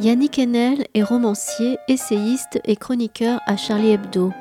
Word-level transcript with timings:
Yannick 0.00 0.38
Enel 0.38 0.86
est 0.94 1.02
romancier, 1.02 1.76
essayiste 1.86 2.58
et 2.64 2.74
chroniqueur 2.74 3.38
à 3.46 3.58
Charlie 3.58 3.90
Hebdo. 3.90 4.32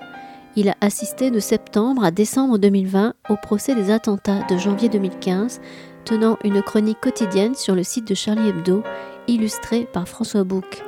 Il 0.56 0.70
a 0.70 0.76
assisté 0.79 1.32
de 1.32 1.40
septembre 1.42 2.02
à 2.06 2.12
décembre 2.12 2.58
2020 2.58 3.13
au 3.29 3.36
procès 3.36 3.76
des 3.76 3.92
attentats 3.92 4.42
de 4.50 4.58
janvier 4.58 4.88
2015, 4.88 5.60
tenant 6.06 6.38
une 6.46 6.62
chronique 6.62 7.01
quotidienne 7.01 7.56
sur 7.56 7.76
le 7.76 7.83
site 7.83 8.08
de 8.08 8.15
Charlie 8.15 8.47
Hebdo, 8.47 8.83
illustrée 9.28 9.86
par 9.92 10.08
François 10.08 10.46
Bouc. 10.46 10.82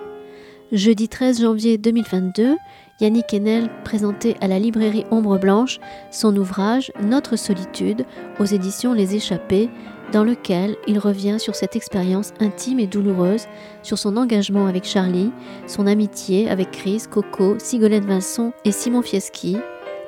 Jeudi 0.71 1.09
13 1.09 1.41
janvier 1.41 1.77
2022, 1.77 2.55
Yannick 3.01 3.33
Enel 3.33 3.69
présentait 3.83 4.37
à 4.39 4.47
la 4.47 4.57
librairie 4.57 5.05
Ombre 5.11 5.37
Blanche 5.37 5.81
son 6.11 6.33
ouvrage 6.37 6.93
Notre 7.01 7.35
solitude 7.35 8.05
aux 8.39 8.45
éditions 8.45 8.93
Les 8.93 9.15
Échappés, 9.17 9.69
dans 10.11 10.23
lequel 10.23 10.75
il 10.87 10.99
revient 10.99 11.37
sur 11.39 11.55
cette 11.55 11.75
expérience 11.75 12.33
intime 12.39 12.79
et 12.79 12.87
douloureuse, 12.87 13.47
sur 13.83 13.97
son 13.97 14.17
engagement 14.17 14.67
avec 14.67 14.83
Charlie, 14.83 15.31
son 15.67 15.87
amitié 15.87 16.49
avec 16.49 16.71
Chris, 16.71 17.03
Coco, 17.09 17.55
Sigolène 17.59 18.05
Vincent 18.05 18.53
et 18.65 18.71
Simon 18.71 19.01
Fieschi, 19.01 19.57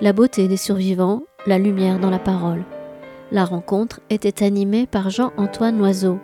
la 0.01 0.13
beauté 0.13 0.47
des 0.47 0.57
survivants, 0.57 1.23
la 1.45 1.57
lumière 1.57 1.99
dans 1.99 2.09
la 2.09 2.19
parole. 2.19 2.63
La 3.31 3.45
rencontre 3.45 3.99
était 4.09 4.45
animée 4.45 4.85
par 4.85 5.09
Jean-Antoine 5.09 5.77
Loiseau. 5.77 6.19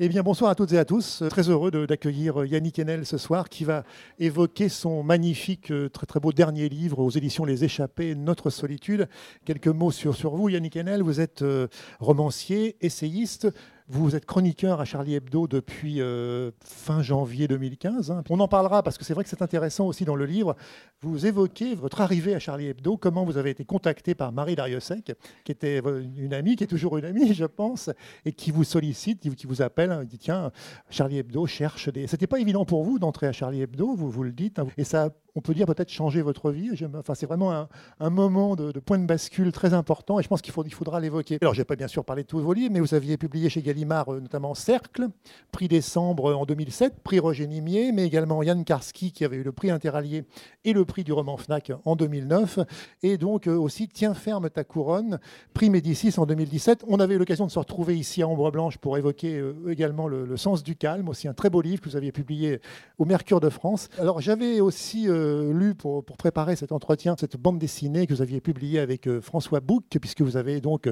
Eh 0.00 0.08
bien, 0.08 0.22
bonsoir 0.22 0.52
à 0.52 0.54
toutes 0.54 0.72
et 0.72 0.78
à 0.78 0.84
tous. 0.84 1.24
Très 1.28 1.50
heureux 1.50 1.72
d'accueillir 1.72 2.44
Yannick 2.44 2.78
Enel 2.78 3.04
ce 3.04 3.18
soir 3.18 3.48
qui 3.48 3.64
va 3.64 3.82
évoquer 4.20 4.68
son 4.68 5.02
magnifique, 5.02 5.72
euh, 5.72 5.88
très 5.88 6.06
très 6.06 6.20
beau 6.20 6.32
dernier 6.32 6.68
livre 6.68 7.00
aux 7.00 7.10
éditions 7.10 7.44
Les 7.44 7.64
Échappés, 7.64 8.14
Notre 8.14 8.48
solitude. 8.48 9.08
Quelques 9.44 9.66
mots 9.66 9.90
sur, 9.90 10.14
sur 10.14 10.36
vous, 10.36 10.50
Yannick 10.50 10.76
Enel. 10.76 11.02
Vous 11.02 11.20
êtes 11.20 11.42
euh, 11.42 11.66
romancier, 11.98 12.76
essayiste. 12.80 13.48
Vous 13.90 14.14
êtes 14.14 14.26
chroniqueur 14.26 14.82
à 14.82 14.84
Charlie 14.84 15.14
Hebdo 15.14 15.48
depuis 15.48 16.02
euh, 16.02 16.50
fin 16.62 17.00
janvier 17.00 17.48
2015. 17.48 18.10
Hein. 18.10 18.22
On 18.28 18.38
en 18.38 18.46
parlera 18.46 18.82
parce 18.82 18.98
que 18.98 19.04
c'est 19.04 19.14
vrai 19.14 19.24
que 19.24 19.30
c'est 19.30 19.40
intéressant 19.40 19.86
aussi 19.86 20.04
dans 20.04 20.14
le 20.14 20.26
livre. 20.26 20.56
Vous 21.00 21.24
évoquez 21.24 21.74
votre 21.74 22.02
arrivée 22.02 22.34
à 22.34 22.38
Charlie 22.38 22.66
Hebdo, 22.66 22.98
comment 22.98 23.24
vous 23.24 23.38
avez 23.38 23.48
été 23.48 23.64
contacté 23.64 24.14
par 24.14 24.30
Marie 24.30 24.56
Dariussec, 24.56 25.12
qui 25.42 25.52
était 25.52 25.80
une 26.18 26.34
amie, 26.34 26.56
qui 26.56 26.64
est 26.64 26.68
toujours 26.68 26.98
une 26.98 27.06
amie, 27.06 27.32
je 27.34 27.46
pense, 27.46 27.88
et 28.26 28.32
qui 28.32 28.50
vous 28.50 28.64
sollicite, 28.64 29.20
qui 29.34 29.46
vous 29.46 29.62
appelle, 29.62 29.90
hein, 29.90 30.04
dit 30.04 30.18
tiens, 30.18 30.52
Charlie 30.90 31.16
Hebdo 31.16 31.46
cherche 31.46 31.88
des. 31.88 32.06
C'était 32.08 32.26
pas 32.26 32.40
évident 32.40 32.66
pour 32.66 32.84
vous 32.84 32.98
d'entrer 32.98 33.26
à 33.26 33.32
Charlie 33.32 33.62
Hebdo, 33.62 33.94
vous 33.94 34.10
vous 34.10 34.22
le 34.22 34.32
dites, 34.32 34.58
hein. 34.58 34.66
et 34.76 34.84
ça 34.84 35.08
on 35.38 35.40
peut 35.40 35.54
dire 35.54 35.66
peut-être 35.66 35.88
changer 35.88 36.20
votre 36.20 36.50
vie. 36.50 36.72
Enfin, 36.96 37.14
c'est 37.14 37.26
vraiment 37.26 37.68
un, 38.00 38.10
moment 38.10 38.56
de, 38.56 38.72
point 38.80 38.98
de 38.98 39.06
bascule 39.06 39.52
très 39.52 39.72
important 39.72 40.18
et 40.18 40.22
je 40.24 40.28
pense 40.28 40.42
qu'il 40.42 40.52
faudra 40.52 40.98
l'évoquer. 40.98 41.38
Alors, 41.40 41.54
je 41.54 41.60
n'ai 41.60 41.64
pas 41.64 41.76
bien 41.76 41.86
sûr 41.86 42.04
parlé 42.04 42.24
de 42.24 42.26
tous 42.26 42.40
vos 42.40 42.52
livres, 42.52 42.72
mais 42.72 42.80
vous 42.80 42.92
aviez 42.92 43.16
publié 43.16 43.48
chez 43.48 43.62
Gallimard 43.62 44.12
euh, 44.12 44.20
notamment 44.20 44.54
Cercle, 44.54 45.06
prix 45.52 45.68
décembre 45.68 46.34
en 46.34 46.44
2007, 46.44 47.04
prix 47.04 47.20
Roger 47.20 47.46
Nimier, 47.46 47.92
mais 47.92 48.04
également 48.04 48.42
Yann 48.42 48.64
Karski 48.64 49.12
qui 49.12 49.24
avait 49.24 49.36
eu 49.36 49.44
le 49.44 49.52
prix 49.52 49.70
Interallié 49.70 50.24
et 50.64 50.72
le 50.72 50.84
prix 50.84 51.04
du 51.04 51.12
roman 51.12 51.36
FNAC 51.36 51.70
en 51.84 51.94
2009. 51.94 52.58
Et 53.04 53.16
donc 53.16 53.46
euh, 53.46 53.56
aussi 53.56 53.86
Tiens 53.86 54.14
ferme 54.14 54.50
ta 54.50 54.64
couronne, 54.64 55.20
prix 55.54 55.70
Médicis 55.70 56.14
en 56.18 56.26
2017. 56.26 56.84
On 56.88 56.98
avait 56.98 57.14
eu 57.14 57.18
l'occasion 57.18 57.46
de 57.46 57.52
se 57.52 57.60
retrouver 57.60 57.96
ici 57.96 58.22
à 58.22 58.28
Ombre 58.28 58.50
Blanche 58.50 58.78
pour 58.78 58.98
évoquer 58.98 59.38
euh, 59.38 59.70
également 59.70 60.08
le, 60.08 60.36
sens 60.36 60.64
du 60.64 60.74
calme, 60.74 61.08
aussi 61.08 61.28
un 61.28 61.34
très 61.34 61.48
beau 61.48 61.60
livre 61.60 61.80
que 61.80 61.88
vous 61.88 61.96
aviez 61.96 62.10
publié 62.10 62.60
au 62.98 63.04
Mercure 63.04 63.38
de 63.38 63.50
France. 63.50 63.88
Alors 64.00 64.20
j'avais 64.20 64.60
aussi... 64.60 65.06
lu 65.52 65.74
pour, 65.74 66.04
préparer 66.04 66.56
cet 66.56 66.72
entretien, 66.72 67.16
cette 67.18 67.36
bande 67.36 67.58
dessinée 67.58 68.06
que 68.06 68.14
vous 68.14 68.22
aviez 68.22 68.40
publiée 68.40 68.78
avec 68.80 69.06
euh, 69.06 69.20
François 69.20 69.60
Bouc, 69.60 69.84
puisque 70.00 70.22
vous 70.22 70.36
avez 70.36 70.60
donc 70.60 70.90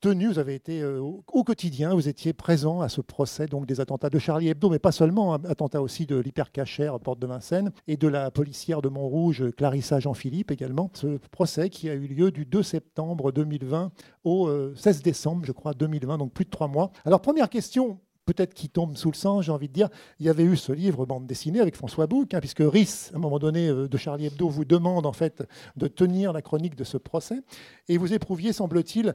tenu, 0.00 0.26
vous 0.26 0.38
avez 0.38 0.54
été 0.54 0.82
euh, 0.82 1.00
au 1.00 1.44
quotidien, 1.44 1.94
vous 1.94 2.08
étiez 2.08 2.32
présent 2.32 2.80
à 2.80 2.88
ce 2.88 3.00
procès 3.00 3.46
donc 3.46 3.66
des 3.66 3.80
attentats 3.80 4.10
de 4.10 4.18
Charlie 4.18 4.48
Hebdo, 4.48 4.68
mais 4.68 4.78
pas 4.78 4.92
seulement, 4.92 5.34
hein, 5.34 5.40
attentats 5.48 5.80
aussi 5.80 6.06
de 6.06 6.16
l'hypercachère 6.16 6.98
Porte 6.98 7.20
de 7.20 7.26
Vincennes 7.26 7.70
et 7.86 7.96
de 7.96 8.08
la 8.08 8.30
policière 8.30 8.82
de 8.82 8.88
Montrouge 8.88 9.44
Clarissa 9.56 10.00
Jean-Philippe 10.00 10.50
également. 10.50 10.90
Ce 10.94 11.18
procès 11.30 11.70
qui 11.70 11.88
a 11.88 11.94
eu 11.94 12.06
lieu 12.06 12.30
du 12.30 12.44
2 12.44 12.62
septembre 12.62 13.30
2020 13.30 13.92
au 14.24 14.50
16 14.74 15.02
décembre, 15.02 15.44
je 15.44 15.52
crois, 15.52 15.72
2020, 15.74 16.18
donc 16.18 16.32
plus 16.32 16.44
de 16.44 16.50
trois 16.50 16.68
mois. 16.68 16.90
Alors 17.04 17.20
première 17.20 17.48
question, 17.48 17.98
peut-être 18.24 18.54
qui 18.54 18.68
tombe 18.68 18.96
sous 18.96 19.10
le 19.10 19.16
sang, 19.16 19.42
j'ai 19.42 19.52
envie 19.52 19.68
de 19.68 19.72
dire, 19.72 19.88
il 20.20 20.26
y 20.26 20.28
avait 20.28 20.44
eu 20.44 20.56
ce 20.56 20.72
livre 20.72 21.06
bande 21.06 21.26
dessinée 21.26 21.60
avec 21.60 21.76
François 21.76 22.06
Bouc, 22.06 22.34
hein, 22.34 22.40
puisque 22.40 22.62
Rhys, 22.62 23.10
à 23.12 23.16
un 23.16 23.20
moment 23.20 23.38
donné, 23.38 23.68
euh, 23.68 23.88
de 23.88 23.96
Charlie 23.96 24.26
Hebdo, 24.26 24.48
vous 24.48 24.64
demande 24.64 25.06
en 25.06 25.12
fait 25.12 25.42
de 25.76 25.88
tenir 25.88 26.32
la 26.32 26.42
chronique 26.42 26.76
de 26.76 26.84
ce 26.84 26.96
procès, 26.96 27.42
et 27.88 27.98
vous 27.98 28.12
éprouviez, 28.12 28.52
semble-t-il, 28.52 29.14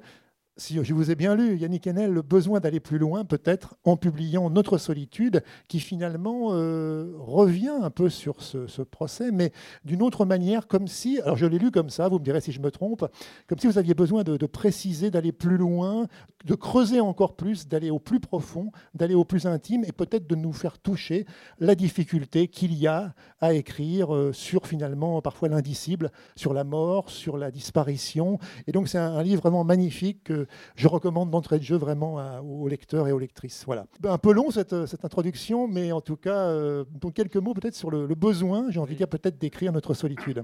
si 0.57 0.83
je 0.83 0.93
vous 0.93 1.11
ai 1.11 1.15
bien 1.15 1.35
lu, 1.35 1.55
Yannick 1.55 1.85
Enel, 1.87 2.11
le 2.11 2.21
besoin 2.23 2.59
d'aller 2.59 2.79
plus 2.79 2.97
loin, 2.97 3.25
peut-être 3.25 3.75
en 3.83 3.95
publiant 3.95 4.49
Notre 4.49 4.77
solitude, 4.77 5.43
qui 5.67 5.79
finalement 5.79 6.49
euh, 6.51 7.13
revient 7.19 7.73
un 7.81 7.91
peu 7.91 8.09
sur 8.09 8.41
ce, 8.41 8.81
procès, 8.81 9.31
mais 9.31 9.51
d'une 9.85 10.01
autre 10.01 10.25
manière, 10.25 10.67
comme 10.67 10.87
si, 10.87 11.19
alors 11.21 11.37
je 11.37 11.45
l'ai 11.45 11.59
lu 11.59 11.71
comme 11.71 11.89
ça, 11.89 12.07
vous 12.07 12.19
me 12.19 12.23
direz 12.23 12.41
si 12.41 12.51
je 12.51 12.59
me 12.59 12.71
trompe, 12.71 13.05
comme 13.47 13.59
si 13.59 13.67
vous 13.67 13.77
aviez 13.77 13.93
besoin 13.93 14.23
de, 14.23 14.45
préciser, 14.45 15.11
d'aller 15.11 15.31
plus 15.31 15.57
loin, 15.57 16.07
de 16.45 16.55
creuser 16.55 17.01
encore 17.01 17.35
plus, 17.35 17.67
d'aller 17.67 17.91
au 17.91 17.99
plus 17.99 18.19
profond, 18.19 18.71
d'aller 18.93 19.13
au 19.13 19.25
plus 19.25 19.45
intime, 19.45 19.83
et 19.83 19.91
peut-être 19.91 20.27
de 20.27 20.35
nous 20.35 20.53
faire 20.53 20.79
toucher 20.79 21.25
la 21.59 21.75
difficulté 21.75 22.47
qu'il 22.47 22.73
y 22.73 22.87
a 22.87 23.13
à 23.41 23.53
écrire 23.53 24.15
euh, 24.15 24.33
sur 24.33 24.65
finalement 24.65 25.21
parfois 25.21 25.49
l'indicible, 25.49 26.11
sur 26.35 26.53
la 26.53 26.63
mort, 26.63 27.09
sur 27.09 27.37
la 27.37 27.51
disparition. 27.51 28.39
Et 28.65 28.71
donc 28.71 28.87
c'est 28.87 28.97
un, 28.97 29.21
livre 29.21 29.41
vraiment 29.41 29.63
magnifique. 29.63 30.23
que 30.23 30.46
je 30.75 30.87
recommande 30.87 31.29
d'entrée 31.29 31.59
de 31.59 31.63
jeu 31.63 31.77
vraiment 31.77 32.17
aux 32.41 32.67
lecteurs 32.67 33.07
et 33.07 33.11
aux 33.11 33.19
lectrices. 33.19 33.63
Voilà. 33.65 33.85
Un 34.03 34.17
peu 34.17 34.31
long 34.31 34.51
cette, 34.51 34.73
introduction, 35.03 35.67
mais 35.67 35.91
en 35.91 36.01
tout 36.01 36.15
cas, 36.15 36.47
euh, 36.47 36.85
donc 36.89 37.13
quelques 37.13 37.37
mots 37.37 37.53
peut-être 37.53 37.75
sur 37.75 37.91
le, 37.91 38.07
besoin, 38.15 38.69
j'ai 38.69 38.79
envie 38.79 38.93
de 38.93 38.97
dire 38.97 39.07
peut-être 39.07 39.37
d'écrire 39.37 39.71
notre 39.71 39.93
solitude. 39.93 40.43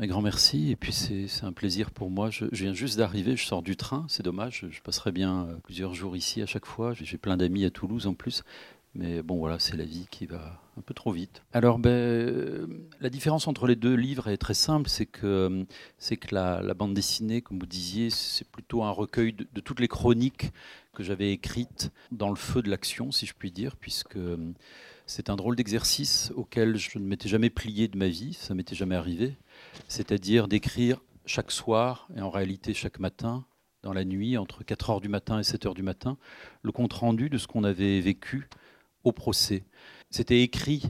Un 0.00 0.06
grand 0.08 0.22
merci, 0.22 0.72
et 0.72 0.76
puis 0.76 0.92
c'est 0.92 1.44
un 1.44 1.52
plaisir 1.52 1.92
pour 1.92 2.10
moi. 2.10 2.28
Je, 2.28 2.46
viens 2.50 2.74
juste 2.74 2.98
d'arriver, 2.98 3.36
je 3.36 3.46
sors 3.46 3.62
du 3.62 3.76
train, 3.76 4.04
c'est 4.08 4.24
dommage, 4.24 4.66
je 4.68 4.80
passerai 4.80 5.12
bien 5.12 5.46
euh, 5.46 5.54
plusieurs 5.62 5.94
jours 5.94 6.16
ici 6.16 6.42
à 6.42 6.46
chaque 6.46 6.66
fois. 6.66 6.94
J'ai 6.94 7.16
plein 7.16 7.36
d'amis 7.36 7.64
à 7.64 7.70
Toulouse 7.70 8.08
en 8.08 8.14
plus, 8.14 8.42
mais 8.94 9.22
bon 9.22 9.38
voilà, 9.38 9.58
c'est 9.58 9.76
la 9.76 9.84
vie 9.84 10.06
qui 10.10 10.26
va 10.26 10.60
un 10.76 10.80
peu 10.80 10.94
trop 10.94 11.12
vite. 11.12 11.42
Alors, 11.52 11.78
ben, 11.78 12.68
la 13.00 13.10
différence 13.10 13.46
entre 13.48 13.66
les 13.66 13.76
deux 13.76 13.94
livres 13.94 14.28
est 14.28 14.36
très 14.36 14.54
simple, 14.54 14.88
c'est 14.88 15.06
que, 15.06 15.64
c'est 15.98 16.16
que 16.16 16.34
la, 16.34 16.74
bande 16.74 16.94
dessinée, 16.94 17.42
comme 17.42 17.58
vous 17.58 17.66
disiez, 17.66 18.10
c'est 18.10 18.48
plutôt 18.48 18.82
un 18.82 18.90
recueil 18.90 19.32
de, 19.32 19.60
toutes 19.60 19.80
les 19.80 19.88
chroniques 19.88 20.52
que 20.94 21.02
j'avais 21.02 21.32
écrites 21.32 21.90
dans 22.12 22.30
le 22.30 22.36
feu 22.36 22.62
de 22.62 22.70
l'action, 22.70 23.10
si 23.10 23.26
je 23.26 23.34
puis 23.34 23.50
dire, 23.50 23.76
puisque 23.76 24.18
c'est 25.06 25.28
un 25.28 25.36
drôle 25.36 25.56
d'exercice 25.56 26.32
auquel 26.34 26.76
je 26.76 26.98
ne 26.98 27.04
m'étais 27.04 27.28
jamais 27.28 27.50
plié 27.50 27.88
de 27.88 27.98
ma 27.98 28.08
vie, 28.08 28.34
ça 28.34 28.54
m'était 28.54 28.76
jamais 28.76 28.94
arrivé, 28.94 29.36
c'est-à-dire 29.88 30.48
d'écrire 30.48 31.00
chaque 31.26 31.50
soir, 31.50 32.08
et 32.16 32.20
en 32.20 32.30
réalité 32.30 32.74
chaque 32.74 33.00
matin, 33.00 33.44
dans 33.82 33.92
la 33.92 34.04
nuit, 34.04 34.38
entre 34.38 34.64
4 34.64 34.90
heures 34.90 35.00
du 35.00 35.08
matin 35.08 35.38
et 35.38 35.44
7 35.44 35.66
heures 35.66 35.74
du 35.74 35.82
matin, 35.82 36.16
le 36.62 36.72
compte-rendu 36.72 37.28
de 37.28 37.38
ce 37.38 37.46
qu'on 37.46 37.64
avait 37.64 38.00
vécu 38.00 38.48
au 39.04 39.12
procès. 39.12 39.64
C'était 40.10 40.42
écrit, 40.42 40.82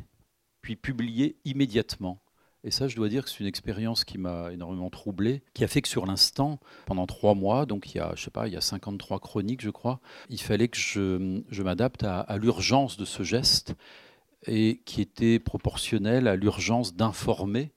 puis 0.63 0.77
publié 0.77 1.37
immédiatement. 1.45 2.25
Et 2.65 2.71
ça, 2.71 2.89
je 2.89 2.97
dois 2.97 3.11
dire 3.11 3.25
que 3.25 3.31
c'est 3.31 3.41
une 3.41 3.47
expérience 3.47 4.05
qui 4.05 4.17
m'a 4.17 4.51
énormément 4.51 4.89
troublé, 4.89 5.43
qui 5.53 5.65
a 5.65 5.69
fait 5.69 5.83
que 5.83 5.89
sur 5.89 6.07
l'instant, 6.07 6.59
pendant 6.87 7.07
trois 7.07 7.35
mois, 7.35 7.67
donc 7.67 7.95
il 7.95 7.99
y 7.99 8.01
a, 8.01 8.15
je 8.17 8.25
sais 8.25 8.31
pas, 8.31 8.49
il 8.49 8.55
y 8.55 8.57
a 8.57 8.63
53 8.63 9.21
chroniques, 9.21 9.61
je 9.61 9.69
crois, 9.69 10.01
il 10.31 10.41
fallait 10.41 10.69
que 10.69 10.79
je, 10.79 11.63
m'adapte 11.63 12.05
à, 12.05 12.39
l'urgence 12.39 12.97
de 12.97 13.05
ce 13.05 13.23
geste 13.23 13.75
et 14.47 14.81
qui 14.87 15.03
était 15.03 15.39
proportionnel 15.39 16.27
à 16.27 16.37
l'urgence 16.37 16.95
d'informer 16.95 17.73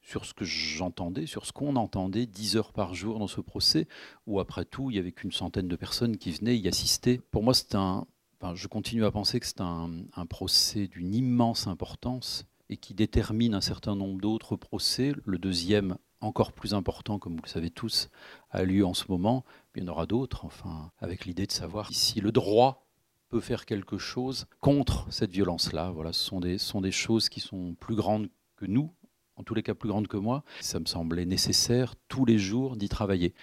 sur 0.00 0.24
ce 0.24 0.32
que 0.32 0.46
j'entendais, 0.46 1.26
sur 1.26 1.44
ce 1.44 1.52
qu'on 1.52 1.76
entendait 1.76 2.24
10 2.26 2.56
heures 2.56 2.72
par 2.72 2.94
jour 2.94 3.18
dans 3.18 3.28
ce 3.28 3.42
procès, 3.42 3.86
où 4.26 4.40
après 4.40 4.64
tout, 4.64 4.90
il 4.90 4.94
n'y 4.94 4.98
avait 4.98 5.12
qu'une 5.12 5.30
centaine 5.30 5.68
de 5.68 5.76
personnes 5.76 6.16
qui 6.16 6.32
venaient 6.32 6.56
y 6.56 6.68
assister. 6.68 7.20
Pour 7.30 7.42
moi, 7.42 7.52
c'est 7.52 7.74
un, 7.74 8.06
je 8.54 8.66
continue 8.66 9.04
à 9.04 9.10
penser 9.10 9.40
que 9.40 9.46
c'est 9.46 9.60
un, 9.60 10.26
procès 10.28 10.88
d'une 10.88 11.14
immense 11.14 11.66
importance 11.66 12.44
et 12.68 12.76
qui 12.76 12.94
détermine 12.94 13.54
un 13.54 13.60
certain 13.60 13.94
nombre 13.94 14.20
d'autres 14.20 14.56
procès. 14.56 15.12
Le 15.24 15.38
deuxième, 15.38 15.96
encore 16.20 16.52
plus 16.52 16.74
important, 16.74 17.18
comme 17.18 17.36
vous 17.36 17.42
le 17.42 17.48
savez 17.48 17.70
tous, 17.70 18.08
a 18.50 18.64
lieu 18.64 18.84
en 18.84 18.94
ce 18.94 19.04
moment. 19.08 19.44
Il 19.74 19.82
y 19.82 19.86
en 19.86 19.92
aura 19.92 20.06
d'autres, 20.06 20.44
enfin, 20.44 20.90
avec 20.98 21.24
l'idée 21.24 21.46
de 21.46 21.52
savoir 21.52 21.92
si 21.92 22.20
le 22.20 22.32
droit 22.32 22.86
peut 23.28 23.40
faire 23.40 23.64
quelque 23.64 23.96
chose 23.96 24.46
contre 24.60 25.06
cette 25.10 25.30
violence-là. 25.30 25.90
Voilà, 25.90 26.12
ce 26.12 26.24
sont 26.24 26.40
des, 26.40 26.58
sont 26.58 26.80
des 26.80 26.92
choses 26.92 27.28
qui 27.28 27.40
sont 27.40 27.74
plus 27.78 27.94
grandes 27.94 28.28
que 28.56 28.66
nous, 28.66 28.92
en 29.36 29.44
tous 29.44 29.54
les 29.54 29.62
cas 29.62 29.74
plus 29.74 29.88
grandes 29.88 30.08
que 30.08 30.16
moi. 30.16 30.44
Ça 30.60 30.80
me 30.80 30.86
semblait 30.86 31.26
nécessaire 31.26 31.94
tous 32.08 32.24
les 32.24 32.38
jours 32.38 32.76
d'y 32.76 32.88
travailler. 32.88 33.34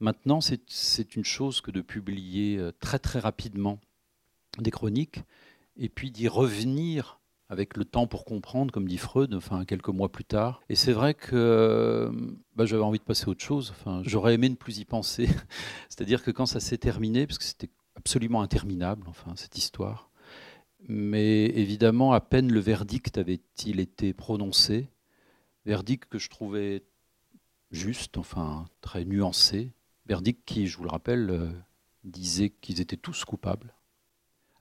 Maintenant, 0.00 0.40
c'est 0.40 1.14
une 1.14 1.24
chose 1.24 1.60
que 1.60 1.70
de 1.70 1.82
publier 1.82 2.56
euh, 2.56 2.72
très 2.80 2.98
très 2.98 3.18
rapidement 3.18 3.78
des 4.58 4.70
chroniques, 4.70 5.22
et 5.76 5.88
puis 5.88 6.10
d'y 6.10 6.28
revenir 6.28 7.20
avec 7.50 7.76
le 7.76 7.84
temps 7.84 8.06
pour 8.06 8.24
comprendre, 8.24 8.72
comme 8.72 8.86
dit 8.86 8.96
Freud, 8.96 9.34
enfin 9.34 9.64
quelques 9.64 9.88
mois 9.88 10.10
plus 10.10 10.24
tard. 10.24 10.62
Et 10.68 10.76
c'est 10.76 10.92
vrai 10.92 11.14
que 11.14 12.10
bah, 12.54 12.64
j'avais 12.64 12.84
envie 12.84 13.00
de 13.00 13.04
passer 13.04 13.24
à 13.26 13.28
autre 13.30 13.42
chose. 13.42 13.72
Enfin, 13.72 14.02
j'aurais 14.04 14.34
aimé 14.34 14.48
ne 14.48 14.54
plus 14.54 14.78
y 14.78 14.84
penser. 14.84 15.26
C'est-à-dire 15.88 16.22
que 16.22 16.30
quand 16.30 16.46
ça 16.46 16.60
s'est 16.60 16.78
terminé, 16.78 17.26
parce 17.26 17.38
que 17.38 17.44
c'était 17.44 17.70
absolument 17.96 18.40
interminable, 18.40 19.06
enfin 19.08 19.34
cette 19.36 19.58
histoire, 19.58 20.10
Mais 20.88 21.46
évidemment, 21.46 22.12
à 22.12 22.20
peine 22.20 22.52
le 22.52 22.60
verdict 22.60 23.18
avait-il 23.18 23.80
été 23.80 24.14
prononcé, 24.14 24.88
verdict 25.66 26.08
que 26.08 26.18
je 26.18 26.30
trouvais 26.30 26.84
juste, 27.72 28.16
enfin 28.16 28.66
très 28.80 29.04
nuancé, 29.04 29.72
verdict 30.06 30.42
qui, 30.46 30.68
je 30.68 30.76
vous 30.76 30.84
le 30.84 30.90
rappelle, 30.90 31.30
euh, 31.30 31.50
disait 32.04 32.50
qu'ils 32.50 32.80
étaient 32.80 32.96
tous 32.96 33.24
coupables, 33.24 33.74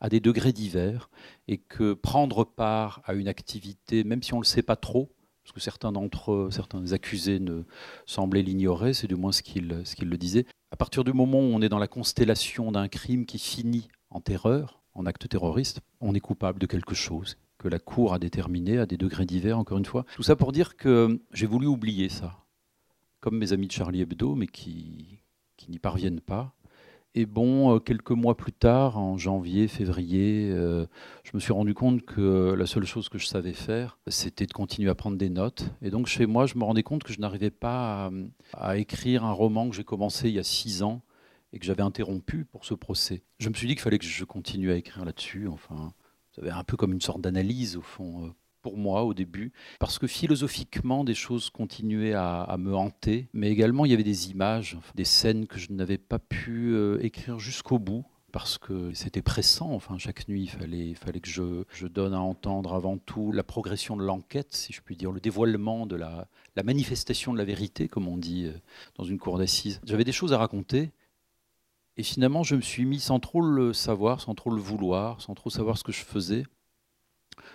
à 0.01 0.10
des 0.10 0.19
degrés 0.19 0.54
divers, 0.54 1.10
et 1.48 1.57
que 1.57 1.94
prendre 1.94 2.44
part 2.44 3.01
à 3.06 3.13
une 3.13 3.28
activité, 3.28 4.04
même 4.04 4.24
si 4.24 4.34
on 4.34 4.38
ne 4.38 4.44
le 4.44 4.48
sait 4.48 4.62
pas 4.62 4.75
trop, 4.75 5.10
parce 5.44 5.54
que 5.54 5.60
certains 5.60 5.92
d'entre 5.92 6.31
eux, 6.31 6.50
certains 6.51 6.92
accusés 6.92 7.40
ne 7.40 7.63
semblaient 8.06 8.44
l'ignorer, 8.44 8.94
c'est 8.94 9.07
du 9.07 9.16
moins 9.16 9.31
ce 9.31 9.42
qu'ils 9.42 9.68
le 9.68 10.18
disaient, 10.18 10.46
à 10.72 10.75
partir 10.75 11.04
du 11.04 11.12
moment 11.12 11.40
où 11.40 11.51
on 11.54 11.62
est 11.62 11.69
dans 11.69 11.80
la 11.80 11.88
constellation 11.88 12.72
d'un 12.72 12.88
crime 12.88 13.25
qui 13.25 13.40
finit 13.40 13.88
en 14.12 14.22
terreur, 14.22 14.81
en 14.94 15.06
acte 15.06 15.28
terroriste, 15.28 15.81
on 16.01 16.13
est 16.13 16.19
coupable 16.19 16.60
de 16.60 16.68
quelque 16.68 16.94
chose 16.94 17.38
que 17.57 17.68
la 17.68 17.80
Cour 17.80 18.13
a 18.13 18.19
déterminé 18.19 18.78
à 18.78 18.86
des 18.86 18.96
degrés 18.96 19.25
divers, 19.25 19.60
encore 19.60 19.78
une 19.78 19.86
fois. 19.86 20.06
Tout 20.16 20.24
ça 20.24 20.36
pour 20.36 20.51
dire 20.51 20.78
que 20.78 21.19
j'ai 21.34 21.46
voulu 21.46 21.68
oublier 21.68 22.07
ça, 22.07 22.38
comme 23.19 23.38
mes 23.38 23.51
amis 23.51 23.68
de 23.68 23.72
Charlie 23.74 24.01
Hebdo, 24.01 24.36
mais 24.36 24.48
qui 24.48 25.19
n'y 25.68 25.80
parviennent 25.80 26.22
pas. 26.22 26.54
Et 27.15 27.25
bon, 27.25 27.75
euh, 27.75 27.79
quelques 27.79 28.11
mois 28.11 28.38
plus 28.38 28.53
tard, 28.53 29.00
en 29.00 29.17
janvier, 29.17 29.67
février, 29.67 30.51
euh, 30.51 30.85
je 31.23 31.31
me 31.33 31.39
suis 31.39 31.51
rendu 31.51 31.73
compte 31.73 32.03
que 32.03 32.53
la 32.53 32.67
seule 32.67 32.85
chose 32.85 33.09
que 33.09 33.17
je 33.17 33.25
savais 33.25 33.53
faire, 33.53 33.97
c'était 34.07 34.45
de 34.45 34.53
continuer 34.53 34.91
à 34.91 34.95
prendre 34.95 35.17
des 35.17 35.29
notes. 35.29 35.71
Et 35.81 35.89
donc 35.89 36.06
chez 36.06 36.27
moi, 36.27 36.45
je 36.45 36.56
me 36.56 36.63
rendais 36.63 36.83
compte 36.83 37.03
que 37.03 37.11
je 37.11 37.19
n'arrivais 37.19 37.50
pas 37.50 38.11
à, 38.53 38.77
écrire 38.77 39.25
un 39.25 39.31
roman 39.31 39.69
que 39.69 39.75
j'ai 39.75 39.83
commencé 39.83 40.29
il 40.29 40.35
y 40.35 40.39
a 40.39 40.44
six 40.44 40.83
ans 40.83 41.01
et 41.51 41.57
que 41.57 41.65
j'avais 41.65 41.81
interrompu 41.81 42.45
pour 42.45 42.63
ce 42.63 42.75
procès. 42.75 43.23
Je 43.39 43.50
me 43.50 43.55
suis 43.55 43.67
dit 43.67 43.73
qu'il 43.73 43.81
fallait 43.81 43.97
que 43.97 44.05
je 44.05 44.23
continue 44.23 44.71
à 44.71 44.75
écrire 44.75 45.03
là-dessus. 45.03 45.47
Enfin, 45.47 45.94
avait 46.38 46.51
un 46.51 46.63
peu 46.63 46.77
comme 46.77 46.94
une 46.94 47.01
sorte 47.01 47.21
d'analyse 47.21 47.75
au 47.75 47.81
fond. 47.81 48.33
Pour 48.61 48.77
moi 48.77 49.03
au 49.03 49.13
début, 49.13 49.53
parce 49.79 50.00
que 50.00 50.07
philosophiquement, 50.07 51.03
des 51.03 51.13
choses 51.13 51.50
continuaient 51.50 52.13
à, 52.13 52.56
me 52.59 52.75
hanter, 52.75 53.29
mais 53.33 53.50
également 53.50 53.85
il 53.85 53.91
y 53.91 53.94
avait 53.94 54.03
des 54.03 54.31
images, 54.31 54.77
des 54.95 55.06
scènes 55.06 55.47
que 55.47 55.57
je 55.57 55.71
n'avais 55.71 55.97
pas 55.97 56.19
pu 56.19 56.73
euh, 56.73 57.00
écrire 57.01 57.39
jusqu'au 57.39 57.79
bout. 57.79 58.06
Parce 58.31 58.59
que 58.59 58.94
c'était 58.94 59.23
pressant, 59.23 59.71
enfin 59.71 59.97
chaque 59.97 60.27
nuit 60.27 60.44
il 60.44 60.50
fallait, 60.50 60.89
il 60.89 60.95
fallait 60.95 61.19
que 61.19 61.27
je, 61.27 61.88
donne 61.88 62.13
à 62.13 62.19
entendre 62.19 62.75
avant 62.75 63.00
tout 63.00 63.31
la 63.31 63.41
progression 63.41 63.97
de 63.97 64.03
l'enquête, 64.03 64.53
si 64.53 64.71
je 64.71 64.81
puis 64.81 64.95
dire, 64.95 65.12
le 65.12 65.19
dévoilement 65.19 65.88
de 65.88 65.95
la, 65.95 66.27
la 66.55 66.62
manifestation 66.62 67.33
de 67.33 67.39
la 67.39 67.44
vérité, 67.44 67.88
comme 67.88 68.07
on 68.07 68.17
dit 68.17 68.45
euh, 68.45 68.53
dans 69.00 69.03
une 69.03 69.17
cour 69.17 69.39
d'assises. 69.39 69.81
J'avais 69.83 70.03
des 70.03 70.12
choses 70.12 70.31
à 70.31 70.38
raconter, 70.38 70.91
et 72.00 72.03
finalement, 72.03 72.44
je 72.44 72.55
me 72.55 72.62
suis 72.62 72.85
mis 72.85 73.01
sans 73.01 73.19
trop 73.19 73.41
le 73.41 73.73
savoir, 73.73 74.21
sans 74.21 74.33
trop 74.33 74.51
le 74.51 74.62
vouloir, 74.62 75.19
sans 75.19 75.33
trop 75.33 75.50
savoir 75.50 75.77
ce 75.77 75.83
que 75.83 75.91
je 75.91 76.05
faisais 76.05 76.45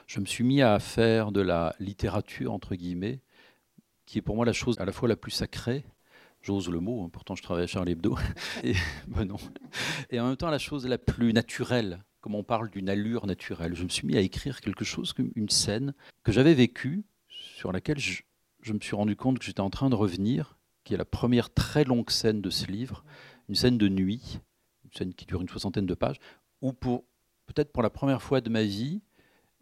je 0.06 0.20
me 0.20 0.26
suis 0.26 0.44
mis 0.44 0.62
à 0.62 0.78
faire 0.78 1.32
de 1.32 1.40
la 1.40 1.74
littérature, 1.78 2.52
entre 2.52 2.74
guillemets, 2.74 3.20
qui 4.06 4.18
est 4.18 4.22
pour 4.22 4.36
moi 4.36 4.44
la 4.44 4.52
chose 4.52 4.78
à 4.78 4.84
la 4.84 4.92
fois 4.92 5.08
la 5.08 5.16
plus 5.16 5.30
sacrée, 5.30 5.84
j'ose 6.42 6.68
le 6.68 6.80
mot, 6.80 7.02
hein, 7.02 7.08
pourtant 7.10 7.34
je 7.34 7.42
travaille 7.42 7.64
à 7.64 7.66
Charlie 7.66 7.92
Hebdo, 7.92 8.16
et, 8.64 8.74
ben 9.08 9.28
et 10.10 10.20
en 10.20 10.28
même 10.28 10.36
temps 10.36 10.50
la 10.50 10.58
chose 10.58 10.86
la 10.86 10.98
plus 10.98 11.32
naturelle, 11.32 12.04
comme 12.20 12.34
on 12.34 12.44
parle 12.44 12.70
d'une 12.70 12.88
allure 12.88 13.26
naturelle. 13.26 13.74
Je 13.74 13.84
me 13.84 13.88
suis 13.88 14.06
mis 14.06 14.16
à 14.16 14.20
écrire 14.20 14.60
quelque 14.60 14.84
chose, 14.84 15.14
une 15.34 15.48
scène 15.48 15.94
que 16.22 16.32
j'avais 16.32 16.54
vécue, 16.54 17.04
sur 17.28 17.72
laquelle 17.72 17.98
je, 17.98 18.22
je 18.60 18.72
me 18.72 18.80
suis 18.80 18.96
rendu 18.96 19.16
compte 19.16 19.38
que 19.38 19.44
j'étais 19.44 19.60
en 19.60 19.70
train 19.70 19.90
de 19.90 19.94
revenir, 19.94 20.58
qui 20.84 20.94
est 20.94 20.98
la 20.98 21.04
première 21.04 21.52
très 21.52 21.84
longue 21.84 22.10
scène 22.10 22.42
de 22.42 22.50
ce 22.50 22.66
livre, 22.66 23.04
une 23.48 23.54
scène 23.54 23.78
de 23.78 23.88
nuit, 23.88 24.40
une 24.84 24.92
scène 24.92 25.14
qui 25.14 25.24
dure 25.24 25.40
une 25.40 25.48
soixantaine 25.48 25.86
de 25.86 25.94
pages, 25.94 26.20
où 26.60 26.72
pour 26.72 27.04
peut-être 27.46 27.72
pour 27.72 27.82
la 27.82 27.90
première 27.90 28.22
fois 28.22 28.40
de 28.40 28.50
ma 28.50 28.62
vie, 28.62 29.02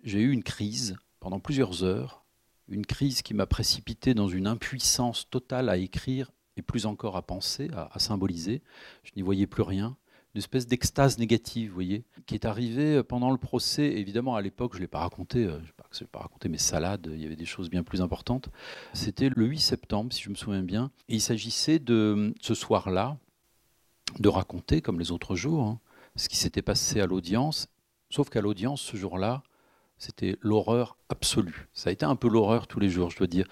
j'ai 0.02 0.20
eu 0.20 0.32
une 0.32 0.42
crise 0.42 0.96
pendant 1.20 1.40
plusieurs 1.40 1.84
heures, 1.84 2.24
une 2.68 2.86
crise 2.86 3.22
qui 3.22 3.34
m'a 3.34 3.46
précipité 3.46 4.14
dans 4.14 4.28
une 4.28 4.46
impuissance 4.46 5.28
totale 5.30 5.68
à 5.68 5.76
écrire 5.76 6.32
et 6.56 6.62
plus 6.62 6.86
encore 6.86 7.16
à 7.16 7.22
penser, 7.22 7.70
à, 7.74 7.98
symboliser. 7.98 8.62
Je 9.04 9.12
n'y 9.16 9.22
voyais 9.22 9.46
plus 9.46 9.62
rien. 9.62 9.96
Une 10.34 10.38
espèce 10.38 10.66
d'extase 10.66 11.18
négative, 11.18 11.68
vous 11.68 11.74
voyez, 11.74 12.04
qui 12.26 12.34
est 12.34 12.46
arrivée 12.46 13.02
pendant 13.02 13.30
le 13.30 13.36
procès. 13.36 13.84
Évidemment, 13.84 14.34
à 14.34 14.40
l'époque, 14.40 14.72
je 14.72 14.78
ne 14.78 14.82
l'ai 14.82 14.88
pas 14.88 15.00
raconté, 15.00 15.44
euh, 15.44 15.58
je 15.90 16.02
n'ai 16.02 16.08
pas, 16.10 16.20
raconté 16.20 16.48
mes 16.48 16.58
salades, 16.58 17.10
il 17.12 17.20
y 17.20 17.26
avait 17.26 17.36
des 17.36 17.44
choses 17.44 17.68
bien 17.68 17.82
plus 17.82 18.00
importantes. 18.00 18.48
C'était 18.94 19.28
le 19.28 19.46
8 19.46 19.58
septembre, 19.58 20.12
si 20.12 20.22
je 20.22 20.30
me 20.30 20.34
souviens 20.34 20.62
bien. 20.62 20.90
Et 21.08 21.16
il 21.16 21.20
s'agissait 21.20 21.78
de, 21.78 22.34
ce 22.40 22.54
soir-là, 22.54 23.18
de 24.18 24.28
raconter, 24.28 24.80
comme 24.80 24.98
les 24.98 25.12
autres 25.12 25.36
jours, 25.36 25.64
hein, 25.64 25.80
ce 26.16 26.30
qui 26.30 26.36
s'était 26.36 26.62
passé 26.62 27.00
à 27.00 27.06
l'audience. 27.06 27.68
Sauf 28.08 28.30
qu'à 28.30 28.40
l'audience, 28.40 28.80
ce 28.80 28.96
jour-là, 28.96 29.42
c'était 30.02 30.36
l'horreur 30.40 30.96
absolue. 31.10 31.68
Ça 31.72 31.90
a 31.90 31.92
été 31.92 32.04
un 32.04 32.16
peu 32.16 32.28
l'horreur 32.28 32.66
tous 32.66 32.80
les 32.80 32.88
jours, 32.88 33.10
je 33.10 33.18
dois 33.18 33.28
dire. 33.28 33.46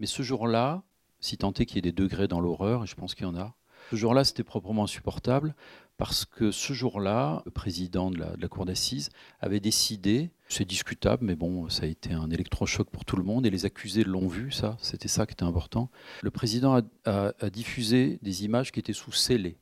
Mais 0.00 0.06
ce 0.06 0.24
jour-là, 0.24 0.82
si 1.20 1.38
tant 1.38 1.52
est 1.52 1.64
qu'il 1.64 1.76
y 1.76 1.78
ait 1.78 1.82
des 1.82 1.92
degrés 1.92 2.26
dans 2.26 2.40
l'horreur, 2.40 2.82
et 2.82 2.86
je 2.88 2.96
pense 2.96 3.14
qu'il 3.14 3.24
y 3.24 3.28
en 3.28 3.36
a, 3.36 3.54
ce 3.90 3.96
jour-là, 3.96 4.24
c'était 4.24 4.42
proprement 4.42 4.82
insupportable 4.82 5.54
parce 5.98 6.24
que 6.24 6.50
ce 6.50 6.72
jour-là, 6.72 7.42
le 7.44 7.52
président 7.52 8.10
de 8.10 8.18
la, 8.18 8.48
cour 8.48 8.64
d'assises 8.64 9.10
avait 9.40 9.60
décidé, 9.60 10.30
c'est 10.48 10.64
discutable, 10.64 11.24
mais 11.24 11.36
bon, 11.36 11.68
ça 11.68 11.84
a 11.84 11.86
été 11.86 12.12
un 12.12 12.30
électrochoc 12.30 12.90
pour 12.90 13.04
tout 13.04 13.16
le 13.16 13.22
monde 13.22 13.46
et 13.46 13.50
les 13.50 13.64
accusés 13.64 14.02
l'ont 14.02 14.26
vu, 14.26 14.50
ça, 14.50 14.76
c'était 14.80 15.06
ça 15.06 15.24
qui 15.24 15.34
était 15.34 15.44
important. 15.44 15.88
Le 16.22 16.32
président 16.32 16.82
a, 17.04 17.32
diffusé 17.50 18.18
des 18.22 18.44
images 18.44 18.72
qui 18.72 18.80
étaient 18.80 18.92
sous 18.92 19.12
scellés, 19.12 19.56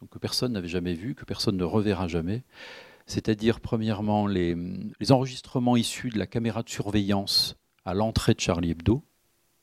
donc 0.00 0.10
que 0.10 0.18
personne 0.18 0.52
n'avait 0.52 0.66
jamais 0.66 0.94
vues, 0.94 1.14
que 1.14 1.24
personne 1.24 1.56
ne 1.56 1.64
reverra 1.64 2.08
jamais 2.08 2.42
c'est-à-dire 3.06 3.60
premièrement 3.60 4.26
les, 4.26 4.56
enregistrements 5.10 5.76
issus 5.76 6.10
de 6.10 6.18
la 6.18 6.26
caméra 6.26 6.62
de 6.62 6.68
surveillance 6.68 7.56
à 7.84 7.94
l'entrée 7.94 8.34
de 8.34 8.40
Charlie 8.40 8.70
Hebdo, 8.70 9.02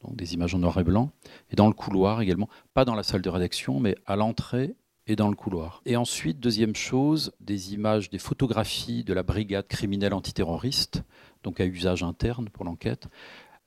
donc 0.02 0.16
des 0.16 0.34
images 0.34 0.56
en 0.56 0.60
noir 0.60 0.80
et 0.80 0.84
blanc, 0.84 1.12
et 1.50 1.56
dans 1.56 1.68
le 1.68 1.74
couloir 1.74 2.22
également, 2.22 2.50
pas 2.74 2.86
dans 2.86 2.96
la 2.96 3.04
salle 3.04 3.22
de 3.22 3.30
rédaction, 3.30 3.80
mais 3.80 3.96
à 4.06 4.16
l'entrée 4.16 4.76
et 5.08 5.16
dans 5.16 5.30
le 5.30 5.36
couloir. 5.36 5.82
Et 5.86 5.96
ensuite, 5.96 6.40
deuxième 6.40 6.76
chose, 6.76 7.34
des 7.40 7.74
images, 7.74 8.10
des 8.10 8.20
photographies 8.20 9.04
de 9.04 9.14
la 9.14 9.24
brigade 9.24 9.68
criminelle 9.68 10.14
antiterroriste, 10.14 11.04
donc 11.44 11.60
à 11.60 11.66
usage 11.66 12.04
interne 12.04 12.50
pour 12.50 12.66
l'enquête, 12.66 13.08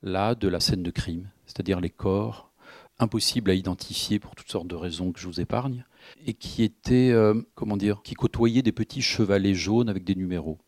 là, 0.02 0.34
de 0.34 0.48
la 0.48 0.60
scène 0.60 0.82
de 0.82 0.90
crime, 0.90 1.30
c'est-à-dire 1.46 1.80
les 1.80 1.90
corps, 1.90 2.50
impossibles 2.98 3.50
à 3.50 3.54
identifier 3.54 4.18
pour 4.18 4.36
toutes 4.36 4.50
sortes 4.50 4.68
de 4.68 4.76
raisons 4.76 5.12
que 5.12 5.20
je 5.20 5.26
vous 5.26 5.40
épargne, 5.40 5.84
et 6.26 6.34
qui 6.34 6.62
était, 6.62 7.10
euh, 7.10 7.34
comment 7.54 7.76
dire, 7.76 8.02
qui 8.02 8.14
côtoyait 8.14 8.62
des 8.62 8.72
petits 8.72 9.02
chevalets 9.02 9.54
jaunes 9.54 9.88
avec 9.88 10.04
des 10.04 10.14
numéros. 10.14 10.58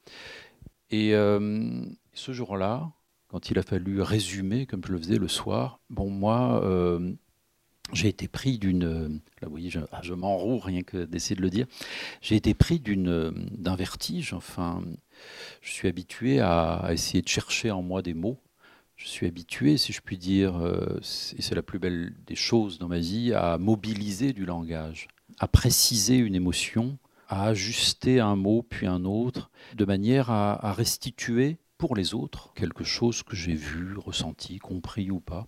Et 0.90 1.14
euh, 1.14 1.84
ce 2.12 2.32
jour-là, 2.32 2.92
quand 3.28 3.50
il 3.50 3.58
a 3.58 3.62
fallu 3.62 4.00
résumer, 4.00 4.66
comme 4.66 4.82
je 4.86 4.92
le 4.92 4.98
faisais 4.98 5.18
le 5.18 5.28
soir, 5.28 5.80
bon, 5.90 6.10
moi, 6.10 6.62
euh, 6.64 7.12
j'ai 7.92 8.08
été 8.08 8.28
pris 8.28 8.58
d'une. 8.58 9.20
Là, 9.40 9.46
vous 9.46 9.50
voyez, 9.50 9.70
je, 9.70 9.80
ah, 9.92 10.00
je 10.02 10.14
m'enroue 10.14 10.58
rien 10.58 10.82
que 10.82 11.04
d'essayer 11.04 11.36
de 11.36 11.42
le 11.42 11.50
dire. 11.50 11.66
J'ai 12.20 12.36
été 12.36 12.54
pris 12.54 12.80
d'un 12.80 13.76
vertige. 13.76 14.34
Je 15.60 15.72
suis 15.72 15.88
habitué 15.88 16.40
à, 16.40 16.88
essayer 16.90 17.22
de 17.22 17.28
chercher 17.28 17.70
en 17.70 17.82
moi 17.82 18.02
des 18.02 18.14
mots. 18.14 18.40
Je 18.96 19.06
suis 19.06 19.26
habitué, 19.26 19.76
si 19.76 19.92
je 19.92 20.00
puis 20.00 20.16
dire, 20.16 20.54
et 21.02 21.42
c'est 21.42 21.54
la 21.54 21.62
plus 21.62 21.78
belle 21.78 22.14
des 22.26 22.34
choses 22.34 22.78
dans 22.78 22.88
ma 22.88 22.98
vie, 22.98 23.34
à 23.34 23.58
mobiliser 23.58 24.32
du 24.32 24.46
langage 24.46 25.08
à 25.38 25.48
préciser 25.48 26.16
une 26.16 26.34
émotion, 26.34 26.98
à 27.28 27.46
ajuster 27.46 28.20
un 28.20 28.36
mot 28.36 28.62
puis 28.62 28.86
un 28.86 29.04
autre, 29.04 29.50
de 29.74 29.84
manière 29.84 30.30
à, 30.30 30.72
restituer 30.72 31.58
pour 31.78 31.94
les 31.94 32.14
autres 32.14 32.52
quelque 32.54 32.84
chose 32.84 33.22
que 33.22 33.36
j'ai 33.36 33.54
vu, 33.54 33.96
ressenti, 33.96 34.58
compris 34.58 35.10
ou 35.10 35.20
pas. 35.20 35.46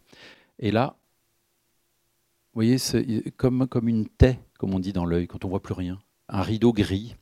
Et 0.58 0.70
là, 0.70 0.96
vous 2.52 2.60
voyez, 2.60 2.78
c'est 2.78 3.30
comme, 3.36 3.66
comme 3.68 3.88
une 3.88 4.08
taie, 4.08 4.40
comme 4.58 4.74
on 4.74 4.80
dit 4.80 4.92
dans 4.92 5.04
l'œil, 5.04 5.26
quand 5.26 5.44
on 5.44 5.48
voit 5.48 5.62
plus 5.62 5.74
rien 5.74 5.98
un 6.28 6.42
rideau 6.42 6.72
gris. 6.72 7.16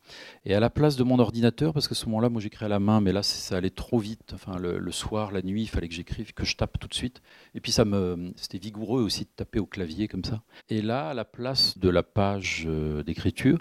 Et 0.44 0.54
à 0.54 0.60
la 0.60 0.70
place 0.70 0.96
de 0.96 1.04
mon 1.04 1.18
ordinateur, 1.18 1.72
parce 1.72 1.88
qu'à 1.88 1.94
ce 1.94 2.06
moment-là, 2.06 2.28
moi 2.28 2.40
j'écris 2.40 2.64
à 2.64 2.68
la 2.68 2.80
main, 2.80 3.00
mais 3.00 3.12
là 3.12 3.22
ça 3.22 3.56
allait 3.56 3.70
trop 3.70 3.98
vite. 3.98 4.32
Enfin, 4.34 4.58
le, 4.58 4.92
soir, 4.92 5.32
la 5.32 5.42
nuit, 5.42 5.62
il 5.62 5.68
fallait 5.68 5.88
que 5.88 5.94
j'écrive, 5.94 6.32
que 6.34 6.44
je 6.44 6.56
tape 6.56 6.78
tout 6.78 6.88
de 6.88 6.94
suite. 6.94 7.22
Et 7.54 7.60
puis 7.60 7.72
ça 7.72 7.84
me, 7.84 8.32
c'était 8.36 8.58
vigoureux 8.58 9.02
aussi 9.02 9.24
de 9.24 9.30
taper 9.34 9.58
au 9.58 9.66
clavier 9.66 10.08
comme 10.08 10.24
ça. 10.24 10.42
Et 10.68 10.82
là, 10.82 11.10
à 11.10 11.14
la 11.14 11.24
place 11.24 11.78
de 11.78 11.88
la 11.88 12.02
page 12.02 12.64
euh, 12.66 13.02
d'écriture, 13.02 13.58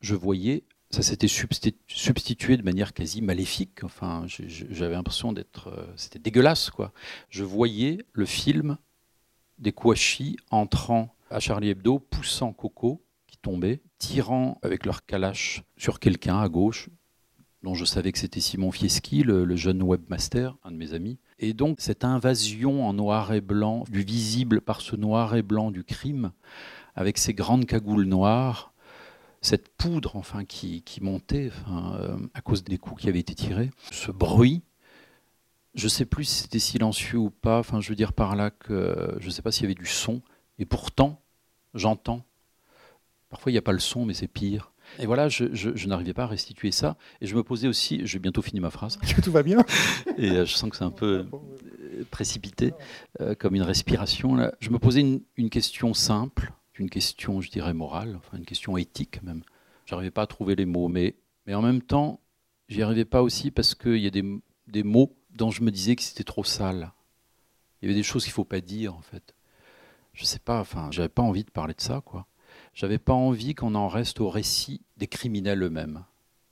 je 0.00 0.14
voyais, 0.14 0.64
ça 0.90 1.02
s'était 1.02 1.28
substitué 1.28 2.56
de 2.56 2.62
manière 2.62 2.92
quasi 2.92 3.22
maléfique. 3.22 3.84
Enfin, 3.84 4.24
j'avais 4.26 4.94
l'impression 4.94 5.32
d'être, 5.32 5.68
euh, 5.68 5.86
c'était 5.96 6.18
dégueulasse 6.18 6.70
quoi. 6.70 6.92
Je 7.30 7.44
voyais 7.44 8.04
le 8.12 8.26
film 8.26 8.78
des 9.58 9.72
Kouachi 9.72 10.36
entrant 10.50 11.14
à 11.30 11.40
Charlie 11.40 11.70
Hebdo, 11.70 11.98
poussant 11.98 12.52
Coco 12.52 13.02
tomber, 13.42 13.82
tirant 13.98 14.58
avec 14.62 14.86
leur 14.86 15.04
calache 15.06 15.62
sur 15.76 16.00
quelqu'un 16.00 16.40
à 16.40 16.48
gauche, 16.48 16.88
dont 17.62 17.74
je 17.74 17.84
savais 17.84 18.12
que 18.12 18.18
c'était 18.18 18.40
Simon 18.40 18.70
Fieschi, 18.70 19.22
le, 19.22 19.56
jeune 19.56 19.82
webmaster, 19.82 20.56
un 20.64 20.70
de 20.70 20.76
mes 20.76 20.94
amis. 20.94 21.18
Et 21.38 21.54
donc 21.54 21.80
cette 21.80 22.04
invasion 22.04 22.86
en 22.86 22.92
noir 22.92 23.32
et 23.32 23.40
blanc, 23.40 23.84
du 23.90 24.02
visible 24.02 24.60
par 24.60 24.80
ce 24.80 24.96
noir 24.96 25.34
et 25.34 25.42
blanc 25.42 25.70
du 25.70 25.84
crime, 25.84 26.32
avec 26.94 27.18
ces 27.18 27.34
grandes 27.34 27.66
cagoules 27.66 28.04
noires, 28.04 28.72
cette 29.40 29.68
poudre 29.76 30.16
enfin 30.16 30.44
qui, 30.44 30.82
montait 31.00 31.50
euh, 31.70 32.18
à 32.34 32.40
cause 32.40 32.64
des 32.64 32.78
coups 32.78 33.02
qui 33.02 33.08
avaient 33.08 33.20
été 33.20 33.34
tirés, 33.34 33.70
ce 33.90 34.10
bruit. 34.10 34.62
Je 35.74 35.84
ne 35.84 35.90
sais 35.90 36.06
plus 36.06 36.24
si 36.24 36.42
c'était 36.42 36.58
silencieux 36.58 37.18
ou 37.18 37.30
pas. 37.30 37.60
Enfin, 37.60 37.80
je 37.80 37.88
veux 37.90 37.94
dire 37.94 38.12
par 38.12 38.34
là 38.34 38.50
que 38.50 39.16
je 39.20 39.26
ne 39.26 39.30
sais 39.30 39.42
pas 39.42 39.52
s'il 39.52 39.64
y 39.64 39.66
avait 39.66 39.74
du 39.74 39.86
son. 39.86 40.22
Et 40.58 40.64
pourtant, 40.64 41.22
j'entends. 41.74 42.24
Parfois, 43.30 43.52
il 43.52 43.54
n'y 43.54 43.58
a 43.58 43.62
pas 43.62 43.72
le 43.72 43.78
son, 43.78 44.04
mais 44.04 44.14
c'est 44.14 44.28
pire. 44.28 44.72
Et 44.98 45.06
voilà, 45.06 45.28
je, 45.28 45.86
n'arrivais 45.86 46.14
pas 46.14 46.24
à 46.24 46.28
restituer 46.28 46.70
ça. 46.70 46.96
Et 47.20 47.26
je 47.26 47.36
me 47.36 47.42
posais 47.42 47.68
aussi, 47.68 48.00
j'ai 48.04 48.18
bientôt 48.18 48.40
fini 48.40 48.60
ma 48.60 48.70
phrase. 48.70 48.98
Tout 49.22 49.32
va 49.32 49.42
bien? 49.42 49.64
Et 50.16 50.30
euh, 50.30 50.44
je 50.46 50.54
sens 50.54 50.70
que 50.70 50.76
c'est 50.76 50.84
un 50.84 50.90
peu 50.90 51.26
euh, 51.32 52.04
précipité, 52.10 52.72
comme 53.38 53.54
une 53.54 53.62
respiration. 53.62 54.34
Là. 54.34 54.54
Je 54.60 54.70
me 54.70 54.78
posais 54.78 55.00
une, 55.00 55.20
une 55.36 55.50
question 55.50 55.92
simple 55.92 56.52
une 56.78 56.90
question, 56.90 57.40
je 57.40 57.50
dirais, 57.50 57.74
morale, 57.74 58.16
enfin 58.16 58.36
une 58.36 58.44
question 58.44 58.76
éthique 58.76 59.22
même. 59.22 59.42
J'arrivais 59.86 60.10
pas 60.10 60.22
à 60.22 60.26
trouver 60.26 60.54
les 60.54 60.66
mots, 60.66 60.88
mais, 60.88 61.16
mais 61.46 61.54
en 61.54 61.62
même 61.62 61.82
temps, 61.82 62.20
j'y 62.68 62.82
arrivais 62.82 63.04
pas 63.04 63.22
aussi 63.22 63.50
parce 63.50 63.74
qu'il 63.74 63.98
y 63.98 64.06
a 64.06 64.10
des, 64.10 64.24
des, 64.66 64.82
mots 64.82 65.16
dont 65.30 65.50
je 65.50 65.62
me 65.62 65.70
disais 65.70 65.96
que 65.96 66.02
c'était 66.02 66.24
trop 66.24 66.44
sale. 66.44 66.92
Il 67.80 67.86
y 67.86 67.90
avait 67.90 67.98
des 67.98 68.04
choses 68.04 68.24
qu'il 68.24 68.32
faut 68.32 68.44
pas 68.44 68.60
dire, 68.60 68.94
en 68.94 69.00
fait. 69.00 69.34
Je 70.12 70.24
sais 70.24 70.38
pas, 70.38 70.60
enfin, 70.60 70.88
j'avais 70.90 71.08
pas 71.08 71.22
envie 71.22 71.44
de 71.44 71.50
parler 71.50 71.74
de 71.74 71.80
ça, 71.80 72.02
quoi. 72.04 72.26
J'avais 72.78 72.98
pas 72.98 73.12
envie 73.12 73.56
qu'on 73.56 73.74
en 73.74 73.88
reste 73.88 74.20
au 74.20 74.30
récit 74.30 74.82
des 74.98 75.08
criminels 75.08 75.64
eux-mêmes. 75.64 76.04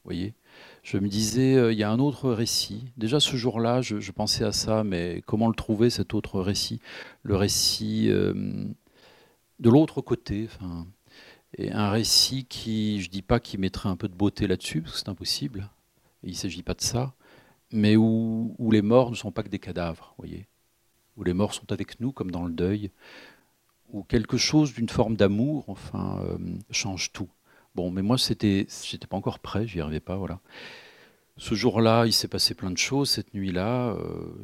voyez 0.03 0.35
je 0.83 0.99
me 0.99 1.07
disais, 1.07 1.55
euh, 1.55 1.73
il 1.73 1.79
y 1.79 1.85
a 1.85 1.91
un 1.91 2.01
autre 2.01 2.33
récit. 2.33 2.87
Déjà 2.97 3.21
ce 3.21 3.37
jour-là, 3.37 3.81
je, 3.81 4.11
pensais 4.11 4.43
à 4.43 4.51
ça, 4.51 4.83
mais 4.83 5.23
comment 5.27 5.47
le 5.47 5.55
trouver, 5.55 5.89
cet 5.89 6.15
autre 6.15 6.41
récit? 6.41 6.81
Le 7.23 7.37
récit 7.37 8.09
euh, 8.11 8.35
de 9.61 9.71
l'autre 9.71 10.01
côté. 10.01 10.49
Et 11.59 11.71
un 11.71 11.91
récit 11.91 12.45
qui, 12.45 13.01
je 13.03 13.09
dis 13.09 13.23
pas 13.23 13.39
qu'il 13.39 13.61
mettrait 13.61 13.89
un 13.89 13.97
peu 13.97 14.09
de 14.09 14.15
beauté 14.15 14.49
là-dessus, 14.49 14.83
parce 14.83 14.95
que 14.95 14.99
c'est 14.99 15.09
impossible. 15.09 15.71
il 16.25 16.31
ne 16.31 16.35
s'agit 16.35 16.65
pas 16.65 16.75
de 16.75 16.83
ça, 16.83 17.15
mais 17.71 17.95
où, 17.97 18.57
les 18.73 18.83
morts 18.83 19.13
ne 19.13 19.17
sont 19.17 19.31
pas 19.31 19.45
que 19.45 19.49
des 19.49 19.61
cadavres, 19.61 20.13
voyez, 20.19 20.49
où 21.17 21.23
les 21.23 21.35
morts 21.35 21.55
sont 21.55 21.71
avec 21.71 22.01
nous, 22.01 22.11
comme 22.11 22.33
dans 22.33 22.45
le 22.45 22.53
deuil, 22.53 22.91
où 23.93 24.03
quelque 24.03 24.37
chose 24.37 24.73
d'une 24.75 24.89
forme 24.89 25.17
d'amour, 25.17 25.65
enfin, 25.69 26.21
euh, 26.25 26.39
change 26.71 27.13
tout. 27.13 27.29
Bon, 27.75 27.91
mais 27.91 28.03
moi, 28.03 28.19
c'était, 28.19 28.67
j'étais 28.85 29.07
pas 29.07 29.17
encore 29.17 29.39
prêt, 29.39 29.67
j'y 29.67 29.81
arrivais 29.81 30.01
pas, 30.01 30.17
voilà. 30.17 30.41
Ce 31.39 31.55
jour-là, 31.55 32.07
il 32.07 32.15
s'est 32.15 32.29
passé 32.29 32.55
plein 32.55 32.71
de 32.71 32.79
choses. 32.79 33.11
Cette 33.11 33.35
nuit-là, 33.35 33.89
euh, 33.89 33.99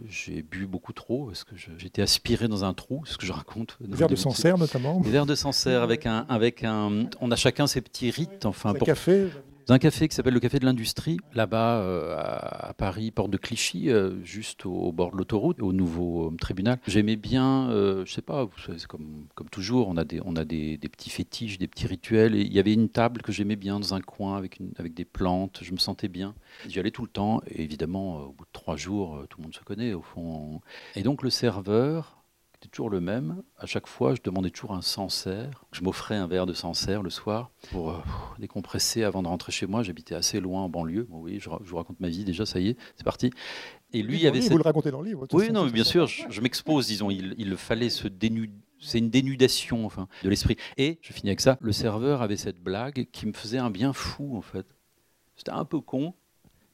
j'ai 0.06 0.42
bu 0.42 0.66
beaucoup 0.66 0.92
trop 0.92 1.26
parce 1.26 1.42
que 1.42 1.54
j'étais 1.78 2.02
aspiré 2.02 2.48
dans 2.48 2.64
un 2.64 2.74
trou, 2.74 3.02
ce 3.06 3.16
que 3.16 3.24
je 3.24 3.32
raconte. 3.32 3.78
Des 3.80 3.96
verres 3.96 4.08
de 4.08 4.16
Sancerre 4.16 4.58
notamment. 4.58 5.00
Des 5.00 5.08
verres 5.08 5.24
de 5.24 5.34
Sancerre 5.34 5.80
avec 5.80 6.04
un, 6.04 6.26
avec 6.28 6.64
un. 6.64 7.08
On 7.22 7.30
a 7.30 7.36
chacun 7.36 7.66
ses 7.66 7.80
petits 7.80 8.10
rites. 8.10 8.44
Enfin, 8.44 8.70
un 8.70 8.74
café 8.74 9.28
un 9.68 9.78
café 9.78 10.08
qui 10.08 10.14
s'appelle 10.14 10.34
le 10.34 10.40
Café 10.40 10.58
de 10.58 10.64
l'Industrie, 10.64 11.18
là-bas 11.34 11.80
euh, 11.80 12.16
à, 12.18 12.74
Paris, 12.74 13.10
porte 13.10 13.30
de 13.30 13.36
Clichy, 13.36 13.90
euh, 13.90 14.22
juste 14.24 14.66
au, 14.66 14.92
bord 14.92 15.12
de 15.12 15.16
l'autoroute, 15.16 15.60
au 15.62 15.72
nouveau 15.72 16.28
euh, 16.28 16.36
tribunal. 16.36 16.78
J'aimais 16.86 17.16
bien, 17.16 17.68
je 17.70 18.12
sais 18.12 18.22
pas, 18.22 18.48
c'est 18.66 18.86
comme, 18.86 19.26
comme 19.34 19.48
toujours, 19.48 19.88
on 19.88 19.96
a, 19.96 20.04
des, 20.04 20.20
on 20.24 20.36
a 20.36 20.44
des, 20.44 20.78
petits 20.78 21.10
fétiches, 21.10 21.58
des 21.58 21.68
petits 21.68 21.86
rituels. 21.86 22.34
Et 22.34 22.40
il 22.40 22.52
y 22.52 22.58
avait 22.58 22.74
une 22.74 22.88
table 22.88 23.22
que 23.22 23.32
j'aimais 23.32 23.56
bien 23.56 23.78
dans 23.78 23.94
un 23.94 24.00
coin 24.00 24.36
avec, 24.36 24.58
une, 24.58 24.72
avec 24.78 24.94
des 24.94 25.04
plantes, 25.04 25.60
je 25.62 25.72
me 25.72 25.78
sentais 25.78 26.08
bien. 26.08 26.34
J'y 26.68 26.78
allais 26.78 26.90
tout 26.90 27.02
le 27.02 27.08
temps, 27.08 27.40
et 27.46 27.62
évidemment, 27.62 28.22
au 28.22 28.32
bout 28.32 28.44
de 28.44 28.50
trois 28.52 28.76
jours, 28.76 29.24
tout 29.28 29.38
le 29.38 29.44
monde 29.44 29.54
se 29.54 29.62
connaît 29.62 29.94
au 29.94 30.02
fond. 30.02 30.60
Et 30.96 31.02
donc 31.02 31.22
le 31.22 31.30
serveur, 31.30 32.21
toujours 32.68 32.90
le 32.90 33.00
même. 33.00 33.42
À 33.58 33.66
chaque 33.66 33.86
fois, 33.86 34.14
je 34.14 34.20
demandais 34.22 34.50
toujours 34.50 34.72
un 34.72 34.82
Sancerre. 34.82 35.64
Je 35.72 35.82
m'offrais 35.82 36.16
un 36.16 36.26
verre 36.26 36.46
de 36.46 36.52
Sancerre 36.52 37.02
le 37.02 37.10
soir 37.10 37.50
pour 37.70 37.90
euh, 37.90 37.98
décompresser 38.38 39.02
avant 39.02 39.22
de 39.22 39.28
rentrer 39.28 39.52
chez 39.52 39.66
moi. 39.66 39.82
J'habitais 39.82 40.14
assez 40.14 40.40
loin 40.40 40.62
en 40.62 40.68
banlieue. 40.68 41.06
Bon, 41.08 41.20
oui, 41.20 41.38
je, 41.40 41.48
vous 41.48 41.76
raconte 41.76 42.00
ma 42.00 42.08
vie 42.08 42.24
déjà, 42.24 42.46
ça 42.46 42.60
y 42.60 42.68
est, 42.68 42.76
c'est 42.96 43.04
parti. 43.04 43.30
Et 43.92 44.02
lui, 44.02 44.20
il 44.20 44.26
avait 44.26 44.40
cette... 44.40 44.52
Vous 44.52 44.58
le 44.58 44.64
racontez 44.64 44.90
dans 44.90 45.00
le 45.00 45.08
livre. 45.08 45.26
Oui, 45.32 45.50
non, 45.52 45.66
bien 45.66 45.84
sûr, 45.84 46.06
je, 46.06 46.40
m'expose, 46.40 46.86
disons. 46.86 47.10
Il, 47.10 47.34
il 47.38 47.56
fallait 47.56 47.90
se 47.90 48.08
dénuder 48.08 48.52
c'est 48.84 48.98
une 48.98 49.10
dénudation 49.10 49.86
enfin 49.86 50.08
de 50.24 50.28
l'esprit. 50.28 50.56
Et 50.76 50.98
je 51.02 51.12
finis 51.12 51.30
avec 51.30 51.40
ça. 51.40 51.56
Le 51.60 51.70
serveur 51.72 52.20
avait 52.20 52.36
cette 52.36 52.58
blague 52.58 53.06
qui 53.12 53.26
me 53.26 53.32
faisait 53.32 53.58
un 53.58 53.70
bien 53.70 53.92
fou 53.92 54.36
en 54.36 54.42
fait. 54.42 54.66
C'était 55.36 55.52
un 55.52 55.64
peu 55.64 55.80
con, 55.80 56.14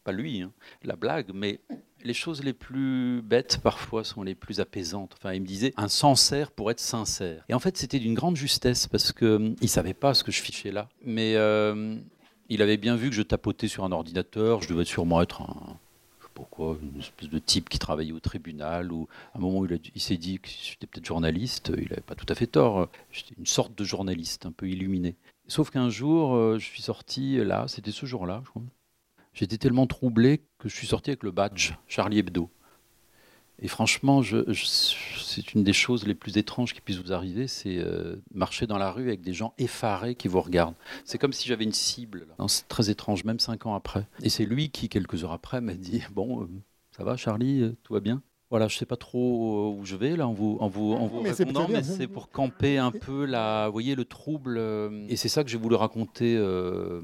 pas 0.05 0.13
lui, 0.13 0.43
hein, 0.43 0.53
la 0.83 0.97
blague, 0.97 1.31
mais 1.35 1.61
les 2.09 2.15
choses 2.15 2.43
les 2.43 2.55
plus 2.55 3.21
bêtes 3.23 3.61
parfois 3.63 4.03
sont 4.03 4.23
les 4.23 4.35
plus 4.35 4.61
apaisantes. 4.61 5.15
Enfin, 5.19 5.35
il 5.35 5.43
me 5.43 5.47
disait 5.47 5.75
un 5.77 5.89
sincère 5.89 6.51
pour 6.51 6.71
être 6.71 6.81
sincère. 6.81 7.45
Et 7.51 7.55
en 7.55 7.59
fait, 7.59 7.77
c'était 7.77 7.99
d'une 7.99 8.15
grande 8.15 8.35
justesse 8.35 8.87
parce 8.87 9.13
que 9.13 9.37
hum, 9.37 9.57
il 9.61 9.69
savait 9.69 9.95
pas 9.95 10.15
ce 10.15 10.25
que 10.25 10.33
je 10.33 10.41
fichais 10.41 10.73
là, 10.73 10.89
mais 11.05 11.35
euh, 11.37 11.97
il 12.49 12.63
avait 12.63 12.79
bien 12.79 12.97
vu 12.97 13.11
que 13.11 13.15
je 13.15 13.23
tapotais 13.23 13.69
sur 13.69 13.85
un 13.85 13.93
ordinateur. 13.93 14.63
Je 14.63 14.71
devais 14.71 14.87
sûrement 14.87 15.21
être 15.21 15.43
un 15.43 15.79
je 16.19 16.25
sais 16.25 16.33
pas 16.35 16.49
quoi, 16.51 16.79
une 16.83 16.99
espèce 16.99 17.29
de 17.29 17.39
type 17.39 17.69
qui 17.69 17.79
travaillait 17.79 18.13
au 18.13 18.21
tribunal 18.21 18.91
ou 18.91 19.07
à 19.35 19.39
un 19.39 19.41
moment 19.41 19.59
où 19.59 19.67
il, 19.67 19.79
il 19.95 20.01
s'est 20.01 20.17
dit 20.17 20.41
que 20.41 20.49
j'étais 20.49 20.87
peut-être 20.87 21.07
journaliste. 21.07 21.73
Il 21.77 21.91
n'avait 21.91 22.01
pas 22.01 22.15
tout 22.15 22.27
à 22.31 22.35
fait 22.35 22.47
tort. 22.47 22.89
J'étais 23.13 23.35
une 23.39 23.47
sorte 23.47 23.77
de 23.77 23.85
journaliste 23.85 24.47
un 24.47 24.53
peu 24.53 24.67
illuminé. 24.67 25.15
Sauf 25.47 25.69
qu'un 25.71 25.91
jour, 25.91 26.35
euh, 26.35 26.59
je 26.59 26.65
suis 26.65 26.83
sorti 26.83 27.37
là, 27.37 27.67
c'était 27.69 27.93
ce 27.93 28.07
jour-là, 28.07 28.41
je 28.45 28.51
crois. 28.51 28.63
J'étais 29.39 29.57
tellement 29.57 29.87
troublé 29.87 30.43
que 30.59 30.69
je 30.69 30.75
suis 30.75 30.89
sorti 30.89 31.11
avec 31.11 31.23
le 31.23 31.31
badge 31.31 31.75
Charlie 31.87 32.19
Hebdo. 32.19 32.51
Et 33.61 33.69
franchement, 33.69 34.21
c'est 34.21 35.55
une 35.55 35.63
des 35.63 35.73
choses 35.73 36.09
les 36.09 36.17
plus 36.17 36.39
étranges 36.39 36.75
qui 36.75 36.81
puissent 36.81 36.99
vous 36.99 37.13
arriver, 37.13 37.47
c'est 37.47 37.79
euh, 37.79 38.17
marcher 38.35 38.67
dans 38.67 38.79
la 38.79 38.91
rue 38.91 39.07
avec 39.07 39.21
des 39.21 39.33
gens 39.33 39.55
effarés 39.57 40.17
qui 40.17 40.27
vous 40.27 40.41
regardent. 40.41 40.75
C'est 41.05 41.19
comme 41.19 41.33
si 41.33 41.47
j'avais 41.47 41.63
une 41.63 41.73
cible. 41.73 42.27
C'est 42.49 42.67
très 42.67 42.91
étrange, 42.91 43.23
même 43.23 43.39
cinq 43.39 43.67
ans 43.67 43.77
après. 43.77 44.09
Et 44.25 44.29
c'est 44.29 44.45
lui 44.45 44.71
qui, 44.71 44.89
quelques 44.89 45.23
heures 45.23 45.33
après, 45.33 45.61
m'a 45.61 45.75
dit 45.75 46.03
Bon, 46.11 46.43
euh, 46.43 46.49
ça 46.91 47.05
va, 47.05 47.17
Charlie, 47.17 47.63
euh, 47.63 47.77
tout 47.85 47.95
va 47.95 48.01
bien? 48.01 48.21
Voilà, 48.51 48.67
je 48.67 48.77
ne 48.77 48.79
sais 48.79 48.87
pas 48.87 48.97
trop 48.97 49.75
où 49.79 49.85
je 49.85 49.95
vais 49.95 50.17
là 50.17 50.27
en 50.27 50.33
vous, 50.33 50.57
en 50.61 50.69
vous, 50.69 50.95
en 50.95 51.07
vous 51.07 51.21
mais 51.21 51.33
répondant, 51.33 51.69
mais 51.69 51.83
c'est 51.83 52.07
pour 52.07 52.31
camper 52.31 52.79
un 52.79 52.91
peu 52.91 53.27
la, 53.27 53.67
vous 53.67 53.73
voyez, 53.73 53.95
le 53.95 54.07
trouble. 54.07 54.57
Euh, 54.57 55.05
et 55.11 55.17
c'est 55.17 55.29
ça 55.29 55.45
que 55.45 55.51
j'ai 55.51 55.59
voulu 55.59 55.75
raconter 55.75 56.35
euh, 56.39 57.03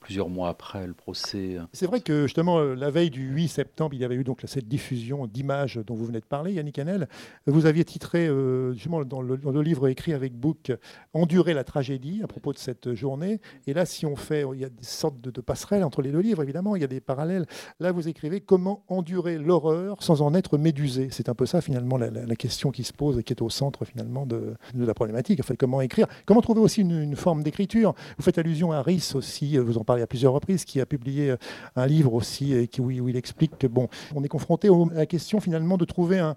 plusieurs 0.00 0.28
mois 0.28 0.48
après 0.48 0.88
le 0.88 0.92
procès. 0.92 1.58
C'est 1.72 1.86
vrai 1.86 2.00
que 2.00 2.22
justement, 2.22 2.58
euh, 2.58 2.74
la 2.74 2.90
veille 2.90 3.10
du 3.10 3.22
8 3.22 3.46
septembre, 3.46 3.94
il 3.94 4.00
y 4.00 4.04
avait 4.04 4.16
eu 4.16 4.24
donc 4.24 4.40
cette 4.46 4.66
diffusion 4.66 5.28
d'images 5.28 5.78
dont 5.86 5.94
vous 5.94 6.06
venez 6.06 6.18
de 6.18 6.24
parler, 6.24 6.54
Yannick 6.54 6.80
Hanel. 6.80 7.08
Vous 7.46 7.66
aviez 7.66 7.84
titré, 7.84 8.28
justement, 8.72 9.04
dans 9.04 9.22
le, 9.22 9.36
dans 9.36 9.52
le, 9.52 9.62
livre 9.62 9.86
écrit 9.86 10.12
avec 10.12 10.34
Book, 10.34 10.72
Endurer 11.12 11.54
la 11.54 11.62
tragédie 11.64 12.20
à 12.24 12.26
propos 12.26 12.52
de 12.52 12.58
cette 12.58 12.94
journée. 12.94 13.40
Et 13.66 13.74
là, 13.74 13.86
si 13.86 14.06
on 14.06 14.16
fait, 14.16 14.44
il 14.54 14.60
y 14.60 14.64
a 14.64 14.68
des 14.68 14.84
sortes 14.84 15.20
de, 15.20 15.30
de 15.30 15.40
passerelles 15.40 15.84
entre 15.84 16.02
les 16.02 16.10
deux 16.10 16.20
livres, 16.20 16.42
évidemment, 16.42 16.74
il 16.74 16.82
y 16.82 16.84
a 16.84 16.88
des 16.88 17.00
parallèles. 17.00 17.46
Là, 17.78 17.92
vous 17.92 18.08
écrivez 18.08 18.40
Comment 18.40 18.84
endurer 18.88 19.38
l'horreur 19.38 20.02
sans 20.02 20.22
en 20.22 20.34
être 20.34 20.58
médusé 20.58 20.79
c'est 20.88 21.28
un 21.28 21.34
peu 21.34 21.46
ça 21.46 21.60
finalement 21.60 21.96
la, 21.96 22.36
question 22.36 22.70
qui 22.70 22.84
se 22.84 22.92
pose 22.92 23.18
et 23.18 23.22
qui 23.22 23.32
est 23.32 23.42
au 23.42 23.50
centre 23.50 23.84
finalement 23.84 24.26
de, 24.26 24.54
la 24.74 24.94
problématique. 24.94 25.40
En 25.40 25.42
fait, 25.42 25.56
comment 25.56 25.80
écrire? 25.80 26.06
Comment 26.26 26.40
trouver 26.40 26.60
aussi 26.60 26.80
une, 26.80 27.16
forme 27.16 27.42
d'écriture? 27.42 27.94
Vous 28.16 28.22
faites 28.22 28.38
allusion 28.38 28.72
à 28.72 28.82
Rhys 28.82 29.12
aussi, 29.14 29.58
vous 29.58 29.78
en 29.78 29.84
parlez 29.84 30.02
à 30.02 30.06
plusieurs 30.06 30.32
reprises, 30.32 30.64
qui 30.64 30.80
a 30.80 30.86
publié 30.86 31.34
un 31.76 31.86
livre 31.86 32.14
aussi 32.14 32.54
et 32.54 32.68
qui, 32.68 32.80
où, 32.80 32.90
il 32.90 33.16
explique 33.16 33.58
que 33.58 33.66
bon, 33.66 33.88
on 34.14 34.24
est 34.24 34.28
confronté 34.28 34.68
à 34.68 34.94
la 34.94 35.06
question 35.06 35.40
finalement 35.40 35.76
de 35.76 35.84
trouver 35.84 36.18
un, 36.18 36.36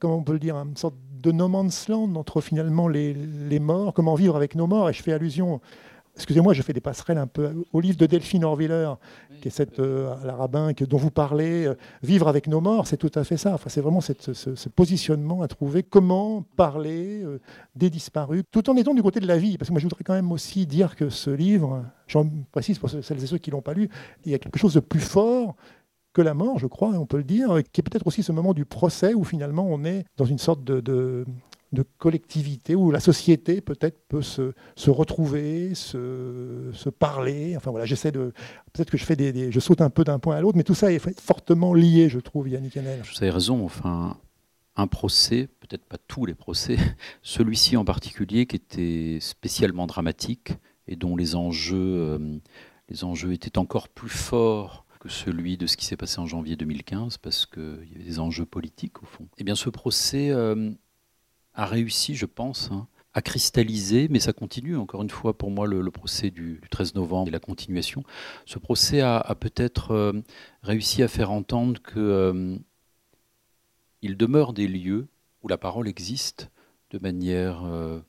comment 0.00 0.16
on 0.16 0.22
peut 0.22 0.32
le 0.32 0.38
dire, 0.38 0.56
une 0.56 0.76
sorte 0.76 0.96
de 1.22 1.32
no 1.32 1.48
man's 1.48 1.88
land 1.88 2.14
entre 2.16 2.40
finalement 2.40 2.88
les, 2.88 3.14
les 3.14 3.58
morts, 3.58 3.94
comment 3.94 4.14
vivre 4.14 4.36
avec 4.36 4.54
nos 4.54 4.66
morts. 4.66 4.90
Et 4.90 4.92
je 4.92 5.02
fais 5.02 5.12
allusion 5.12 5.60
Excusez-moi, 6.16 6.52
je 6.52 6.62
fais 6.62 6.72
des 6.72 6.80
passerelles 6.80 7.18
un 7.18 7.26
peu 7.26 7.64
au 7.72 7.80
livre 7.80 7.96
de 7.96 8.06
Delphine 8.06 8.44
Orwiller, 8.44 8.92
qui 9.40 9.48
est 9.48 9.50
cette 9.50 9.80
euh, 9.80 10.14
la 10.24 10.34
rabbin 10.36 10.70
dont 10.72 10.96
vous 10.96 11.10
parlez, 11.10 11.66
euh, 11.66 11.74
Vivre 12.02 12.28
avec 12.28 12.46
nos 12.46 12.60
morts, 12.60 12.86
c'est 12.86 12.96
tout 12.96 13.10
à 13.16 13.24
fait 13.24 13.36
ça. 13.36 13.54
Enfin, 13.54 13.68
c'est 13.68 13.80
vraiment 13.80 14.00
cette, 14.00 14.32
ce, 14.32 14.68
positionnement 14.68 15.42
à 15.42 15.48
trouver, 15.48 15.82
comment 15.82 16.42
parler 16.56 17.22
euh, 17.24 17.40
des 17.74 17.90
disparus, 17.90 18.44
tout 18.52 18.70
en 18.70 18.76
étant 18.76 18.94
du 18.94 19.02
côté 19.02 19.18
de 19.18 19.26
la 19.26 19.38
vie? 19.38 19.58
Parce 19.58 19.68
que 19.68 19.72
moi, 19.72 19.80
je 19.80 19.86
voudrais 19.86 20.04
quand 20.04 20.14
même 20.14 20.30
aussi 20.30 20.66
dire 20.66 20.94
que 20.94 21.10
ce 21.10 21.30
livre, 21.30 21.84
j'en 22.06 22.28
précise 22.52 22.78
pour 22.78 22.90
celles 22.90 23.22
et 23.22 23.26
ceux 23.26 23.38
qui 23.38 23.50
ne 23.50 23.56
l'ont 23.56 23.62
pas 23.62 23.74
lu, 23.74 23.88
il 24.24 24.30
y 24.30 24.34
a 24.34 24.38
quelque 24.38 24.58
chose 24.58 24.74
de 24.74 24.80
plus 24.80 25.00
fort 25.00 25.56
que 26.12 26.22
la 26.22 26.34
mort, 26.34 26.60
je 26.60 26.68
crois, 26.68 26.90
on 26.90 27.06
peut 27.06 27.16
le 27.16 27.24
dire, 27.24 27.60
qui 27.72 27.80
est 27.80 27.84
peut-être 27.84 28.06
aussi 28.06 28.22
ce 28.22 28.30
moment 28.30 28.54
du 28.54 28.64
procès 28.64 29.14
où 29.14 29.24
finalement 29.24 29.66
on 29.68 29.84
est 29.84 30.04
dans 30.16 30.24
une 30.24 30.38
sorte 30.38 30.62
de, 30.62 30.80
de 30.80 31.24
collectivité 31.82 32.74
où 32.74 32.90
la 32.90 33.00
société 33.00 33.60
peut-être 33.60 33.98
peut 34.08 34.22
se, 34.22 34.52
se 34.76 34.90
retrouver, 34.90 35.74
se, 35.74 36.70
se, 36.72 36.88
parler. 36.88 37.56
Enfin 37.56 37.70
voilà, 37.70 37.86
j'essaie 37.86 38.12
de. 38.12 38.32
Peut-être 38.72 38.90
que 38.90 38.98
je 38.98 39.04
fais 39.04 39.16
des, 39.16 39.50
je 39.50 39.60
saute 39.60 39.80
un 39.80 39.90
peu 39.90 40.04
d'un 40.04 40.18
point 40.18 40.36
à 40.36 40.40
l'autre, 40.40 40.56
mais 40.56 40.64
tout 40.64 40.74
ça 40.74 40.92
est 40.92 41.00
fortement 41.20 41.74
lié, 41.74 42.08
je 42.08 42.18
trouve, 42.20 42.48
Yannick 42.48 42.76
Hanel. 42.76 43.00
Vous 43.02 43.22
avez 43.22 43.30
raison. 43.30 43.64
Enfin, 43.64 44.16
un 44.76 44.86
procès, 44.86 45.48
peut-être 45.60 45.84
pas 45.84 45.98
tous 46.08 46.26
les 46.26 46.34
procès, 46.34 46.76
celui-ci 47.22 47.76
en 47.76 47.84
particulier 47.84 48.46
qui 48.46 48.56
était 48.56 49.18
spécialement 49.20 49.86
dramatique 49.86 50.52
et 50.88 50.96
dont 50.96 51.16
les 51.16 51.34
enjeux, 51.34 51.76
euh, 51.76 52.38
les 52.88 53.04
enjeux 53.04 53.32
étaient 53.32 53.58
encore 53.58 53.88
plus 53.88 54.10
forts 54.10 54.84
que 55.00 55.08
celui 55.08 55.56
de 55.56 55.66
ce 55.66 55.76
qui 55.76 55.84
s'est 55.84 55.96
passé 55.96 56.18
en 56.18 56.26
janvier 56.26 56.56
2015, 56.56 57.18
parce 57.18 57.44
qu'il 57.44 57.88
y 57.92 57.94
avait 57.94 58.04
des 58.04 58.18
enjeux 58.18 58.46
politiques 58.46 59.02
au 59.02 59.06
fond. 59.06 59.28
Eh 59.36 59.44
bien, 59.44 59.54
ce 59.54 59.68
procès 59.68 60.30
euh, 60.30 60.70
a 61.54 61.66
réussi, 61.66 62.14
je 62.14 62.26
pense, 62.26 62.70
hein, 62.72 62.86
a 63.14 63.22
cristallisé, 63.22 64.08
mais 64.10 64.18
ça 64.18 64.32
continue. 64.32 64.76
Encore 64.76 65.02
une 65.02 65.10
fois, 65.10 65.38
pour 65.38 65.50
moi, 65.50 65.66
le, 65.66 65.90
procès 65.90 66.30
du, 66.30 66.60
13 66.70 66.96
novembre 66.96 67.28
et 67.28 67.30
la 67.30 67.38
continuation, 67.38 68.02
ce 68.44 68.58
procès 68.58 69.00
a, 69.00 69.34
peut-être 69.38 69.92
euh, 69.92 70.12
réussi 70.62 71.02
à 71.02 71.08
faire 71.08 71.30
entendre 71.30 71.80
que 71.80 72.00
euh, 72.00 72.56
il 74.02 74.16
demeure 74.16 74.52
des 74.52 74.66
lieux 74.66 75.06
où 75.42 75.48
la 75.48 75.58
parole 75.58 75.88
existe 75.88 76.50
de 76.90 76.98
manière 76.98 77.64
euh, 77.64 78.00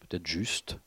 peut-être 0.00 0.26
juste, 0.26 0.78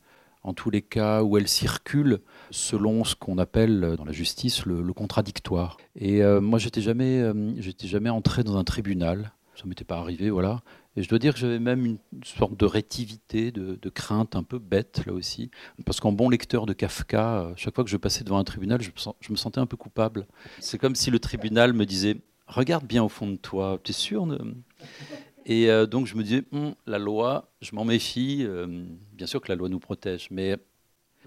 en 0.42 0.52
tous 0.52 0.68
les 0.68 0.82
cas 0.82 1.22
où 1.22 1.38
elle 1.38 1.48
circule 1.48 2.20
selon 2.50 3.02
ce 3.04 3.14
qu'on 3.14 3.38
appelle 3.38 3.94
dans 3.96 4.04
la 4.04 4.12
justice 4.12 4.66
le, 4.66 4.92
contradictoire. 4.92 5.78
Et 5.96 6.22
moi, 6.22 6.58
j'étais 6.58 6.82
jamais, 6.82 7.22
j'étais 7.56 7.88
jamais 7.88 8.10
entré 8.10 8.44
dans 8.44 8.58
un 8.58 8.64
tribunal, 8.64 9.32
ça 9.56 9.64
m'était 9.64 9.84
pas 9.84 9.96
arrivé, 9.96 10.28
voilà. 10.28 10.62
Et 10.96 11.02
je 11.02 11.08
dois 11.08 11.18
dire 11.18 11.34
que 11.34 11.40
j'avais 11.40 11.58
même 11.58 11.84
une 11.84 11.98
sorte 12.24 12.56
de 12.56 12.66
rétivité, 12.66 13.50
de, 13.50 13.88
crainte 13.88 14.36
un 14.36 14.42
peu 14.42 14.58
bête 14.58 15.02
là 15.06 15.12
aussi. 15.12 15.50
Parce 15.84 16.00
qu'en 16.00 16.12
bon 16.12 16.28
lecteur 16.28 16.66
de 16.66 16.72
Kafka, 16.72 17.38
euh, 17.38 17.52
chaque 17.56 17.74
fois 17.74 17.84
que 17.84 17.90
je 17.90 17.96
passais 17.96 18.24
devant 18.24 18.38
un 18.38 18.44
tribunal, 18.44 18.80
je 18.80 18.90
me, 19.30 19.36
sentais 19.36 19.60
un 19.60 19.66
peu 19.66 19.76
coupable. 19.76 20.26
C'est 20.60 20.78
comme 20.78 20.94
si 20.94 21.10
le 21.10 21.18
tribunal 21.18 21.72
me 21.72 21.84
disait 21.84 22.16
Regarde 22.46 22.86
bien 22.86 23.02
au 23.02 23.08
fond 23.08 23.28
de 23.28 23.36
toi, 23.36 23.78
tu 23.82 23.90
es 23.90 23.94
sûr 23.94 24.26
Et 25.46 25.70
euh, 25.70 25.86
donc 25.86 26.06
je 26.06 26.14
me 26.14 26.22
disais 26.22 26.44
hum, 26.52 26.74
La 26.86 26.98
loi, 26.98 27.50
je 27.60 27.74
m'en 27.74 27.84
méfie. 27.84 28.42
Euh, 28.42 28.84
bien 29.12 29.26
sûr 29.26 29.40
que 29.40 29.48
la 29.48 29.56
loi 29.56 29.68
nous 29.68 29.80
protège, 29.80 30.28
mais 30.30 30.56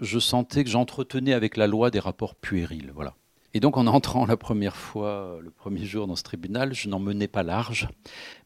je 0.00 0.18
sentais 0.18 0.64
que 0.64 0.70
j'entretenais 0.70 1.32
avec 1.32 1.56
la 1.56 1.66
loi 1.66 1.90
des 1.90 2.00
rapports 2.00 2.34
puérils. 2.34 2.90
Voilà. 2.94 3.14
Et 3.54 3.60
donc 3.60 3.76
en 3.76 3.86
entrant 3.86 4.26
la 4.26 4.36
première 4.36 4.76
fois, 4.76 5.38
le 5.42 5.50
premier 5.50 5.84
jour 5.84 6.06
dans 6.06 6.16
ce 6.16 6.22
tribunal, 6.22 6.74
je 6.74 6.88
n'en 6.88 6.98
menais 6.98 7.28
pas 7.28 7.42
large. 7.42 7.88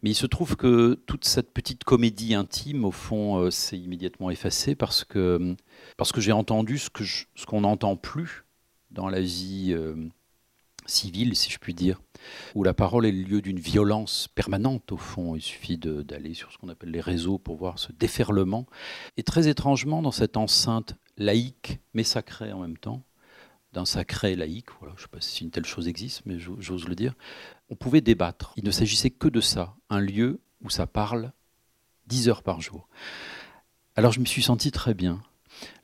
Mais 0.02 0.10
il 0.10 0.14
se 0.14 0.26
trouve 0.26 0.56
que 0.56 0.94
toute 1.06 1.24
cette 1.24 1.52
petite 1.52 1.84
comédie 1.84 2.34
intime, 2.34 2.84
au 2.84 2.92
fond, 2.92 3.38
euh, 3.38 3.50
s'est 3.50 3.78
immédiatement 3.78 4.30
effacée 4.30 4.74
parce 4.74 5.04
que, 5.04 5.56
parce 5.96 6.12
que 6.12 6.20
j'ai 6.20 6.32
entendu 6.32 6.78
ce, 6.78 6.88
que 6.88 7.04
ce 7.04 7.46
qu'on 7.46 7.62
n'entend 7.62 7.96
plus 7.96 8.44
dans 8.92 9.08
la 9.08 9.20
vie 9.20 9.72
euh, 9.72 9.96
civile, 10.86 11.34
si 11.34 11.50
je 11.50 11.58
puis 11.58 11.74
dire, 11.74 12.00
où 12.54 12.62
la 12.62 12.74
parole 12.74 13.06
est 13.06 13.12
le 13.12 13.22
lieu 13.22 13.42
d'une 13.42 13.58
violence 13.58 14.28
permanente, 14.34 14.92
au 14.92 14.96
fond. 14.96 15.34
Il 15.34 15.42
suffit 15.42 15.78
d'aller 15.78 16.34
sur 16.34 16.52
ce 16.52 16.58
qu'on 16.58 16.68
appelle 16.68 16.90
les 16.90 17.00
réseaux 17.00 17.38
pour 17.38 17.56
voir 17.56 17.78
ce 17.78 17.92
déferlement. 17.92 18.66
Et 19.16 19.22
très 19.22 19.48
étrangement, 19.48 20.02
dans 20.02 20.12
cette 20.12 20.36
enceinte 20.36 20.94
laïque, 21.16 21.80
mais 21.94 22.04
sacrée 22.04 22.52
en 22.52 22.60
même 22.60 22.78
temps, 22.78 23.02
d'un 23.72 23.84
sacré 23.84 24.36
laïque, 24.36 24.68
voilà, 24.80 24.94
je 24.96 25.02
ne 25.02 25.06
sais 25.06 25.10
pas 25.10 25.20
si 25.20 25.44
une 25.44 25.50
telle 25.50 25.64
chose 25.64 25.88
existe, 25.88 26.22
mais 26.26 26.38
j'ose 26.38 26.86
le 26.86 26.94
dire, 26.94 27.14
on 27.70 27.74
pouvait 27.74 28.00
débattre. 28.00 28.52
Il 28.56 28.64
ne 28.64 28.70
s'agissait 28.70 29.10
que 29.10 29.28
de 29.28 29.40
ça, 29.40 29.74
un 29.88 30.00
lieu 30.00 30.40
où 30.62 30.70
ça 30.70 30.86
parle 30.86 31.32
10 32.06 32.28
heures 32.28 32.42
par 32.42 32.60
jour. 32.60 32.88
Alors 33.96 34.12
je 34.12 34.20
me 34.20 34.26
suis 34.26 34.42
senti 34.42 34.70
très 34.70 34.94
bien. 34.94 35.22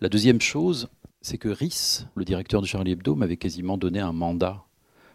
La 0.01 0.09
deuxième 0.09 0.41
chose, 0.41 0.89
c'est 1.21 1.39
que 1.39 1.49
Rhys, 1.49 2.07
le 2.15 2.25
directeur 2.25 2.61
de 2.61 2.67
Charlie 2.67 2.93
Hebdo, 2.93 3.15
m'avait 3.15 3.37
quasiment 3.37 3.79
donné 3.79 4.01
un 4.01 4.13
mandat. 4.13 4.65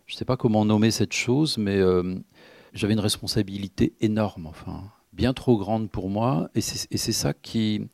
Je 0.05 0.15
ne 0.15 0.17
sais 0.17 0.25
pas 0.25 0.37
comment 0.37 0.65
nommer 0.65 0.91
cette 0.91 1.13
chose, 1.13 1.57
mais 1.57 1.77
euh, 1.77 2.15
j'avais 2.73 2.93
une 2.93 2.99
responsabilité 2.99 3.93
énorme, 4.01 4.47
enfin, 4.47 4.91
bien 5.13 5.33
trop 5.33 5.57
grande 5.57 5.89
pour 5.89 6.09
moi, 6.09 6.49
et 6.55 6.61
c'est 6.61 7.11
ça 7.11 7.33
qui 7.33 7.87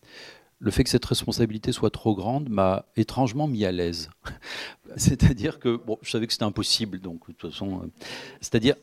le 0.59 0.71
fait 0.71 0.83
que 0.83 0.89
cette 0.89 1.05
responsabilité 1.05 1.71
soit 1.71 1.89
trop 1.89 2.15
grande 2.15 2.49
m'a 2.49 2.85
étrangement 2.97 3.47
mis 3.47 3.65
à 3.65 3.71
l'aise. 3.71 4.09
c'est-à-dire 4.97 5.59
que, 5.59 5.77
bon, 5.77 5.97
je 6.01 6.11
savais 6.11 6.27
que 6.27 6.33
c'était 6.33 6.43
impossible, 6.43 6.99
donc 6.99 7.27
de 7.27 7.33
toute 7.33 7.51
façon, 7.51 7.81
euh, 7.83 7.87
c'est-à-dire 8.41 8.75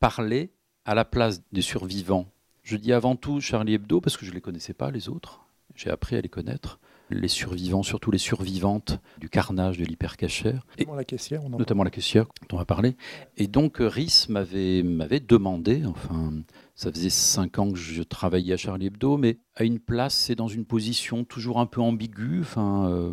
parler 0.00 0.50
à 0.84 0.94
la 0.94 1.04
place 1.04 1.42
des 1.52 1.62
survivants. 1.62 2.26
Je 2.62 2.76
dis 2.76 2.92
avant 2.92 3.16
tout 3.16 3.40
Charlie 3.40 3.74
Hebdo 3.74 4.00
parce 4.00 4.16
que 4.16 4.26
je 4.26 4.30
ne 4.30 4.34
les 4.34 4.40
connaissais 4.40 4.74
pas, 4.74 4.90
les 4.90 5.08
autres. 5.08 5.40
J'ai 5.74 5.90
appris 5.90 6.16
à 6.16 6.20
les 6.20 6.28
connaître. 6.28 6.78
Les 7.10 7.28
survivants, 7.28 7.82
surtout 7.82 8.10
les 8.10 8.18
survivantes 8.18 8.98
du 9.16 9.30
carnage 9.30 9.78
de 9.78 9.84
l'hypercachère. 9.86 10.66
Notamment 10.78 10.94
la 10.94 11.04
caissière, 11.04 11.42
on 11.42 11.48
Notamment 11.48 11.84
la 11.84 11.90
caissière, 11.90 12.26
dont 12.26 12.56
on 12.56 12.58
va 12.58 12.66
parler. 12.66 12.96
Et 13.38 13.46
donc, 13.46 13.78
Rhys 13.80 14.26
m'avait 14.28 14.82
demandé, 15.20 15.84
enfin, 15.86 16.34
ça 16.78 16.92
faisait 16.92 17.10
cinq 17.10 17.58
ans 17.58 17.72
que 17.72 17.76
je 17.76 18.04
travaillais 18.04 18.54
à 18.54 18.56
Charlie 18.56 18.86
Hebdo, 18.86 19.16
mais 19.16 19.40
à 19.56 19.64
une 19.64 19.80
place, 19.80 20.14
c'est 20.14 20.36
dans 20.36 20.46
une 20.46 20.64
position 20.64 21.24
toujours 21.24 21.58
un 21.58 21.66
peu 21.66 21.80
ambiguë. 21.80 22.44
Euh, 22.56 23.12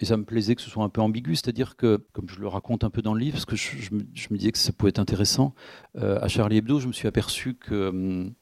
et 0.00 0.04
ça 0.04 0.16
me 0.16 0.24
plaisait 0.24 0.56
que 0.56 0.62
ce 0.62 0.68
soit 0.68 0.82
un 0.82 0.88
peu 0.88 1.00
ambigu, 1.00 1.36
c'est-à-dire 1.36 1.76
que, 1.76 2.04
comme 2.12 2.28
je 2.28 2.40
le 2.40 2.48
raconte 2.48 2.82
un 2.82 2.90
peu 2.90 3.00
dans 3.00 3.14
le 3.14 3.20
livre, 3.20 3.34
parce 3.34 3.44
que 3.44 3.54
je, 3.54 3.94
me, 3.94 4.36
disais 4.36 4.50
que 4.50 4.58
ça 4.58 4.72
pouvait 4.72 4.88
être 4.88 4.98
intéressant, 4.98 5.54
euh, 5.98 6.18
à 6.20 6.26
Charlie 6.26 6.56
Hebdo, 6.56 6.80
je 6.80 6.88
me 6.88 6.92
suis 6.92 7.06
aperçu 7.06 7.54
que 7.54 7.90
hum, 7.90 8.34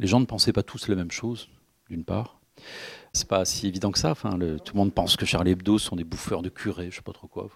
les 0.00 0.08
gens 0.08 0.18
ne 0.18 0.26
pensaient 0.26 0.52
pas 0.52 0.64
tous 0.64 0.88
la 0.88 0.96
même 0.96 1.12
chose, 1.12 1.48
d'une 1.88 2.04
part 2.04 2.40
c'est 3.14 3.28
pas 3.28 3.44
si 3.44 3.68
évident 3.68 3.90
que 3.90 3.98
ça. 3.98 4.14
Tout 4.14 4.28
le 4.28 4.74
monde 4.74 4.92
pense 4.92 5.16
que 5.16 5.24
Charlie 5.24 5.52
Hebdo 5.52 5.78
sont 5.78 5.96
des 5.96 6.04
bouffeurs 6.04 6.42
de 6.42 6.48
curés, 6.48 6.90
je 6.90 6.96
sais 6.96 7.02
pas 7.02 7.12
trop 7.12 7.28
quoi. 7.28 7.48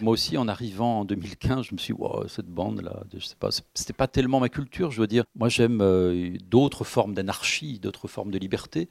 Moi 0.00 0.12
aussi, 0.12 0.36
en 0.36 0.48
arrivant 0.48 1.00
en 1.00 1.04
2015, 1.04 1.66
je 1.66 1.74
me 1.74 1.78
suis 1.78 1.94
dit, 1.94 2.00
cette 2.28 2.48
bande-là, 2.48 3.04
je 3.16 3.24
sais 3.24 3.36
pas, 3.38 3.50
c'était 3.74 3.92
pas 3.92 4.08
tellement 4.08 4.40
ma 4.40 4.48
culture, 4.48 4.90
je 4.90 5.00
veux 5.00 5.06
dire. 5.06 5.24
Moi, 5.36 5.48
j'aime 5.48 5.80
euh, 5.80 6.36
d'autres 6.50 6.84
formes 6.84 7.14
d'anarchie, 7.14 7.78
d'autres 7.78 8.08
formes 8.08 8.30
de 8.30 8.38
liberté. 8.38 8.88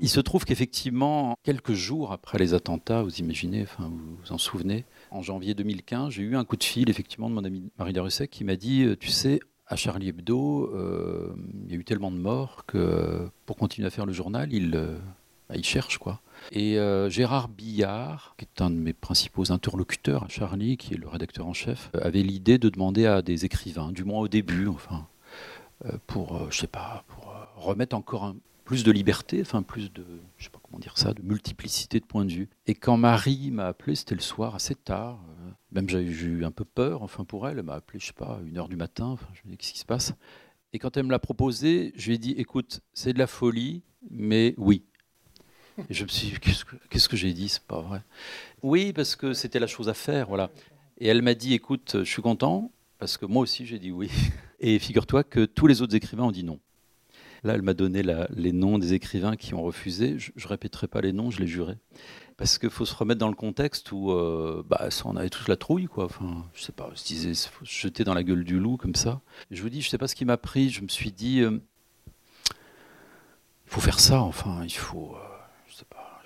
Il 0.00 0.08
se 0.08 0.20
trouve 0.20 0.44
qu'effectivement, 0.44 1.36
quelques 1.42 1.74
jours 1.74 2.12
après 2.12 2.38
les 2.38 2.54
attentats, 2.54 3.02
vous 3.02 3.16
imaginez, 3.16 3.66
vous 3.78 3.88
vous 4.22 4.32
en 4.32 4.38
souvenez, 4.38 4.86
en 5.10 5.20
janvier 5.20 5.52
2015, 5.54 6.14
j'ai 6.14 6.22
eu 6.22 6.36
un 6.36 6.44
coup 6.44 6.56
de 6.56 6.64
fil, 6.64 6.88
effectivement, 6.88 7.28
de 7.28 7.34
mon 7.34 7.44
ami 7.44 7.70
Marie 7.78 7.92
Darusset 7.92 8.28
qui 8.28 8.44
m'a 8.44 8.56
dit, 8.56 8.84
euh, 8.84 8.96
tu 8.96 9.10
sais, 9.10 9.40
à 9.66 9.76
Charlie 9.76 10.08
Hebdo, 10.08 10.70
euh, 10.74 11.34
il 11.66 11.70
y 11.70 11.76
a 11.76 11.78
eu 11.78 11.84
tellement 11.84 12.10
de 12.10 12.16
morts 12.16 12.64
que 12.66 13.28
pour 13.46 13.56
continuer 13.56 13.86
à 13.86 13.90
faire 13.90 14.06
le 14.06 14.12
journal, 14.12 14.52
il, 14.52 14.74
il 15.54 15.64
cherche 15.64 15.98
quoi. 15.98 16.20
Et 16.52 16.78
euh, 16.78 17.10
Gérard 17.10 17.48
Billard, 17.48 18.34
qui 18.38 18.44
est 18.44 18.62
un 18.62 18.70
de 18.70 18.76
mes 18.76 18.92
principaux 18.92 19.52
interlocuteurs 19.52 20.24
à 20.24 20.28
Charlie, 20.28 20.76
qui 20.76 20.94
est 20.94 20.96
le 20.96 21.08
rédacteur 21.08 21.46
en 21.46 21.52
chef, 21.52 21.90
euh, 21.94 22.00
avait 22.02 22.22
l'idée 22.22 22.58
de 22.58 22.68
demander 22.68 23.06
à 23.06 23.22
des 23.22 23.44
écrivains, 23.44 23.92
du 23.92 24.04
moins 24.04 24.20
au 24.20 24.28
début, 24.28 24.66
enfin, 24.66 25.06
euh, 25.84 25.92
pour, 26.06 26.50
je 26.50 26.58
sais 26.58 26.66
pas, 26.66 27.04
pour 27.08 27.34
remettre 27.56 27.94
encore 27.94 28.34
plus 28.64 28.84
de 28.84 28.92
liberté, 28.92 29.40
enfin 29.42 29.62
plus 29.62 29.92
de, 29.92 30.04
je 30.38 30.44
sais 30.44 30.50
pas 30.50 30.60
comment 30.62 30.78
dire 30.78 30.96
ça, 30.96 31.12
de 31.12 31.22
multiplicité 31.22 32.00
de 32.00 32.04
points 32.04 32.24
de 32.24 32.32
vue. 32.32 32.48
Et 32.66 32.74
quand 32.74 32.96
Marie 32.96 33.50
m'a 33.50 33.66
appelé, 33.66 33.94
c'était 33.94 34.14
le 34.14 34.20
soir, 34.20 34.54
assez 34.54 34.74
tard, 34.74 35.20
même 35.72 35.88
j'ai 35.88 36.00
eu 36.00 36.44
un 36.44 36.50
peu 36.50 36.64
peur, 36.64 37.02
enfin 37.02 37.24
pour 37.24 37.48
elle, 37.48 37.58
elle 37.58 37.64
m'a 37.64 37.74
appelé, 37.74 37.98
je 37.98 38.06
sais 38.06 38.12
pas, 38.12 38.40
une 38.46 38.58
heure 38.58 38.68
du 38.68 38.76
matin, 38.76 39.16
je 39.34 39.40
me 39.44 39.50
dis 39.50 39.58
qu'est-ce 39.58 39.72
qui 39.72 39.78
se 39.80 39.84
passe? 39.84 40.14
Et 40.72 40.78
quand 40.78 40.96
elle 40.96 41.04
me 41.04 41.10
l'a 41.10 41.18
proposé, 41.18 41.92
je 41.96 42.08
lui 42.08 42.14
ai 42.14 42.18
dit, 42.18 42.32
écoute, 42.32 42.80
c'est 42.92 43.12
de 43.12 43.18
la 43.18 43.26
folie, 43.26 43.82
mais 44.08 44.54
oui. 44.56 44.84
Et 45.88 45.94
je 45.94 46.04
me 46.04 46.08
suis 46.08 46.28
dit, 46.28 46.38
qu'est-ce 46.40 47.08
que, 47.08 47.16
j'ai 47.16 47.32
dit 47.32 47.48
C'est 47.48 47.62
pas 47.62 47.80
vrai. 47.80 48.02
Oui, 48.62 48.92
parce 48.92 49.16
que 49.16 49.32
c'était 49.32 49.58
la 49.58 49.66
chose 49.66 49.88
à 49.88 49.94
faire, 49.94 50.28
voilà. 50.28 50.50
Et 50.98 51.06
elle 51.06 51.22
m'a 51.22 51.34
dit, 51.34 51.54
écoute, 51.54 51.96
je 52.00 52.10
suis 52.10 52.22
content, 52.22 52.70
parce 52.98 53.16
que 53.16 53.26
moi 53.26 53.42
aussi 53.42 53.66
j'ai 53.66 53.78
dit 53.78 53.90
oui. 53.90 54.10
Et 54.60 54.78
figure-toi 54.78 55.24
que 55.24 55.46
tous 55.46 55.66
les 55.66 55.80
autres 55.82 55.96
écrivains 55.96 56.24
ont 56.24 56.32
dit 56.32 56.44
non. 56.44 56.60
Là, 57.42 57.54
elle 57.54 57.62
m'a 57.62 57.72
donné 57.72 58.02
les 58.02 58.52
noms 58.52 58.78
des 58.78 58.92
écrivains 58.92 59.34
qui 59.34 59.54
ont 59.54 59.62
refusé. 59.62 60.18
Je 60.18 60.30
ne 60.36 60.48
répéterai 60.48 60.88
pas 60.88 61.00
les 61.00 61.12
noms, 61.12 61.30
je 61.30 61.40
les 61.40 61.46
jurais. 61.46 61.78
Parce 62.36 62.58
qu'il 62.58 62.68
faut 62.68 62.84
se 62.84 62.94
remettre 62.94 63.18
dans 63.18 63.28
le 63.30 63.34
contexte 63.34 63.92
où 63.92 64.12
euh, 64.12 64.62
bah, 64.68 64.88
on 65.06 65.16
avait 65.16 65.30
tous 65.30 65.48
la 65.48 65.56
trouille, 65.56 65.86
quoi. 65.86 66.04
Enfin, 66.04 66.44
je 66.52 66.62
sais 66.62 66.72
pas, 66.72 66.90
je 66.94 67.02
disais, 67.02 67.32
faut 67.50 67.64
se 67.64 67.72
jeter 67.72 68.04
dans 68.04 68.12
la 68.12 68.22
gueule 68.22 68.44
du 68.44 68.58
loup 68.58 68.76
comme 68.76 68.94
ça. 68.94 69.22
je 69.50 69.62
vous 69.62 69.70
dis, 69.70 69.80
je 69.80 69.88
sais 69.88 69.98
pas 69.98 70.08
ce 70.08 70.14
qui 70.14 70.26
m'a 70.26 70.36
pris. 70.36 70.68
Je 70.68 70.82
me 70.82 70.88
suis 70.88 71.12
dit, 71.12 71.40
euh, 71.40 71.58
il 72.50 73.70
faut 73.70 73.80
faire 73.80 74.00
ça, 74.00 74.20
enfin, 74.20 74.62
il 74.64 74.70
faut. 74.70 75.14
Euh, 75.16 75.29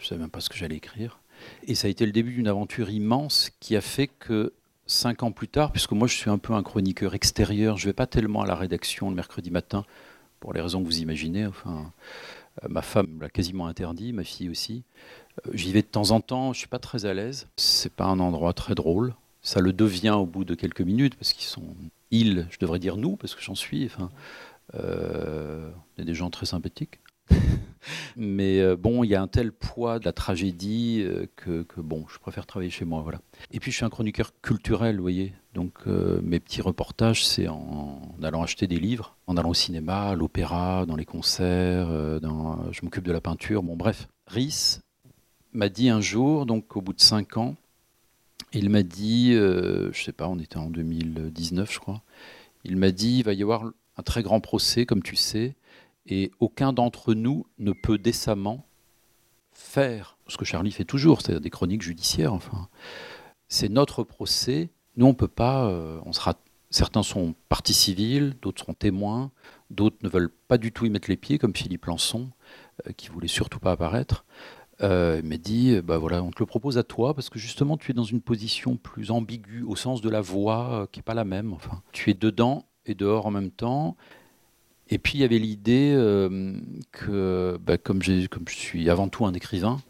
je 0.05 0.09
ne 0.09 0.11
savais 0.11 0.21
même 0.21 0.31
pas 0.31 0.41
ce 0.41 0.51
que 0.51 0.57
j'allais 0.57 0.77
écrire. 0.77 1.19
Et 1.67 1.75
ça 1.75 1.87
a 1.87 1.91
été 1.91 2.05
le 2.05 2.13
début 2.13 2.33
d'une 2.33 2.47
aventure 2.47 2.91
immense 2.91 3.51
qui 3.59 3.75
a 3.75 3.81
fait 3.81 4.07
que 4.07 4.53
cinq 4.87 5.23
ans 5.23 5.33
plus 5.33 5.49
tard, 5.49 5.73
puisque 5.73 5.93
moi 5.93 6.07
je 6.07 6.15
suis 6.15 6.29
un 6.29 6.37
peu 6.37 6.53
un 6.53 6.63
chroniqueur 6.63 7.15
extérieur, 7.15 7.79
je 7.79 7.87
ne 7.87 7.89
vais 7.89 7.95
pas 7.95 8.07
tellement 8.07 8.43
à 8.43 8.47
la 8.47 8.55
rédaction 8.55 9.09
le 9.09 9.17
mercredi 9.17 9.51
matin, 9.51 9.85
pour 10.41 10.53
les 10.53 10.61
raisons 10.61 10.83
que 10.83 10.87
vous 10.87 10.99
imaginez. 10.99 11.47
Enfin, 11.47 11.91
euh, 12.63 12.69
ma 12.69 12.83
femme 12.83 13.19
l'a 13.23 13.31
quasiment 13.31 13.67
interdit, 13.67 14.13
ma 14.13 14.25
fille 14.25 14.51
aussi. 14.51 14.85
Euh, 15.47 15.53
j'y 15.55 15.73
vais 15.73 15.81
de 15.81 15.87
temps 15.87 16.11
en 16.11 16.21
temps, 16.21 16.53
je 16.53 16.59
ne 16.59 16.61
suis 16.61 16.69
pas 16.69 16.79
très 16.79 17.07
à 17.07 17.15
l'aise. 17.15 17.49
C'est 17.57 17.93
pas 17.93 18.05
un 18.05 18.21
endroit 18.21 18.53
très 18.53 18.75
drôle. 18.75 19.15
Ça 19.41 19.61
le 19.61 19.73
devient 19.73 20.11
au 20.11 20.27
bout 20.27 20.45
de 20.45 20.55
quelques 20.55 20.83
minutes, 20.83 21.17
parce 21.17 21.33
qu'ils 21.33 21.47
sont 21.47 21.75
ils, 22.11 22.47
je 22.51 22.59
devrais 22.59 22.79
dire 22.79 22.99
nous, 22.99 23.17
parce 23.17 23.35
que 23.35 23.43
j'en 23.43 23.55
suis. 23.55 23.87
Enfin, 23.87 24.11
euh, 24.75 25.71
on 25.97 26.03
est 26.03 26.05
des 26.05 26.15
gens 26.15 26.29
très 26.29 26.47
sympathiques. 26.47 27.01
Mais 28.17 28.61
euh, 28.61 28.77
bon, 28.77 29.05
il 29.05 29.09
y 29.09 29.15
a 29.15 29.23
un 29.23 29.29
tel 29.29 29.53
poids 29.53 29.99
de 29.99 30.05
la 30.05 30.13
tragédie 30.13 31.03
euh, 31.05 31.27
que, 31.37 31.65
bon, 31.81 32.07
je 32.09 32.19
préfère 32.19 32.47
travailler 32.47 32.71
chez 32.71 32.85
moi, 32.85 33.03
voilà. 33.03 33.21
Et 33.51 33.61
puis 33.61 33.71
je 33.71 33.77
suis 33.77 33.85
un 33.85 33.91
chroniqueur 33.91 34.33
culturel, 34.41 34.97
vous 34.97 35.03
voyez. 35.03 35.35
Donc 35.55 35.73
euh, 35.87 36.21
mes 36.23 36.41
petits 36.41 36.63
reportages, 36.63 37.27
c'est 37.27 37.49
en, 37.49 38.01
allant 38.23 38.43
acheter 38.43 38.67
des 38.67 38.79
livres, 38.79 39.17
en 39.27 39.37
allant 39.37 39.51
au 39.51 39.55
cinéma, 39.55 40.11
à 40.11 40.15
l'opéra, 40.15 40.87
dans 40.87 40.97
les 40.97 41.05
concerts, 41.05 41.89
je 41.89 42.81
m'occupe 42.83 43.05
de 43.05 43.13
la 43.13 43.21
peinture, 43.21 43.63
bon 43.63 43.77
bref. 43.77 44.09
Rhys 44.27 44.81
m'a 45.53 45.69
dit 45.69 45.89
un 45.89 46.01
jour, 46.01 46.47
donc 46.47 46.77
au 46.77 46.81
bout 46.81 46.93
de 46.93 47.01
cinq 47.01 47.37
ans, 47.37 47.55
il 48.53 48.71
m'a 48.71 48.83
dit, 48.83 49.33
je 49.33 49.93
sais 49.95 50.13
pas, 50.13 50.29
on 50.29 50.39
était 50.39 50.57
en 50.57 50.71
2019 50.71 51.73
je 51.73 51.79
crois, 51.79 52.03
il 52.65 52.77
m'a 52.77 52.91
dit, 52.91 53.19
il 53.19 53.25
va 53.25 53.33
y 53.33 53.43
avoir 53.43 53.71
un 53.97 54.03
très 54.03 54.23
grand 54.23 54.41
procès, 54.41 54.87
comme 54.87 55.03
tu 55.03 55.15
sais, 55.15 55.55
Et 56.07 56.31
aucun 56.41 56.73
d'entre 56.73 57.15
nous 57.15 57.47
ne 57.59 57.73
peut 57.73 57.99
décemment 57.99 58.67
faire 59.53 60.19
ce 60.27 60.37
que 60.37 60.45
Charlie 60.45 60.73
fait 60.73 60.85
toujours, 60.85 61.21
c'est-à-dire 61.21 61.41
des 61.41 61.51
chroniques 61.51 61.83
judiciaires. 61.83 62.35
Enfin, 62.35 62.69
c'est 63.49 63.69
notre 63.69 64.03
procès. 64.03 64.71
Nous, 64.97 65.07
on 65.07 65.15
peut 65.15 65.29
pas. 65.29 65.67
Euh, 65.69 66.01
on 66.05 66.13
sera. 66.13 66.35
Certains 66.71 67.05
sont 67.05 67.37
partis 67.49 67.73
civils, 67.73 68.35
d'autres 68.43 68.63
seront 68.63 68.75
témoins, 68.75 69.31
d'autres 69.71 69.99
ne 70.03 70.09
veulent 70.09 70.33
pas 70.49 70.59
du 70.59 70.73
tout 70.73 70.87
y 70.87 70.91
mettre 70.91 71.09
les 71.09 71.17
pieds, 71.17 71.39
comme 71.39 71.55
Philippe 71.55 71.87
Lançon, 71.87 72.31
euh, 72.85 72.93
qui 72.97 73.11
voulait 73.11 73.29
surtout 73.29 73.61
pas 73.61 73.71
apparaître. 73.71 74.25
Euh, 74.83 75.21
il 75.23 75.29
m'a 75.29 75.37
dit, 75.37 75.81
bah 75.83 75.99
voilà, 75.99 76.21
on 76.25 76.33
te 76.33 76.41
le 76.41 76.47
propose 76.47 76.77
à 76.77 76.83
toi 76.83 77.15
parce 77.15 77.31
que 77.31 77.39
justement 77.39 77.77
tu 77.77 77.93
es 77.93 77.95
dans 77.95 78.03
une 78.03 78.21
position 78.21 78.77
plus 78.77 79.13
ambiguë 79.13 79.63
au 79.63 79.77
sens 79.77 80.01
de 80.01 80.11
la 80.11 80.21
voix 80.21 80.89
qui 80.91 80.99
n'est 80.99 81.05
pas 81.05 81.15
la 81.15 81.23
même. 81.23 81.53
Enfin, 81.53 81.81
tu 81.93 82.11
es 82.11 82.15
dedans 82.15 82.67
et 82.87 82.97
dehors 82.97 83.27
en 83.27 83.31
même 83.31 83.53
temps. 83.53 83.97
Et 84.89 84.99
puis 84.99 85.19
il 85.19 85.21
y 85.23 85.25
avait 85.25 85.39
l'idée 85.39 85.93
euh, 85.97 86.55
que, 86.93 87.59
bah, 87.65 87.79
comme, 87.79 88.03
je 88.03 88.27
suis 88.49 88.91
avant 88.91 89.09
tout 89.09 89.25
un 89.25 89.33
écrivain, 89.33 89.81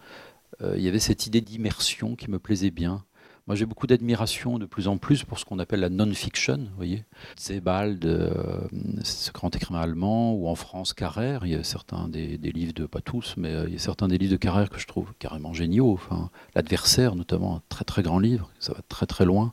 euh, 0.62 0.74
il 0.76 0.82
y 0.82 0.88
avait 0.88 1.00
cette 1.00 1.26
idée 1.26 1.40
d'immersion 1.40 2.14
qui 2.14 2.30
me 2.30 2.38
plaisait 2.38 2.70
bien. 2.70 3.04
Moi, 3.46 3.56
j'ai 3.56 3.66
beaucoup 3.66 3.86
d'admiration 3.86 4.58
de 4.58 4.64
plus 4.64 4.88
en 4.88 4.96
plus 4.96 5.24
pour 5.24 5.38
ce 5.38 5.44
qu'on 5.44 5.58
appelle 5.58 5.80
la 5.80 5.90
non-fiction, 5.90 6.56
vous 6.56 6.76
voyez. 6.76 7.04
Sebald, 7.36 8.02
euh, 8.06 8.60
ce 9.02 9.32
grand 9.32 9.54
écrivain 9.54 9.80
allemand, 9.80 10.32
ou 10.32 10.48
en 10.48 10.54
France, 10.54 10.94
Carrère. 10.94 11.44
Il 11.44 11.52
y 11.52 11.54
a 11.54 11.62
certains 11.62 12.08
des, 12.08 12.38
livres 12.38 12.72
de, 12.72 12.86
pas 12.86 13.02
tous, 13.02 13.34
mais 13.36 13.52
il 13.66 13.74
y 13.74 13.76
a 13.76 13.78
certains 13.78 14.08
des 14.08 14.16
livres 14.16 14.32
de 14.32 14.38
Carrère 14.38 14.70
que 14.70 14.78
je 14.78 14.86
trouve 14.86 15.12
carrément 15.18 15.52
géniaux. 15.52 15.92
Enfin, 15.92 16.30
L'adversaire, 16.54 17.16
notamment, 17.16 17.56
un 17.56 17.62
très 17.68 17.84
très 17.84 18.02
grand 18.02 18.18
livre, 18.18 18.50
ça 18.60 18.72
va 18.72 18.80
très 18.88 19.04
très 19.04 19.26
loin 19.26 19.52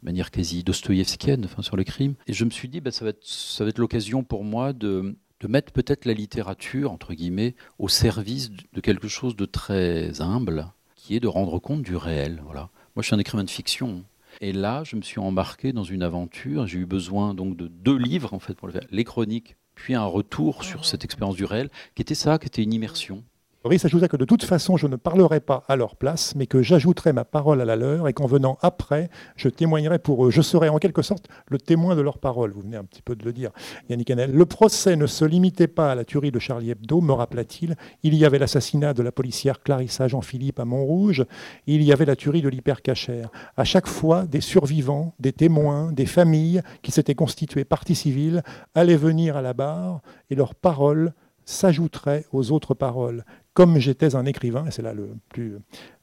de 0.00 0.04
manière 0.04 0.30
quasi 0.30 0.62
dostoïevskienne 0.62 1.44
enfin, 1.44 1.62
sur 1.62 1.76
les 1.76 1.84
crimes. 1.84 2.14
Et 2.26 2.32
je 2.32 2.44
me 2.44 2.50
suis 2.50 2.68
dit, 2.68 2.80
bah, 2.80 2.90
ça 2.90 3.04
va 3.04 3.10
être, 3.10 3.24
ça 3.24 3.64
va 3.64 3.70
être 3.70 3.78
l'occasion 3.78 4.24
pour 4.24 4.44
moi 4.44 4.72
de, 4.72 5.16
de 5.40 5.48
mettre 5.48 5.72
peut-être 5.72 6.04
la 6.04 6.12
littérature, 6.12 6.92
entre 6.92 7.14
guillemets, 7.14 7.54
au 7.78 7.88
service 7.88 8.50
de 8.50 8.80
quelque 8.80 9.08
chose 9.08 9.36
de 9.36 9.44
très 9.44 10.20
humble, 10.20 10.66
qui 10.94 11.16
est 11.16 11.20
de 11.20 11.28
rendre 11.28 11.58
compte 11.58 11.82
du 11.82 11.96
réel. 11.96 12.42
Voilà. 12.44 12.70
Moi, 12.94 13.02
je 13.02 13.06
suis 13.06 13.14
un 13.14 13.18
écrivain 13.18 13.44
de 13.44 13.50
fiction. 13.50 14.04
Et 14.40 14.52
là, 14.52 14.82
je 14.84 14.96
me 14.96 15.02
suis 15.02 15.18
embarqué 15.18 15.72
dans 15.72 15.84
une 15.84 16.02
aventure. 16.02 16.66
J'ai 16.66 16.78
eu 16.78 16.86
besoin 16.86 17.34
donc 17.34 17.56
de 17.56 17.68
deux 17.68 17.96
livres, 17.96 18.34
en 18.34 18.38
fait, 18.38 18.54
pour 18.54 18.68
le 18.68 18.72
faire. 18.72 18.86
Les 18.90 19.04
chroniques, 19.04 19.56
puis 19.74 19.94
un 19.94 20.04
retour 20.04 20.64
sur 20.64 20.84
cette 20.84 21.04
expérience 21.04 21.36
du 21.36 21.44
réel, 21.44 21.70
qui 21.94 22.02
était 22.02 22.14
ça, 22.14 22.38
qui 22.38 22.46
était 22.46 22.62
une 22.62 22.72
immersion. 22.72 23.24
Maurice 23.66 23.84
ajouta 23.84 24.06
que 24.06 24.16
de 24.16 24.24
toute 24.24 24.44
façon, 24.44 24.76
je 24.76 24.86
ne 24.86 24.94
parlerai 24.94 25.40
pas 25.40 25.64
à 25.66 25.74
leur 25.74 25.96
place, 25.96 26.36
mais 26.36 26.46
que 26.46 26.62
j'ajouterai 26.62 27.12
ma 27.12 27.24
parole 27.24 27.60
à 27.60 27.64
la 27.64 27.74
leur 27.74 28.06
et 28.06 28.12
qu'en 28.12 28.26
venant 28.26 28.58
après, 28.62 29.10
je 29.34 29.48
témoignerai 29.48 29.98
pour 29.98 30.24
eux. 30.24 30.30
Je 30.30 30.40
serai 30.40 30.68
en 30.68 30.78
quelque 30.78 31.02
sorte 31.02 31.26
le 31.48 31.58
témoin 31.58 31.96
de 31.96 32.00
leur 32.00 32.18
parole. 32.18 32.52
Vous 32.52 32.60
venez 32.60 32.76
un 32.76 32.84
petit 32.84 33.02
peu 33.02 33.16
de 33.16 33.24
le 33.24 33.32
dire, 33.32 33.50
Yannick 33.88 34.08
Hanel. 34.08 34.30
Le 34.30 34.46
procès 34.46 34.94
ne 34.94 35.08
se 35.08 35.24
limitait 35.24 35.66
pas 35.66 35.90
à 35.90 35.96
la 35.96 36.04
tuerie 36.04 36.30
de 36.30 36.38
Charlie 36.38 36.70
Hebdo, 36.70 37.00
me 37.00 37.10
rappela-t-il. 37.10 37.74
Il 38.04 38.14
y 38.14 38.24
avait 38.24 38.38
l'assassinat 38.38 38.94
de 38.94 39.02
la 39.02 39.10
policière 39.10 39.60
Clarissa 39.60 40.06
Jean-Philippe 40.06 40.60
à 40.60 40.64
Montrouge. 40.64 41.24
Il 41.66 41.82
y 41.82 41.92
avait 41.92 42.04
la 42.04 42.14
tuerie 42.14 42.42
de 42.42 42.48
l'hypercachère. 42.48 43.30
À 43.56 43.64
chaque 43.64 43.88
fois, 43.88 44.26
des 44.26 44.40
survivants, 44.40 45.12
des 45.18 45.32
témoins, 45.32 45.90
des 45.90 46.06
familles 46.06 46.62
qui 46.82 46.92
s'étaient 46.92 47.16
constituées 47.16 47.64
partie 47.64 47.96
civile 47.96 48.44
allaient 48.76 48.94
venir 48.94 49.36
à 49.36 49.42
la 49.42 49.54
barre 49.54 50.02
et 50.30 50.36
leurs 50.36 50.54
paroles 50.54 51.12
s'ajouteraient 51.46 52.26
aux 52.32 52.52
autres 52.52 52.74
paroles. 52.74 53.24
Comme 53.56 53.78
j'étais 53.78 54.14
un 54.14 54.26
écrivain, 54.26 54.66
et 54.66 54.70
c'est 54.70 54.82
là 54.82 54.92
le 54.92 55.16
plus, 55.30 55.56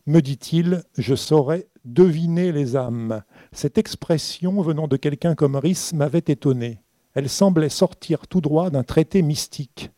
me 0.07 0.21
dit-il, 0.21 0.81
je 0.97 1.13
saurais 1.13 1.67
deviner 1.85 2.51
les 2.51 2.75
âmes. 2.75 3.21
Cette 3.51 3.77
expression 3.77 4.59
venant 4.63 4.87
de 4.87 4.97
quelqu'un 4.97 5.35
comme 5.35 5.55
Rhys 5.55 5.91
m'avait 5.93 6.23
étonné. 6.25 6.81
Elle 7.13 7.29
semblait 7.29 7.69
sortir 7.69 8.25
tout 8.25 8.41
droit 8.41 8.71
d'un 8.71 8.81
traité 8.81 9.21
mystique. 9.21 9.91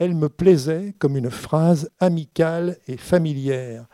Elle 0.00 0.16
me 0.16 0.28
plaisait 0.28 0.92
comme 0.98 1.16
une 1.16 1.30
phrase 1.30 1.88
amicale 2.00 2.78
et 2.88 2.96
familière. 2.96 3.86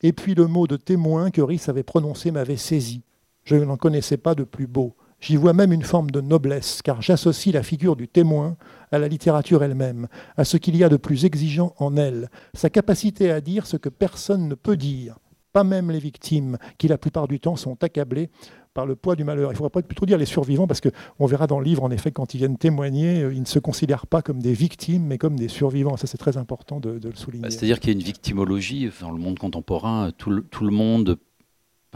Et 0.00 0.14
puis 0.14 0.34
le 0.34 0.46
mot 0.46 0.66
de 0.66 0.76
témoin 0.76 1.30
que 1.30 1.42
Rhys 1.42 1.64
avait 1.68 1.82
prononcé 1.82 2.30
m'avait 2.30 2.56
saisi. 2.56 3.02
Je 3.44 3.56
n'en 3.56 3.76
connaissais 3.76 4.16
pas 4.16 4.34
de 4.34 4.44
plus 4.44 4.66
beau. 4.66 4.96
J'y 5.20 5.36
vois 5.36 5.52
même 5.52 5.72
une 5.72 5.82
forme 5.82 6.10
de 6.10 6.20
noblesse, 6.20 6.80
car 6.82 7.02
j'associe 7.02 7.52
la 7.52 7.64
figure 7.64 7.96
du 7.96 8.06
témoin 8.06 8.56
à 8.92 8.98
la 8.98 9.08
littérature 9.08 9.64
elle-même, 9.64 10.06
à 10.36 10.44
ce 10.44 10.56
qu'il 10.56 10.76
y 10.76 10.84
a 10.84 10.88
de 10.88 10.96
plus 10.96 11.24
exigeant 11.24 11.74
en 11.78 11.96
elle, 11.96 12.30
sa 12.54 12.70
capacité 12.70 13.30
à 13.30 13.40
dire 13.40 13.66
ce 13.66 13.76
que 13.76 13.88
personne 13.88 14.48
ne 14.48 14.54
peut 14.54 14.76
dire, 14.76 15.18
pas 15.52 15.64
même 15.64 15.90
les 15.90 15.98
victimes, 15.98 16.56
qui 16.78 16.86
la 16.86 16.98
plupart 16.98 17.26
du 17.26 17.40
temps 17.40 17.56
sont 17.56 17.82
accablées 17.82 18.30
par 18.74 18.86
le 18.86 18.94
poids 18.94 19.16
du 19.16 19.24
malheur. 19.24 19.50
Il 19.50 19.54
ne 19.54 19.56
faudrait 19.56 19.70
pas 19.70 19.82
plutôt 19.82 20.06
dire 20.06 20.18
les 20.18 20.24
survivants, 20.24 20.68
parce 20.68 20.80
qu'on 20.80 21.26
verra 21.26 21.48
dans 21.48 21.58
le 21.58 21.64
livre, 21.64 21.82
en 21.82 21.90
effet, 21.90 22.12
quand 22.12 22.34
ils 22.34 22.38
viennent 22.38 22.58
témoigner, 22.58 23.22
euh, 23.22 23.34
ils 23.34 23.40
ne 23.40 23.46
se 23.46 23.58
considèrent 23.58 24.06
pas 24.06 24.22
comme 24.22 24.40
des 24.40 24.52
victimes, 24.52 25.04
mais 25.04 25.18
comme 25.18 25.36
des 25.36 25.48
survivants. 25.48 25.96
Ça, 25.96 26.06
c'est 26.06 26.18
très 26.18 26.36
important 26.36 26.78
de, 26.78 27.00
le 27.02 27.16
souligner. 27.16 27.42
Bah, 27.42 27.50
c'est-à-dire 27.50 27.80
qu'il 27.80 27.90
y 27.90 27.96
a 27.96 27.98
une 27.98 28.04
victimologie 28.04 28.88
dans 29.00 29.10
le 29.10 29.18
monde 29.18 29.38
contemporain. 29.40 30.12
tout 30.16 30.30
le 30.30 30.70
monde 30.70 31.18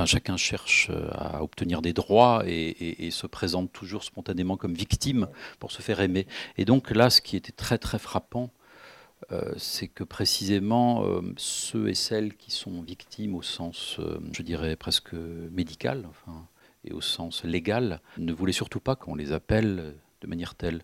chacun 0.07 0.37
cherche 0.37 0.89
euh, 0.91 1.09
à 1.13 1.43
obtenir 1.43 1.83
des 1.83 1.93
droits 1.93 2.43
et, 2.47 3.11
se 3.11 3.27
présente 3.27 3.73
toujours 3.73 4.05
spontanément 4.05 4.57
comme 4.57 4.75
victime 4.75 5.29
pour 5.59 5.71
se 5.71 5.83
faire 5.83 6.01
aimer. 6.01 6.27
Et 6.57 6.65
donc 6.65 6.91
là, 6.91 7.11
ce 7.11 7.21
qui 7.21 7.37
était 7.37 7.53
très 7.53 7.79
très 7.79 7.99
frappant, 7.99 8.51
euh, 9.31 9.53
c'est 9.57 9.89
que 9.89 10.05
précisément 10.05 11.05
euh, 11.05 11.21
ceux 11.37 11.89
et 11.89 11.95
celles 11.95 12.35
qui 12.35 12.51
sont 12.51 12.81
victimes 12.83 13.35
au 13.35 13.43
sens, 13.43 14.01
je 14.33 14.43
dirais, 14.43 14.77
presque 14.77 15.13
médical, 15.13 16.09
et 16.85 16.93
au 16.93 17.01
sens 17.01 17.45
légal, 17.45 18.01
ne 18.19 18.33
voulaient 18.33 18.53
surtout 18.53 18.81
pas 18.81 18.97
qu'on 18.97 19.15
les 19.15 19.33
appelle 19.33 19.95
de 20.21 20.27
manière 20.27 20.55
telle. 20.55 20.83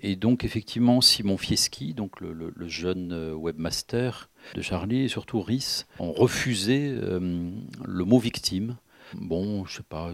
Et 0.00 0.14
donc 0.14 0.44
effectivement, 0.44 1.00
Simon 1.00 1.36
Fieschi, 1.36 1.94
donc 1.94 2.20
le, 2.20 2.52
jeune 2.68 3.32
webmaster 3.34 4.30
de 4.54 4.62
Charlie, 4.62 5.02
et 5.02 5.08
surtout 5.08 5.40
Rhys, 5.40 5.86
ont 5.98 6.12
refusé 6.12 6.90
euh, 6.90 7.50
le 7.84 8.04
mot 8.04 8.18
victime. 8.18 8.76
Bon, 9.14 9.64
je 9.64 9.76
sais 9.76 9.82
pas, 9.82 10.12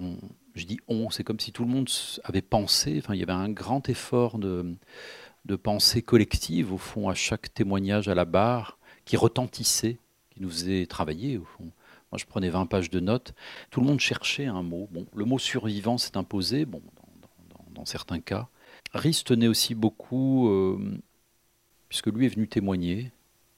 on 0.00 0.16
je 0.54 0.66
dis 0.66 0.78
on, 0.88 1.10
c'est 1.10 1.24
comme 1.24 1.40
si 1.40 1.52
tout 1.52 1.64
le 1.64 1.70
monde 1.70 1.88
avait 2.22 2.42
pensé, 2.42 2.98
enfin 2.98 3.14
il 3.14 3.20
y 3.20 3.22
avait 3.22 3.32
un 3.32 3.50
grand 3.50 3.88
effort 3.88 4.38
de, 4.38 4.76
de 5.44 5.56
pensée 5.56 6.02
collective 6.02 6.72
au 6.72 6.78
fond 6.78 7.08
à 7.08 7.14
chaque 7.14 7.52
témoignage 7.52 8.08
à 8.08 8.14
la 8.14 8.24
barre 8.24 8.78
qui 9.04 9.16
retentissait, 9.16 9.98
qui 10.30 10.42
nous 10.42 10.50
faisait 10.50 10.86
travailler 10.86 11.38
au 11.38 11.44
fond. 11.44 11.64
Moi 12.12 12.18
je 12.18 12.24
prenais 12.24 12.50
20 12.50 12.66
pages 12.66 12.90
de 12.90 13.00
notes, 13.00 13.34
tout 13.70 13.80
le 13.80 13.86
monde 13.86 14.00
cherchait 14.00 14.46
un 14.46 14.62
mot. 14.62 14.88
Bon, 14.92 15.06
le 15.14 15.24
mot 15.24 15.38
survivant 15.38 15.98
s'est 15.98 16.16
imposé, 16.16 16.64
bon, 16.64 16.82
dans 17.70 17.84
certains 17.84 18.20
cas. 18.20 18.48
Rhys 18.94 19.22
tenait 19.24 19.48
aussi 19.48 19.74
beaucoup, 19.74 20.48
euh, 20.48 21.00
puisque 21.88 22.06
lui 22.06 22.26
est 22.26 22.28
venu 22.28 22.46
témoigner. 22.46 23.10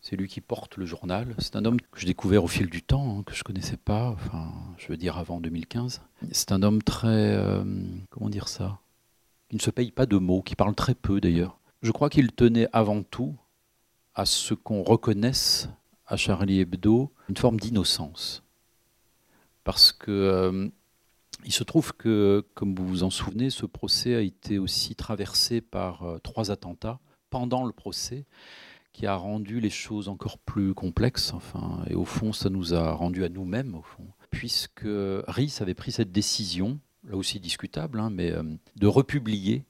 C'est 0.09 0.15
lui 0.15 0.29
qui 0.29 0.41
porte 0.41 0.77
le 0.77 0.87
journal. 0.87 1.35
C'est 1.39 1.57
un 1.57 1.65
homme 1.65 1.81
que 1.81 1.99
j'ai 1.99 2.07
découvert 2.07 2.45
au 2.45 2.47
fil 2.47 2.71
du 2.71 2.81
temps, 2.81 3.19
hein, 3.19 3.23
que 3.25 3.35
je 3.35 3.41
ne 3.41 3.43
connaissais 3.43 3.77
pas, 3.77 4.11
enfin, 4.11 4.53
je 4.79 4.87
veux 4.87 4.97
dire 4.97 5.19
avant 5.19 5.41
2015. 5.41 6.01
C'est 6.31 6.53
un 6.53 6.63
homme 6.63 6.81
très. 6.81 7.09
Euh, 7.09 7.65
comment 8.11 8.29
dire 8.29 8.47
ça? 8.47 8.79
Qui 9.49 9.57
ne 9.57 9.61
se 9.61 9.71
paye 9.71 9.91
pas 9.91 10.07
de 10.07 10.17
mots, 10.17 10.43
qui 10.43 10.55
parle 10.55 10.77
très 10.77 10.95
peu 10.95 11.21
d'ailleurs. 11.21 11.59
Je 11.83 11.91
crois 11.91 12.09
qu'il 12.09 12.31
tenait 12.31 12.69
avant 12.73 13.03
tout 13.03 13.35
à 14.15 14.27
ce 14.27 14.55
qu'on 14.55 14.85
reconnaisse 14.85 15.69
à 16.07 16.17
Charlie 16.17 16.61
Hebdo 16.61 17.13
une 17.29 17.37
forme 17.37 17.59
d'innocence. 17.59 18.45
Parce 19.65 19.91
que 19.91 20.13
euh, 20.13 20.69
il 21.45 21.53
se 21.53 21.65
trouve 21.65 21.93
que, 21.95 22.47
comme 22.55 22.77
vous 22.77 22.87
vous 22.87 23.03
en 23.03 23.11
souvenez, 23.11 23.51
ce 23.51 23.67
procès 23.67 24.15
a 24.15 24.21
été 24.21 24.61
aussi 24.61 24.95
traversé 24.95 25.61
par 25.61 26.05
euh, 26.05 26.19
trois 26.19 26.53
attentats 26.53 27.01
pendant 27.29 27.67
le 27.67 27.73
procès, 27.73 28.25
qui 28.97 29.07
a 29.07 29.15
rendu 29.15 29.61
les 29.61 29.69
choses 29.69 30.09
encore 30.09 30.39
plus 30.39 30.73
complexes. 30.73 31.35
Enfin, 31.35 31.85
et 31.91 31.95
au 31.95 32.07
fond, 32.07 32.33
ça 32.33 32.49
nous 32.49 32.73
a 32.73 32.93
rendu 32.93 33.25
à 33.25 33.29
nous-mêmes, 33.29 33.75
au 33.75 33.83
fond, 33.83 34.07
puisque 34.31 34.89
Rhys 35.29 35.59
avait 35.61 35.75
pris 35.75 35.93
cette 35.93 36.13
décision, 36.13 36.81
là 37.07 37.15
aussi 37.15 37.39
discutable, 37.39 38.01
hein, 38.01 38.09
mais 38.09 38.33
euh, 38.33 38.43
de 38.77 38.87
republier 38.87 39.65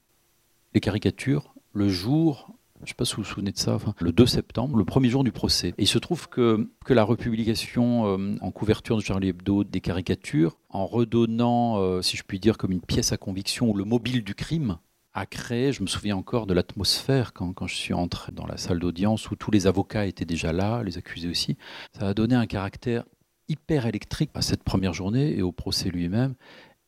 les 0.73 0.79
caricatures 0.79 1.53
le 1.73 1.89
jour 1.89 2.53
je 2.79 2.83
ne 2.83 2.87
sais 2.89 2.93
pas 2.93 3.05
si 3.05 3.15
vous 3.15 3.23
vous 3.23 3.27
souvenez 3.27 3.51
de 3.51 3.57
ça, 3.57 3.79
le 3.99 4.11
2 4.11 4.27
septembre, 4.27 4.77
le 4.77 4.85
premier 4.85 5.09
jour 5.09 5.23
du 5.23 5.31
procès. 5.31 5.69
Et 5.69 5.83
il 5.83 5.87
se 5.87 5.97
trouve 5.97 6.29
que, 6.29 6.69
que 6.85 6.93
la 6.93 7.03
republication 7.03 8.05
euh, 8.05 8.35
en 8.39 8.51
couverture 8.51 8.95
de 8.97 9.01
Charlie 9.01 9.29
Hebdo 9.29 9.63
des 9.63 9.81
caricatures, 9.81 10.59
en 10.69 10.85
redonnant, 10.85 11.79
euh, 11.79 12.03
si 12.03 12.17
je 12.17 12.23
puis 12.23 12.39
dire, 12.39 12.55
comme 12.55 12.71
une 12.71 12.81
pièce 12.81 13.11
à 13.11 13.17
conviction, 13.17 13.73
le 13.73 13.83
mobile 13.83 14.23
du 14.23 14.35
crime, 14.35 14.77
a 15.17 15.25
créé, 15.25 15.73
je 15.73 15.81
me 15.81 15.87
souviens 15.87 16.15
encore 16.15 16.45
de 16.45 16.53
l'atmosphère 16.53 17.33
quand, 17.33 17.51
quand, 17.51 17.65
je 17.65 17.75
suis 17.75 17.93
entré 17.93 18.31
dans 18.31 18.45
la 18.45 18.57
salle 18.57 18.79
d'audience 18.79 19.31
où 19.31 19.35
tous 19.35 19.49
les 19.49 19.65
avocats 19.65 20.05
étaient 20.05 20.25
déjà 20.25 20.53
là, 20.53 20.83
les 20.83 20.99
accusés 20.99 21.27
aussi. 21.27 21.57
Ça 21.97 22.09
a 22.09 22.13
donné 22.13 22.35
un 22.35 22.45
caractère 22.45 23.03
hyper 23.49 23.87
électrique 23.87 24.29
à 24.35 24.43
cette 24.43 24.63
première 24.63 24.93
journée 24.93 25.35
et 25.35 25.41
au 25.41 25.51
procès 25.51 25.89
lui-même. 25.89 26.35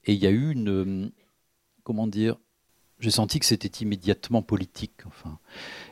Et 0.05 0.13
il 0.13 0.19
y 0.19 0.27
a 0.27 0.29
eu 0.29 0.51
une, 0.51 1.11
comment 1.83 2.05
dire, 2.05 2.35
j'ai 2.99 3.09
senti 3.09 3.39
que 3.39 3.47
c'était 3.47 3.83
immédiatement 3.83 4.43
politique. 4.43 5.05
Enfin. 5.07 5.39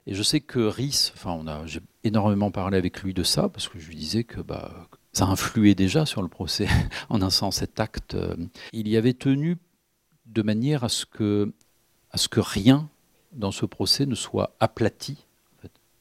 Et 0.05 0.13
je 0.13 0.21
sais 0.21 0.39
que 0.39 0.59
Rhys, 0.59 1.11
enfin, 1.15 1.43
j'ai 1.65 1.79
énormément 2.03 2.51
parlé 2.51 2.77
avec 2.77 3.01
lui 3.01 3.15
de 3.15 3.23
ça, 3.23 3.49
parce 3.49 3.67
que 3.67 3.79
je 3.79 3.87
lui 3.87 3.95
disais 3.95 4.23
que 4.25 4.41
bah, 4.41 4.87
ça 5.11 5.25
influait 5.25 5.73
déjà 5.73 6.05
sur 6.05 6.21
le 6.21 6.27
procès, 6.27 6.67
en 7.09 7.23
un 7.23 7.31
sens, 7.31 7.57
cet 7.57 7.79
acte. 7.79 8.13
Euh, 8.13 8.35
il 8.73 8.87
y 8.87 8.95
avait 8.95 9.13
tenu 9.13 9.57
de 10.27 10.41
manière 10.43 10.83
à 10.83 10.89
ce 10.89 11.05
que, 11.05 11.53
à 12.11 12.17
ce 12.17 12.27
que 12.27 12.39
rien 12.39 12.89
dans 13.33 13.51
ce 13.51 13.65
procès, 13.65 14.05
ne 14.05 14.15
soit 14.15 14.55
aplati, 14.59 15.25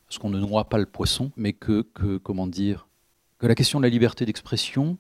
parce 0.07 0.19
qu'on 0.19 0.31
ne 0.31 0.39
noie 0.39 0.69
pas 0.69 0.79
le 0.79 0.87
poisson, 0.87 1.33
mais 1.37 1.53
que, 1.53 1.83
que, 1.83 2.19
comment 2.19 2.47
dire, 2.47 2.89
que 3.39 3.47
la 3.47 3.55
question 3.55 3.81
de 3.81 3.85
la 3.85 3.91
liberté 3.91 4.25
d'expression 4.25 4.99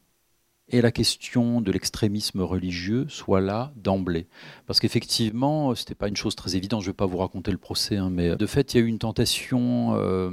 et 0.69 0.81
la 0.81 0.90
question 0.90 1.61
de 1.61 1.71
l'extrémisme 1.71 2.40
religieux 2.40 3.07
soit 3.09 3.40
là 3.40 3.73
d'emblée. 3.77 4.27
Parce 4.66 4.81
qu'effectivement, 4.81 5.75
ce 5.77 5.83
n'était 5.83 5.95
pas 5.95 6.09
une 6.09 6.16
chose 6.16 6.35
très 6.35 6.57
évidente, 6.57 6.83
je 6.83 6.88
ne 6.88 6.92
vais 6.92 6.97
pas 6.97 7.07
vous 7.07 7.19
raconter 7.19 7.53
le 7.53 7.59
procès, 7.59 7.97
hein, 7.97 8.11
mais 8.11 8.35
de 8.35 8.47
fait, 8.47 8.75
il 8.75 8.79
y 8.79 8.81
a 8.81 8.85
eu 8.85 8.88
une 8.88 8.99
tentation, 8.99 9.95
euh, 9.95 10.31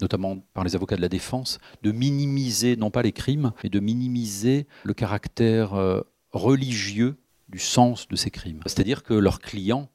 notamment 0.00 0.38
par 0.54 0.64
les 0.64 0.74
avocats 0.74 0.96
de 0.96 1.00
la 1.00 1.08
défense, 1.08 1.60
de 1.82 1.92
minimiser, 1.92 2.76
non 2.76 2.90
pas 2.90 3.02
les 3.02 3.12
crimes, 3.12 3.52
mais 3.62 3.70
de 3.70 3.78
minimiser 3.78 4.66
le 4.82 4.92
caractère 4.92 5.74
euh, 5.74 6.00
religieux 6.32 7.16
du 7.54 7.60
sens 7.60 8.08
de 8.08 8.16
ces 8.16 8.30
crimes. 8.30 8.60
C'est-à-dire 8.66 9.04
que 9.04 9.14
leurs 9.14 9.38
clients, 9.38 9.88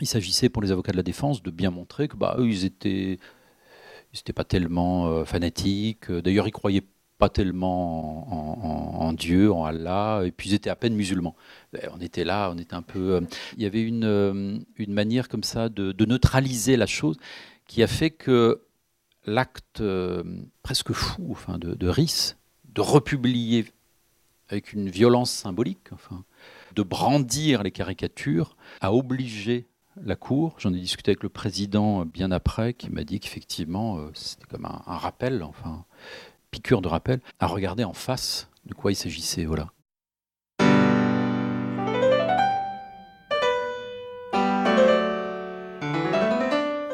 il 0.00 0.08
s'agissait 0.08 0.48
pour 0.48 0.62
les 0.62 0.72
avocats 0.72 0.90
de 0.90 0.96
la 0.96 1.04
défense 1.04 1.42
de 1.42 1.50
bien 1.52 1.70
montrer 1.70 2.08
que 2.08 2.16
bah, 2.16 2.34
eux, 2.38 2.48
ils 2.48 2.64
étaient... 2.64 3.18
Ils 4.14 4.34
pas 4.34 4.44
tellement 4.44 5.06
euh, 5.06 5.24
fanatiques. 5.24 6.10
D'ailleurs, 6.10 6.46
ils 6.46 6.52
croyaient 6.52 6.84
pas 7.22 7.28
tellement 7.28 9.00
en, 9.00 9.12
Dieu, 9.12 9.52
en 9.52 9.64
Allah, 9.64 10.22
et 10.24 10.32
puis 10.32 10.50
ils 10.50 10.54
étaient 10.54 10.70
à 10.70 10.74
peine 10.74 10.96
musulmans. 10.96 11.36
Ben, 11.72 11.88
on 11.94 12.00
était 12.00 12.24
là, 12.24 12.50
on 12.52 12.58
était 12.58 12.74
un 12.74 12.82
peu. 12.82 13.12
Euh, 13.12 13.20
il 13.56 13.62
y 13.62 13.66
avait 13.66 13.82
une, 13.82 14.02
euh, 14.02 14.58
une 14.76 14.92
manière 14.92 15.28
comme 15.28 15.44
ça 15.44 15.68
de, 15.68 16.04
neutraliser 16.04 16.76
la 16.76 16.86
chose 16.86 17.16
qui 17.68 17.80
a 17.84 17.86
fait 17.86 18.10
que 18.10 18.62
l'acte 19.24 19.80
euh, 19.82 20.24
presque 20.64 20.92
fou, 20.92 21.28
enfin, 21.30 21.58
de, 21.58 21.74
de 21.74 21.88
Rhys, 21.88 22.34
de 22.74 22.80
republier 22.80 23.66
avec 24.48 24.72
une 24.72 24.90
violence 24.90 25.30
symbolique, 25.30 25.92
enfin, 25.92 26.24
de 26.74 26.82
brandir 26.82 27.62
les 27.62 27.70
caricatures, 27.70 28.56
a 28.80 28.92
obligé 28.92 29.66
la 30.02 30.16
Cour, 30.16 30.54
j'en 30.58 30.72
ai 30.72 30.78
discuté 30.78 31.10
avec 31.10 31.22
le 31.22 31.28
président 31.28 32.06
bien 32.06 32.30
après, 32.30 32.72
qui 32.72 32.90
m'a 32.90 33.04
dit 33.04 33.20
qu'effectivement, 33.20 33.98
c'était 34.14 34.46
comme 34.46 34.64
un, 34.64 34.96
rappel, 34.96 35.42
enfin, 35.42 35.84
piqûre 36.50 36.80
de 36.80 36.88
rappel, 36.88 37.20
à 37.40 37.46
regarder 37.46 37.84
en 37.84 37.92
face 37.92 38.48
de 38.64 38.74
quoi 38.74 38.92
il 38.92 38.96
s'agissait. 38.96 39.44
Voilà. 39.44 39.68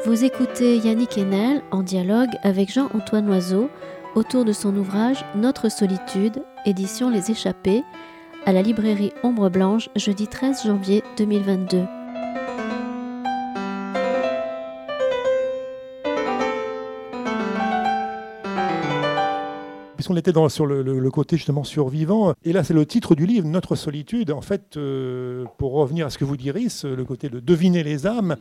Vous 0.05 0.23
écoutez 0.25 0.77
Yannick 0.77 1.17
Enel 1.17 1.61
en 1.71 1.83
dialogue 1.83 2.31
avec 2.41 2.73
Jean-Antoine 2.73 3.29
Oiseau 3.29 3.69
autour 4.15 4.43
de 4.43 4.53
son 4.53 4.75
ouvrage 4.75 5.23
Notre 5.35 5.69
solitude, 5.69 6.43
édition 6.65 7.09
Les 7.09 7.29
Échappés, 7.29 7.83
à 8.49 8.51
la 8.51 8.63
librairie 8.63 9.13
Ombre 9.21 9.47
Blanche, 9.49 9.89
jeudi 9.95 10.27
13 10.27 10.63
janvier 10.65 11.03
2022. 11.17 11.83
on 20.11 20.15
était 20.15 20.31
dans, 20.31 20.49
sur 20.49 20.65
le, 20.65 21.11
côté 21.11 21.37
justement 21.37 21.63
survivant. 21.63 22.33
Et 22.43 22.51
là, 22.51 22.63
c'est 22.63 22.73
le 22.73 22.83
titre 22.87 23.13
du 23.13 23.27
livre, 23.27 23.45
Notre 23.45 23.75
solitude. 23.75 24.31
En 24.31 24.41
fait, 24.41 24.75
euh, 24.75 25.45
pour 25.59 25.73
revenir 25.73 26.07
à 26.07 26.09
ce 26.09 26.17
que 26.17 26.25
vous 26.25 26.35
dit 26.35 26.49
Rhys, 26.49 26.81
le 26.83 27.05
côté 27.05 27.29
de 27.29 27.39
deviner 27.39 27.83
les 27.83 28.07
âmes, 28.07 28.35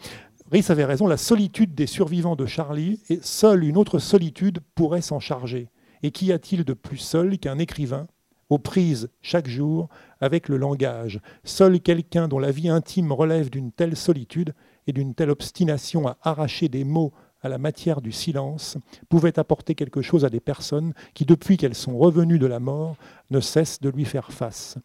Rhys 0.51 0.65
avait 0.71 0.87
raison, 0.87 1.07
la 1.07 1.19
solitude 1.19 1.75
des 1.75 1.87
survivants 1.87 2.37
de 2.37 2.47
Charlie, 2.47 3.01
et 3.11 3.19
seule 3.21 3.65
une 3.65 3.77
autre 3.77 3.99
solitude 3.99 4.61
pourrait 4.75 5.03
s'en 5.03 5.21
charger. 5.21 5.69
Et 6.03 6.11
qu'y 6.13 6.33
a-t-il 6.33 6.65
de 6.65 6.73
plus 6.73 6.97
seul 6.97 7.37
qu'un 7.37 7.59
écrivain 7.59 8.07
aux 8.49 8.59
prises 8.59 9.11
chaque 9.21 9.49
jour 9.49 9.89
avec 10.21 10.49
le 10.49 10.57
langage, 10.57 11.21
seul 11.45 11.81
quelqu'un 11.81 12.29
dont 12.29 12.39
la 12.39 12.51
vie 12.51 12.69
intime 12.69 13.13
relève 13.13 13.51
d'une 13.51 13.73
telle 13.73 13.97
solitude 13.97 14.55
et 14.87 14.93
d'une 14.93 15.15
telle 15.15 15.31
obstination 15.31 16.07
à 16.09 16.17
arracher 16.23 16.69
des 16.69 16.85
mots 16.85 17.13
à 17.41 17.49
la 17.49 17.59
matière 17.59 18.01
du 18.01 18.11
silence 18.11 18.79
pouvait 19.09 19.39
apporter 19.39 19.75
quelque 19.75 20.03
chose 20.03 20.25
à 20.25 20.31
des 20.31 20.41
personnes 20.41 20.93
qui, 21.15 21.25
depuis 21.25 21.57
qu'elles 21.57 21.75
sont 21.75 21.97
revenues 21.97 22.39
de 22.39 22.47
la 22.47 22.59
mort, 22.59 22.97
ne 23.31 23.41
cessent 23.41 23.81
de 23.81 23.91
lui 23.91 24.05
faire 24.05 24.33
face. 24.33 24.77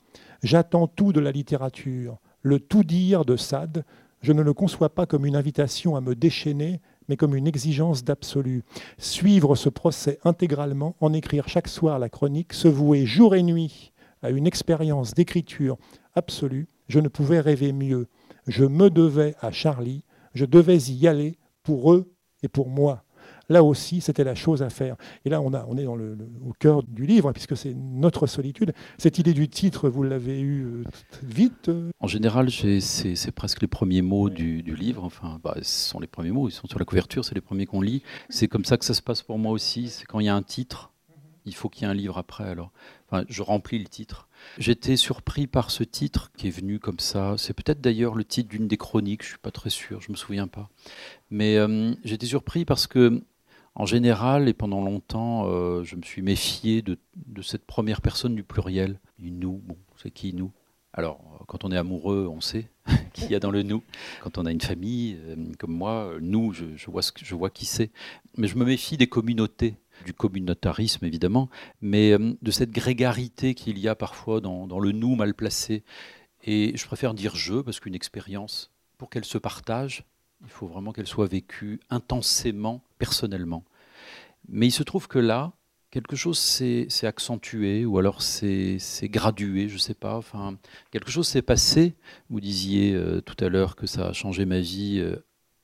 J'attends 0.43 0.87
tout 0.87 1.13
de 1.13 1.19
la 1.19 1.31
littérature, 1.31 2.19
le 2.41 2.59
tout 2.59 2.83
dire 2.83 3.25
de 3.25 3.37
Sade, 3.37 3.85
je 4.21 4.33
ne 4.33 4.41
le 4.41 4.53
conçois 4.53 4.93
pas 4.93 5.05
comme 5.05 5.25
une 5.25 5.35
invitation 5.35 5.95
à 5.95 6.01
me 6.01 6.15
déchaîner, 6.15 6.79
mais 7.07 7.17
comme 7.17 7.35
une 7.35 7.47
exigence 7.47 8.03
d'absolu. 8.03 8.63
Suivre 8.97 9.55
ce 9.55 9.69
procès 9.69 10.19
intégralement, 10.23 10.95
en 10.99 11.13
écrire 11.13 11.47
chaque 11.47 11.67
soir 11.67 11.99
la 11.99 12.09
chronique, 12.09 12.53
se 12.53 12.67
vouer 12.67 13.05
jour 13.05 13.35
et 13.35 13.43
nuit 13.43 13.91
à 14.21 14.29
une 14.29 14.47
expérience 14.47 15.13
d'écriture 15.13 15.77
absolue, 16.15 16.67
je 16.87 16.99
ne 16.99 17.09
pouvais 17.09 17.39
rêver 17.39 17.73
mieux. 17.73 18.07
Je 18.47 18.65
me 18.65 18.89
devais 18.89 19.35
à 19.41 19.51
Charlie, 19.51 20.05
je 20.33 20.45
devais 20.45 20.77
y 20.77 21.07
aller 21.07 21.37
pour 21.61 21.93
eux 21.93 22.13
et 22.41 22.47
pour 22.47 22.69
moi. 22.69 23.03
Là 23.49 23.63
aussi, 23.63 24.01
c'était 24.01 24.23
la 24.23 24.35
chose 24.35 24.63
à 24.63 24.69
faire. 24.69 24.95
Et 25.25 25.29
là, 25.29 25.41
on, 25.41 25.53
a, 25.53 25.65
on 25.67 25.77
est 25.77 25.85
au 25.85 26.53
cœur 26.59 26.83
du 26.83 27.05
livre, 27.05 27.31
puisque 27.31 27.57
c'est 27.57 27.73
notre 27.73 28.27
solitude. 28.27 28.73
Cette 28.97 29.19
idée 29.19 29.33
du 29.33 29.49
titre, 29.49 29.89
vous 29.89 30.03
l'avez 30.03 30.39
eu 30.39 30.63
euh, 30.63 30.83
vite 31.23 31.69
euh 31.69 31.91
En 31.99 32.07
général, 32.07 32.49
c'est 32.51 33.31
presque 33.31 33.61
les 33.61 33.67
premiers 33.67 34.01
mots 34.01 34.29
du, 34.29 34.61
livre. 34.61 35.03
Enfin, 35.03 35.39
bah, 35.43 35.55
ce 35.61 35.89
sont 35.89 35.99
les 35.99 36.07
premiers 36.07 36.31
mots, 36.31 36.47
ils 36.47 36.53
sont 36.53 36.67
sur 36.67 36.79
la 36.79 36.85
couverture, 36.85 37.25
c'est 37.25 37.35
les 37.35 37.41
premiers 37.41 37.65
qu'on 37.65 37.81
lit. 37.81 38.01
C'est 38.29 38.47
comme 38.47 38.65
ça 38.65 38.77
que 38.77 38.85
ça 38.85 38.93
se 38.93 39.01
passe 39.01 39.21
pour 39.21 39.37
moi 39.37 39.51
aussi. 39.51 39.89
C'est 39.89 40.05
quand 40.05 40.19
il 40.19 40.25
y 40.25 40.29
a 40.29 40.35
un 40.35 40.41
titre, 40.41 40.91
il 41.45 41.53
faut 41.53 41.69
qu'il 41.69 41.83
y 41.83 41.85
ait 41.85 41.91
un 41.91 41.93
livre 41.93 42.17
après. 42.17 42.45
Alors, 42.45 42.71
je 43.27 43.41
remplis 43.41 43.79
le 43.79 43.85
titre. 43.85 44.27
J'étais 44.57 44.97
surpris 44.97 45.47
par 45.47 45.71
ce 45.71 45.83
titre 45.83 46.31
qui 46.37 46.47
est 46.47 46.51
venu 46.51 46.79
comme 46.79 46.99
ça. 46.99 47.35
C'est 47.37 47.53
peut-être 47.53 47.81
d'ailleurs 47.81 48.15
le 48.15 48.23
titre 48.23 48.49
d'une 48.49 48.67
des 48.67 48.77
chroniques, 48.77 49.23
je 49.23 49.29
suis 49.29 49.37
pas 49.37 49.51
très 49.51 49.69
sûr, 49.69 50.01
je 50.01 50.11
me 50.11 50.17
souviens 50.17 50.47
pas. 50.47 50.69
Mais 51.29 51.57
euh, 51.57 51.93
j'étais 52.03 52.25
surpris 52.25 52.65
parce 52.65 52.87
que, 52.87 53.23
en 53.75 53.85
général 53.85 54.47
et 54.47 54.53
pendant 54.53 54.83
longtemps, 54.83 55.45
euh, 55.47 55.83
je 55.83 55.95
me 55.95 56.01
suis 56.03 56.21
méfié 56.21 56.81
de, 56.81 56.97
cette 57.41 57.65
première 57.65 58.01
personne 58.01 58.35
du 58.35 58.43
pluriel. 58.43 58.99
Nous, 59.19 59.61
bon, 59.63 59.77
c'est 60.01 60.11
qui 60.11 60.33
nous? 60.33 60.51
Alors, 60.93 61.43
quand 61.47 61.63
on 61.63 61.71
est 61.71 61.77
amoureux, 61.77 62.27
on 62.29 62.39
sait 62.39 62.67
qui 63.13 63.27
y 63.27 63.35
a 63.35 63.39
dans 63.39 63.49
le 63.49 63.63
nous. 63.63 63.83
Quand 64.21 64.37
on 64.37 64.45
a 64.45 64.51
une 64.51 64.61
famille, 64.61 65.17
euh, 65.27 65.35
comme 65.57 65.73
moi, 65.73 66.13
nous, 66.21 66.53
je, 66.53 66.89
vois 66.89 67.01
ce 67.01 67.11
que, 67.11 67.25
je 67.25 67.33
vois 67.33 67.49
qui 67.49 67.65
c'est. 67.65 67.89
Mais 68.37 68.47
je 68.47 68.57
me 68.57 68.65
méfie 68.65 68.97
des 68.97 69.07
communautés 69.07 69.77
du 70.05 70.13
communautarisme 70.13 71.05
évidemment, 71.05 71.49
mais 71.81 72.11
euh, 72.11 72.33
de 72.41 72.51
cette 72.51 72.71
grégarité 72.71 73.53
qu'il 73.53 73.79
y 73.79 73.87
a 73.87 73.95
parfois 73.95 74.41
dans, 74.41 74.79
le 74.79 74.91
nous 74.91 75.15
mal 75.15 75.33
placé. 75.33 75.83
Et 76.43 76.73
je 76.75 76.85
préfère 76.85 77.13
dire 77.13 77.35
je, 77.35 77.61
parce 77.61 77.79
qu'une 77.79 77.95
expérience, 77.95 78.71
pour 78.97 79.09
qu'elle 79.09 79.25
se 79.25 79.37
partage, 79.37 80.03
il 80.43 80.49
faut 80.49 80.67
vraiment 80.67 80.91
qu'elle 80.91 81.07
soit 81.07 81.27
vécue 81.27 81.79
intensément, 81.89 82.81
personnellement. 82.97 83.63
Mais 84.49 84.67
il 84.67 84.71
se 84.71 84.83
trouve 84.83 85.07
que 85.07 85.19
là, 85.19 85.53
quelque 85.89 86.15
chose 86.15 86.37
s'est 86.37 86.87
accentué, 87.03 87.85
ou 87.85 87.97
alors 87.97 88.21
c'est 88.21 88.79
gradué, 89.03 89.69
je 89.69 89.75
ne 89.75 89.79
sais 89.79 89.93
pas. 89.93 90.17
Enfin, 90.17 90.57
quelque 90.91 91.11
chose 91.11 91.27
s'est 91.27 91.41
passé. 91.41 91.95
Vous 92.29 92.41
disiez 92.41 92.93
euh, 92.93 93.21
tout 93.21 93.41
à 93.43 93.49
l'heure 93.49 93.75
que 93.75 93.87
ça 93.87 94.07
a 94.07 94.13
changé 94.13 94.45
ma 94.45 94.59
vie. 94.59 94.99
Euh, 94.99 95.15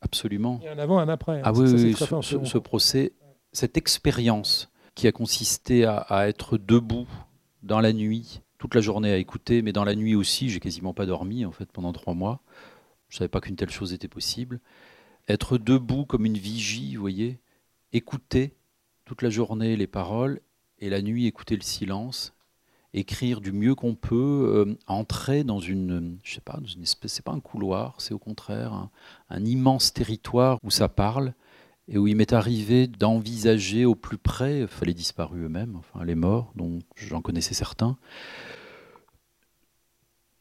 absolument. 0.02 0.60
Il 0.62 0.66
y 0.66 0.70
a 0.70 0.74
un 0.74 0.80
avant, 0.80 1.00
un 1.00 1.10
après. 1.10 1.40
Hein. 1.40 1.44
Ah 1.44 1.52
oui, 1.52 1.72
oui 1.72 1.96
ce, 1.96 2.58
procès 2.58 3.14
cette 3.52 3.78
expérience 3.78 4.72
qui 4.96 5.08
a 5.08 5.12
consisté 5.12 5.86
à, 5.86 6.28
être 6.28 6.58
debout 6.58 7.08
dans 7.64 7.80
la 7.80 7.94
nuit, 7.94 8.42
toute 8.58 8.76
la 8.76 8.82
journée 8.82 9.12
à 9.12 9.18
écouter, 9.18 9.62
mais 9.62 9.72
dans 9.72 9.84
la 9.84 9.96
nuit 9.96 10.16
aussi, 10.16 10.50
j'ai 10.50 10.60
quasiment 10.60 10.94
pas 10.94 11.06
dormi 11.06 11.46
en 11.46 11.52
fait 11.52 11.72
pendant 11.72 11.92
trois 11.92 12.14
mois. 12.14 12.42
Je 13.10 13.18
savais 13.18 13.28
pas 13.28 13.42
qu'une 13.42 13.56
telle 13.56 13.70
chose 13.70 13.94
était 13.94 14.08
possible. 14.08 14.60
Être 15.28 15.58
debout 15.58 16.06
comme 16.06 16.26
une 16.26 16.38
vigie, 16.38 16.96
vous 16.96 17.02
voyez, 17.02 17.40
écouter 17.94 18.56
toute 19.06 19.22
la 19.22 19.30
journée 19.30 19.76
les 19.76 19.88
paroles 19.88 20.42
et 20.80 20.90
la 20.90 21.02
nuit 21.02 21.28
écouter 21.28 21.56
le 21.56 21.62
silence, 21.62 22.34
écrire 22.94 23.42
du 23.42 23.52
mieux 23.52 23.76
qu'on 23.76 23.96
peut, 23.96 24.66
euh, 24.68 24.78
entrer 24.88 25.44
dans 25.44 25.60
une, 25.60 26.18
je 26.24 26.36
sais 26.36 26.42
pas, 26.42 26.60
espèce, 26.82 27.14
c'est 27.14 27.26
pas 27.26 27.32
un 27.32 27.40
couloir, 27.40 27.96
c'est 28.00 28.14
au 28.14 28.20
contraire 28.20 28.90
un 29.30 29.46
immense 29.46 29.94
territoire 29.94 30.58
où 30.64 30.72
ça 30.72 30.90
parle 30.90 31.34
et 31.88 31.98
où 31.98 32.08
il 32.08 32.16
m'est 32.16 32.34
arrivé 32.34 32.88
d'envisager 32.88 33.86
au 33.86 33.96
plus 33.96 34.18
près, 34.18 34.66
les 34.84 34.94
disparus 34.94 35.46
eux-mêmes, 35.46 35.76
enfin 35.76 36.06
les 36.06 36.16
morts, 36.16 36.52
dont 36.56 36.80
j'en 36.96 37.22
connaissais 37.22 37.56
certains. 37.56 37.98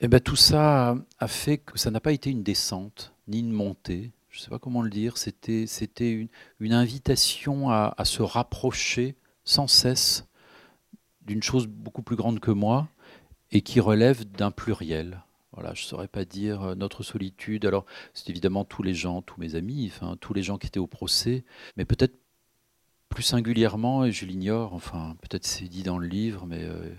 Eh 0.01 0.09
ben, 0.09 0.21
tout 0.21 0.37
ça 0.37 0.97
a 1.19 1.29
fait 1.29 1.59
que 1.59 1.79
ça 1.79 1.91
n'a 1.91 2.01
pas 2.01 2.13
été 2.13 2.31
une 2.31 2.43
descente, 2.43 3.13
ni 3.27 3.41
une 3.41 3.51
montée, 3.51 4.13
je 4.31 4.39
ne 4.39 4.45
sais 4.45 4.51
pas 4.51 4.59
comment 4.59 4.83
le 4.83 4.91
dire, 4.91 5.19
c'était, 5.19 5.67
c'était 5.67 6.29
une, 6.61 6.73
invitation 6.73 7.71
à, 7.71 7.95
à 7.97 8.05
se 8.05 8.23
rapprocher 8.23 9.17
sans 9.45 9.67
cesse 9.67 10.27
d'une 11.23 11.43
chose 11.43 11.67
beaucoup 11.67 12.03
plus 12.03 12.17
grande 12.17 12.39
que 12.39 12.53
moi 12.53 12.89
et 13.51 13.63
qui 13.63 13.81
relève 13.81 14.25
d'un 14.25 14.51
pluriel. 14.51 15.23
Voilà, 15.53 15.75
je 15.75 15.83
ne 15.83 15.87
saurais 15.87 16.09
pas 16.09 16.25
dire 16.25 16.63
euh, 16.63 16.75
notre 16.75 17.03
solitude. 17.03 17.67
Alors, 17.67 17.85
c'est 18.15 18.29
évidemment 18.31 18.65
tous 18.65 18.83
les 18.83 18.95
gens, 18.95 19.23
tous 19.23 19.41
mes 19.41 19.57
amis, 19.57 19.91
enfin, 19.93 20.17
tous 20.21 20.35
les 20.35 20.43
gens 20.43 20.59
qui 20.59 20.67
étaient 20.67 20.79
au 20.79 20.87
procès, 20.87 21.45
mais 21.77 21.85
peut-être 21.85 22.15
plus 23.09 23.23
singulièrement, 23.23 24.05
et 24.05 24.13
je 24.13 24.27
l'ignore, 24.27 24.75
enfin, 24.75 25.17
peut-être 25.23 25.47
c'est 25.47 25.65
dit 25.65 25.83
dans 25.83 25.99
le 25.99 26.07
livre, 26.07 26.47
mais 26.47 26.63
euh, 26.63 26.95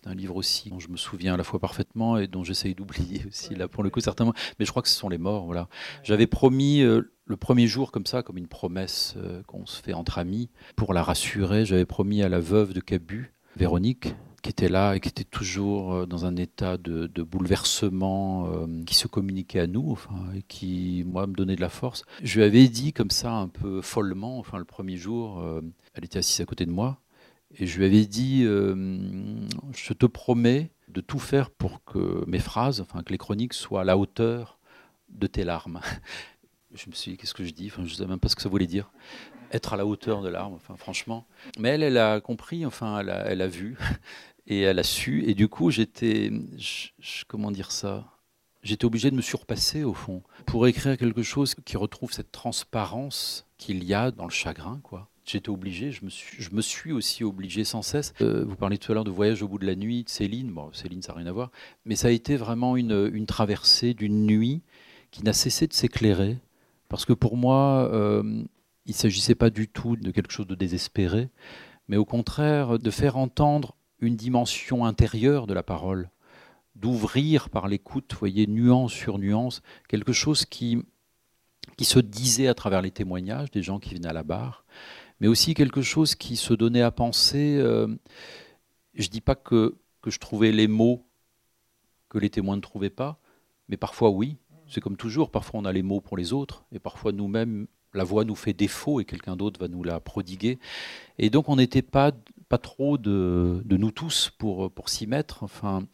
C'est 0.00 0.08
un 0.08 0.14
livre 0.14 0.36
aussi 0.36 0.70
dont 0.70 0.78
je 0.78 0.88
me 0.88 0.96
souviens 0.96 1.34
à 1.34 1.36
la 1.36 1.42
fois 1.42 1.58
parfaitement 1.58 2.18
et 2.18 2.28
dont 2.28 2.44
j'essaye 2.44 2.74
d'oublier 2.76 3.24
aussi, 3.28 3.56
là, 3.56 3.66
pour 3.66 3.82
le 3.82 3.90
coup, 3.90 3.98
certainement. 3.98 4.32
Mais 4.58 4.64
je 4.64 4.70
crois 4.70 4.80
que 4.80 4.88
ce 4.88 4.96
sont 4.96 5.08
les 5.08 5.18
morts, 5.18 5.44
voilà. 5.44 5.68
J'avais 6.04 6.28
promis 6.28 6.82
euh, 6.82 7.10
le 7.24 7.36
premier 7.36 7.66
jour, 7.66 7.90
comme 7.90 8.06
ça, 8.06 8.22
comme 8.22 8.38
une 8.38 8.46
promesse 8.46 9.14
euh, 9.16 9.42
qu'on 9.48 9.66
se 9.66 9.82
fait 9.82 9.94
entre 9.94 10.18
amis, 10.18 10.50
pour 10.76 10.94
la 10.94 11.02
rassurer, 11.02 11.64
j'avais 11.64 11.84
promis 11.84 12.22
à 12.22 12.28
la 12.28 12.38
veuve 12.38 12.74
de 12.74 12.80
Cabu, 12.80 13.34
Véronique, 13.56 14.14
qui 14.40 14.50
était 14.50 14.68
là 14.68 14.94
et 14.94 15.00
qui 15.00 15.08
était 15.08 15.24
toujours 15.24 15.92
euh, 15.92 16.06
dans 16.06 16.26
un 16.26 16.36
état 16.36 16.76
de, 16.76 17.08
bouleversement 17.24 18.48
qui 18.86 18.94
se 18.94 19.08
communiquait 19.08 19.60
à 19.60 19.66
nous, 19.66 19.98
et 20.36 20.42
qui, 20.42 21.02
moi, 21.08 21.26
me 21.26 21.34
donnait 21.34 21.56
de 21.56 21.60
la 21.60 21.70
force. 21.70 22.04
Je 22.22 22.38
lui 22.38 22.44
avais 22.44 22.68
dit 22.68 22.92
comme 22.92 23.10
ça, 23.10 23.32
un 23.32 23.48
peu 23.48 23.82
follement, 23.82 24.38
enfin, 24.38 24.58
le 24.58 24.64
premier 24.64 24.96
jour, 24.96 25.42
elle 25.94 26.04
était 26.04 26.20
assise 26.20 26.40
à 26.40 26.44
côté 26.44 26.66
de 26.66 26.70
moi, 26.70 27.00
et 27.56 27.66
je 27.66 27.78
lui 27.78 27.86
avais 27.86 28.04
dit, 28.04 28.42
euh, 28.44 28.74
je 29.74 29.92
te 29.92 30.06
promets 30.06 30.70
de 30.88 31.00
tout 31.00 31.18
faire 31.18 31.50
pour 31.50 31.82
que 31.84 32.24
mes 32.26 32.38
phrases, 32.38 32.80
enfin 32.80 33.02
que 33.02 33.10
les 33.10 33.18
chroniques 33.18 33.54
soient 33.54 33.82
à 33.82 33.84
la 33.84 33.96
hauteur 33.96 34.58
de 35.08 35.26
tes 35.26 35.44
larmes. 35.44 35.80
Je 36.74 36.90
me 36.90 36.94
suis 36.94 37.12
dit, 37.12 37.16
qu'est-ce 37.16 37.34
que 37.34 37.44
je 37.44 37.52
dis? 37.52 37.70
Je 37.70 37.80
ne 37.80 37.88
sais 37.88 38.06
même 38.06 38.20
pas 38.20 38.28
ce 38.28 38.36
que 38.36 38.42
ça 38.42 38.50
voulait 38.50 38.66
dire. 38.66 38.90
Être 39.52 39.72
à 39.72 39.78
la 39.78 39.86
hauteur 39.86 40.20
de 40.20 40.28
larmes, 40.28 40.52
enfin, 40.52 40.76
franchement. 40.76 41.26
Mais 41.58 41.70
elle, 41.70 41.82
elle 41.82 41.96
a 41.96 42.20
compris, 42.20 42.66
enfin, 42.66 43.00
elle 43.00 43.08
a, 43.08 43.24
elle 43.24 43.40
a 43.40 43.46
vu 43.46 43.78
et 44.46 44.60
elle 44.60 44.78
a 44.78 44.82
su. 44.82 45.24
Et 45.26 45.34
du 45.34 45.48
coup, 45.48 45.70
j'étais, 45.70 46.30
comment 47.26 47.50
dire 47.50 47.72
ça? 47.72 48.04
J'étais 48.62 48.84
obligé 48.84 49.10
de 49.10 49.16
me 49.16 49.22
surpasser, 49.22 49.84
au 49.84 49.94
fond, 49.94 50.22
pour 50.44 50.66
écrire 50.66 50.98
quelque 50.98 51.22
chose 51.22 51.54
qui 51.64 51.78
retrouve 51.78 52.12
cette 52.12 52.32
transparence 52.32 53.46
qu'il 53.56 53.82
y 53.84 53.94
a 53.94 54.10
dans 54.10 54.24
le 54.24 54.30
chagrin, 54.30 54.80
quoi 54.82 55.08
j'étais 55.28 55.50
obligé, 55.50 55.92
je 55.92 56.04
me, 56.04 56.60
suis, 56.60 56.92
aussi 56.92 57.24
obligé 57.24 57.64
sans 57.64 57.82
cesse. 57.82 58.14
Euh, 58.20 58.44
vous 58.44 58.56
parlez 58.56 58.78
tout 58.78 58.92
à 58.92 58.94
l'heure 58.94 59.04
de 59.04 59.10
Voyage 59.10 59.42
au 59.42 59.48
bout 59.48 59.58
de 59.58 59.66
la 59.66 59.74
nuit, 59.74 60.04
de 60.04 60.08
Céline. 60.08 60.50
Bon, 60.50 60.72
Céline, 60.72 61.02
ça 61.02 61.12
n'a 61.12 61.18
rien 61.18 61.26
à 61.26 61.32
voir. 61.32 61.50
Mais 61.84 61.96
ça 61.96 62.08
a 62.08 62.10
été 62.10 62.36
vraiment 62.36 62.76
une, 62.76 63.10
une 63.12 63.26
traversée 63.26 63.94
d'une 63.94 64.26
nuit 64.26 64.62
qui 65.10 65.24
n'a 65.24 65.32
cessé 65.32 65.66
de 65.66 65.72
s'éclairer. 65.72 66.38
Parce 66.88 67.04
que 67.04 67.12
pour 67.12 67.36
moi, 67.36 67.88
euh, 67.92 68.22
il 68.86 68.92
ne 68.92 68.96
s'agissait 68.96 69.34
pas 69.34 69.50
du 69.50 69.68
tout 69.68 69.96
de 69.96 70.10
quelque 70.10 70.32
chose 70.32 70.46
de 70.46 70.54
désespéré, 70.54 71.28
mais 71.88 71.96
au 71.96 72.04
contraire 72.04 72.78
de 72.78 72.90
faire 72.90 73.16
entendre 73.16 73.76
une 74.00 74.16
dimension 74.16 74.84
intérieure 74.84 75.46
de 75.46 75.54
la 75.54 75.62
parole, 75.62 76.10
d'ouvrir 76.74 77.50
par 77.50 77.68
l'écoute, 77.68 78.14
voyez, 78.18 78.46
nuance 78.46 78.92
sur 78.92 79.18
nuance, 79.18 79.62
quelque 79.88 80.12
chose 80.12 80.46
qui, 80.46 80.78
qui 81.76 81.84
se 81.84 81.98
disait 81.98 82.48
à 82.48 82.54
travers 82.54 82.80
les 82.80 82.90
témoignages 82.90 83.50
des 83.50 83.62
gens 83.62 83.78
qui 83.78 83.94
venaient 83.94 84.08
à 84.08 84.12
la 84.12 84.22
barre, 84.22 84.64
mais 85.20 85.28
aussi 85.28 85.54
quelque 85.54 85.82
chose 85.82 86.14
qui 86.14 86.36
se 86.36 86.54
donnait 86.54 86.82
à 86.82 86.90
penser. 86.90 87.56
Euh, 87.58 87.88
je 88.94 89.06
ne 89.06 89.10
dis 89.10 89.20
pas 89.20 89.34
que, 89.34 89.76
que 90.02 90.10
je 90.10 90.18
trouvais 90.18 90.52
les 90.52 90.68
mots 90.68 91.06
que 92.08 92.18
les 92.18 92.30
témoins 92.30 92.56
ne 92.56 92.60
trouvaient 92.60 92.90
pas, 92.90 93.20
mais 93.68 93.76
parfois 93.76 94.10
oui. 94.10 94.38
C'est 94.70 94.80
comme 94.80 94.96
toujours, 94.96 95.30
parfois 95.30 95.60
on 95.60 95.64
a 95.64 95.72
les 95.72 95.82
mots 95.82 96.00
pour 96.00 96.16
les 96.16 96.32
autres, 96.32 96.66
et 96.72 96.78
parfois 96.78 97.12
nous-mêmes, 97.12 97.66
la 97.94 98.04
voix 98.04 98.24
nous 98.24 98.34
fait 98.34 98.52
défaut 98.52 99.00
et 99.00 99.04
quelqu'un 99.04 99.36
d'autre 99.36 99.60
va 99.60 99.68
nous 99.68 99.82
la 99.82 100.00
prodiguer. 100.00 100.58
Et 101.18 101.30
donc 101.30 101.48
on 101.48 101.56
n'était 101.56 101.82
pas 101.82 102.12
pas 102.48 102.58
trop 102.58 102.96
de, 102.96 103.62
de, 103.64 103.76
nous 103.76 103.90
tous 103.90 104.30
pour, 104.38 104.70
pour 104.70 104.88
s'y 104.88 105.06
mettre. 105.06 105.42
Enfin, 105.42 105.84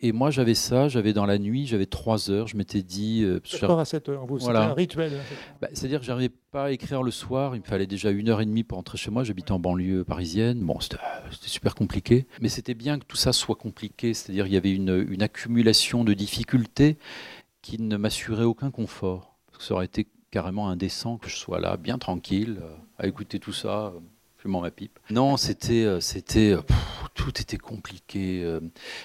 et 0.00 0.12
moi, 0.12 0.30
j'avais 0.30 0.54
ça, 0.54 0.88
j'avais 0.88 1.12
dans 1.12 1.26
la 1.26 1.38
nuit, 1.38 1.66
j'avais 1.66 1.86
trois 1.86 2.30
heures, 2.30 2.46
je 2.46 2.56
m'étais 2.56 2.82
dit. 2.82 3.22
Euh, 3.24 3.40
à 3.78 3.84
cette 3.84 4.08
heure, 4.08 4.24
voilà. 4.26 4.70
un 4.70 4.74
rituel. 4.74 5.12
Bah, 5.60 5.68
c'est-à-dire 5.72 6.00
que 6.00 6.06
j'arrivais 6.06 6.34
pas 6.50 6.64
à 6.64 6.70
écrire 6.70 7.02
le 7.02 7.10
soir, 7.10 7.54
il 7.54 7.60
me 7.60 7.64
fallait 7.66 7.86
déjà 7.86 8.10
une 8.10 8.30
heure 8.30 8.40
et 8.40 8.46
demie 8.46 8.64
pour 8.64 8.76
rentrer 8.76 8.96
chez 8.96 9.10
moi, 9.10 9.22
j'habitais 9.22 9.52
en 9.52 9.58
banlieue 9.58 10.04
parisienne. 10.04 10.60
Bon, 10.60 10.80
c'était 10.80 10.98
super 11.40 11.74
compliqué, 11.74 12.26
mais 12.40 12.48
c'était 12.48 12.74
bien 12.74 12.98
que 12.98 13.04
tout 13.04 13.16
ça 13.16 13.32
soit 13.32 13.56
compliqué, 13.56 14.14
c'est-à-dire 14.14 14.44
qu'il 14.44 14.54
y 14.54 14.58
avait 14.58 14.72
une, 14.72 15.06
une 15.10 15.22
accumulation 15.22 16.04
de 16.04 16.14
difficultés 16.14 16.96
qui 17.60 17.80
ne 17.82 17.96
m'assurait 17.98 18.44
aucun 18.44 18.70
confort. 18.70 19.36
Parce 19.46 19.58
que 19.58 19.64
ça 19.64 19.74
aurait 19.74 19.86
été 19.86 20.06
carrément 20.30 20.68
indécent 20.68 21.18
que 21.18 21.28
je 21.28 21.36
sois 21.36 21.60
là, 21.60 21.76
bien 21.76 21.98
tranquille, 21.98 22.60
euh, 22.62 22.74
à 22.98 23.06
écouter 23.06 23.38
tout 23.38 23.52
ça 23.52 23.92
fumant 24.38 24.60
ma 24.60 24.70
pipe. 24.70 24.98
Non, 25.10 25.36
c'était, 25.36 25.84
euh, 25.84 26.00
c'était, 26.00 26.52
euh, 26.52 26.62
tout 27.14 27.40
était 27.40 27.58
compliqué. 27.58 28.42
Euh. 28.44 28.60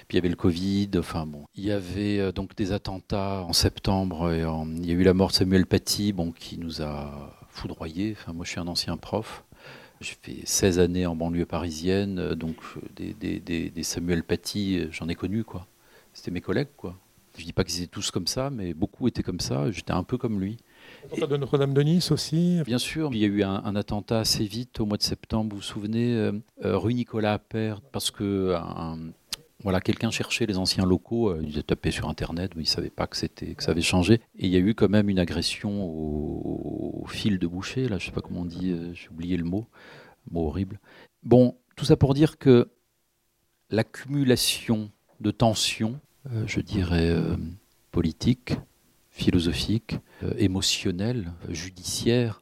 Puis 0.07 0.11
il 0.11 0.15
y 0.15 0.19
avait 0.19 0.29
le 0.29 0.35
Covid. 0.35 0.91
Enfin 0.97 1.25
bon, 1.25 1.45
il 1.55 1.65
y 1.65 1.71
avait 1.71 2.31
donc 2.31 2.55
des 2.55 2.71
attentats 2.71 3.43
en 3.47 3.53
septembre. 3.53 4.31
Il 4.33 4.85
y 4.85 4.91
a 4.91 4.93
eu 4.93 5.03
la 5.03 5.13
mort 5.13 5.29
de 5.29 5.33
Samuel 5.33 5.65
Paty, 5.65 6.13
bon, 6.13 6.31
qui 6.31 6.57
nous 6.57 6.81
a 6.81 7.35
foudroyés. 7.49 8.15
Enfin, 8.17 8.33
moi, 8.33 8.45
je 8.45 8.51
suis 8.51 8.59
un 8.59 8.67
ancien 8.67 8.95
prof. 8.97 9.43
J'ai 10.01 10.15
fait 10.21 10.41
16 10.45 10.79
années 10.79 11.05
en 11.05 11.15
banlieue 11.15 11.45
parisienne, 11.45 12.33
donc 12.33 12.57
des, 12.95 13.13
des, 13.13 13.39
des, 13.39 13.83
Samuel 13.83 14.23
Paty, 14.23 14.87
j'en 14.91 15.07
ai 15.07 15.15
connu, 15.15 15.45
quoi. 15.45 15.65
C'était 16.13 16.31
mes 16.31 16.41
collègues, 16.41 16.75
quoi. 16.75 16.97
Je 17.37 17.45
dis 17.45 17.53
pas 17.53 17.63
qu'ils 17.63 17.77
étaient 17.77 17.87
tous 17.87 18.11
comme 18.11 18.27
ça, 18.27 18.49
mais 18.49 18.73
beaucoup 18.73 19.07
étaient 19.07 19.23
comme 19.23 19.39
ça. 19.39 19.71
J'étais 19.71 19.93
un 19.93 20.03
peu 20.03 20.17
comme 20.17 20.41
lui. 20.41 20.57
De 21.15 21.37
Notre-Dame 21.37 21.75
de 21.75 21.81
Nice 21.83 22.11
aussi 22.11 22.59
Bien 22.65 22.79
sûr, 22.79 23.11
il 23.13 23.19
y 23.19 23.23
a 23.23 23.27
eu 23.27 23.43
un, 23.43 23.75
attentat 23.75 24.19
assez 24.19 24.45
vite 24.45 24.79
au 24.79 24.87
mois 24.87 24.97
de 24.97 25.03
septembre, 25.03 25.51
vous 25.51 25.57
vous 25.57 25.61
souvenez, 25.61 26.15
euh, 26.15 26.31
euh, 26.65 26.75
rue 26.75 26.95
Nicolas 26.95 27.33
Appert, 27.33 27.81
parce 27.81 28.09
que 28.09 28.55
voilà, 29.61 29.79
quelqu'un 29.79 30.09
cherchait 30.09 30.47
les 30.47 30.57
anciens 30.57 30.85
locaux, 30.85 31.29
euh, 31.29 31.41
il 31.47 31.57
a 31.59 31.63
tapé 31.63 31.91
sur 31.91 32.09
Internet, 32.09 32.53
mais 32.55 32.63
il 32.63 32.65
ne 32.65 32.69
savait 32.69 32.89
pas 32.89 33.05
que, 33.05 33.27
que 33.27 33.63
ça 33.63 33.71
avait 33.71 33.81
changé. 33.81 34.15
Et 34.37 34.47
il 34.47 34.49
y 34.49 34.55
a 34.55 34.59
eu 34.59 34.73
quand 34.73 34.89
même 34.89 35.07
une 35.07 35.19
agression 35.19 35.85
au, 35.85 37.05
fil 37.07 37.37
de 37.37 37.47
boucher, 37.47 37.83
là, 37.83 37.99
je 37.99 38.05
ne 38.05 38.09
sais 38.09 38.11
pas 38.11 38.21
comment 38.21 38.41
on 38.41 38.45
dit, 38.45 38.75
j'ai 38.93 39.09
oublié 39.09 39.37
le 39.37 39.43
mot, 39.43 39.67
mot 40.31 40.47
horrible. 40.47 40.79
Bon, 41.21 41.55
tout 41.75 41.85
ça 41.85 41.95
pour 41.95 42.15
dire 42.15 42.39
que 42.39 42.69
l'accumulation 43.69 44.89
de 45.19 45.29
tensions, 45.29 45.99
je 46.47 46.59
dirais 46.59 47.15
politiques, 47.91 48.55
philosophique, 49.13 49.97
euh, 50.23 50.33
émotionnel, 50.37 51.31
judiciaire, 51.49 52.41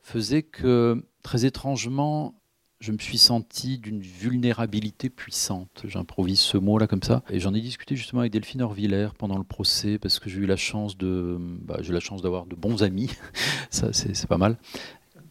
faisait 0.00 0.42
que, 0.42 1.04
très 1.22 1.44
étrangement, 1.44 2.34
je 2.80 2.92
me 2.92 2.98
suis 2.98 3.18
senti 3.18 3.78
d'une 3.78 4.00
vulnérabilité 4.00 5.10
puissante. 5.10 5.82
J'improvise 5.84 6.40
ce 6.40 6.56
mot-là 6.56 6.86
comme 6.86 7.02
ça. 7.02 7.22
Et 7.28 7.40
j'en 7.40 7.52
ai 7.52 7.60
discuté 7.60 7.94
justement 7.94 8.20
avec 8.20 8.32
Delphine 8.32 8.62
Orvillère 8.62 9.14
pendant 9.14 9.36
le 9.36 9.44
procès, 9.44 9.98
parce 9.98 10.18
que 10.18 10.30
j'ai 10.30 10.38
eu 10.38 10.46
la 10.46 10.56
chance 10.56 10.96
de, 10.96 11.36
bah, 11.38 11.78
j'ai 11.80 11.92
la 11.92 12.00
chance 12.00 12.22
d'avoir 12.22 12.46
de 12.46 12.56
bons 12.56 12.82
amis. 12.82 13.10
ça, 13.70 13.92
c'est 13.92 14.26
pas 14.26 14.38
mal, 14.38 14.56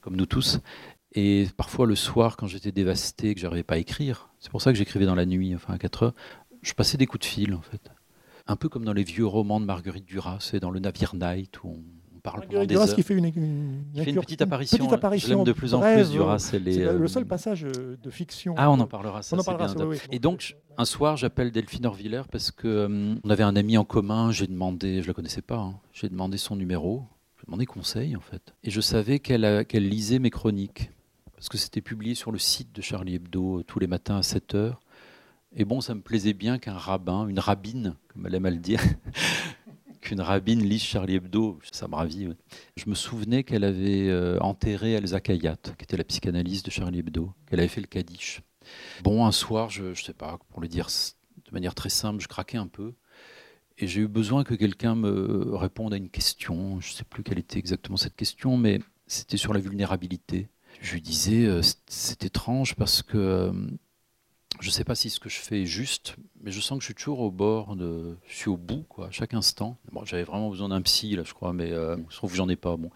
comme 0.01 0.15
nous 0.15 0.27
tous. 0.27 0.59
Et 1.13 1.47
parfois 1.57 1.87
le 1.87 1.95
soir, 1.95 2.37
quand 2.37 2.45
j'étais 2.45 2.71
dévasté, 2.71 3.33
que 3.33 3.41
j'arrivais 3.41 3.63
pas 3.63 3.75
à 3.75 3.79
écrire, 3.79 4.29
c'est 4.39 4.51
pour 4.51 4.61
ça 4.61 4.71
que 4.71 4.77
j'écrivais 4.77 5.05
dans 5.07 5.15
la 5.15 5.25
nuit, 5.25 5.55
enfin 5.55 5.73
à 5.73 5.79
4 5.79 6.03
heures, 6.03 6.13
je 6.61 6.73
passais 6.73 6.97
des 6.97 7.07
coups 7.07 7.21
de 7.21 7.25
fil 7.25 7.55
en 7.55 7.61
fait 7.61 7.89
un 8.47 8.55
peu 8.55 8.69
comme 8.69 8.85
dans 8.85 8.93
les 8.93 9.03
vieux 9.03 9.25
romans 9.25 9.59
de 9.59 9.65
Marguerite 9.65 10.05
Duras, 10.05 10.37
c'est 10.39 10.59
dans 10.59 10.71
le 10.71 10.79
Navire 10.79 11.15
Night 11.15 11.63
où 11.63 11.69
on 12.15 12.19
parle 12.19 12.39
Marguerite 12.39 12.69
Duras 12.69 12.93
qui 12.93 13.03
fait 13.03 13.13
une, 13.13 13.31
petite 14.21 14.41
apparition. 14.41 14.77
Petite 14.77 14.93
apparition 14.93 15.37
J'aime 15.37 15.43
de 15.43 15.53
plus 15.53 15.73
en 15.73 15.81
plus 15.81 16.11
Duras. 16.11 16.39
C'est 16.39 16.59
le 16.59 16.71
euh, 16.71 17.07
seul 17.07 17.25
passage 17.25 17.65
euh, 17.65 17.97
de 18.01 18.09
fiction. 18.09 18.55
Ah, 18.57 18.71
on 18.71 18.79
en 18.79 18.87
parlera. 18.87 19.21
Ça, 19.21 19.35
on 19.35 19.39
en 19.39 19.43
parlera. 19.43 19.73
Bien. 19.73 19.99
Et 20.11 20.19
donc, 20.19 20.55
un 20.77 20.85
soir, 20.85 21.17
j'appelle 21.17 21.51
Delphine 21.51 21.85
Orviller 21.85 22.23
parce 22.31 22.51
que 22.51 22.67
euh, 22.67 23.15
on 23.23 23.29
avait 23.29 23.43
un 23.43 23.55
ami 23.55 23.77
en 23.77 23.85
commun. 23.85 24.31
J'ai 24.31 24.47
demandé, 24.47 25.01
je 25.01 25.07
la 25.07 25.13
connaissais 25.13 25.41
pas. 25.41 25.57
Hein. 25.57 25.75
j'ai 25.93 26.09
demandé 26.09 26.37
son 26.37 26.55
numéro. 26.55 27.03
J'ai 27.39 27.45
demandé 27.45 27.65
conseil 27.65 28.15
en 28.15 28.21
fait. 28.21 28.53
Et 28.63 28.71
je 28.71 28.81
savais 28.81 29.19
qu'elle 29.19 29.65
qu'elle 29.65 29.87
lisait 29.87 30.19
mes 30.19 30.31
chroniques 30.31 30.91
parce 31.37 31.49
que 31.49 31.57
c'était 31.57 31.81
publié 31.81 32.15
sur 32.15 32.31
le 32.31 32.39
site 32.39 32.75
de 32.75 32.81
Charlie 32.81 33.15
Hebdo 33.15 33.61
tous 33.63 33.77
les 33.77 33.85
matins 33.85 34.17
à 34.17 34.23
7 34.23 34.55
heures. 34.55 34.79
Et 35.59 35.65
bon, 35.65 35.81
ça 35.81 35.95
me 35.95 36.01
plaisait 36.01 36.33
bien 36.33 36.59
qu'un 36.59 36.77
rabbin, 36.77 37.27
une 37.27 37.39
rabbine, 37.39 37.95
comme 38.09 38.27
elle 38.27 38.35
aime 38.35 38.45
à 38.45 38.51
le 38.51 38.57
dire, 38.57 38.79
qu'une 40.01 40.21
rabbine 40.21 40.61
lise 40.61 40.83
Charlie 40.83 41.15
Hebdo, 41.15 41.59
ça 41.71 41.87
me 41.87 41.95
ravit. 41.95 42.29
Je 42.75 42.87
me 42.87 42.93
souvenais 42.93 43.43
qu'elle 43.43 43.63
avait 43.63 44.07
euh, 44.07 44.37
enterré 44.39 44.93
Elsa 44.93 45.19
Kayat, 45.19 45.57
qui 45.79 45.83
était 45.83 45.97
la 45.97 46.03
psychanalyste 46.03 46.67
de 46.67 46.69
Charlie 46.69 46.99
Hebdo, 46.99 47.33
qu'elle 47.47 47.59
avait 47.59 47.69
fait 47.69 47.81
le 47.81 47.87
Kaddish. 47.87 48.43
Bon, 49.01 49.25
un 49.25 49.31
soir, 49.31 49.71
je 49.71 49.85
ne 49.85 49.93
sais 49.95 50.13
pas, 50.13 50.37
pour 50.49 50.61
le 50.61 50.67
dire 50.67 50.89
de 51.47 51.51
manière 51.51 51.73
très 51.73 51.89
simple, 51.89 52.21
je 52.21 52.27
craquais 52.27 52.59
un 52.59 52.67
peu. 52.67 52.93
Et 53.79 53.87
j'ai 53.87 54.01
eu 54.01 54.07
besoin 54.07 54.43
que 54.43 54.53
quelqu'un 54.53 54.93
me 54.93 55.55
réponde 55.55 55.91
à 55.91 55.97
une 55.97 56.09
question. 56.09 56.79
Je 56.79 56.91
ne 56.91 56.93
sais 56.97 57.03
plus 57.03 57.23
quelle 57.23 57.39
était 57.39 57.57
exactement 57.57 57.97
cette 57.97 58.15
question, 58.15 58.57
mais 58.57 58.79
c'était 59.07 59.37
sur 59.37 59.53
la 59.53 59.59
vulnérabilité. 59.59 60.49
Je 60.81 60.93
lui 60.93 61.01
disais, 61.01 61.45
euh, 61.45 61.61
c'est 61.87 62.25
étrange 62.25 62.75
parce 62.75 63.01
que 63.01 63.17
euh, 63.17 63.51
je 64.59 64.67
ne 64.67 64.71
sais 64.71 64.83
pas 64.83 64.95
si 64.95 65.09
ce 65.09 65.19
que 65.19 65.29
je 65.29 65.39
fais 65.39 65.61
est 65.61 65.65
juste, 65.65 66.15
mais 66.41 66.51
je 66.51 66.59
sens 66.59 66.77
que 66.77 66.81
je 66.81 66.87
suis 66.87 66.95
toujours 66.95 67.19
au 67.19 67.31
bord 67.31 67.75
de. 67.75 68.17
Je 68.27 68.35
suis 68.35 68.49
au 68.49 68.57
bout, 68.57 68.85
quoi, 68.89 69.07
à 69.07 69.11
chaque 69.11 69.33
instant. 69.33 69.77
Bon, 69.91 70.03
J'avais 70.05 70.23
vraiment 70.23 70.49
besoin 70.49 70.69
d'un 70.69 70.81
psy, 70.81 71.15
là, 71.15 71.23
je 71.23 71.33
crois, 71.33 71.53
mais 71.53 71.71
euh, 71.71 71.97
je 72.09 72.15
trouve 72.15 72.31
que 72.31 72.37
j'en 72.37 72.49
ai 72.49 72.55
pas. 72.55 72.77
Bon. 72.77 72.89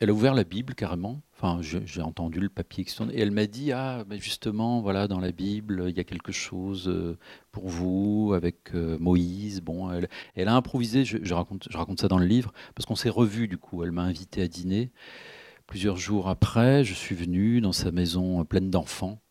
Elle 0.00 0.10
a 0.10 0.12
ouvert 0.12 0.34
la 0.34 0.42
Bible 0.42 0.74
carrément. 0.74 1.22
Enfin, 1.36 1.60
j'ai 1.62 2.02
entendu 2.02 2.40
le 2.40 2.48
papier 2.48 2.84
qui 2.84 2.94
tourne. 2.94 3.10
Et 3.12 3.20
elle 3.20 3.30
m'a 3.30 3.46
dit 3.46 3.72
Ah, 3.72 4.04
mais 4.08 4.18
justement, 4.18 4.80
voilà, 4.80 5.06
dans 5.06 5.20
la 5.20 5.30
Bible, 5.32 5.84
il 5.88 5.96
y 5.96 6.00
a 6.00 6.04
quelque 6.04 6.32
chose 6.32 6.88
euh, 6.88 7.16
pour 7.52 7.68
vous 7.68 8.32
avec 8.34 8.74
euh, 8.74 8.98
Moïse. 8.98 9.60
Bon, 9.60 9.92
elle, 10.34 10.48
a 10.48 10.54
improvisé. 10.56 11.04
Je, 11.04 11.34
raconte, 11.34 11.68
je 11.70 11.76
raconte 11.76 12.00
ça 12.00 12.08
dans 12.08 12.18
le 12.18 12.26
livre 12.26 12.52
parce 12.74 12.86
qu'on 12.86 12.96
s'est 12.96 13.10
revus, 13.10 13.46
du 13.46 13.58
coup. 13.58 13.84
Elle 13.84 13.92
m'a 13.92 14.02
invité 14.02 14.42
à 14.42 14.48
dîner. 14.48 14.90
Plusieurs 15.68 15.96
jours 15.96 16.28
après, 16.28 16.84
je 16.84 16.94
suis 16.94 17.14
venu 17.14 17.60
dans 17.60 17.72
sa 17.72 17.92
maison 17.92 18.44
pleine 18.44 18.70
d'enfants 18.70 19.21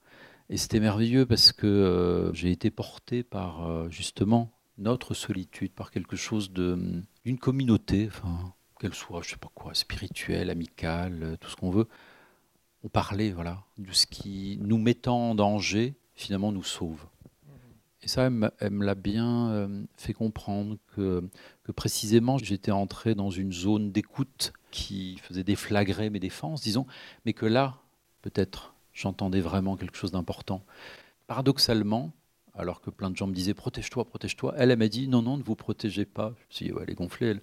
Et 0.52 0.58
c'était 0.58 0.82
merveilleux 0.82 1.26
parce 1.26 1.54
que 1.54 1.66
euh, 1.66 2.34
j'ai 2.34 2.52
été 2.52 2.72
porté 2.72 3.24
par 3.24 3.66
euh, 3.66 3.90
justement 3.90 4.52
notre 4.78 5.14
solitude, 5.14 5.72
par 5.72 5.92
quelque 5.92 6.18
chose 6.18 6.52
d'une 6.52 7.38
communauté, 7.40 8.08
enfin, 8.08 8.54
qu'elle 8.78 8.94
soit, 8.94 9.22
je 9.22 9.30
sais 9.30 9.38
pas 9.38 9.52
quoi, 9.56 9.74
spirituelle, 9.74 10.50
amicale, 10.50 11.38
tout 11.40 11.50
ce 11.50 11.56
qu'on 11.56 11.70
veut. 11.70 11.88
On 12.84 12.90
parlait, 12.90 13.32
voilà, 13.32 13.64
de 13.78 13.94
ce 13.94 14.06
qui, 14.06 14.60
nous 14.62 14.78
mettant 14.78 15.30
en 15.30 15.36
danger, 15.36 15.96
finalement 16.16 16.52
nous 16.52 16.64
sauve. 16.64 17.06
Et 18.04 18.10
ça, 18.10 18.30
elle 18.60 18.72
me 18.72 18.84
l'a 18.84 18.96
bien 18.96 19.52
euh, 19.52 19.84
fait 19.96 20.14
comprendre 20.14 20.78
que, 20.96 21.24
que 21.64 21.72
précisément, 21.72 22.38
j'étais 22.38 22.72
entré 22.72 23.16
dans 23.16 23.30
une 23.30 23.54
zone 23.54 23.94
d'écoute 23.94 24.52
qui 24.72 25.18
faisait 25.20 25.46
déflagrer 25.46 26.10
mes 26.10 26.20
défenses, 26.20 26.62
disons, 26.62 26.88
mais 27.26 27.32
que 27.32 27.46
là, 27.46 27.78
peut-être, 28.22 28.71
j'entendais 28.94 29.42
vraiment 29.42 29.78
quelque 29.78 29.98
chose 29.98 30.12
d'important. 30.12 30.64
Paradoxalement, 31.28 32.12
alors 32.54 32.82
que 32.82 32.90
plein 32.90 33.10
de 33.10 33.16
gens 33.16 33.28
me 33.28 33.34
disaient 33.34 33.54
protège-toi, 33.54 34.06
protège-toi, 34.06 34.54
elle, 34.58 34.76
m'a 34.76 34.88
dit 34.88 35.08
non, 35.08 35.22
non, 35.22 35.38
ne 35.38 35.44
vous 35.44 35.56
protégez 35.56 36.06
pas. 36.06 36.34
Je 36.38 36.44
me 36.44 36.50
suis 36.50 36.66
dit, 36.66 36.72
ouais, 36.74 36.84
elle 36.84 36.92
est 36.92 36.96
gonflée, 36.96 37.28
elle. 37.28 37.42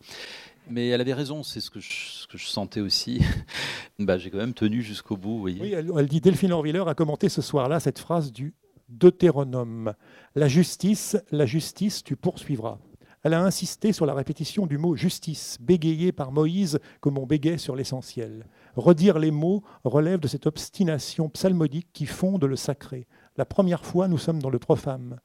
Mais 0.70 0.88
elle 0.88 1.00
avait 1.00 1.14
raison, 1.14 1.42
c'est 1.42 1.60
ce 1.60 1.70
que 1.70 1.80
je, 1.80 2.46
sentais 2.46 2.80
aussi. 2.80 3.22
bah, 3.98 4.18
J'ai 4.18 4.30
quand 4.30 4.38
même 4.38 4.54
tenu 4.54 4.82
jusqu'au 4.82 5.16
bout. 5.16 5.34
Vous 5.34 5.40
voyez. 5.40 5.60
Oui, 5.60 5.72
elle, 5.72 6.06
dit 6.06 6.20
Delphine 6.20 6.52
Orviller 6.52 6.84
a 6.86 6.94
commenté 6.94 7.28
ce 7.28 7.40
soir-là 7.40 7.80
cette 7.80 7.98
phrase 7.98 8.32
du 8.32 8.54
Deutéronome. 8.88 9.94
La 10.34 10.48
justice, 10.48 11.16
la 11.30 11.46
justice, 11.46 12.04
tu 12.04 12.16
poursuivras. 12.16 12.78
Elle 13.22 13.34
a 13.34 13.42
insisté 13.42 13.92
sur 13.92 14.06
la 14.06 14.14
répétition 14.14 14.66
du 14.66 14.78
mot 14.78 14.94
justice, 14.94 15.58
bégayé 15.60 16.12
par 16.12 16.32
Moïse 16.32 16.78
comme 17.00 17.18
on 17.18 17.26
bégaye 17.26 17.58
sur 17.58 17.74
l'essentiel. 17.74 18.46
Redire 18.78 19.18
les 19.18 19.32
mots 19.32 19.64
relève 19.82 20.20
de 20.20 20.28
cette 20.28 20.46
obstination 20.46 21.28
psalmodique 21.28 21.88
qui 21.92 22.06
fonde 22.06 22.44
le 22.44 22.54
sacré. 22.54 23.08
La 23.36 23.44
première 23.44 23.84
fois, 23.84 24.06
nous 24.06 24.18
sommes 24.18 24.40
dans 24.40 24.50
le 24.50 24.60
profane. 24.60 25.18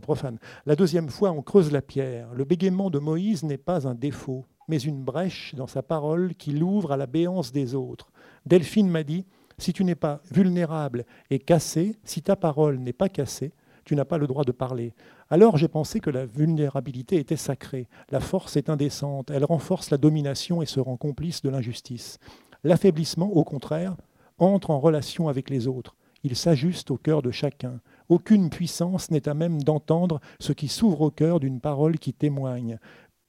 profane. 0.00 0.38
La 0.64 0.76
deuxième 0.76 1.08
fois, 1.08 1.32
on 1.32 1.42
creuse 1.42 1.72
la 1.72 1.82
pierre. 1.82 2.32
Le 2.34 2.44
bégaiement 2.44 2.90
de 2.90 3.00
Moïse 3.00 3.42
n'est 3.42 3.58
pas 3.58 3.88
un 3.88 3.96
défaut, 3.96 4.46
mais 4.68 4.78
une 4.78 5.02
brèche 5.02 5.56
dans 5.56 5.66
sa 5.66 5.82
parole 5.82 6.36
qui 6.36 6.52
l'ouvre 6.52 6.92
à 6.92 6.96
la 6.96 7.06
béance 7.06 7.50
des 7.50 7.74
autres. 7.74 8.12
Delphine 8.46 8.88
m'a 8.88 9.02
dit 9.02 9.26
si 9.58 9.72
tu 9.72 9.82
n'es 9.82 9.96
pas 9.96 10.20
vulnérable 10.30 11.04
et 11.30 11.40
cassé, 11.40 11.96
si 12.04 12.22
ta 12.22 12.36
parole 12.36 12.78
n'est 12.78 12.92
pas 12.92 13.08
cassée, 13.08 13.52
tu 13.84 13.96
n'as 13.96 14.04
pas 14.04 14.18
le 14.18 14.28
droit 14.28 14.44
de 14.44 14.52
parler. 14.52 14.94
Alors 15.30 15.56
j'ai 15.56 15.68
pensé 15.68 15.98
que 15.98 16.10
la 16.10 16.26
vulnérabilité 16.26 17.16
était 17.16 17.36
sacrée, 17.36 17.88
la 18.10 18.20
force 18.20 18.56
est 18.56 18.70
indécente, 18.70 19.32
elle 19.32 19.44
renforce 19.44 19.90
la 19.90 19.98
domination 19.98 20.62
et 20.62 20.66
se 20.66 20.78
rend 20.78 20.96
complice 20.96 21.42
de 21.42 21.50
l'injustice. 21.50 22.18
L'affaiblissement, 22.64 23.30
au 23.30 23.44
contraire, 23.44 23.96
entre 24.38 24.70
en 24.70 24.80
relation 24.80 25.28
avec 25.28 25.50
les 25.50 25.68
autres, 25.68 25.94
il 26.24 26.34
s'ajuste 26.34 26.90
au 26.90 26.96
cœur 26.96 27.20
de 27.20 27.30
chacun. 27.30 27.80
Aucune 28.08 28.48
puissance 28.48 29.10
n'est 29.10 29.28
à 29.28 29.34
même 29.34 29.62
d'entendre 29.62 30.20
ce 30.40 30.52
qui 30.52 30.68
s'ouvre 30.68 31.02
au 31.02 31.10
cœur 31.10 31.38
d'une 31.38 31.60
parole 31.60 31.98
qui 31.98 32.14
témoigne. 32.14 32.78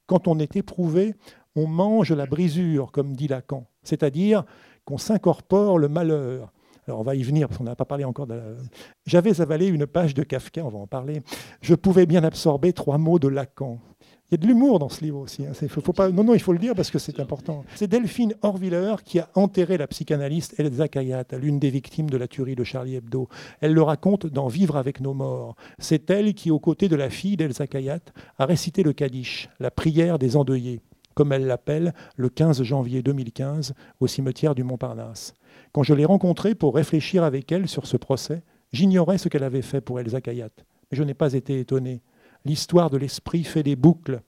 Quand 0.06 0.26
on 0.28 0.38
est 0.38 0.56
éprouvé, 0.56 1.14
on 1.54 1.66
mange 1.66 2.12
la 2.12 2.26
brisure, 2.26 2.92
comme 2.92 3.14
dit 3.14 3.28
Lacan, 3.28 3.66
c'est-à-dire 3.82 4.44
qu'on 4.84 4.98
s'incorpore 4.98 5.78
le 5.78 5.88
malheur. 5.88 6.52
Alors 6.86 7.00
on 7.00 7.02
va 7.02 7.16
y 7.16 7.22
venir 7.22 7.48
parce 7.48 7.58
qu'on 7.58 7.64
n'a 7.64 7.74
pas 7.74 7.84
parlé 7.84 8.04
encore 8.04 8.26
de 8.26 8.34
la... 8.34 8.42
J'avais 9.06 9.40
avalé 9.40 9.66
une 9.66 9.86
page 9.86 10.14
de 10.14 10.22
Kafka, 10.22 10.64
on 10.64 10.68
va 10.68 10.78
en 10.78 10.86
parler. 10.86 11.22
Je 11.60 11.74
pouvais 11.74 12.06
bien 12.06 12.22
absorber 12.22 12.72
trois 12.72 12.96
mots 12.96 13.18
de 13.18 13.28
Lacan. 13.28 13.80
Il 14.28 14.32
y 14.32 14.34
a 14.34 14.38
de 14.38 14.46
l'humour 14.46 14.80
dans 14.80 14.88
ce 14.88 15.04
livre 15.04 15.20
aussi. 15.20 15.44
Hein. 15.46 15.52
Non, 16.12 16.24
non, 16.24 16.34
il 16.34 16.40
faut 16.40 16.52
le 16.52 16.58
dire 16.58 16.74
parce 16.74 16.90
que 16.90 16.98
c'est 16.98 17.20
important. 17.20 17.64
C'est 17.76 17.86
Delphine 17.86 18.34
Orviller 18.42 18.96
qui 19.04 19.20
a 19.20 19.28
enterré 19.34 19.78
la 19.78 19.86
psychanalyste 19.86 20.58
Elsa 20.58 20.88
Kayat, 20.88 21.26
l'une 21.40 21.60
des 21.60 21.70
victimes 21.70 22.10
de 22.10 22.16
la 22.16 22.26
tuerie 22.26 22.56
de 22.56 22.64
Charlie 22.64 22.96
Hebdo. 22.96 23.28
Elle 23.60 23.72
le 23.72 23.82
raconte 23.82 24.26
dans 24.26 24.48
Vivre 24.48 24.76
avec 24.76 25.00
nos 25.00 25.14
morts. 25.14 25.54
C'est 25.78 26.10
elle 26.10 26.34
qui, 26.34 26.50
aux 26.50 26.58
côtés 26.58 26.88
de 26.88 26.96
la 26.96 27.08
fille 27.08 27.36
d'Elsa 27.36 27.68
Kayat, 27.68 28.00
a 28.38 28.46
récité 28.46 28.82
le 28.82 28.92
Kaddish, 28.92 29.48
la 29.60 29.70
prière 29.70 30.18
des 30.18 30.36
endeuillés 30.36 30.80
comme 31.16 31.32
elle 31.32 31.46
l'appelle, 31.46 31.94
le 32.16 32.28
15 32.28 32.62
janvier 32.62 33.02
2015 33.02 33.72
au 34.00 34.06
cimetière 34.06 34.54
du 34.54 34.64
Montparnasse. 34.64 35.32
Quand 35.72 35.82
je 35.82 35.94
l'ai 35.94 36.04
rencontrée 36.04 36.54
pour 36.54 36.74
réfléchir 36.74 37.24
avec 37.24 37.50
elle 37.50 37.68
sur 37.68 37.86
ce 37.86 37.96
procès, 37.96 38.42
j'ignorais 38.72 39.16
ce 39.16 39.30
qu'elle 39.30 39.42
avait 39.42 39.62
fait 39.62 39.80
pour 39.80 39.98
Elsa 39.98 40.20
Kayat. 40.20 40.50
Mais 40.90 40.98
je 40.98 41.02
n'ai 41.02 41.14
pas 41.14 41.32
été 41.32 41.58
étonné. 41.58 42.02
L'histoire 42.46 42.90
de 42.90 42.96
l'esprit 42.96 43.42
fait 43.42 43.64
des 43.64 43.74
boucles. 43.74 44.22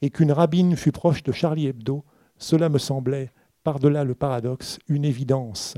Et 0.00 0.08
qu'une 0.08 0.32
rabbine 0.32 0.74
fût 0.74 0.90
proche 0.90 1.22
de 1.22 1.32
Charlie 1.32 1.66
Hebdo, 1.66 2.02
cela 2.38 2.70
me 2.70 2.78
semblait, 2.78 3.30
par-delà 3.62 4.04
le 4.04 4.14
paradoxe, 4.14 4.78
une 4.88 5.04
évidence. 5.04 5.74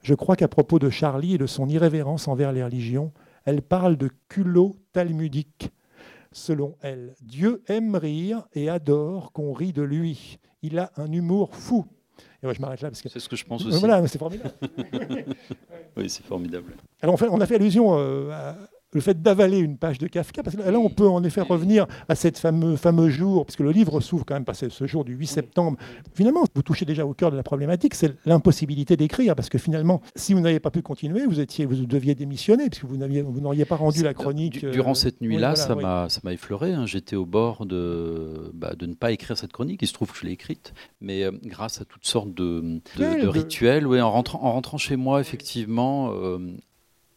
Je 0.00 0.14
crois 0.14 0.36
qu'à 0.36 0.48
propos 0.48 0.78
de 0.78 0.88
Charlie 0.88 1.34
et 1.34 1.38
de 1.38 1.44
son 1.44 1.68
irrévérence 1.68 2.28
envers 2.28 2.50
les 2.50 2.64
religions, 2.64 3.12
elle 3.44 3.60
parle 3.60 3.98
de 3.98 4.08
culot 4.30 4.76
talmudique, 4.94 5.68
selon 6.32 6.76
elle. 6.80 7.14
Dieu 7.20 7.62
aime 7.66 7.94
rire 7.94 8.44
et 8.54 8.70
adore 8.70 9.30
qu'on 9.32 9.52
rit 9.52 9.74
de 9.74 9.82
lui. 9.82 10.38
Il 10.62 10.78
a 10.78 10.92
un 10.96 11.12
humour 11.12 11.54
fou. 11.54 11.84
Et 12.42 12.54
je 12.54 12.60
m'arrête 12.62 12.80
là 12.80 12.88
parce 12.88 13.02
que 13.02 13.10
c'est 13.10 13.20
ce 13.20 13.28
que 13.28 13.36
je 13.36 13.44
pense 13.44 13.66
aussi. 13.66 13.78
Voilà, 13.80 14.06
c'est 14.06 14.18
formidable. 14.18 14.54
oui, 15.98 16.08
c'est 16.08 16.24
formidable. 16.24 16.72
Alors 17.02 17.20
on, 17.20 17.28
on 17.28 17.40
a 17.42 17.46
fait 17.46 17.56
allusion 17.56 17.98
euh, 17.98 18.30
à, 18.30 18.56
le 18.94 19.00
fait 19.00 19.20
d'avaler 19.20 19.58
une 19.58 19.76
page 19.76 19.98
de 19.98 20.06
Kafka, 20.06 20.42
parce 20.42 20.56
que 20.56 20.62
là, 20.62 20.78
on 20.78 20.88
peut 20.88 21.08
en 21.08 21.22
effet 21.24 21.40
revenir 21.40 21.86
à 22.08 22.14
cette 22.14 22.38
fameux, 22.38 22.76
fameux 22.76 23.10
jour, 23.10 23.44
puisque 23.44 23.60
le 23.60 23.72
livre 23.72 24.00
s'ouvre 24.00 24.24
quand 24.24 24.34
même 24.34 24.44
par 24.44 24.56
ce 24.56 24.86
jour 24.86 25.04
du 25.04 25.14
8 25.14 25.26
septembre. 25.26 25.78
Finalement, 26.14 26.44
vous 26.54 26.62
touchez 26.62 26.84
déjà 26.84 27.04
au 27.04 27.12
cœur 27.12 27.30
de 27.30 27.36
la 27.36 27.42
problématique, 27.42 27.94
c'est 27.94 28.16
l'impossibilité 28.24 28.96
d'écrire, 28.96 29.34
parce 29.34 29.48
que 29.48 29.58
finalement, 29.58 30.00
si 30.14 30.32
vous 30.32 30.40
n'aviez 30.40 30.60
pas 30.60 30.70
pu 30.70 30.82
continuer, 30.82 31.26
vous, 31.26 31.40
étiez, 31.40 31.66
vous 31.66 31.86
deviez 31.86 32.14
démissionner, 32.14 32.70
puisque 32.70 32.84
vous 32.84 32.96
n'auriez 32.96 33.64
pas 33.64 33.76
rendu 33.76 34.02
la 34.02 34.14
chronique. 34.14 34.64
Durant 34.64 34.92
euh, 34.92 34.94
cette 34.94 35.20
nuit-là, 35.20 35.56
ça 35.56 35.74
m'a 35.74 36.32
effleuré. 36.32 36.72
Hein. 36.72 36.86
J'étais 36.86 37.16
au 37.16 37.26
bord 37.26 37.66
de, 37.66 38.50
bah, 38.54 38.74
de 38.78 38.86
ne 38.86 38.94
pas 38.94 39.12
écrire 39.12 39.36
cette 39.36 39.52
chronique. 39.52 39.82
Il 39.82 39.88
se 39.88 39.92
trouve 39.92 40.12
que 40.12 40.18
je 40.18 40.24
l'ai 40.24 40.32
écrite, 40.32 40.72
mais 41.00 41.24
euh, 41.24 41.32
grâce 41.44 41.80
à 41.80 41.84
toutes 41.84 42.06
sortes 42.06 42.32
de, 42.32 42.80
de, 42.96 43.26
rituels, 43.26 43.86
ouais, 43.86 44.00
en, 44.00 44.10
rentrant, 44.10 44.42
en 44.42 44.52
rentrant 44.52 44.78
chez 44.78 44.96
moi, 44.96 45.20
effectivement, 45.20 46.12
euh, 46.12 46.38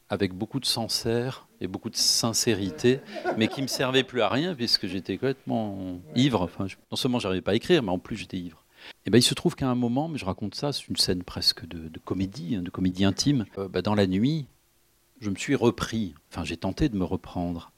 avec 0.10 0.34
beaucoup 0.34 0.60
de 0.60 0.66
sincère 0.66 1.48
et 1.60 1.68
beaucoup 1.68 1.90
de 1.90 1.96
sincérité, 1.96 3.00
mais 3.38 3.48
qui 3.48 3.62
me 3.62 3.68
servait 3.68 4.04
plus 4.04 4.22
à 4.22 4.30
rien 4.30 4.56
puisque 4.56 4.88
j'étais 4.88 5.16
complètement 5.18 6.00
ivre. 6.16 6.50
Non 6.92 6.98
seulement 6.98 7.20
j'arrivais 7.20 7.42
pas 7.42 7.52
à 7.52 7.56
écrire, 7.56 7.84
mais 7.84 7.92
en 7.92 8.00
plus 8.00 8.16
j'étais 8.16 8.38
ivre. 8.38 8.64
Et 9.06 9.10
ben, 9.10 9.18
il 9.18 9.24
se 9.24 9.34
trouve 9.34 9.56
qu'à 9.56 9.68
un 9.68 9.76
moment, 9.76 10.08
mais 10.08 10.18
je 10.18 10.26
raconte 10.26 10.56
ça, 10.56 10.72
c'est 10.72 10.88
une 10.88 10.98
scène 10.98 11.24
presque 11.24 11.66
de, 11.66 12.00
comédie, 12.00 12.56
hein, 12.56 12.62
de 12.62 12.70
comédie 12.70 13.06
intime. 13.06 13.46
Euh, 13.58 13.68
bah, 13.68 13.82
dans 13.82 13.96
la 13.96 14.08
nuit, 14.08 14.48
je 15.20 15.30
me 15.30 15.36
suis 15.36 15.56
repris. 15.56 16.14
Enfin, 16.32 16.44
j'ai 16.44 16.58
tenté 16.58 16.90
de 16.90 16.98
me 16.98 17.04
reprendre. 17.04 17.72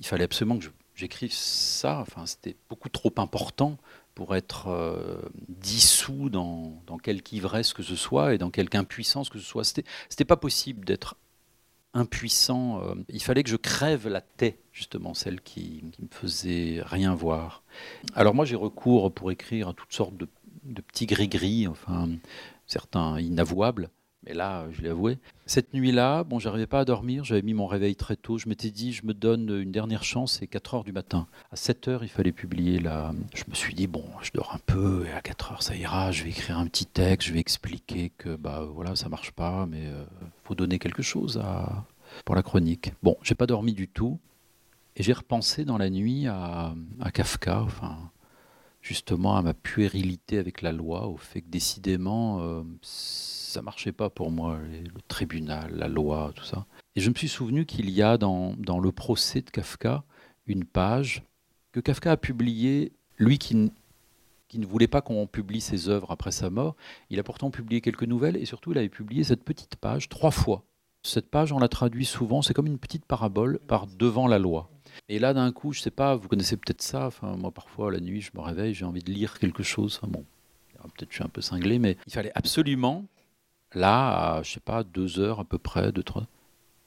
Il 0.00 0.06
fallait 0.06 0.24
absolument 0.24 0.58
que 0.58 0.66
j'écrive 0.94 1.32
ça. 1.32 2.00
Enfin, 2.00 2.26
c'était 2.26 2.56
beaucoup 2.68 2.88
trop 2.88 3.12
important 3.18 3.78
pour 4.14 4.34
être 4.34 4.68
euh, 4.68 5.20
dissous 5.48 6.30
dans, 6.30 6.82
dans, 6.86 6.96
quelque 6.96 7.32
ivresse 7.34 7.74
que 7.74 7.82
ce 7.82 7.96
soit 7.96 8.34
et 8.34 8.38
dans 8.38 8.50
quelque 8.50 8.74
impuissance 8.74 9.28
que 9.28 9.38
ce 9.38 9.44
soit. 9.44 9.64
C'était, 9.64 9.84
c'était 10.08 10.24
pas 10.24 10.38
possible 10.38 10.86
d'être 10.86 11.16
impuissant. 11.94 12.82
Euh, 12.82 12.94
il 13.08 13.22
fallait 13.22 13.42
que 13.42 13.50
je 13.50 13.56
crève 13.56 14.08
la 14.08 14.20
tête, 14.20 14.60
justement, 14.72 15.14
celle 15.14 15.40
qui, 15.40 15.82
me 16.00 16.08
faisait 16.10 16.80
rien 16.84 17.14
voir. 17.14 17.62
Alors 18.14 18.34
moi, 18.34 18.44
j'ai 18.44 18.56
recours 18.56 19.12
pour 19.12 19.30
écrire 19.30 19.68
à 19.68 19.74
toutes 19.74 19.92
sortes 19.92 20.16
de, 20.16 20.28
petits 20.82 21.06
gris-gris, 21.06 21.66
enfin, 21.68 22.08
certains 22.66 23.20
inavouables. 23.20 23.90
Mais 24.26 24.34
là, 24.34 24.66
je 24.72 24.82
l'ai 24.82 24.88
avoué. 24.88 25.18
Cette 25.46 25.72
nuit-là, 25.72 26.24
bon, 26.24 26.40
j'arrivais 26.40 26.66
pas 26.66 26.80
à 26.80 26.84
dormir, 26.84 27.22
j'avais 27.22 27.42
mis 27.42 27.54
mon 27.54 27.66
réveil 27.66 27.94
très 27.94 28.16
tôt. 28.16 28.38
Je 28.38 28.48
m'étais 28.48 28.70
dit, 28.70 28.92
je 28.92 29.06
me 29.06 29.14
donne 29.14 29.48
une 29.50 29.70
dernière 29.70 30.02
chance, 30.02 30.38
c'est 30.40 30.48
4 30.48 30.74
heures 30.74 30.84
du 30.84 30.92
matin. 30.92 31.28
À 31.52 31.56
7 31.56 31.86
heures, 31.86 32.02
il 32.02 32.08
fallait 32.08 32.32
publier 32.32 32.80
là. 32.80 33.12
Je 33.34 33.44
me 33.48 33.54
suis 33.54 33.74
dit, 33.74 33.86
bon, 33.86 34.04
je 34.22 34.32
dors 34.34 34.52
un 34.52 34.58
peu, 34.66 35.06
et 35.06 35.12
à 35.12 35.20
4 35.20 35.52
heures, 35.52 35.62
ça 35.62 35.76
ira, 35.76 36.10
je 36.10 36.24
vais 36.24 36.30
écrire 36.30 36.58
un 36.58 36.66
petit 36.66 36.86
texte, 36.86 37.28
je 37.28 37.32
vais 37.32 37.38
expliquer 37.38 38.10
que, 38.18 38.34
bah 38.34 38.66
voilà, 38.68 38.96
ça 38.96 39.08
marche 39.08 39.30
pas, 39.30 39.66
mais 39.66 39.86
euh, 39.86 40.04
faut 40.42 40.56
donner 40.56 40.80
quelque 40.80 41.02
chose 41.02 41.38
à, 41.38 41.84
pour 42.24 42.34
la 42.34 42.42
chronique. 42.42 42.92
Bon, 43.04 43.16
j'ai 43.22 43.36
pas 43.36 43.46
dormi 43.46 43.74
du 43.74 43.86
tout, 43.86 44.18
et 44.96 45.04
j'ai 45.04 45.12
repensé 45.12 45.64
dans 45.64 45.78
la 45.78 45.90
nuit 45.90 46.26
à, 46.26 46.74
à 47.00 47.10
Kafka, 47.12 47.62
enfin, 47.62 47.96
justement 48.82 49.36
à 49.36 49.42
ma 49.42 49.54
puérilité 49.54 50.38
avec 50.38 50.62
la 50.62 50.72
loi, 50.72 51.06
au 51.06 51.16
fait 51.16 51.42
que 51.42 51.50
décidément, 51.50 52.40
euh, 52.40 52.62
ça 53.46 53.62
marchait 53.62 53.92
pas 53.92 54.10
pour 54.10 54.30
moi, 54.30 54.58
le 54.58 55.00
tribunal, 55.08 55.72
la 55.74 55.88
loi, 55.88 56.32
tout 56.34 56.44
ça. 56.44 56.66
Et 56.94 57.00
je 57.00 57.10
me 57.10 57.14
suis 57.14 57.28
souvenu 57.28 57.66
qu'il 57.66 57.90
y 57.90 58.02
a 58.02 58.18
dans, 58.18 58.54
dans, 58.58 58.80
le 58.80 58.92
procès 58.92 59.40
de 59.40 59.50
Kafka 59.50 60.04
une 60.46 60.64
page 60.64 61.22
que 61.72 61.80
Kafka 61.80 62.12
a 62.12 62.16
publiée, 62.16 62.92
lui 63.18 63.38
qui, 63.38 63.70
qui 64.48 64.58
ne 64.58 64.66
voulait 64.66 64.86
pas 64.86 65.00
qu'on 65.00 65.26
publie 65.26 65.60
ses 65.60 65.88
œuvres 65.88 66.10
après 66.10 66.32
sa 66.32 66.50
mort. 66.50 66.76
Il 67.10 67.18
a 67.18 67.22
pourtant 67.22 67.50
publié 67.50 67.80
quelques 67.80 68.04
nouvelles 68.04 68.36
et 68.36 68.46
surtout 68.46 68.72
il 68.72 68.78
avait 68.78 68.88
publié 68.88 69.24
cette 69.24 69.44
petite 69.44 69.76
page 69.76 70.08
trois 70.08 70.30
fois. 70.30 70.64
Cette 71.02 71.30
page, 71.30 71.52
on 71.52 71.58
la 71.58 71.68
traduit 71.68 72.04
souvent, 72.04 72.42
c'est 72.42 72.54
comme 72.54 72.66
une 72.66 72.78
petite 72.78 73.04
parabole 73.04 73.60
par 73.68 73.86
devant 73.86 74.26
la 74.26 74.38
loi. 74.38 74.70
Et 75.08 75.18
là, 75.18 75.34
d'un 75.34 75.52
coup, 75.52 75.72
je 75.72 75.80
sais 75.80 75.90
pas, 75.90 76.16
vous 76.16 76.28
connaissez 76.28 76.56
peut-être 76.56 76.82
ça. 76.82 77.06
Enfin, 77.06 77.36
moi, 77.36 77.52
parfois, 77.52 77.92
la 77.92 78.00
nuit, 78.00 78.22
je 78.22 78.30
me 78.34 78.40
réveille, 78.40 78.74
j'ai 78.74 78.84
envie 78.84 79.02
de 79.02 79.12
lire 79.12 79.38
quelque 79.38 79.62
chose. 79.62 80.00
bon, 80.02 80.24
peut-être 80.96 81.10
je 81.10 81.16
suis 81.16 81.24
un 81.24 81.28
peu 81.28 81.40
cinglé, 81.40 81.78
mais 81.78 81.96
il 82.06 82.12
fallait 82.12 82.32
absolument 82.34 83.04
là, 83.76 84.36
à, 84.36 84.42
je 84.42 84.52
sais 84.52 84.60
pas, 84.60 84.82
deux 84.82 85.20
heures 85.20 85.38
à 85.38 85.44
peu 85.44 85.58
près, 85.58 85.92
deux, 85.92 86.02
trois, 86.02 86.26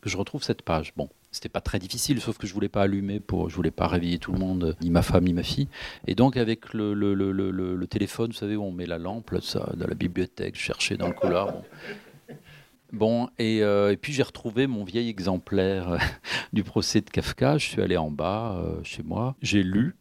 que 0.02 0.10
je 0.10 0.18
retrouve 0.18 0.44
cette 0.44 0.64
page. 0.64 0.94
Bon, 0.98 1.08
c'était 1.32 1.50
pas 1.50 1.62
très 1.62 1.80
difficile, 1.80 2.20
sauf 2.20 2.38
que 2.38 2.48
je 2.48 2.54
voulais 2.54 2.70
pas 2.70 2.82
allumer 2.82 3.20
pour, 3.20 3.50
je 3.50 3.56
voulais 3.56 3.72
pas 3.72 3.88
réveiller 3.88 4.18
tout 4.18 4.32
le 4.32 4.40
monde, 4.40 4.76
ni 4.82 4.90
ma 4.90 5.04
femme 5.04 5.26
ni 5.26 5.34
ma 5.34 5.44
fille. 5.44 5.68
Et 6.08 6.16
donc 6.16 6.36
avec 6.36 6.74
le, 6.74 7.86
téléphone, 7.86 8.32
vous 8.32 8.38
savez 8.38 8.56
où 8.56 8.64
on 8.64 8.72
met 8.72 8.88
la 8.88 8.98
lampe, 8.98 9.30
là, 9.32 9.40
ça, 9.42 9.72
dans 9.78 9.88
la 9.88 9.96
bibliothèque, 9.96 10.56
je 10.56 10.62
cherchais 10.62 10.98
dans 10.98 11.08
le 11.08 11.14
couloir. 11.14 11.54
Bon. 12.92 13.30
et, 13.38 13.62
euh, 13.62 13.92
et, 13.92 13.98
puis 13.98 14.14
j'ai 14.14 14.24
retrouvé 14.24 14.66
mon 14.66 14.84
vieil 14.84 15.10
exemplaire 15.10 16.00
du 16.54 16.64
procès 16.64 17.02
de 17.02 17.10
Kafka. 17.12 17.60
Je 17.60 17.68
suis 17.68 17.82
allé 17.84 17.98
en 17.98 18.10
bas 18.10 18.58
euh, 18.58 18.84
chez 18.84 19.04
moi, 19.04 19.36
j'ai 19.44 19.62
lu. 19.62 19.96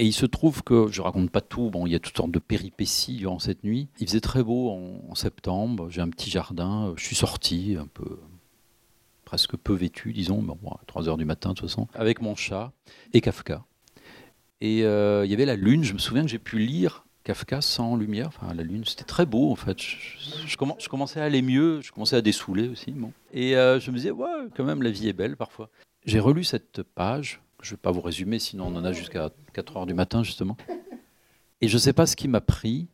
Et 0.00 0.06
il 0.06 0.14
se 0.14 0.24
trouve 0.24 0.62
que, 0.62 0.88
je 0.90 1.02
raconte 1.02 1.30
pas 1.30 1.42
tout, 1.42 1.68
bon, 1.68 1.86
il 1.86 1.92
y 1.92 1.94
a 1.94 1.98
toutes 1.98 2.16
sortes 2.16 2.30
de 2.30 2.38
péripéties 2.38 3.16
durant 3.16 3.38
cette 3.38 3.64
nuit. 3.64 3.86
Il 3.98 4.06
faisait 4.06 4.22
très 4.22 4.42
beau 4.42 4.70
en, 4.70 5.14
septembre, 5.14 5.90
j'ai 5.90 6.00
un 6.00 6.08
petit 6.08 6.30
jardin, 6.30 6.94
je 6.96 7.04
suis 7.04 7.14
sorti 7.14 7.76
un 7.78 7.86
peu, 7.86 8.18
presque 9.26 9.58
peu 9.58 9.74
vêtu, 9.74 10.14
disons, 10.14 10.40
bon, 10.40 10.56
à 10.70 10.80
3 10.86 11.10
heures 11.10 11.18
du 11.18 11.26
matin 11.26 11.50
de 11.50 11.54
toute 11.56 11.68
façon, 11.68 11.86
avec 11.92 12.22
mon 12.22 12.34
chat 12.34 12.72
et 13.12 13.20
Kafka. 13.20 13.62
Et 14.62 14.84
euh, 14.84 15.26
il 15.26 15.30
y 15.30 15.34
avait 15.34 15.44
la 15.44 15.56
lune, 15.56 15.84
je 15.84 15.92
me 15.92 15.98
souviens 15.98 16.22
que 16.22 16.30
j'ai 16.30 16.38
pu 16.38 16.58
lire 16.58 17.04
Kafka 17.24 17.60
sans 17.60 17.94
lumière, 17.94 18.28
enfin 18.28 18.54
la 18.54 18.62
lune, 18.62 18.86
c'était 18.86 19.04
très 19.04 19.26
beau 19.26 19.52
en 19.52 19.56
fait. 19.56 19.78
Je, 19.78 19.96
je, 20.46 20.56
je, 20.78 20.88
commençais 20.88 21.20
à 21.20 21.24
aller 21.24 21.42
mieux, 21.42 21.82
je 21.82 21.92
commençais 21.92 22.16
à 22.16 22.22
dessouler 22.22 22.68
aussi. 22.68 22.92
Bon. 22.92 23.12
Et 23.34 23.54
euh, 23.54 23.78
je 23.78 23.90
me 23.90 23.96
disais, 23.96 24.12
ouais, 24.12 24.48
quand 24.56 24.64
même, 24.64 24.82
la 24.82 24.90
vie 24.90 25.08
est 25.10 25.12
belle 25.12 25.36
parfois. 25.36 25.68
J'ai 26.06 26.20
relu 26.20 26.42
cette 26.42 26.82
page, 26.82 27.42
je 27.64 27.72
ne 27.72 27.76
vais 27.76 27.80
pas 27.80 27.90
vous 27.90 28.00
résumer, 28.00 28.38
sinon 28.38 28.66
on 28.66 28.76
en 28.76 28.84
a 28.84 28.92
jusqu'à 28.92 29.30
4 29.52 29.76
heures 29.76 29.86
du 29.86 29.94
matin 29.94 30.22
justement. 30.22 30.56
Et 31.60 31.68
je 31.68 31.74
ne 31.74 31.80
sais 31.80 31.92
pas 31.92 32.06
ce 32.06 32.16
qui 32.16 32.28
m'a 32.28 32.40
pris. 32.40 32.88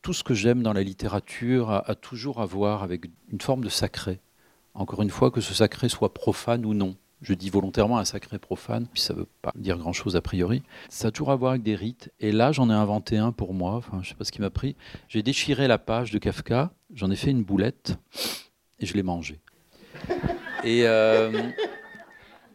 Tout 0.00 0.12
ce 0.12 0.24
que 0.24 0.34
j'aime 0.34 0.62
dans 0.62 0.72
la 0.72 0.82
littérature 0.82 1.70
a, 1.70 1.94
toujours 1.94 2.40
à 2.40 2.46
voir 2.46 2.82
avec 2.82 3.04
une 3.30 3.40
forme 3.40 3.62
de 3.62 3.68
sacré 3.68 4.18
encore 4.74 5.02
une 5.02 5.10
fois, 5.10 5.30
que 5.30 5.40
ce 5.40 5.54
sacré 5.54 5.88
soit 5.88 6.14
profane 6.14 6.64
ou 6.64 6.74
non. 6.74 6.96
Je 7.20 7.34
dis 7.34 7.50
volontairement 7.50 7.98
un 7.98 8.04
sacré 8.04 8.38
profane, 8.38 8.86
puis 8.92 9.00
ça 9.00 9.14
ne 9.14 9.20
veut 9.20 9.28
pas 9.42 9.52
dire 9.54 9.78
grand-chose 9.78 10.16
a 10.16 10.20
priori. 10.20 10.62
Ça 10.88 11.08
a 11.08 11.10
toujours 11.12 11.30
à 11.30 11.36
voir 11.36 11.52
avec 11.52 11.62
des 11.62 11.76
rites. 11.76 12.10
Et 12.18 12.32
là, 12.32 12.50
j'en 12.50 12.68
ai 12.68 12.72
inventé 12.72 13.16
un 13.16 13.30
pour 13.30 13.54
moi, 13.54 13.80
je 13.92 13.98
ne 13.98 14.02
sais 14.02 14.14
pas 14.14 14.24
ce 14.24 14.32
qui 14.32 14.40
m'a 14.40 14.50
pris. 14.50 14.74
J'ai 15.08 15.22
déchiré 15.22 15.68
la 15.68 15.78
page 15.78 16.10
de 16.10 16.18
Kafka, 16.18 16.72
j'en 16.92 17.10
ai 17.10 17.16
fait 17.16 17.30
une 17.30 17.44
boulette, 17.44 17.96
et 18.80 18.86
je 18.86 18.94
l'ai 18.94 19.04
mangée. 19.04 19.40
Et... 20.64 20.86
Euh... 20.86 21.50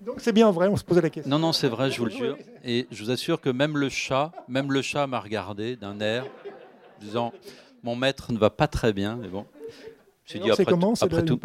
Donc 0.08 0.22
c'est 0.22 0.32
bien 0.32 0.50
vrai, 0.52 0.70
on 0.70 0.78
se 0.78 0.86
posait 0.86 1.02
la 1.02 1.10
question. 1.10 1.30
Non, 1.30 1.38
non, 1.38 1.52
c'est 1.52 1.68
vrai, 1.68 1.92
je 1.92 2.00
vous 2.00 2.06
le 2.06 2.12
jure. 2.12 2.38
Et 2.64 2.88
je 2.92 3.04
vous 3.04 3.12
assure 3.12 3.42
que 3.42 3.50
même 3.50 3.78
le 3.78 3.90
chat, 3.90 4.32
même 4.48 4.72
le 4.72 4.82
chat 4.82 5.06
m'a 5.06 5.20
regardé 5.20 5.76
d'un 5.76 6.00
air, 6.00 6.26
disant, 7.02 7.34
mon 7.84 7.98
maître 7.98 8.32
ne 8.32 8.38
va 8.38 8.50
pas 8.50 8.68
très 8.68 8.94
bien, 8.94 9.18
mais 9.18 9.28
bon. 9.28 9.46
C'est 10.24 10.40
comment 10.66 10.96
C'est 10.96 11.26
tout, 11.26 11.40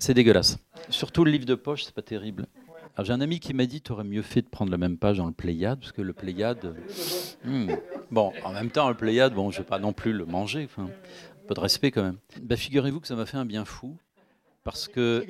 c'est 0.00 0.14
dégueulasse. 0.14 0.58
Surtout 0.88 1.24
le 1.24 1.30
livre 1.30 1.46
de 1.46 1.54
poche, 1.54 1.84
c'est 1.84 1.94
pas 1.94 2.02
terrible. 2.02 2.46
j'ai 3.04 3.12
un 3.12 3.20
ami 3.20 3.38
qui 3.38 3.54
m'a 3.54 3.66
dit, 3.66 3.80
tu 3.80 3.92
aurais 3.92 4.02
mieux 4.02 4.22
fait 4.22 4.42
de 4.42 4.48
prendre 4.48 4.72
la 4.72 4.78
même 4.78 4.96
page 4.96 5.18
dans 5.18 5.26
le 5.26 5.32
Pléiade, 5.32 5.78
parce 5.78 5.92
que 5.92 6.02
le 6.02 6.12
Pléiade, 6.12 6.74
hmm, 7.44 7.70
bon, 8.10 8.32
en 8.44 8.52
même 8.52 8.70
temps, 8.70 8.88
le 8.88 8.96
Pléiade, 8.96 9.32
bon, 9.32 9.52
je 9.52 9.58
vais 9.58 9.64
pas 9.64 9.78
non 9.78 9.92
plus 9.92 10.12
le 10.12 10.26
manger, 10.26 10.64
enfin, 10.64 10.86
un 10.86 11.46
peu 11.46 11.54
de 11.54 11.60
respect 11.60 11.92
quand 11.92 12.02
même. 12.02 12.18
Bah, 12.42 12.56
figurez-vous 12.56 12.98
que 12.98 13.06
ça 13.06 13.14
m'a 13.14 13.26
fait 13.26 13.36
un 13.36 13.46
bien 13.46 13.64
fou, 13.64 13.96
parce 14.64 14.88
que 14.88 15.24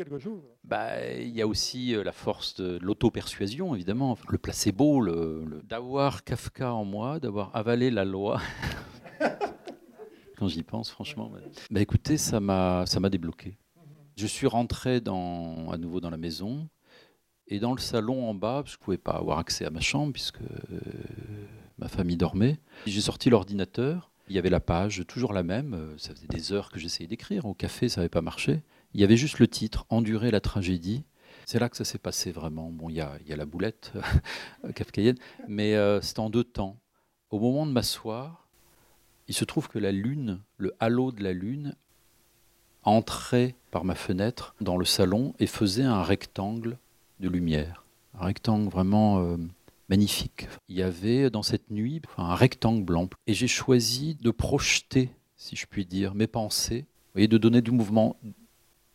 bah, 0.65 1.11
il 1.15 1.31
y 1.31 1.41
a 1.43 1.47
aussi 1.47 1.95
euh, 1.95 2.05
la 2.05 2.13
force 2.13 2.55
de 2.55 2.79
l'auto-persuasion, 2.83 3.75
évidemment, 3.75 4.19
le 4.29 4.39
placebo, 4.39 5.01
le, 5.01 5.45
le 5.45 5.63
d'avoir 5.63 6.25
Kafka 6.25 6.73
en 6.73 6.85
moi, 6.85 7.19
d'avoir 7.19 7.55
avalé 7.55 7.91
la 7.91 8.05
loi. 8.05 8.41
quand 10.43 10.49
j'y 10.49 10.65
pense, 10.65 10.91
franchement. 10.91 11.31
Bah, 11.71 11.81
écoutez, 11.81 12.17
ça 12.17 12.41
m'a, 12.41 12.85
ça 12.87 12.99
m'a 12.99 13.11
débloqué. 13.11 13.57
Je 14.17 14.27
suis 14.27 14.49
rentré 14.49 15.01
dans, 15.01 15.71
à 15.71 15.79
nouveau 15.79 16.01
dans 16.01 16.11
la 16.11 16.17
maison 16.17 16.69
et 17.47 17.61
dans 17.61 17.73
le 17.73 17.81
salon 17.81 18.29
en 18.29 18.35
bas, 18.35 18.63
parce 18.63 18.73
que 18.73 18.79
je 18.79 18.81
ne 18.81 18.85
pouvais 18.85 18.99
pas 18.99 19.13
avoir 19.13 19.39
accès 19.39 19.65
à 19.65 19.71
ma 19.71 19.81
chambre 19.81 20.13
puisque 20.13 20.41
euh, 20.41 20.81
ma 21.79 21.89
famille 21.89 22.17
dormait. 22.17 22.59
J'ai 22.87 23.01
sorti 23.01 23.31
l'ordinateur. 23.31 24.11
Il 24.29 24.35
y 24.35 24.39
avait 24.39 24.51
la 24.51 24.61
page, 24.61 25.05
toujours 25.07 25.33
la 25.33 25.43
même. 25.43 25.75
Euh, 25.75 25.99
ça 25.99 26.15
faisait 26.15 26.27
des 26.27 26.53
heures 26.53 26.71
que 26.71 26.81
j'essayais 26.81 27.07
d'écrire. 27.07 27.47
Au 27.47 27.55
café, 27.55 27.89
ça 27.89 28.01
n'avait 28.01 28.09
pas 28.09 28.23
marché. 28.23 28.63
Il 28.95 29.01
y 29.01 29.05
avait 29.05 29.17
juste 29.17 29.39
le 29.39 29.49
titre, 29.49 29.87
Endurer 29.89 30.31
la 30.31 30.41
tragédie. 30.41 31.05
C'est 31.47 31.59
là 31.59 31.69
que 31.69 31.77
ça 31.77 31.85
s'est 31.85 31.99
passé 31.99 32.31
vraiment. 32.31 32.71
Bon, 32.71 32.89
il 32.89 32.97
y 32.97 33.01
a, 33.01 33.19
la 33.29 33.47
boulette 33.47 33.93
kafkaïenne, 34.75 35.19
mais 35.49 35.75
euh, 35.75 36.01
c'était 36.01 36.21
en 36.21 36.31
deux 36.31 36.45
temps. 36.45 36.77
Au 37.31 37.41
moment 37.41 37.67
de 37.67 37.73
m'asseoir, 37.73 38.47
il 39.29 39.35
se 39.35 39.45
trouve 39.45 39.69
que 39.69 39.79
la 39.79 39.93
lune, 39.93 40.41
le 40.59 40.75
halo 40.79 41.11
de 41.11 41.23
la 41.23 41.33
lune, 41.33 41.75
entrait 42.85 43.55
par 43.71 43.85
ma 43.85 43.95
fenêtre 43.95 44.55
dans 44.61 44.77
le 44.77 44.85
salon 44.85 45.35
et 45.39 45.47
faisait 45.47 45.85
un 45.85 46.03
rectangle 46.03 46.79
de 47.21 47.29
lumière. 47.29 47.85
Un 48.15 48.27
rectangle 48.27 48.69
vraiment 48.69 49.21
euh, 49.21 49.37
magnifique. 49.89 50.49
Il 50.69 50.77
y 50.77 50.83
avait 50.83 51.31
dans 51.31 51.43
cette 51.43 51.71
nuit 51.71 52.03
un 52.19 52.35
rectangle 52.35 52.85
blanc. 52.85 53.09
Et 53.27 53.35
j'ai 53.35 53.49
choisi 53.49 54.17
de 54.17 54.31
projeter, 54.31 55.11
si 55.37 55.57
je 55.57 55.67
puis 55.67 55.87
dire, 55.87 56.15
mes 56.15 56.27
pensées, 56.27 56.87
voyez, 57.15 57.29
de 57.29 57.39
donner 57.39 57.63
du 57.63 57.71
mouvement, 57.71 58.17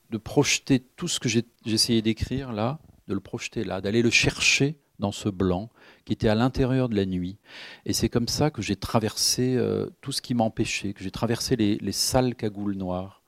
de 0.09 0.17
projeter 0.17 0.79
tout 0.79 1.07
ce 1.07 1.19
que 1.19 1.29
j'essayais 1.65 2.01
d'écrire 2.01 2.53
là, 2.53 2.79
de 3.07 3.13
le 3.13 3.19
projeter 3.19 3.63
là, 3.63 3.81
d'aller 3.81 4.01
le 4.01 4.09
chercher 4.09 4.77
dans 4.99 5.11
ce 5.11 5.29
blanc 5.29 5.69
qui 6.05 6.13
était 6.13 6.29
à 6.29 6.35
l'intérieur 6.35 6.89
de 6.89 6.95
la 6.95 7.05
nuit. 7.05 7.37
Et 7.85 7.93
c'est 7.93 8.09
comme 8.09 8.27
ça 8.27 8.49
que 8.49 8.61
j'ai 8.61 8.75
traversé 8.75 9.55
euh, 9.55 9.89
tout 10.01 10.11
ce 10.11 10.21
qui 10.21 10.33
m'empêchait, 10.33 10.93
que 10.93 11.03
j'ai 11.03 11.11
traversé 11.11 11.55
les, 11.55 11.77
les, 11.77 11.91
sales 11.91 12.35
cagoules 12.35 12.75
noires, 12.75 13.21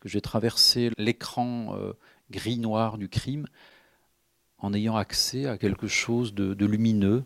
que 0.00 0.08
j'ai 0.08 0.20
traversé 0.20 0.90
l'écran 0.98 1.76
euh, 1.76 1.92
gris-noir 2.30 2.98
du 2.98 3.08
crime, 3.08 3.46
en 4.58 4.74
ayant 4.74 4.96
accès 4.96 5.46
à 5.46 5.56
quelque 5.56 5.86
chose 5.86 6.34
de, 6.34 6.54
de 6.54 6.66
lumineux, 6.66 7.24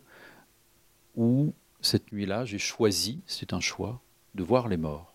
où 1.15 1.53
cette 1.81 2.11
nuit-là, 2.11 2.45
j'ai 2.45 2.59
choisi, 2.59 3.21
c'est 3.27 3.53
un 3.53 3.59
choix, 3.59 4.01
de 4.35 4.43
voir 4.43 4.67
les 4.67 4.77
morts, 4.77 5.12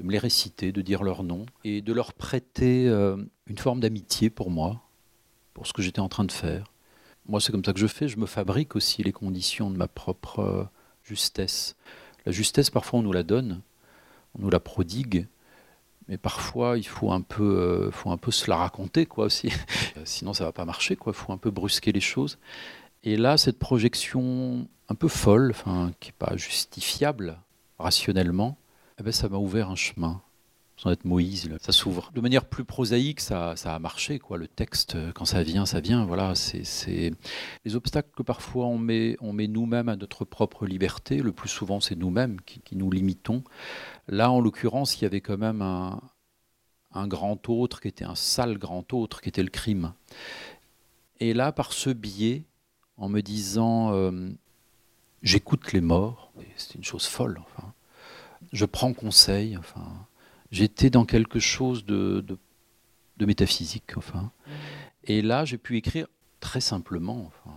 de 0.00 0.04
me 0.04 0.10
les 0.10 0.18
réciter, 0.18 0.72
de 0.72 0.82
dire 0.82 1.04
leur 1.04 1.22
nom, 1.22 1.46
et 1.62 1.80
de 1.80 1.92
leur 1.92 2.12
prêter 2.12 2.88
euh, 2.88 3.16
une 3.46 3.58
forme 3.58 3.80
d'amitié 3.80 4.30
pour 4.30 4.50
moi, 4.50 4.82
pour 5.54 5.66
ce 5.66 5.72
que 5.72 5.82
j'étais 5.82 6.00
en 6.00 6.08
train 6.08 6.24
de 6.24 6.32
faire 6.32 6.64
moi, 7.30 7.40
c'est 7.40 7.52
comme 7.52 7.64
ça 7.64 7.72
que 7.72 7.78
je 7.78 7.86
fais. 7.86 8.08
Je 8.08 8.18
me 8.18 8.26
fabrique 8.26 8.76
aussi 8.76 9.02
les 9.02 9.12
conditions 9.12 9.70
de 9.70 9.76
ma 9.76 9.88
propre 9.88 10.40
euh, 10.40 10.64
justesse. 11.04 11.76
La 12.26 12.32
justesse, 12.32 12.70
parfois, 12.70 12.98
on 12.98 13.02
nous 13.02 13.12
la 13.12 13.22
donne, 13.22 13.62
on 14.34 14.42
nous 14.42 14.50
la 14.50 14.60
prodigue, 14.60 15.28
mais 16.08 16.18
parfois, 16.18 16.76
il 16.76 16.86
faut 16.86 17.12
un 17.12 17.20
peu, 17.20 17.44
euh, 17.44 17.90
faut 17.92 18.10
un 18.10 18.16
peu 18.16 18.32
se 18.32 18.50
la 18.50 18.56
raconter, 18.56 19.06
quoi, 19.06 19.26
aussi. 19.26 19.52
Sinon, 20.04 20.32
ça 20.32 20.44
va 20.44 20.52
pas 20.52 20.64
marcher, 20.64 20.96
quoi. 20.96 21.12
Il 21.14 21.16
faut 21.16 21.32
un 21.32 21.38
peu 21.38 21.50
brusquer 21.50 21.92
les 21.92 22.00
choses. 22.00 22.38
Et 23.04 23.16
là, 23.16 23.36
cette 23.36 23.58
projection 23.58 24.66
un 24.88 24.94
peu 24.94 25.08
folle, 25.08 25.54
qui 26.00 26.08
n'est 26.08 26.16
pas 26.18 26.36
justifiable 26.36 27.38
rationnellement, 27.78 28.58
eh 29.00 29.02
ben, 29.02 29.12
ça 29.12 29.28
m'a 29.28 29.38
ouvert 29.38 29.70
un 29.70 29.76
chemin 29.76 30.22
sans 30.80 30.90
être 30.92 31.04
Moïse, 31.04 31.50
ça 31.60 31.72
s'ouvre. 31.72 32.10
De 32.14 32.22
manière 32.22 32.46
plus 32.46 32.64
prosaïque, 32.64 33.20
ça, 33.20 33.54
ça, 33.54 33.74
a 33.74 33.78
marché. 33.78 34.18
Quoi. 34.18 34.38
Le 34.38 34.48
texte, 34.48 34.96
quand 35.12 35.26
ça 35.26 35.42
vient, 35.42 35.66
ça 35.66 35.78
vient. 35.80 36.06
Voilà, 36.06 36.34
c'est 36.34 37.12
les 37.66 37.76
obstacles 37.76 38.08
que 38.16 38.22
parfois 38.22 38.64
on 38.64 38.78
met, 38.78 39.14
on 39.20 39.34
met 39.34 39.46
nous-mêmes 39.46 39.90
à 39.90 39.96
notre 39.96 40.24
propre 40.24 40.64
liberté. 40.64 41.18
Le 41.18 41.32
plus 41.32 41.50
souvent, 41.50 41.80
c'est 41.80 41.96
nous-mêmes 41.96 42.40
qui, 42.40 42.76
nous 42.76 42.90
limitons. 42.90 43.44
Là, 44.08 44.30
en 44.30 44.40
l'occurrence, 44.40 44.98
il 44.98 45.02
y 45.02 45.04
avait 45.04 45.20
quand 45.20 45.36
même 45.36 45.60
un, 45.60 46.00
un 46.92 47.06
grand 47.06 47.46
autre 47.50 47.82
qui 47.82 47.88
était 47.88 48.06
un 48.06 48.14
sale 48.14 48.56
grand 48.56 48.94
autre, 48.94 49.20
qui 49.20 49.28
était 49.28 49.42
le 49.42 49.50
crime. 49.50 49.92
Et 51.18 51.34
là, 51.34 51.52
par 51.52 51.74
ce 51.74 51.90
biais, 51.90 52.44
en 52.96 53.10
me 53.10 53.20
disant, 53.20 53.92
euh, 53.92 54.30
j'écoute 55.22 55.74
les 55.74 55.82
morts, 55.82 56.32
c'est 56.56 56.74
une 56.74 56.84
chose 56.84 57.04
folle. 57.04 57.38
Enfin, 57.44 57.74
je 58.52 58.64
prends 58.64 58.92
conseil. 58.92 59.56
Enfin 59.56 60.06
j'étais 60.50 60.90
dans 60.90 61.04
quelque 61.04 61.38
chose 61.38 61.84
de, 61.84 62.20
de, 62.26 62.38
de 63.18 63.26
métaphysique. 63.26 63.96
Enfin. 63.96 64.30
Et 65.04 65.22
là, 65.22 65.44
j'ai 65.44 65.58
pu 65.58 65.76
écrire 65.76 66.06
très 66.40 66.60
simplement, 66.60 67.26
enfin, 67.26 67.56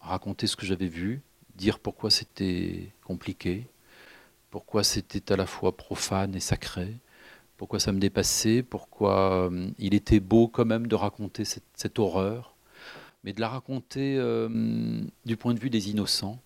raconter 0.00 0.46
ce 0.46 0.56
que 0.56 0.66
j'avais 0.66 0.88
vu, 0.88 1.22
dire 1.54 1.78
pourquoi 1.78 2.10
c'était 2.10 2.92
compliqué, 3.04 3.66
pourquoi 4.50 4.84
c'était 4.84 5.32
à 5.32 5.36
la 5.36 5.46
fois 5.46 5.76
profane 5.76 6.34
et 6.34 6.40
sacré, 6.40 6.96
pourquoi 7.56 7.80
ça 7.80 7.92
me 7.92 8.00
dépassait, 8.00 8.62
pourquoi 8.62 9.48
euh, 9.48 9.70
il 9.78 9.94
était 9.94 10.20
beau 10.20 10.48
quand 10.48 10.64
même 10.64 10.86
de 10.86 10.94
raconter 10.94 11.44
cette, 11.44 11.64
cette 11.74 11.98
horreur, 11.98 12.54
mais 13.24 13.32
de 13.32 13.40
la 13.40 13.48
raconter 13.48 14.16
euh, 14.18 15.00
du 15.24 15.36
point 15.36 15.54
de 15.54 15.60
vue 15.60 15.70
des 15.70 15.90
innocents. 15.90 16.40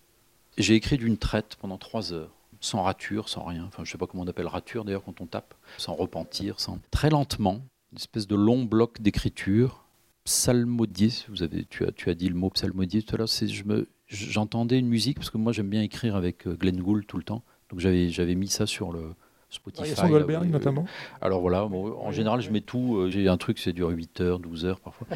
J'ai 0.57 0.75
écrit 0.75 0.97
d'une 0.97 1.17
traite 1.17 1.55
pendant 1.55 1.77
trois 1.77 2.13
heures 2.13 2.40
sans 2.61 2.83
rature, 2.83 3.27
sans 3.27 3.43
rien. 3.43 3.65
Enfin, 3.65 3.83
je 3.83 3.89
ne 3.89 3.91
sais 3.91 3.97
pas 3.97 4.07
comment 4.07 4.23
on 4.23 4.27
appelle 4.27 4.47
rature 4.47 4.85
d'ailleurs 4.85 5.03
quand 5.03 5.19
on 5.19 5.25
tape, 5.25 5.53
sans 5.77 5.93
repentir, 5.93 6.59
sans... 6.59 6.79
très 6.91 7.09
lentement, 7.09 7.61
une 7.91 7.97
espèce 7.97 8.27
de 8.27 8.35
long 8.35 8.63
bloc 8.63 9.01
d'écriture, 9.01 9.83
psalmodié. 10.23 11.09
Vous 11.27 11.43
avez, 11.43 11.65
tu 11.65 11.85
as, 11.85 11.91
tu 11.91 12.09
as 12.09 12.13
dit 12.13 12.29
le 12.29 12.35
mot 12.35 12.49
psalmodié 12.49 13.01
tout 13.01 13.15
à 13.15 13.17
l'heure. 13.17 13.27
Je 13.27 13.63
me, 13.65 13.89
j'entendais 14.07 14.79
une 14.79 14.87
musique 14.87 15.17
parce 15.17 15.29
que 15.29 15.37
moi 15.37 15.51
j'aime 15.51 15.69
bien 15.69 15.81
écrire 15.81 16.15
avec 16.15 16.47
euh, 16.47 16.55
Glenn 16.55 16.79
Gould 16.79 17.05
tout 17.05 17.17
le 17.17 17.23
temps. 17.23 17.43
Donc 17.69 17.79
j'avais, 17.79 18.09
j'avais 18.09 18.35
mis 18.35 18.47
ça 18.47 18.65
sur 18.65 18.91
le, 18.91 19.15
Spotify. 19.51 20.07
Goldberg 20.07 20.49
notamment. 20.49 20.85
Alors 21.21 21.41
voilà, 21.41 21.65
en 21.65 22.11
général, 22.11 22.41
je 22.41 22.49
mets 22.51 22.61
tout. 22.61 23.07
J'ai 23.09 23.27
un 23.27 23.35
truc, 23.35 23.59
c'est 23.59 23.73
dure 23.73 23.89
8 23.89 24.21
heures, 24.21 24.39
12 24.39 24.65
heures 24.65 24.79
parfois. 24.79 25.07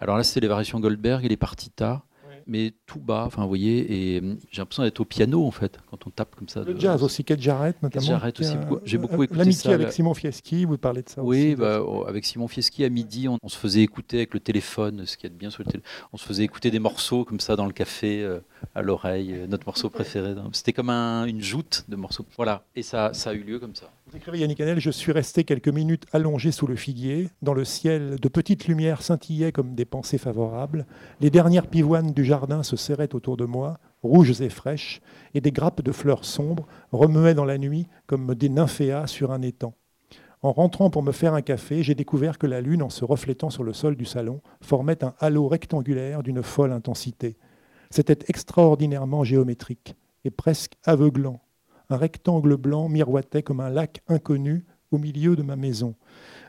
Alors 0.00 0.16
là, 0.16 0.24
c'était 0.24 0.40
les 0.40 0.48
variations 0.48 0.80
Goldberg 0.80 1.24
et 1.24 1.28
les 1.28 1.36
partitas 1.36 2.02
mais 2.50 2.72
tout 2.84 2.98
bas, 2.98 3.22
enfin, 3.26 3.42
vous 3.42 3.48
voyez, 3.48 4.16
et 4.16 4.18
hum, 4.18 4.36
j'ai 4.50 4.60
l'impression 4.60 4.82
d'être 4.82 4.98
au 4.98 5.04
piano, 5.04 5.46
en 5.46 5.52
fait, 5.52 5.78
quand 5.88 6.04
on 6.06 6.10
tape 6.10 6.34
comme 6.34 6.48
ça. 6.48 6.64
Le 6.64 6.78
jazz 6.78 7.02
aussi, 7.04 7.22
Kate 7.22 7.40
Jarrett, 7.40 7.80
notamment. 7.80 8.04
Jarrett 8.04 8.38
aussi, 8.40 8.56
j'ai 8.84 8.98
beaucoup 8.98 9.22
écouté 9.22 9.38
L'amitié 9.38 9.72
avec 9.72 9.92
Simon 9.92 10.14
Fieschi, 10.14 10.64
vous 10.64 10.76
parlez 10.76 11.02
de 11.02 11.08
ça 11.08 11.22
oui, 11.22 11.52
aussi. 11.52 11.54
Bah, 11.54 11.80
avec 12.08 12.24
Simon 12.24 12.48
Fieschi, 12.48 12.84
à 12.84 12.88
midi, 12.88 13.28
on, 13.28 13.38
se 13.48 13.56
faisait 13.56 13.82
écouter 13.82 14.18
avec 14.18 14.34
le 14.34 14.40
téléphone, 14.40 15.06
ce 15.06 15.16
qui 15.16 15.26
est 15.26 15.30
bien 15.30 15.50
sur 15.50 15.62
le 15.62 15.70
téléphone, 15.70 15.90
on 16.12 16.16
se 16.16 16.26
faisait 16.26 16.42
écouter 16.42 16.72
des 16.72 16.80
morceaux 16.80 17.24
comme 17.24 17.40
ça 17.40 17.54
dans 17.54 17.66
le 17.66 17.72
café, 17.72 18.22
euh, 18.22 18.40
à 18.74 18.82
l'oreille, 18.82 19.32
euh, 19.32 19.46
notre 19.46 19.66
morceau 19.66 19.88
préféré. 19.88 20.34
C'était 20.52 20.72
comme 20.72 20.90
une 20.90 21.40
joute 21.40 21.84
de 21.88 21.94
morceaux. 21.94 22.26
Voilà, 22.36 22.64
et 22.74 22.82
ça, 22.82 23.14
ça 23.14 23.30
a 23.30 23.32
eu 23.32 23.44
lieu 23.44 23.60
comme 23.60 23.76
ça. 23.76 23.92
Je 24.12 24.90
suis 24.90 25.12
resté 25.12 25.44
quelques 25.44 25.68
minutes 25.68 26.06
allongé 26.12 26.50
sous 26.50 26.66
le 26.66 26.74
figuier. 26.74 27.28
Dans 27.42 27.54
le 27.54 27.64
ciel, 27.64 28.18
de 28.18 28.28
petites 28.28 28.66
lumières 28.66 29.02
scintillaient 29.02 29.52
comme 29.52 29.76
des 29.76 29.84
pensées 29.84 30.18
favorables. 30.18 30.86
Les 31.20 31.30
dernières 31.30 31.68
pivoines 31.68 32.12
du 32.12 32.24
jardin 32.24 32.64
se 32.64 32.74
serraient 32.74 33.14
autour 33.14 33.36
de 33.36 33.44
moi, 33.44 33.78
rouges 34.02 34.40
et 34.40 34.48
fraîches, 34.48 35.00
et 35.34 35.40
des 35.40 35.52
grappes 35.52 35.82
de 35.82 35.92
fleurs 35.92 36.24
sombres 36.24 36.66
remuaient 36.90 37.34
dans 37.34 37.44
la 37.44 37.58
nuit 37.58 37.86
comme 38.08 38.34
des 38.34 38.48
nymphéas 38.48 39.06
sur 39.06 39.30
un 39.30 39.42
étang. 39.42 39.74
En 40.42 40.52
rentrant 40.52 40.90
pour 40.90 41.04
me 41.04 41.12
faire 41.12 41.34
un 41.34 41.42
café, 41.42 41.84
j'ai 41.84 41.94
découvert 41.94 42.38
que 42.38 42.48
la 42.48 42.60
lune, 42.60 42.82
en 42.82 42.90
se 42.90 43.04
reflétant 43.04 43.50
sur 43.50 43.62
le 43.62 43.72
sol 43.72 43.94
du 43.94 44.06
salon, 44.06 44.40
formait 44.60 45.04
un 45.04 45.14
halo 45.20 45.46
rectangulaire 45.46 46.24
d'une 46.24 46.42
folle 46.42 46.72
intensité. 46.72 47.36
C'était 47.90 48.24
extraordinairement 48.26 49.22
géométrique 49.22 49.94
et 50.24 50.30
presque 50.30 50.74
aveuglant 50.84 51.40
un 51.90 51.96
rectangle 51.96 52.56
blanc 52.56 52.88
miroitait 52.88 53.42
comme 53.42 53.60
un 53.60 53.68
lac 53.68 54.02
inconnu 54.08 54.64
au 54.90 54.98
milieu 54.98 55.36
de 55.36 55.42
ma 55.42 55.56
maison. 55.56 55.94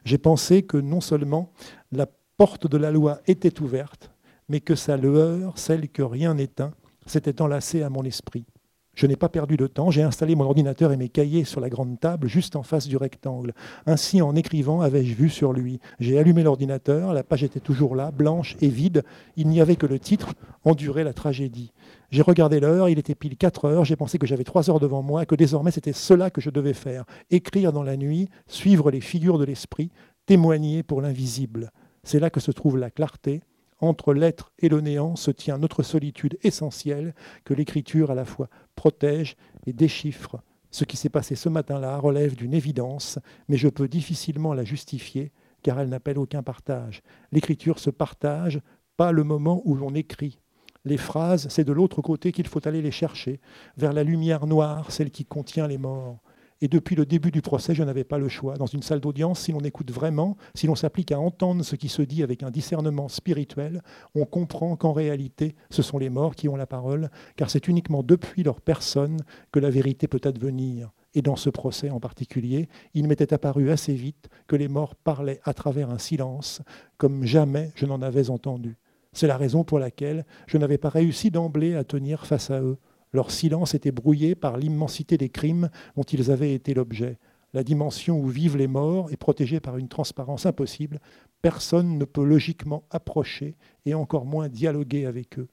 J'ai 0.06 0.18
pensé 0.18 0.64
que 0.64 0.78
non 0.78 1.02
seulement 1.02 1.52
la 1.92 2.08
porte 2.38 2.68
de 2.68 2.78
la 2.78 2.92
loi 2.92 3.20
était 3.28 3.62
ouverte, 3.62 4.12
mais 4.50 4.62
que 4.62 4.76
sa 4.76 4.98
lueur, 4.98 5.58
celle 5.58 5.90
que 5.90 6.02
rien 6.02 6.36
n'éteint, 6.36 6.74
s'était 7.06 7.42
enlacée 7.42 7.82
à 7.84 7.90
mon 7.90 8.04
esprit. 8.04 8.46
Je 8.94 9.08
n'ai 9.08 9.16
pas 9.16 9.30
perdu 9.30 9.56
de 9.56 9.68
temps, 9.68 9.90
j'ai 9.90 10.04
installé 10.04 10.36
mon 10.36 10.44
ordinateur 10.44 10.92
et 10.92 10.98
mes 10.98 11.08
cahiers 11.08 11.46
sur 11.46 11.62
la 11.62 11.70
grande 11.70 12.00
table 12.00 12.28
juste 12.28 12.58
en 12.58 12.64
face 12.64 12.88
du 12.88 12.98
rectangle. 12.98 13.54
Ainsi, 13.86 14.22
en 14.22 14.36
écrivant, 14.36 14.82
avais-je 14.82 15.16
vu 15.16 15.30
sur 15.30 15.54
lui. 15.54 15.80
J'ai 16.00 16.20
allumé 16.20 16.44
l'ordinateur, 16.44 17.14
la 17.14 17.24
page 17.24 17.44
était 17.44 17.62
toujours 17.62 17.96
là, 17.96 18.12
blanche 18.12 18.58
et 18.60 18.68
vide. 18.68 19.04
Il 19.38 19.48
n'y 19.48 19.62
avait 19.62 19.78
que 19.78 19.86
le 19.86 20.00
titre 20.00 20.34
Endurer 20.64 21.04
la 21.04 21.14
tragédie. 21.14 21.72
J'ai 22.12 22.24
regardé 22.24 22.60
l'heure, 22.60 22.90
il 22.90 23.00
était 23.00 23.16
pile 23.16 23.38
4 23.38 23.66
heures, 23.66 23.86
j'ai 23.86 23.96
pensé 23.96 24.18
que 24.18 24.28
j'avais 24.28 24.44
3 24.44 24.70
heures 24.70 24.82
devant 24.82 25.02
moi, 25.02 25.26
que 25.26 25.34
désormais 25.34 25.72
c'était 25.72 25.94
cela 25.94 26.30
que 26.30 26.42
je 26.42 26.50
devais 26.50 26.74
faire. 26.74 27.06
Écrire 27.30 27.72
dans 27.72 27.84
la 27.84 27.96
nuit, 27.96 28.28
suivre 28.48 28.92
les 28.92 29.00
figures 29.00 29.38
de 29.38 29.46
l'esprit, 29.46 29.92
témoigner 30.26 30.84
pour 30.84 31.02
l'invisible. 31.02 31.72
C'est 32.04 32.20
là 32.20 32.30
que 32.30 32.42
se 32.42 32.52
trouve 32.52 32.78
la 32.78 32.92
clarté, 32.92 33.44
entre 33.80 34.14
l'être 34.14 34.52
et 34.60 34.68
le 34.68 34.82
néant 34.82 35.16
se 35.16 35.32
tient 35.32 35.58
notre 35.58 35.84
solitude 35.84 36.38
essentielle 36.44 37.16
que 37.46 37.54
l'écriture 37.54 38.12
à 38.12 38.16
la 38.16 38.26
fois 38.26 38.50
protège 38.76 39.38
et 39.66 39.72
déchiffre. 39.72 40.44
Ce 40.70 40.84
qui 40.84 40.98
s'est 40.98 41.08
passé 41.08 41.36
ce 41.36 41.48
matin-là 41.48 41.98
relève 41.98 42.36
d'une 42.36 42.54
évidence, 42.54 43.20
mais 43.48 43.56
je 43.56 43.70
peux 43.70 43.88
difficilement 43.88 44.54
la 44.54 44.66
justifier 44.66 45.32
car 45.64 45.80
elle 45.80 45.90
n'appelle 45.90 46.20
aucun 46.20 46.44
partage. 46.44 47.04
L'écriture 47.32 47.80
se 47.80 47.90
partage, 47.90 48.60
pas 48.98 49.14
le 49.14 49.24
moment 49.24 49.62
où 49.64 49.76
l'on 49.76 49.96
écrit. 49.96 50.41
Les 50.84 50.98
phrases, 50.98 51.48
c'est 51.50 51.64
de 51.64 51.72
l'autre 51.72 52.02
côté 52.02 52.32
qu'il 52.32 52.48
faut 52.48 52.68
aller 52.68 52.82
les 52.82 52.92
chercher, 52.92 53.40
vers 53.78 53.94
la 53.94 54.04
lumière 54.04 54.48
noire, 54.48 54.92
celle 54.92 55.12
qui 55.12 55.26
contient 55.26 55.68
les 55.68 55.78
morts. 55.78 56.20
Et 56.64 56.68
depuis 56.68 56.96
le 56.96 57.08
début 57.08 57.32
du 57.32 57.42
procès, 57.42 57.74
je 57.74 57.84
n'avais 57.84 58.04
pas 58.04 58.20
le 58.20 58.30
choix. 58.30 58.56
Dans 58.56 58.68
une 58.68 58.84
salle 58.84 59.00
d'audience, 59.00 59.40
si 59.40 59.52
l'on 59.52 59.62
écoute 59.62 59.92
vraiment, 59.92 60.38
si 60.54 60.68
l'on 60.68 60.76
s'applique 60.76 61.12
à 61.12 61.20
entendre 61.20 61.64
ce 61.64 61.76
qui 61.76 61.90
se 61.90 62.04
dit 62.04 62.22
avec 62.22 62.44
un 62.44 62.52
discernement 62.52 63.10
spirituel, 63.10 63.82
on 64.14 64.26
comprend 64.26 64.76
qu'en 64.76 64.94
réalité, 64.94 65.56
ce 65.72 65.82
sont 65.82 65.98
les 65.98 66.12
morts 66.12 66.36
qui 66.36 66.50
ont 66.50 66.56
la 66.56 66.68
parole, 66.68 67.10
car 67.36 67.50
c'est 67.50 67.68
uniquement 67.68 68.04
depuis 68.04 68.44
leur 68.44 68.62
personne 68.62 69.18
que 69.52 69.60
la 69.60 69.72
vérité 69.72 70.08
peut 70.08 70.22
advenir. 70.24 70.92
Et 71.16 71.24
dans 71.24 71.36
ce 71.36 71.50
procès 71.50 71.90
en 71.90 72.00
particulier, 72.00 72.70
il 72.94 73.08
m'était 73.08 73.34
apparu 73.34 73.72
assez 73.72 73.94
vite 73.94 74.30
que 74.48 74.56
les 74.56 74.68
morts 74.68 74.96
parlaient 74.96 75.42
à 75.44 75.54
travers 75.54 75.90
un 75.90 75.98
silence, 75.98 76.62
comme 76.98 77.24
jamais 77.24 77.72
je 77.76 77.88
n'en 77.88 78.02
avais 78.04 78.30
entendu. 78.30 78.78
C'est 79.14 79.28
la 79.28 79.38
raison 79.38 79.64
pour 79.64 79.78
laquelle 79.78 80.26
je 80.48 80.58
n'avais 80.58 80.78
pas 80.78 80.90
réussi 80.90 81.32
d'emblée 81.32 81.76
à 81.76 81.84
tenir 81.84 82.26
face 82.26 82.50
à 82.50 82.62
eux. 82.62 82.78
Leur 83.12 83.30
silence 83.30 83.74
était 83.74 83.92
brouillé 83.92 84.36
par 84.36 84.58
l'immensité 84.58 85.18
des 85.18 85.30
crimes 85.30 85.70
dont 85.98 86.04
ils 86.04 86.32
avaient 86.32 86.54
été 86.54 86.74
l'objet. 86.74 87.20
La 87.54 87.64
dimension 87.64 88.18
où 88.18 88.28
vivent 88.28 88.56
les 88.56 88.68
morts 88.68 89.12
est 89.12 89.18
protégée 89.18 89.60
par 89.60 89.78
une 89.78 89.90
transparence 89.90 90.46
impossible. 90.46 91.02
Personne 91.42 91.98
ne 91.98 92.06
peut 92.06 92.24
logiquement 92.24 92.86
approcher 92.90 93.58
et 93.86 93.94
encore 93.94 94.26
moins 94.26 94.48
dialoguer 94.48 95.06
avec 95.06 95.38
eux. 95.38 95.50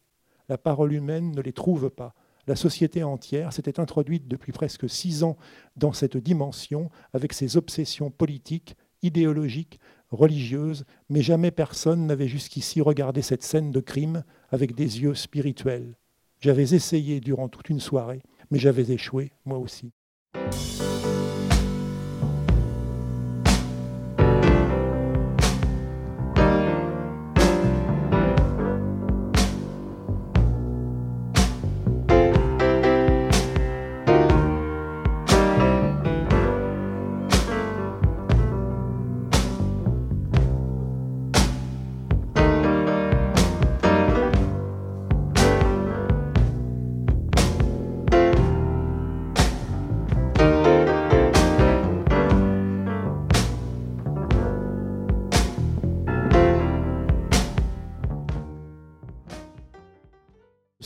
La 0.48 0.56
parole 0.56 0.92
humaine 0.92 1.32
ne 1.32 1.42
les 1.42 1.52
trouve 1.52 1.90
pas. 1.90 2.14
La 2.46 2.54
société 2.54 3.02
entière 3.02 3.52
s'était 3.52 3.80
introduite 3.80 4.28
depuis 4.28 4.52
presque 4.52 4.88
six 4.88 5.24
ans 5.24 5.36
dans 5.76 5.92
cette 5.92 6.16
dimension 6.16 6.90
avec 7.12 7.32
ses 7.32 7.56
obsessions 7.56 8.10
politiques, 8.10 8.76
idéologiques, 9.02 9.80
religieuses, 10.10 10.84
mais 11.08 11.22
jamais 11.22 11.50
personne 11.50 12.06
n'avait 12.06 12.28
jusqu'ici 12.28 12.80
regardé 12.80 13.22
cette 13.22 13.42
scène 13.42 13.70
de 13.70 13.80
crime 13.80 14.24
avec 14.50 14.74
des 14.74 15.00
yeux 15.00 15.14
spirituels. 15.14 15.96
J'avais 16.40 16.74
essayé 16.74 17.20
durant 17.20 17.48
toute 17.48 17.68
une 17.68 17.80
soirée, 17.80 18.22
mais 18.50 18.58
j'avais 18.58 18.90
échoué, 18.90 19.32
moi 19.44 19.58
aussi. 19.58 19.92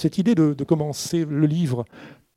Cette 0.02 0.18
idée 0.18 0.34
de, 0.34 0.64
commencer 0.64 1.24
le 1.24 1.46
livre 1.46 1.84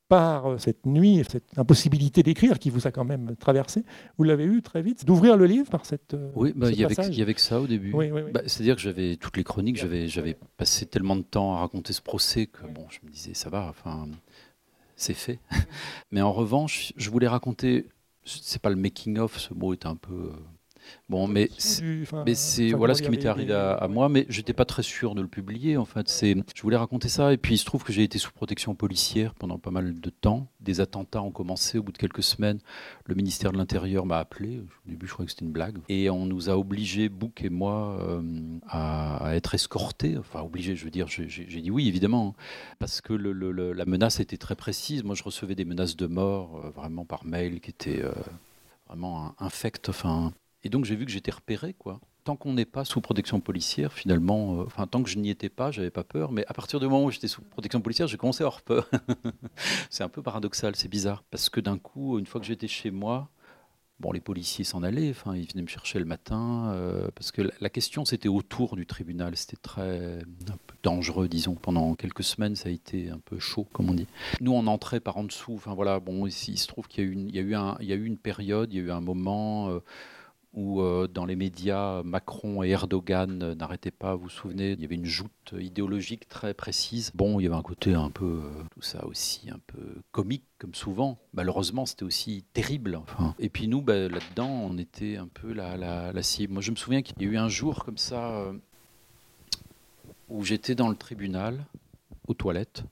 par 0.07 0.51
euh, 0.51 0.57
cette 0.59 0.85
nuit, 0.85 1.23
cette 1.27 1.57
impossibilité 1.57 2.21
d'écrire 2.21 2.59
qui 2.59 2.69
vous 2.69 2.85
a 2.85 2.91
quand 2.91 3.05
même 3.05 3.35
traversé, 3.37 3.83
vous 4.17 4.23
l'avez 4.23 4.45
eu 4.45 4.61
très 4.61 4.83
vite, 4.83 5.03
d'ouvrir 5.03 5.35
le 5.35 5.45
livre 5.47 5.69
par 5.69 5.85
cette. 5.85 6.13
Euh, 6.13 6.29
oui, 6.35 6.53
bah, 6.55 6.69
il 6.69 6.79
y, 6.79 6.83
avait 7.21 7.33
que 7.33 7.41
ça 7.41 7.59
au 7.59 7.65
début. 7.65 7.91
Bah, 8.31 8.41
c'est-à-dire 8.45 8.75
que 8.75 8.81
j'avais 8.81 9.15
toutes 9.15 9.35
les 9.37 9.43
chroniques, 9.43 9.77
j'avais 9.77 10.37
passé 10.57 10.85
tellement 10.85 11.15
de 11.15 11.23
temps 11.23 11.55
à 11.55 11.61
raconter 11.61 11.91
ce 11.91 12.01
procès 12.01 12.45
que 12.45 12.67
bon, 12.67 12.85
je 12.89 12.99
me 13.03 13.11
disais 13.11 13.33
ça 13.33 13.49
va, 13.49 13.67
enfin, 13.67 14.07
c'est 14.95 15.15
fait. 15.15 15.39
Mais 16.11 16.21
en 16.21 16.31
revanche, 16.31 16.93
je 16.97 17.09
voulais 17.09 17.27
raconter, 17.27 17.87
c'est 18.25 18.61
pas 18.61 18.69
le 18.69 18.75
making 18.75 19.17
of, 19.17 19.39
ce 19.39 19.55
mot 19.55 19.73
est 19.73 19.87
un 19.87 19.95
peu 19.95 20.13
euh, 20.13 20.31
Bon, 21.09 21.27
mais 21.27 21.49
c'est 21.57 22.71
voilà 22.71 22.95
ce 22.95 23.01
qui 23.01 23.09
m'était 23.09 23.27
arrivé 23.27 23.53
à, 23.53 23.87
moi, 23.87 24.09
mais 24.09 24.25
j'étais 24.29 24.53
pas 24.53 24.65
très 24.65 24.83
sûr 24.83 25.15
de 25.15 25.21
le 25.21 25.27
publier. 25.27 25.77
En 25.77 25.85
fait, 25.85 26.09
c'est 26.09 26.35
je 26.55 26.61
voulais 26.61 26.77
raconter 26.77 27.09
ça, 27.09 27.33
et 27.33 27.37
puis 27.37 27.55
il 27.55 27.57
se 27.57 27.65
trouve 27.65 27.83
que 27.83 27.93
j'ai 27.93 28.03
été 28.03 28.17
sous 28.17 28.31
protection 28.31 28.75
policière 28.75 29.33
pendant 29.35 29.57
pas 29.57 29.71
mal 29.71 29.99
de 29.99 30.09
temps. 30.09 30.47
Des 30.59 30.81
attentats 30.81 31.21
ont 31.21 31.31
commencé 31.31 31.77
au 31.77 31.83
bout 31.83 31.91
de 31.91 31.97
quelques 31.97 32.23
semaines. 32.23 32.59
Le 33.05 33.13
ministère 33.13 33.51
de 33.51 33.57
l'Intérieur 33.57 34.05
m'a 34.05 34.17
appelé. 34.17 34.59
Au 34.59 34.89
début, 34.89 35.05
je 35.07 35.13
croyais 35.13 35.27
que 35.27 35.31
c'était 35.31 35.45
une 35.45 35.51
blague, 35.51 35.77
et 35.89 36.09
on 36.09 36.25
nous 36.25 36.49
a 36.49 36.57
obligés, 36.57 37.09
Bouc 37.09 37.43
et 37.43 37.49
moi, 37.49 37.99
euh, 38.01 38.21
à, 38.67 39.35
être 39.35 39.53
escortés. 39.53 40.17
Enfin, 40.17 40.41
obligés, 40.41 40.75
je 40.75 40.85
veux 40.85 40.91
dire, 40.91 41.07
j'ai 41.07 41.61
dit 41.61 41.71
oui, 41.71 41.87
évidemment, 41.87 42.35
hein, 42.37 42.43
parce 42.79 43.01
que 43.01 43.13
le, 43.13 43.73
la 43.73 43.85
menace 43.85 44.19
était 44.19 44.37
très 44.37 44.55
précise. 44.55 45.03
Moi, 45.03 45.15
je 45.15 45.23
recevais 45.23 45.55
des 45.55 45.65
menaces 45.65 45.95
de 45.95 46.07
mort 46.07 46.61
euh, 46.63 46.69
vraiment 46.69 47.05
par 47.05 47.25
mail 47.25 47.59
qui 47.59 47.69
étaient 47.69 48.01
euh, 48.01 48.11
vraiment 48.87 49.35
infectes. 49.39 49.89
Enfin, 49.89 50.33
et 50.65 50.69
donc 50.69 50.83
j'ai 50.83 50.95
vu 50.95 51.05
que 51.05 51.11
j'étais 51.11 51.31
repéré, 51.31 51.75
quoi. 51.77 52.01
Tant 52.23 52.35
qu'on 52.35 52.53
n'est 52.53 52.65
pas 52.65 52.85
sous 52.85 52.99
protection 52.99 53.39
policière, 53.39 53.93
finalement, 53.93 54.61
euh, 54.61 54.63
enfin 54.65 54.87
tant 54.87 55.03
que 55.03 55.09
je 55.09 55.19
n'y 55.19 55.29
étais 55.29 55.47
pas, 55.47 55.69
j'avais 55.69 55.91
pas 55.91 56.03
peur. 56.03 56.31
Mais 56.31 56.43
à 56.47 56.53
partir 56.55 56.79
du 56.79 56.87
moment 56.87 57.05
où 57.05 57.11
j'étais 57.11 57.27
sous 57.27 57.43
protection 57.43 57.81
policière, 57.81 58.07
j'ai 58.07 58.17
commencé 58.17 58.43
à 58.43 58.47
avoir 58.47 58.63
peur. 58.63 58.89
c'est 59.91 60.03
un 60.03 60.09
peu 60.09 60.23
paradoxal, 60.23 60.75
c'est 60.75 60.87
bizarre, 60.87 61.23
parce 61.29 61.51
que 61.51 61.59
d'un 61.59 61.77
coup, 61.77 62.17
une 62.17 62.25
fois 62.25 62.41
que 62.41 62.47
j'étais 62.47 62.67
chez 62.67 62.89
moi, 62.89 63.29
Bon, 64.01 64.11
les 64.11 64.19
policiers 64.19 64.65
s'en 64.65 64.83
allaient, 64.83 65.11
enfin, 65.11 65.37
ils 65.37 65.47
venaient 65.47 65.61
me 65.61 65.69
chercher 65.69 65.99
le 65.99 66.05
matin, 66.05 66.69
euh, 66.73 67.07
parce 67.15 67.31
que 67.31 67.41
la, 67.61 67.69
question 67.69 68.03
c'était 68.03 68.27
autour 68.27 68.75
du 68.75 68.85
tribunal, 68.85 69.37
c'était 69.37 69.55
très 69.55 70.19
dangereux, 70.83 71.29
disons. 71.29 71.55
Pendant 71.55 71.95
quelques 71.95 72.25
semaines, 72.25 72.57
ça 72.57 72.67
a 72.67 72.73
été 72.73 73.09
un 73.09 73.19
peu 73.19 73.39
chaud, 73.39 73.65
comme 73.71 73.89
on 73.89 73.93
dit. 73.93 74.07
Nous, 74.41 74.51
on 74.51 74.67
entrait 74.67 74.99
par 74.99 75.15
en 75.15 75.23
dessous, 75.23 75.53
enfin 75.53 75.73
voilà, 75.73 76.01
bon, 76.01 76.27
il, 76.27 76.31
se 76.33 76.67
trouve 76.67 76.89
qu'il 76.89 77.29
il 77.29 77.35
il 77.37 77.87
y 77.87 77.93
a 77.93 77.95
eu 77.95 78.05
une 78.05 78.17
période, 78.17 78.73
il 78.73 78.79
y 78.79 78.79
a 78.81 78.83
eu 78.83 78.91
un 78.91 78.99
moment. 78.99 79.69
Euh, 79.69 79.79
où 80.55 80.81
euh, 80.81 81.07
dans 81.07 81.25
les 81.25 81.35
médias, 81.35 82.01
Macron 82.03 82.63
et 82.63 82.69
Erdogan 82.69 83.43
euh, 83.43 83.55
n'arrêtaient 83.55 83.91
pas, 83.91 84.15
vous 84.15 84.23
vous 84.23 84.29
souvenez, 84.29 84.71
il 84.71 84.81
y 84.81 84.85
avait 84.85 84.95
une 84.95 85.05
joute 85.05 85.53
idéologique 85.59 86.29
très 86.29 86.53
précise. 86.53 87.11
Bon, 87.13 87.39
il 87.39 87.43
y 87.43 87.45
avait 87.45 87.57
un 87.57 87.61
côté 87.61 87.93
un 87.93 88.09
peu, 88.09 88.41
euh, 88.45 88.63
tout 88.71 88.81
ça 88.81 89.05
aussi, 89.05 89.49
un 89.49 89.59
peu 89.67 90.01
comique, 90.11 90.45
comme 90.57 90.73
souvent. 90.73 91.19
Malheureusement, 91.33 91.85
c'était 91.85 92.03
aussi 92.03 92.45
terrible. 92.53 93.01
Et 93.37 93.49
puis 93.49 93.67
nous, 93.67 93.81
bah, 93.81 94.07
là-dedans, 94.07 94.49
on 94.49 94.77
était 94.77 95.17
un 95.17 95.27
peu 95.27 95.51
la, 95.51 95.75
la, 95.75 96.13
la, 96.13 96.23
cible. 96.23 96.53
Moi, 96.53 96.61
je 96.61 96.71
me 96.71 96.77
souviens 96.77 97.01
qu'il 97.01 97.21
y 97.21 97.25
a 97.25 97.27
eu 97.27 97.37
un 97.37 97.49
jour 97.49 97.83
comme 97.83 97.97
ça, 97.97 98.45
où 100.29 100.43
j'étais 100.45 100.73
dans 100.73 100.87
le 100.87 100.95
tribunal, 100.95 101.65
aux 102.27 102.33
toilettes. 102.33 102.85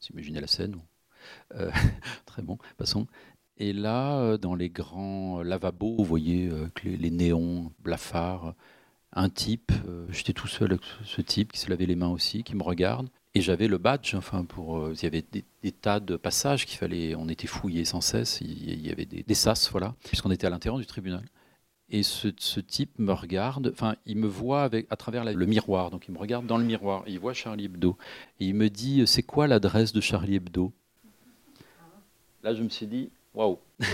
Vous 0.00 0.08
imaginez 0.12 0.40
la 0.40 0.46
scène 0.46 0.76
Très 2.26 2.42
bon, 2.42 2.58
passons. 2.76 3.06
Et 3.60 3.74
là, 3.74 4.18
euh, 4.18 4.38
dans 4.38 4.54
les 4.54 4.70
grands 4.70 5.42
lavabos, 5.42 5.96
vous 5.98 6.04
voyez 6.04 6.48
euh, 6.48 6.66
les, 6.82 7.10
néons, 7.10 7.70
blafards, 7.80 8.54
un 9.12 9.28
type, 9.28 9.70
euh, 9.86 10.06
j'étais 10.08 10.32
tout 10.32 10.48
seul 10.48 10.72
avec 10.72 10.82
ce 11.04 11.20
type 11.20 11.52
qui 11.52 11.58
se 11.58 11.68
lavait 11.68 11.84
les 11.84 11.94
mains 11.94 12.08
aussi, 12.08 12.42
qui 12.42 12.56
me 12.56 12.62
regarde. 12.62 13.10
Et 13.34 13.42
j'avais 13.42 13.68
le 13.68 13.76
badge, 13.76 14.14
enfin, 14.14 14.46
il 14.56 15.02
y 15.02 15.06
avait 15.06 15.22
des, 15.30 15.72
tas 15.72 16.00
de 16.00 16.16
passages 16.16 16.64
qu'il 16.64 16.78
fallait, 16.78 17.14
on 17.14 17.28
était 17.28 17.46
fouillés 17.46 17.84
sans 17.84 18.00
cesse, 18.00 18.40
il, 18.40 18.84
y 18.84 18.90
avait 18.90 19.04
des, 19.04 19.34
sas, 19.34 19.70
voilà, 19.70 19.94
puisqu'on 20.04 20.30
était 20.30 20.46
à 20.46 20.50
l'intérieur 20.50 20.78
du 20.78 20.86
tribunal. 20.86 21.24
Et 21.90 22.02
ce, 22.02 22.28
type 22.60 22.98
me 22.98 23.12
regarde, 23.12 23.70
enfin, 23.74 23.94
il 24.06 24.16
me 24.16 24.26
voit 24.26 24.62
avec, 24.62 24.86
à 24.88 24.96
travers 24.96 25.22
le 25.22 25.46
miroir, 25.46 25.90
donc 25.90 26.08
il 26.08 26.14
me 26.14 26.18
regarde 26.18 26.46
dans 26.46 26.56
le 26.56 26.64
miroir, 26.64 27.04
il 27.06 27.20
voit 27.20 27.34
Charlie 27.34 27.66
Hebdo, 27.66 27.98
et 28.40 28.46
il 28.46 28.54
me 28.54 28.70
dit, 28.70 29.06
c'est 29.06 29.22
quoi 29.22 29.46
l'adresse 29.46 29.92
de 29.92 30.00
Charlie 30.00 30.36
Hebdo? 30.36 30.72
Là, 32.42 32.54
je 32.54 32.62
me 32.62 32.70
suis 32.70 32.86
dit, 32.86 33.10
Waouh. 33.34 33.58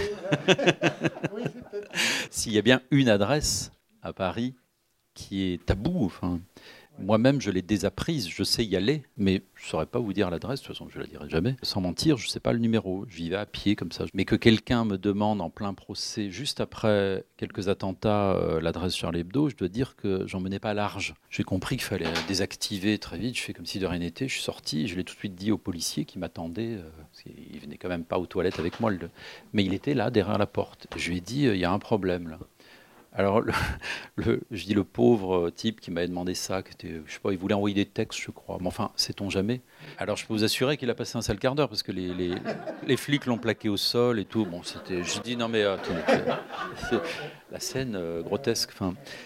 S'il 2.30 2.52
y 2.52 2.58
a 2.58 2.62
bien 2.62 2.82
une 2.90 3.08
adresse 3.08 3.70
à 4.02 4.12
Paris 4.12 4.54
qui 5.14 5.52
est 5.52 5.64
tabou, 5.64 6.04
enfin, 6.04 6.40
moi-même, 6.98 7.40
je 7.40 7.50
l'ai 7.50 7.62
désapprise, 7.62 8.28
je 8.28 8.42
sais 8.42 8.64
y 8.64 8.76
aller, 8.76 9.02
mais 9.16 9.42
je 9.54 9.64
ne 9.64 9.68
saurais 9.68 9.86
pas 9.86 9.98
vous 9.98 10.12
dire 10.12 10.30
l'adresse, 10.30 10.60
de 10.60 10.66
toute 10.66 10.76
façon, 10.76 10.88
je 10.90 10.98
ne 10.98 11.02
la 11.02 11.08
dirai 11.08 11.28
jamais. 11.28 11.56
Sans 11.62 11.80
mentir, 11.80 12.16
je 12.16 12.26
ne 12.26 12.30
sais 12.30 12.40
pas 12.40 12.52
le 12.52 12.58
numéro, 12.58 13.06
j'y 13.08 13.30
vais 13.30 13.36
à 13.36 13.46
pied 13.46 13.76
comme 13.76 13.92
ça. 13.92 14.04
Mais 14.14 14.24
que 14.24 14.36
quelqu'un 14.36 14.84
me 14.84 14.96
demande 14.96 15.40
en 15.40 15.50
plein 15.50 15.74
procès, 15.74 16.30
juste 16.30 16.60
après 16.60 17.24
quelques 17.36 17.68
attentats, 17.68 18.34
euh, 18.34 18.60
l'adresse 18.60 18.96
Charlie 18.96 19.20
Hebdo, 19.20 19.48
je 19.48 19.56
dois 19.56 19.68
dire 19.68 19.96
que 19.96 20.26
j'en 20.26 20.40
menais 20.40 20.58
pas 20.58 20.74
large. 20.74 21.14
J'ai 21.30 21.44
compris 21.44 21.76
qu'il 21.76 21.84
fallait 21.84 22.06
désactiver 22.28 22.98
très 22.98 23.18
vite, 23.18 23.36
je 23.36 23.42
fais 23.42 23.52
comme 23.52 23.66
si 23.66 23.78
de 23.78 23.86
rien 23.86 23.98
n'était, 23.98 24.28
je 24.28 24.34
suis 24.34 24.42
sorti, 24.42 24.86
je 24.86 24.96
l'ai 24.96 25.04
tout 25.04 25.14
de 25.14 25.18
suite 25.18 25.34
dit 25.34 25.52
au 25.52 25.58
policier 25.58 26.04
qui 26.04 26.18
m'attendait, 26.18 26.76
euh, 26.76 27.30
il 27.52 27.60
venait 27.60 27.76
quand 27.76 27.88
même 27.88 28.04
pas 28.04 28.18
aux 28.18 28.26
toilettes 28.26 28.58
avec 28.58 28.80
moi, 28.80 28.92
mais 29.52 29.64
il 29.64 29.74
était 29.74 29.94
là, 29.94 30.10
derrière 30.10 30.38
la 30.38 30.46
porte. 30.46 30.86
Je 30.96 31.10
lui 31.10 31.18
ai 31.18 31.20
dit, 31.20 31.46
euh, 31.46 31.54
il 31.54 31.60
y 31.60 31.64
a 31.64 31.72
un 31.72 31.78
problème 31.78 32.28
là. 32.28 32.38
Alors, 33.16 33.40
le, 34.16 34.42
je 34.50 34.64
dis 34.64 34.74
le 34.74 34.84
pauvre 34.84 35.50
type 35.50 35.80
qui 35.80 35.90
m'avait 35.90 36.08
demandé 36.08 36.34
ça, 36.34 36.62
qui 36.62 36.72
était, 36.72 37.00
je 37.06 37.14
sais 37.14 37.18
pas, 37.18 37.32
il 37.32 37.38
voulait 37.38 37.54
envoyer 37.54 37.74
des 37.74 37.86
textes, 37.86 38.20
je 38.20 38.30
crois. 38.30 38.58
Mais 38.60 38.66
enfin, 38.66 38.90
sait-on 38.96 39.30
jamais 39.30 39.62
Alors, 39.98 40.16
je 40.16 40.26
peux 40.26 40.34
vous 40.34 40.44
assurer 40.44 40.76
qu'il 40.76 40.90
a 40.90 40.94
passé 40.94 41.16
un 41.16 41.22
sale 41.22 41.38
quart 41.38 41.54
d'heure 41.54 41.70
parce 41.70 41.82
que 41.82 41.92
les, 41.92 42.12
les, 42.12 42.34
les 42.86 42.96
flics 42.96 43.24
l'ont 43.24 43.38
plaqué 43.38 43.70
au 43.70 43.78
sol 43.78 44.18
et 44.18 44.26
tout. 44.26 44.44
Bon, 44.44 44.62
c'était. 44.62 45.02
Je 45.02 45.20
dis 45.20 45.36
non 45.36 45.48
mais 45.48 45.62
attendez, 45.64 46.00
la 47.50 47.60
scène 47.60 47.96
euh, 47.96 48.22
grotesque. 48.22 48.72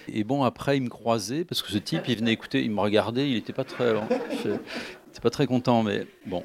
Et 0.09 0.23
bon, 0.23 0.45
après, 0.45 0.77
il 0.77 0.85
me 0.85 0.89
croisait 0.89 1.45
parce 1.45 1.61
que 1.61 1.71
ce 1.71 1.79
type, 1.79 2.03
il 2.07 2.17
venait 2.17 2.33
écouter, 2.33 2.63
il 2.63 2.71
me 2.71 2.81
regardait, 2.81 3.29
il 3.29 3.35
n'était 3.35 3.53
pas 3.53 3.65
très, 3.65 3.95
pas 5.23 5.31
très 5.31 5.47
content, 5.47 5.83
mais 5.83 6.07
bon. 6.27 6.45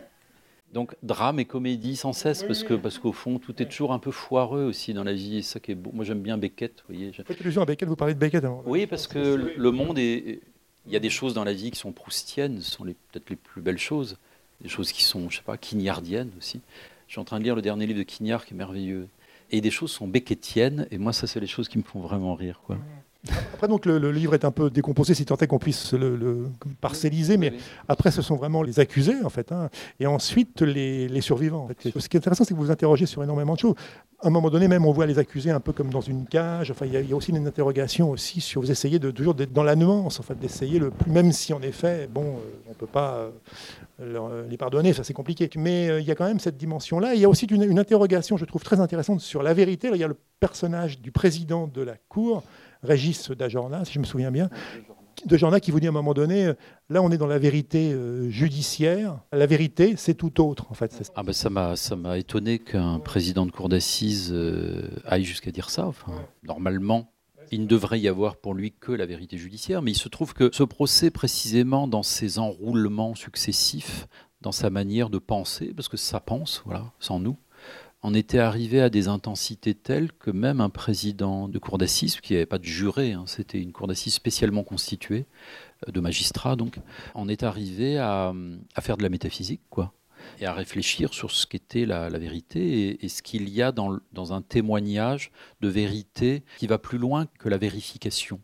Donc 0.75 0.93
drame 1.03 1.39
et 1.39 1.45
comédie 1.45 1.95
sans 1.95 2.11
cesse, 2.11 2.43
parce 2.43 2.65
que 2.65 2.73
parce 2.73 2.99
qu'au 2.99 3.13
fond, 3.13 3.39
tout 3.39 3.61
est 3.61 3.65
toujours 3.65 3.93
un 3.93 3.99
peu 3.99 4.11
foireux 4.11 4.65
aussi 4.65 4.93
dans 4.93 5.05
la 5.05 5.13
vie. 5.13 5.37
Et 5.37 5.41
ça 5.41 5.61
qui 5.61 5.71
est 5.71 5.75
beau. 5.75 5.91
Moi, 5.93 6.03
j'aime 6.03 6.19
bien 6.19 6.37
Beckett. 6.37 6.83
Vous 6.87 6.93
voyez. 6.93 7.13
Faites 7.13 7.39
allusion 7.39 7.61
à 7.61 7.65
Beckett. 7.65 7.87
Vous 7.87 7.95
parlez 7.95 8.13
de 8.13 8.19
Beckett. 8.19 8.43
Oui, 8.65 8.85
parce 8.85 9.07
que 9.07 9.53
le 9.57 9.71
monde 9.71 9.97
est. 9.97 10.41
Il 10.85 10.91
y 10.91 10.97
a 10.97 10.99
des 10.99 11.09
choses 11.09 11.33
dans 11.33 11.45
la 11.45 11.53
vie 11.53 11.71
qui 11.71 11.79
sont 11.79 11.93
proustiennes, 11.93 12.61
ce 12.61 12.69
sont 12.69 12.83
peut-être 12.83 13.29
les 13.29 13.37
plus 13.37 13.61
belles 13.61 13.79
choses. 13.79 14.17
Des 14.61 14.69
choses 14.69 14.91
qui 14.91 15.03
sont, 15.03 15.29
je 15.29 15.37
sais 15.37 15.43
pas, 15.43 15.57
quignardiennes 15.57 16.31
aussi. 16.37 16.59
Je 17.07 17.13
suis 17.13 17.21
en 17.21 17.23
train 17.23 17.39
de 17.39 17.43
lire 17.43 17.55
le 17.55 17.61
dernier 17.61 17.87
livre 17.87 17.99
de 17.99 18.03
Quignard 18.03 18.45
qui 18.45 18.53
est 18.53 18.57
merveilleux. 18.57 19.07
Et 19.51 19.61
des 19.61 19.71
choses 19.71 19.91
sont 19.91 20.07
beckettiennes, 20.07 20.87
et 20.91 20.97
moi, 20.97 21.13
ça, 21.13 21.25
c'est 21.25 21.39
les 21.39 21.47
choses 21.47 21.69
qui 21.69 21.77
me 21.77 21.83
font 21.83 22.01
vraiment 22.01 22.35
rire. 22.35 22.61
Quoi. 22.65 22.77
Après, 23.53 23.67
donc, 23.67 23.85
le, 23.85 24.11
livre 24.11 24.33
est 24.33 24.45
un 24.45 24.51
peu 24.51 24.69
décomposé, 24.69 25.13
si 25.13 25.25
tant 25.25 25.37
est 25.37 25.47
qu'on 25.47 25.59
puisse 25.59 25.93
le, 25.93 26.47
parcelliser, 26.81 27.37
mais 27.37 27.53
après, 27.87 28.11
ce 28.11 28.21
sont 28.21 28.35
vraiment 28.35 28.61
les 28.61 28.79
accusés, 28.79 29.15
en 29.23 29.29
fait, 29.29 29.51
hein, 29.51 29.69
et 29.99 30.07
ensuite 30.07 30.61
les, 30.61 31.21
survivants. 31.21 31.67
Ce 31.83 32.07
qui 32.07 32.17
est 32.17 32.19
intéressant, 32.19 32.43
c'est 32.43 32.53
que 32.53 32.59
vous 32.59 32.65
vous 32.65 32.71
interrogez 32.71 33.05
sur 33.05 33.23
énormément 33.23 33.53
de 33.53 33.59
choses. 33.59 33.75
À 34.21 34.27
un 34.27 34.29
moment 34.29 34.49
donné, 34.49 34.67
même, 34.67 34.85
on 34.85 34.91
voit 34.91 35.05
les 35.05 35.19
accusés 35.19 35.51
un 35.51 35.59
peu 35.59 35.71
comme 35.71 35.89
dans 35.89 36.01
une 36.01 36.25
cage. 36.25 36.71
Enfin, 36.71 36.85
il 36.85 36.93
y, 36.93 37.13
a 37.13 37.15
aussi 37.15 37.31
une 37.31 37.47
interrogation 37.47 38.09
aussi 38.11 38.41
sur 38.41 38.61
vous 38.61 38.71
essayez 38.71 38.99
de 38.99 39.11
toujours 39.11 39.33
d'être 39.33 39.53
dans 39.53 39.63
la 39.63 39.75
nuance, 39.75 40.19
en 40.19 40.23
fait, 40.23 40.37
d'essayer 40.39 40.79
le 40.79 40.89
plus, 40.91 41.11
même 41.11 41.31
si 41.31 41.53
en 41.53 41.61
effet, 41.61 42.07
bon, 42.11 42.23
euh, 42.23 42.57
on 42.67 42.71
ne 42.71 42.75
peut 42.75 42.87
pas 42.87 43.29
euh, 44.01 44.45
les 44.49 44.57
pardonner, 44.57 44.93
ça 44.93 45.03
c'est 45.03 45.13
compliqué. 45.13 45.49
Mais 45.57 45.89
euh, 45.89 46.01
il 46.01 46.05
y 46.05 46.11
a 46.11 46.15
quand 46.15 46.25
même 46.25 46.39
cette 46.39 46.57
dimension-là. 46.57 47.15
Il 47.15 47.21
y 47.21 47.25
a 47.25 47.29
aussi 47.29 47.45
une, 47.45 47.63
une, 47.63 47.79
interrogation, 47.79 48.35
je 48.35 48.45
trouve 48.45 48.63
très 48.63 48.79
intéressante 48.79 49.21
sur 49.21 49.41
la 49.41 49.53
vérité. 49.53 49.89
il 49.93 49.99
y 49.99 50.03
a 50.03 50.07
le 50.07 50.17
personnage 50.39 50.99
du 50.99 51.11
président 51.11 51.67
de 51.67 51.81
la 51.81 51.95
Cour 52.09 52.43
Régis 52.85 53.31
Dajorna, 53.31 53.85
si 53.85 53.93
je 53.93 53.99
me 53.99 54.05
souviens 54.05 54.31
bien, 54.31 54.49
de 55.25 55.37
Jorna 55.37 55.59
qui 55.59 55.71
vous 55.71 55.79
dit 55.79 55.87
à 55.87 55.89
un 55.89 55.93
moment 55.93 56.13
donné, 56.13 56.45
euh, 56.45 56.53
là 56.89 57.01
on 57.01 57.09
est 57.11 57.17
dans 57.17 57.27
la 57.27 57.39
vérité 57.39 57.91
euh, 57.93 58.29
judiciaire, 58.29 59.19
la 59.31 59.45
vérité 59.45 59.95
c'est 59.97 60.13
tout 60.13 60.41
autre 60.41 60.67
en 60.69 60.73
fait. 60.73 61.11
Ah 61.15 61.23
ben 61.23 61.33
ça 61.33 61.49
m'a 61.49 61.75
ça 61.75 61.95
m'a 61.95 62.17
étonné 62.17 62.59
qu'un 62.59 62.99
président 62.99 63.45
de 63.45 63.51
cour 63.51 63.69
d'assises 63.69 64.31
euh, 64.33 64.89
aille 65.05 65.23
jusqu'à 65.23 65.51
dire 65.51 65.69
ça. 65.69 65.87
Enfin, 65.87 66.11
normalement, 66.43 67.11
il 67.51 67.61
ne 67.61 67.67
devrait 67.67 67.99
y 67.99 68.07
avoir 68.07 68.37
pour 68.37 68.53
lui 68.53 68.73
que 68.73 68.91
la 68.91 69.05
vérité 69.05 69.37
judiciaire, 69.37 69.81
mais 69.81 69.91
il 69.91 69.97
se 69.97 70.09
trouve 70.09 70.33
que 70.33 70.49
ce 70.53 70.63
procès 70.63 71.11
précisément 71.11 71.87
dans 71.87 72.03
ses 72.03 72.39
enroulements 72.39 73.15
successifs, 73.15 74.07
dans 74.41 74.51
sa 74.51 74.69
manière 74.69 75.09
de 75.09 75.17
penser, 75.17 75.73
parce 75.75 75.87
que 75.87 75.97
ça 75.97 76.19
pense, 76.19 76.61
voilà, 76.65 76.91
sans 76.99 77.19
nous, 77.19 77.37
on 78.03 78.13
était 78.13 78.39
arrivé 78.39 78.81
à 78.81 78.89
des 78.89 79.07
intensités 79.07 79.73
telles 79.73 80.11
que 80.11 80.29
même 80.29 80.61
un 80.61 80.69
président 80.69 81.47
de 81.47 81.57
cour 81.57 81.77
d'assises, 81.77 82.21
qui 82.21 82.33
n'avait 82.33 82.45
pas 82.45 82.59
de 82.59 82.63
juré, 82.63 83.13
hein, 83.13 83.23
c'était 83.25 83.59
une 83.59 83.71
cour 83.71 83.87
d'assises 83.87 84.13
spécialement 84.13 84.63
constituée, 84.63 85.25
euh, 85.87 85.91
de 85.91 85.99
magistrats 85.99 86.55
donc, 86.55 86.79
on 87.15 87.27
est 87.27 87.43
arrivé 87.43 87.97
à, 87.97 88.33
faire 88.79 88.97
de 88.97 89.03
la 89.03 89.09
métaphysique, 89.09 89.61
quoi, 89.69 89.93
et 90.39 90.45
à 90.45 90.53
réfléchir 90.53 91.13
sur 91.13 91.31
ce 91.31 91.47
qu'était 91.47 91.85
la, 91.85 92.09
vérité 92.09 93.03
et, 93.03 93.09
ce 93.09 93.23
qu'il 93.23 93.49
y 93.49 93.61
a 93.61 93.71
dans, 93.71 93.99
un 94.33 94.41
témoignage 94.41 95.31
de 95.61 95.67
vérité 95.67 96.43
qui 96.57 96.67
va 96.67 96.77
plus 96.77 96.97
loin 96.97 97.25
que 97.39 97.49
la 97.49 97.57
vérification. 97.57 98.39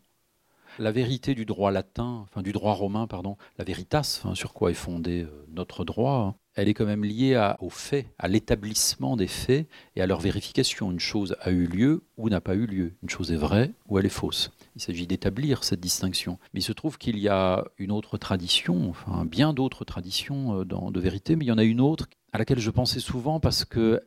La 0.78 0.90
vérité 0.90 1.34
du 1.34 1.44
droit 1.44 1.70
latin, 1.70 2.20
enfin 2.22 2.42
du 2.42 2.52
droit 2.52 2.72
romain, 2.72 3.06
pardon, 3.06 3.36
la 3.58 3.64
veritas, 3.64 4.22
sur 4.34 4.54
quoi 4.54 4.70
est 4.70 4.74
fondé 4.74 5.22
euh, 5.22 5.46
notre 5.50 5.84
droit, 5.84 6.14
hein, 6.14 6.34
elle 6.54 6.68
est 6.68 6.74
quand 6.74 6.86
même 6.86 7.04
liée 7.04 7.34
à, 7.34 7.56
aux 7.60 7.70
faits, 7.70 8.06
à 8.18 8.28
l'établissement 8.28 9.16
des 9.16 9.26
faits 9.26 9.66
et 9.96 10.02
à 10.02 10.06
leur 10.06 10.20
vérification. 10.20 10.90
Une 10.90 11.00
chose 11.00 11.36
a 11.40 11.50
eu 11.50 11.66
lieu 11.66 12.04
ou 12.16 12.28
n'a 12.28 12.40
pas 12.40 12.54
eu 12.54 12.66
lieu. 12.66 12.92
Une 13.02 13.10
chose 13.10 13.32
est 13.32 13.36
vraie 13.36 13.72
ou 13.88 13.98
elle 13.98 14.06
est 14.06 14.10
fausse. 14.10 14.50
Il 14.76 14.82
s'agit 14.82 15.06
d'établir 15.06 15.64
cette 15.64 15.80
distinction. 15.80 16.38
Mais 16.52 16.60
il 16.60 16.64
se 16.64 16.72
trouve 16.72 16.98
qu'il 16.98 17.18
y 17.18 17.28
a 17.28 17.64
une 17.78 17.90
autre 17.90 18.18
tradition, 18.18 18.88
enfin 18.90 19.24
bien 19.24 19.52
d'autres 19.52 19.84
traditions 19.84 20.60
euh, 20.60 20.64
de 20.64 21.00
vérité, 21.00 21.36
mais 21.36 21.44
il 21.44 21.48
y 21.48 21.52
en 21.52 21.58
a 21.58 21.64
une 21.64 21.80
autre 21.80 22.06
à 22.32 22.38
laquelle 22.38 22.58
je 22.58 22.70
pensais 22.70 23.00
souvent 23.00 23.40
parce 23.40 23.64
que 23.64 24.00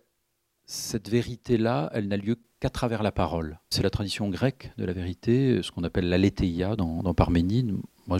cette 0.65 1.09
vérité-là, 1.09 1.91
elle 1.93 2.07
n'a 2.07 2.17
lieu 2.17 2.37
qu'à 2.59 2.69
travers 2.69 3.03
la 3.03 3.11
parole. 3.11 3.59
C'est 3.69 3.83
la 3.83 3.91
tradition 3.91 4.29
grecque 4.29 4.71
de 4.77 4.85
la 4.85 4.93
vérité, 4.93 5.61
ce 5.61 5.71
qu'on 5.71 5.83
appelle 5.83 6.09
l'aletheia 6.09 6.75
dans, 6.75 7.03
dans 7.03 7.13
Parménide. 7.13 7.75
Moi, 8.07 8.19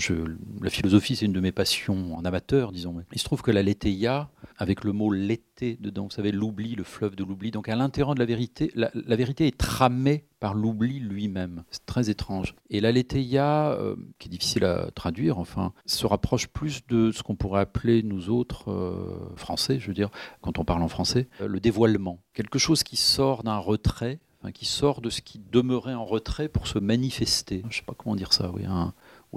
la 0.61 0.69
philosophie, 0.71 1.15
c'est 1.15 1.25
une 1.25 1.33
de 1.33 1.39
mes 1.39 1.51
passions 1.51 2.15
en 2.15 2.25
amateur, 2.25 2.71
disons. 2.71 3.03
Il 3.11 3.19
se 3.19 3.23
trouve 3.23 3.43
que 3.43 3.51
la 3.51 3.61
letheia, 3.61 4.29
avec 4.57 4.83
le 4.83 4.93
mot 4.93 5.11
l'été 5.11 5.77
dedans, 5.79 6.05
vous 6.05 6.11
savez, 6.11 6.31
l'oubli, 6.31 6.73
le 6.73 6.83
fleuve 6.83 7.15
de 7.15 7.23
l'oubli, 7.23 7.51
donc 7.51 7.69
à 7.69 7.75
l'intérieur 7.75 8.15
de 8.15 8.19
la 8.19 8.25
vérité, 8.25 8.71
la, 8.73 8.89
vérité 9.15 9.45
est 9.45 9.57
tramée 9.57 10.25
par 10.39 10.55
l'oubli 10.55 10.99
lui-même. 10.99 11.63
C'est 11.69 11.85
très 11.85 12.09
étrange. 12.09 12.55
Et 12.71 12.81
la 12.81 12.91
letheia, 12.91 13.73
euh, 13.73 13.95
qui 14.17 14.27
est 14.27 14.31
difficile 14.31 14.65
à 14.65 14.89
traduire, 14.91 15.37
enfin, 15.37 15.71
se 15.85 16.07
rapproche 16.07 16.47
plus 16.47 16.85
de 16.87 17.11
ce 17.11 17.21
qu'on 17.21 17.35
pourrait 17.35 17.61
appeler, 17.61 18.01
nous 18.01 18.29
autres, 18.31 18.71
euh, 18.71 19.35
français, 19.35 19.79
je 19.79 19.87
veux 19.87 19.93
dire, 19.93 20.09
quand 20.41 20.57
on 20.57 20.65
parle 20.65 20.81
en 20.81 20.87
français, 20.87 21.27
euh, 21.41 21.47
le 21.47 21.59
dévoilement. 21.59 22.19
Quelque 22.33 22.57
chose 22.57 22.83
qui 22.83 22.97
sort 22.97 23.43
d'un 23.43 23.57
retrait, 23.57 24.19
qui 24.51 24.65
sort 24.65 25.01
de 25.01 25.09
ce 25.09 25.21
qui 25.21 25.39
demeurait 25.51 25.93
en 25.93 26.05
retrait 26.05 26.47
pour 26.47 26.67
se 26.67 26.79
manifester. 26.79 27.61
Je 27.63 27.67
ne 27.67 27.71
sais 27.71 27.83
pas 27.83 27.93
comment 27.97 28.15
dire 28.15 28.33
ça, 28.33 28.51
oui, 28.51 28.63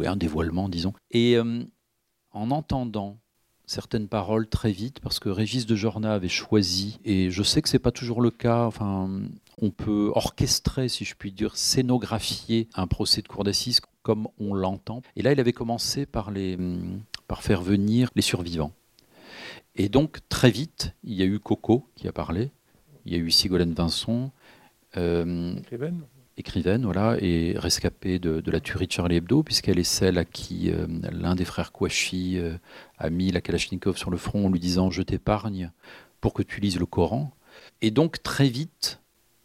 un 0.06 0.16
dévoilement, 0.16 0.68
disons. 0.68 0.92
Et 1.10 1.36
euh, 1.36 1.64
en 2.32 2.50
entendant 2.50 3.18
certaines 3.66 4.08
paroles 4.08 4.48
très 4.48 4.72
vite 4.72 5.00
parce 5.00 5.18
que 5.18 5.28
Régis 5.28 5.66
de 5.66 5.76
Jorna 5.76 6.14
avait 6.14 6.28
choisi, 6.28 6.98
et 7.04 7.30
je 7.30 7.42
sais 7.42 7.62
que 7.62 7.68
c'est 7.68 7.78
pas 7.78 7.92
toujours 7.92 8.20
le 8.20 8.30
cas, 8.30 8.64
enfin, 8.64 9.10
on 9.60 9.70
peut 9.70 10.10
orchestrer, 10.14 10.88
si 10.88 11.04
je 11.04 11.14
puis 11.14 11.32
dire, 11.32 11.56
scénographier 11.56 12.68
un 12.74 12.86
procès 12.86 13.22
de 13.22 13.28
cour 13.28 13.44
d'assises 13.44 13.80
comme 14.02 14.28
on 14.38 14.54
l'entend. 14.54 15.02
Et 15.16 15.22
là, 15.22 15.32
il 15.32 15.40
avait 15.40 15.52
commencé 15.52 16.06
par, 16.06 16.30
les, 16.30 16.56
par 17.26 17.42
faire 17.42 17.60
venir 17.60 18.10
les 18.14 18.22
survivants. 18.22 18.72
Et 19.74 19.88
donc, 19.88 20.18
très 20.28 20.50
vite, 20.50 20.94
il 21.04 21.14
y 21.14 21.22
a 21.22 21.26
eu 21.26 21.38
Coco 21.38 21.86
qui 21.94 22.08
a 22.08 22.12
parlé, 22.12 22.50
il 23.04 23.12
y 23.12 23.16
a 23.16 23.18
eu 23.18 23.30
Sigolène 23.30 23.74
Vincent, 23.74 24.32
euh, 24.96 25.54
écrivaine, 26.38 26.84
voilà, 26.84 27.16
et 27.20 27.54
rescapée 27.58 28.18
de, 28.18 28.42
la 28.50 28.60
tuerie 28.60 28.86
de 28.86 28.92
Charlie 28.92 29.16
Hebdo, 29.16 29.42
puisqu'elle 29.42 29.78
est 29.78 29.84
celle 29.84 30.18
à 30.18 30.24
qui 30.24 30.70
euh, 30.70 30.86
l'un 31.12 31.34
des 31.34 31.44
frères 31.44 31.72
Kouachi 31.72 32.38
euh, 32.38 32.56
a 32.98 33.10
mis 33.10 33.30
la 33.30 33.40
Kalachnikov 33.40 33.96
sur 33.96 34.10
le 34.10 34.16
front 34.16 34.46
en 34.46 34.50
lui 34.50 34.60
disant 34.60 34.90
Je 34.90 35.02
t'épargne 35.02 35.72
pour 36.20 36.32
que 36.32 36.42
tu 36.42 36.60
lises 36.60 36.78
le 36.78 36.86
Coran. 36.86 37.32
Et 37.82 37.90
donc, 37.90 38.22
très 38.22 38.48
vite, 38.48 39.00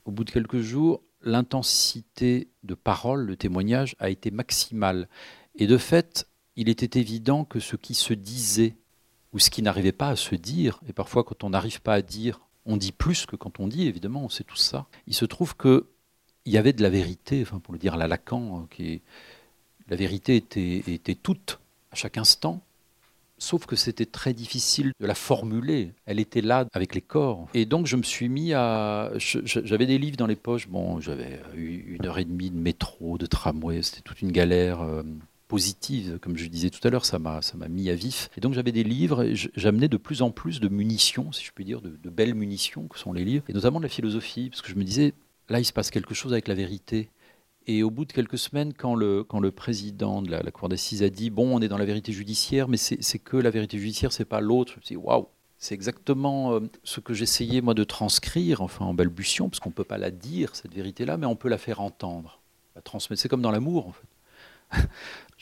au 0.06 0.12
bout 0.12 0.24
de 0.24 0.32
quelques 0.32 0.62
jours, 0.62 1.02
l'intensité 1.22 2.50
de 2.64 2.76
parole, 2.76 3.26
le 3.26 3.36
témoignage, 3.36 3.96
a 4.00 4.10
été 4.10 4.32
maximale. 4.32 5.08
Et 5.56 5.68
de 5.68 5.78
fait, 5.78 6.28
il 6.56 6.70
était 6.70 7.00
évident 7.00 7.46
que 7.46 7.60
ce 7.60 7.76
qui 7.76 7.94
se 7.94 8.14
disait, 8.14 8.76
ou 9.34 9.40
ce 9.40 9.50
qui 9.50 9.62
n'arrivait 9.64 9.92
pas 9.92 10.10
à 10.10 10.16
se 10.16 10.36
dire, 10.36 10.80
et 10.88 10.94
parfois 10.94 11.24
quand 11.24 11.44
on 11.44 11.50
n'arrive 11.50 11.82
pas 11.82 11.96
à 11.96 12.02
dire, 12.02 12.42
on 12.66 12.78
dit 12.78 12.92
plus 12.92 13.26
que 13.26 13.36
quand 13.36 13.60
on 13.60 13.68
dit, 13.68 13.88
évidemment, 13.88 14.24
on 14.24 14.30
sait 14.30 14.44
tout 14.44 14.56
ça. 14.56 14.86
Il 15.08 15.14
se 15.14 15.26
trouve 15.26 15.56
que 15.56 15.88
il 16.46 16.54
y 16.54 16.58
avait 16.58 16.74
de 16.74 16.82
la 16.82 16.90
vérité, 16.90 17.42
enfin 17.42 17.60
pour 17.60 17.74
le 17.74 17.80
dire 17.80 17.94
à 17.94 17.98
la 17.98 18.08
Lacan, 18.08 18.62
euh, 18.62 18.66
qui 18.70 19.02
la 19.90 19.96
vérité 19.96 20.36
était, 20.36 20.84
était 20.88 21.16
toute 21.16 21.60
à 21.92 21.96
chaque 21.96 22.18
instant, 22.18 22.62
sauf 23.38 23.66
que 23.66 23.76
c'était 23.76 24.06
très 24.06 24.34
difficile 24.34 24.94
de 25.00 25.06
la 25.06 25.16
formuler. 25.16 25.92
Elle 26.06 26.20
était 26.20 26.42
là 26.42 26.66
avec 26.74 26.96
les 26.96 27.02
corps. 27.02 27.48
Et 27.54 27.66
donc 27.66 27.88
je 27.88 27.98
me 27.98 28.04
suis 28.04 28.30
mis 28.30 28.54
à... 28.54 29.12
J'avais 29.18 29.86
des 29.86 29.98
livres 29.98 30.18
dans 30.18 30.28
les 30.28 30.36
poches, 30.36 30.68
bon, 30.68 31.00
j'avais 31.02 31.40
une 31.56 32.06
heure 32.06 32.18
et 32.20 32.26
demie 32.26 32.50
de 32.50 32.58
métro, 32.58 33.18
de 33.18 33.26
tramway, 33.26 33.82
c'était 33.82 34.02
toute 34.02 34.22
une 34.22 34.32
galère. 34.32 34.82
Euh, 34.82 35.04
positive, 35.50 36.18
comme 36.20 36.36
je 36.36 36.48
disais 36.48 36.72
tout 36.72 36.80
à 36.88 36.90
l'heure, 36.90 37.06
ça 37.06 37.20
m'a 37.20 37.42
mis 37.70 37.92
à 37.92 37.96
vif. 37.96 38.32
Et 38.36 38.42
donc 38.42 38.54
j'avais 38.54 38.72
des 38.72 38.84
livres, 38.84 39.22
et 39.22 39.36
j'amenais 39.36 39.88
de 39.88 39.98
plus 39.98 40.24
en 40.24 40.32
plus 40.32 40.60
de 40.60 40.68
munitions, 40.68 41.32
si 41.32 41.46
je 41.46 41.52
puis 41.52 41.64
dire, 41.64 41.80
de, 41.80 41.90
de, 41.90 42.10
belles 42.10 42.34
munitions 42.34 42.88
que 42.88 42.98
sont 42.98 43.14
les 43.14 43.24
livres, 43.24 43.44
et 43.48 43.54
notamment 43.54 43.80
de 43.80 43.84
la 43.84 43.90
philosophie, 43.90 44.50
parce 44.50 44.64
que 44.64 44.70
je 44.70 44.76
me 44.76 44.84
disais, 44.84 45.14
là, 45.50 45.60
il 45.60 45.66
se 45.66 45.74
passe 45.74 45.92
quelque 45.92 46.14
chose 46.14 46.34
avec 46.34 46.48
la 46.48 46.56
vérité. 46.56 47.10
Et 47.66 47.82
au 47.84 47.90
bout 47.90 48.06
de 48.06 48.12
quelques 48.12 48.38
semaines, 48.38 48.74
quand 48.74 48.96
le, 48.96 49.26
président 49.52 50.22
de 50.22 50.30
la, 50.30 50.52
Cour 50.52 50.70
d'assises 50.70 51.02
a 51.04 51.10
dit 51.10 51.30
Bon, 51.30 51.56
on 51.56 51.62
est 51.62 51.70
dans 51.70 51.78
la 51.78 51.86
vérité 51.86 52.12
judiciaire, 52.12 52.68
mais 52.68 52.78
c'est 52.78 53.20
que 53.20 53.38
la 53.38 53.50
vérité 53.50 53.78
judiciaire, 53.78 54.12
c'est 54.12 54.26
pas 54.26 54.42
l'autre, 54.42 54.74
je 54.84 54.96
Waouh 54.96 55.28
c'est 55.64 55.76
exactement 55.76 56.56
euh, 56.56 56.60
ce 56.84 57.00
que 57.00 57.14
j'essayais 57.14 57.62
moi 57.62 57.74
de 57.74 57.86
transcrire, 57.86 58.62
enfin 58.62 58.84
en 58.84 58.94
balbutiant, 58.94 59.48
parce 59.48 59.62
qu'on 59.62 59.70
ne 59.70 59.74
peut 59.74 59.86
pas 59.86 59.98
la 59.98 60.12
dire, 60.12 60.54
cette 60.58 60.74
vérité-là, 60.74 61.16
mais 61.16 61.26
on 61.26 61.38
peut 61.38 61.48
la 61.48 61.58
faire 61.58 61.80
entendre, 61.80 62.42
la 62.76 62.82
transmettre. 62.82 63.22
C'est 63.22 63.30
comme 63.30 63.42
dans 63.42 63.52
l'amour, 63.52 63.88
en 63.88 63.94
fait. 63.94 64.90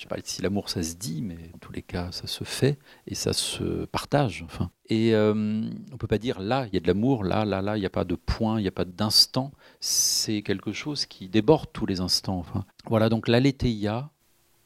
Je 0.02 0.08
ne 0.08 0.10
sais 0.10 0.16
pas 0.16 0.28
si 0.28 0.42
l'amour 0.42 0.68
ça 0.68 0.82
se 0.82 0.96
dit, 0.96 1.22
mais 1.22 1.38
en 1.54 1.60
tous 1.60 1.72
les 1.72 1.84
cas 1.84 2.12
ça 2.12 2.26
se 2.26 2.44
fait 2.44 2.80
et 3.06 3.14
ça 3.14 3.34
se 3.34 3.86
partage. 3.86 4.42
Enfin. 4.48 4.72
Et 4.90 5.14
euh, 5.14 5.32
on 5.36 5.36
ne 5.36 5.98
peut 5.98 6.08
pas 6.08 6.18
dire 6.18 6.40
là 6.40 6.66
il 6.66 6.74
y 6.74 6.78
a 6.78 6.80
de 6.80 6.88
l'amour, 6.88 7.24
là, 7.24 7.46
là, 7.46 7.62
là, 7.62 7.78
il 7.78 7.82
n'y 7.82 7.86
a 7.86 7.92
pas 7.92 8.04
de 8.04 8.16
point, 8.16 8.60
il 8.60 8.64
n'y 8.64 8.68
a 8.68 8.72
pas 8.72 8.84
d'instant. 8.84 9.52
C'est 9.80 10.42
quelque 10.42 10.72
chose 10.72 11.06
qui 11.06 11.30
déborde 11.30 11.70
tous 11.72 11.86
les 11.86 12.00
instants. 12.00 12.40
Enfin. 12.40 12.66
Voilà, 12.88 13.10
donc 13.10 13.28
l'aletheia, 13.28 14.10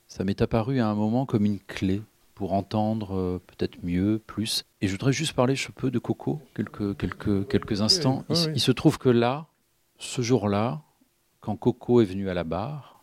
ça 0.08 0.24
m'est 0.24 0.42
apparu 0.42 0.80
à 0.80 0.88
un 0.88 0.96
moment 0.96 1.26
comme 1.26 1.44
une 1.44 1.60
clé 1.60 2.02
pour 2.34 2.54
entendre 2.54 3.14
euh, 3.14 3.42
peut-être 3.46 3.84
mieux, 3.84 4.22
plus. 4.26 4.64
Et 4.80 4.88
je 4.88 4.94
voudrais 4.94 5.12
juste 5.12 5.34
parler, 5.34 5.58
je 5.58 5.70
peux, 5.70 5.92
de 5.92 6.00
Coco, 6.00 6.42
quelques, 6.56 6.96
quelques, 6.96 7.46
quelques 7.50 7.82
instants. 7.82 8.24
il 8.30 8.62
se 8.62 8.72
trouve 8.72 8.98
que 9.00 9.10
là, 9.10 9.48
ce 9.98 10.22
jour-là, 10.22 10.82
quand 11.42 11.58
Coco 11.58 12.00
est 12.00 12.06
venu 12.06 12.30
à 12.30 12.34
la 12.34 12.46
barre, 12.46 12.95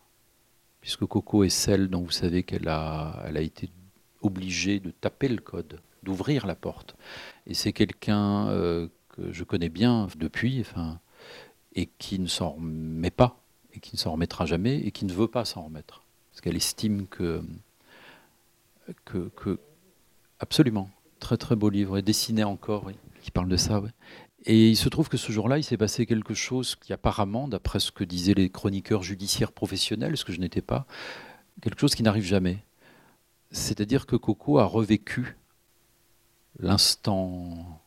puisque 0.82 1.06
Coco 1.06 1.44
est 1.44 1.48
celle 1.48 1.88
dont 1.88 2.02
vous 2.02 2.10
savez 2.10 2.42
qu'elle 2.42 2.68
a, 2.68 3.22
elle 3.24 3.38
a 3.38 3.40
été 3.40 3.70
obligée 4.20 4.80
de 4.80 4.90
taper 4.90 5.28
le 5.28 5.40
code, 5.40 5.80
d'ouvrir 6.02 6.46
la 6.46 6.54
porte. 6.54 6.96
Et 7.46 7.54
c'est 7.54 7.72
quelqu'un 7.72 8.48
euh, 8.48 8.88
que 9.08 9.32
je 9.32 9.44
connais 9.44 9.68
bien 9.68 10.08
depuis, 10.16 10.60
enfin, 10.60 11.00
et 11.74 11.86
qui 11.86 12.18
ne 12.18 12.26
s'en 12.26 12.50
remet 12.50 13.10
pas, 13.10 13.40
et 13.72 13.80
qui 13.80 13.96
ne 13.96 13.98
s'en 13.98 14.12
remettra 14.12 14.44
jamais, 14.44 14.78
et 14.78 14.90
qui 14.90 15.04
ne 15.04 15.12
veut 15.12 15.28
pas 15.28 15.44
s'en 15.44 15.62
remettre. 15.62 16.02
Parce 16.30 16.40
qu'elle 16.40 16.56
estime 16.56 17.06
que, 17.06 17.42
que, 19.04 19.30
que, 19.36 19.58
Absolument. 20.40 20.90
Très 21.20 21.36
très 21.36 21.54
beau 21.54 21.70
livre, 21.70 21.96
et 21.96 22.02
dessiné 22.02 22.42
encore, 22.42 22.84
oui, 22.86 22.94
qui 23.22 23.30
parle 23.30 23.48
de 23.48 23.56
ça. 23.56 23.80
Et 24.44 24.70
il 24.70 24.76
se 24.76 24.88
trouve 24.88 25.08
que 25.08 25.16
ce 25.16 25.30
jour-là, 25.30 25.58
il 25.58 25.64
s'est 25.64 25.76
passé 25.76 26.04
quelque 26.04 26.34
chose 26.34 26.74
qui 26.74 26.92
apparemment, 26.92 27.46
d'après 27.46 27.78
ce 27.78 27.92
que 27.92 28.02
disaient 28.02 28.34
les 28.34 28.50
chroniqueurs 28.50 29.02
judiciaires 29.02 29.52
professionnels, 29.52 30.16
ce 30.16 30.24
que 30.24 30.32
je 30.32 30.40
n'étais 30.40 30.62
pas, 30.62 30.86
quelque 31.60 31.80
chose 31.80 31.94
qui 31.94 32.02
n'arrive 32.02 32.24
jamais. 32.24 32.58
C'est-à-dire 33.52 34.06
que 34.06 34.16
Coco 34.16 34.58
a 34.58 34.64
revécu 34.64 35.36
l'instant 36.58 37.80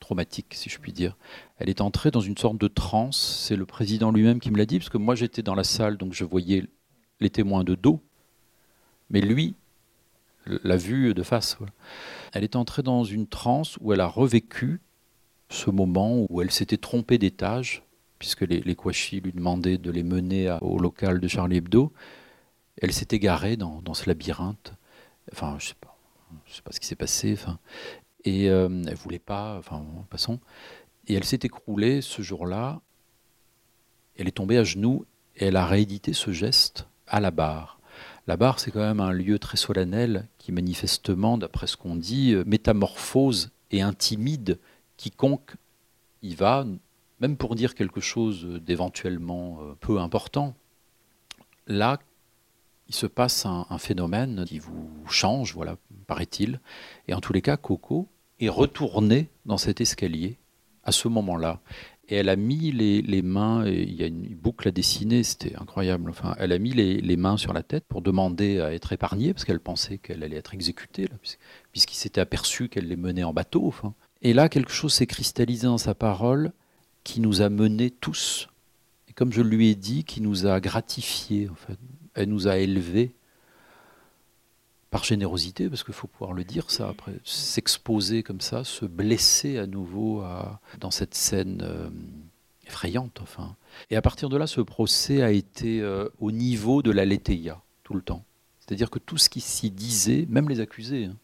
traumatique, 0.00 0.54
si 0.54 0.68
je 0.68 0.78
puis 0.78 0.92
dire. 0.92 1.16
Elle 1.58 1.68
est 1.68 1.80
entrée 1.80 2.10
dans 2.10 2.20
une 2.20 2.36
sorte 2.36 2.58
de 2.58 2.68
transe, 2.68 3.44
c'est 3.46 3.56
le 3.56 3.66
président 3.66 4.10
lui-même 4.10 4.40
qui 4.40 4.50
me 4.50 4.58
l'a 4.58 4.66
dit, 4.66 4.78
parce 4.78 4.88
que 4.88 4.98
moi 4.98 5.14
j'étais 5.14 5.42
dans 5.42 5.54
la 5.54 5.64
salle, 5.64 5.96
donc 5.96 6.12
je 6.14 6.24
voyais 6.24 6.66
les 7.20 7.30
témoins 7.30 7.62
de 7.62 7.74
dos, 7.74 8.02
mais 9.10 9.20
lui 9.20 9.54
l'a 10.46 10.76
vue 10.76 11.14
de 11.14 11.22
face. 11.22 11.58
Elle 12.32 12.42
est 12.42 12.56
entrée 12.56 12.82
dans 12.82 13.04
une 13.04 13.28
transe 13.28 13.76
où 13.80 13.92
elle 13.92 14.00
a 14.00 14.06
revécu 14.06 14.80
ce 15.50 15.70
moment 15.70 16.26
où 16.30 16.40
elle 16.40 16.50
s'était 16.50 16.78
trompée 16.78 17.18
d'étage, 17.18 17.82
puisque 18.18 18.42
les, 18.42 18.60
les 18.60 18.76
lui 19.20 19.32
demandaient 19.32 19.78
de 19.78 19.90
les 19.90 20.04
mener 20.04 20.56
au 20.62 20.78
local 20.78 21.20
de 21.20 21.28
Charlie 21.28 21.58
Hebdo. 21.58 21.92
Elle 22.80 22.92
s'est 22.92 23.08
égarée 23.10 23.56
dans, 23.56 23.82
ce 23.92 24.08
labyrinthe. 24.08 24.74
Enfin, 25.32 25.56
je 25.58 25.68
sais 25.68 25.74
pas, 25.80 25.98
je 26.46 26.54
sais 26.54 26.62
pas 26.62 26.72
ce 26.72 26.80
qui 26.80 26.86
s'est 26.86 26.96
passé. 26.96 27.32
Enfin, 27.32 27.58
et 28.24 28.48
euh, 28.48 28.68
elle 28.86 28.94
voulait 28.94 29.18
pas. 29.18 29.56
Enfin, 29.58 29.84
passons. 30.08 30.38
Et 31.08 31.14
elle 31.14 31.24
s'est 31.24 31.40
écroulée 31.42 32.00
ce 32.00 32.22
jour-là. 32.22 32.80
Elle 34.16 34.28
est 34.28 34.32
tombée 34.32 34.58
à 34.58 34.64
genoux 34.64 35.04
et 35.36 35.46
elle 35.46 35.56
a 35.56 35.66
réédité 35.66 36.12
ce 36.12 36.30
geste 36.30 36.86
à 37.06 37.20
la 37.20 37.30
barre. 37.30 37.80
La 38.26 38.36
barre, 38.36 38.60
c'est 38.60 38.70
quand 38.70 38.80
même 38.80 39.00
un 39.00 39.12
lieu 39.12 39.38
très 39.38 39.56
solennel 39.56 40.28
qui 40.38 40.52
manifestement, 40.52 41.38
d'après 41.38 41.66
ce 41.66 41.76
qu'on 41.76 41.96
dit, 41.96 42.34
euh, 42.34 42.44
métamorphose 42.46 43.50
et 43.70 43.82
intimide 43.82 44.58
quiconque 45.00 45.56
y 46.22 46.34
va, 46.34 46.66
même 47.20 47.38
pour 47.38 47.54
dire 47.54 47.74
quelque 47.74 48.02
chose 48.02 48.44
d'éventuellement 48.62 49.58
euh, 49.62 49.74
peu 49.80 49.98
important, 49.98 50.54
là, 51.66 51.98
il 52.88 52.94
se 52.94 53.06
passe 53.06 53.46
un, 53.46 53.78
phénomène 53.78 54.44
qui 54.46 54.58
vous 54.58 54.90
change, 55.08 55.54
voilà, 55.54 55.76
paraît-il. 56.06 56.60
Et 57.08 57.14
en 57.14 57.20
tous 57.20 57.32
les 57.32 57.40
cas, 57.40 57.56
Coco 57.56 58.08
est 58.40 58.50
retournée 58.50 59.30
dans 59.46 59.56
cet 59.56 59.80
escalier 59.80 60.38
à 60.84 60.92
ce 60.92 61.08
moment-là. 61.08 61.60
Et 62.08 62.16
elle 62.16 62.28
a 62.28 62.36
mis 62.36 62.72
les, 62.72 63.22
mains, 63.22 63.64
il 63.66 63.94
y 63.94 64.02
a 64.02 64.06
une 64.06 64.34
boucle 64.34 64.68
à 64.68 64.70
dessiner, 64.72 65.22
c'était 65.22 65.56
incroyable. 65.56 66.10
Enfin, 66.10 66.34
elle 66.38 66.52
a 66.52 66.58
mis 66.58 66.72
les, 66.72 67.16
mains 67.16 67.36
sur 67.36 67.52
la 67.52 67.62
tête 67.62 67.84
pour 67.88 68.02
demander 68.02 68.60
à 68.60 68.74
être 68.74 68.92
épargnée, 68.92 69.32
parce 69.32 69.44
qu'elle 69.44 69.60
pensait 69.60 69.98
qu'elle 69.98 70.24
allait 70.24 70.36
être 70.36 70.52
exécutée, 70.52 71.08
puisqu'il 71.70 71.96
s'était 71.96 72.20
aperçu 72.20 72.68
qu'elle 72.68 72.88
les 72.88 72.96
menait 72.96 73.22
en 73.22 73.32
bateau. 73.32 73.72
Et 74.22 74.32
là, 74.32 74.48
quelque 74.48 74.72
chose 74.72 74.92
s'est 74.92 75.06
cristallisé 75.06 75.66
dans 75.66 75.78
sa 75.78 75.94
parole 75.94 76.52
qui 77.04 77.20
nous 77.20 77.40
a 77.40 77.48
menés 77.48 77.90
tous, 77.90 78.48
et 79.08 79.12
comme 79.12 79.32
je 79.32 79.42
lui 79.42 79.70
ai 79.70 79.74
dit, 79.74 80.04
qui 80.04 80.20
nous 80.20 80.46
a 80.46 80.60
gratifiés, 80.60 81.48
en. 81.48 81.74
Elle 82.14 82.28
nous 82.28 82.48
a 82.48 82.58
élevés 82.58 83.14
par 84.90 85.04
générosité, 85.04 85.68
parce 85.68 85.84
qu'il 85.84 85.94
faut 85.94 86.08
pouvoir 86.08 86.32
le 86.32 86.44
dire 86.44 86.70
ça, 86.70 86.88
après, 86.88 87.12
s'exposer 87.24 88.22
comme 88.22 88.40
ça, 88.40 88.64
se 88.64 88.84
blesser 88.84 89.56
à 89.58 89.66
nouveau 89.66 90.22
dans 90.80 90.90
cette 90.90 91.14
scène 91.14 91.62
euh, 91.62 91.88
effrayante, 92.66 93.20
enfin. 93.22 93.54
Et 93.90 93.96
à 93.96 94.02
partir 94.02 94.28
de 94.28 94.36
là, 94.36 94.48
ce 94.48 94.60
procès 94.60 95.22
a 95.22 95.30
été 95.30 95.80
euh, 95.80 96.08
au 96.18 96.32
niveau 96.32 96.82
de 96.82 96.90
la 96.90 97.04
letéia, 97.04 97.62
tout 97.84 97.94
le 97.94 98.02
temps. 98.02 98.24
C'est-à-dire 98.58 98.90
que 98.90 98.98
tout 98.98 99.16
ce 99.16 99.28
qui 99.28 99.40
s'y 99.40 99.70
disait, 99.70 100.26
même 100.28 100.48
les 100.48 100.60
accusés, 100.60 101.04
hein, 101.06 101.16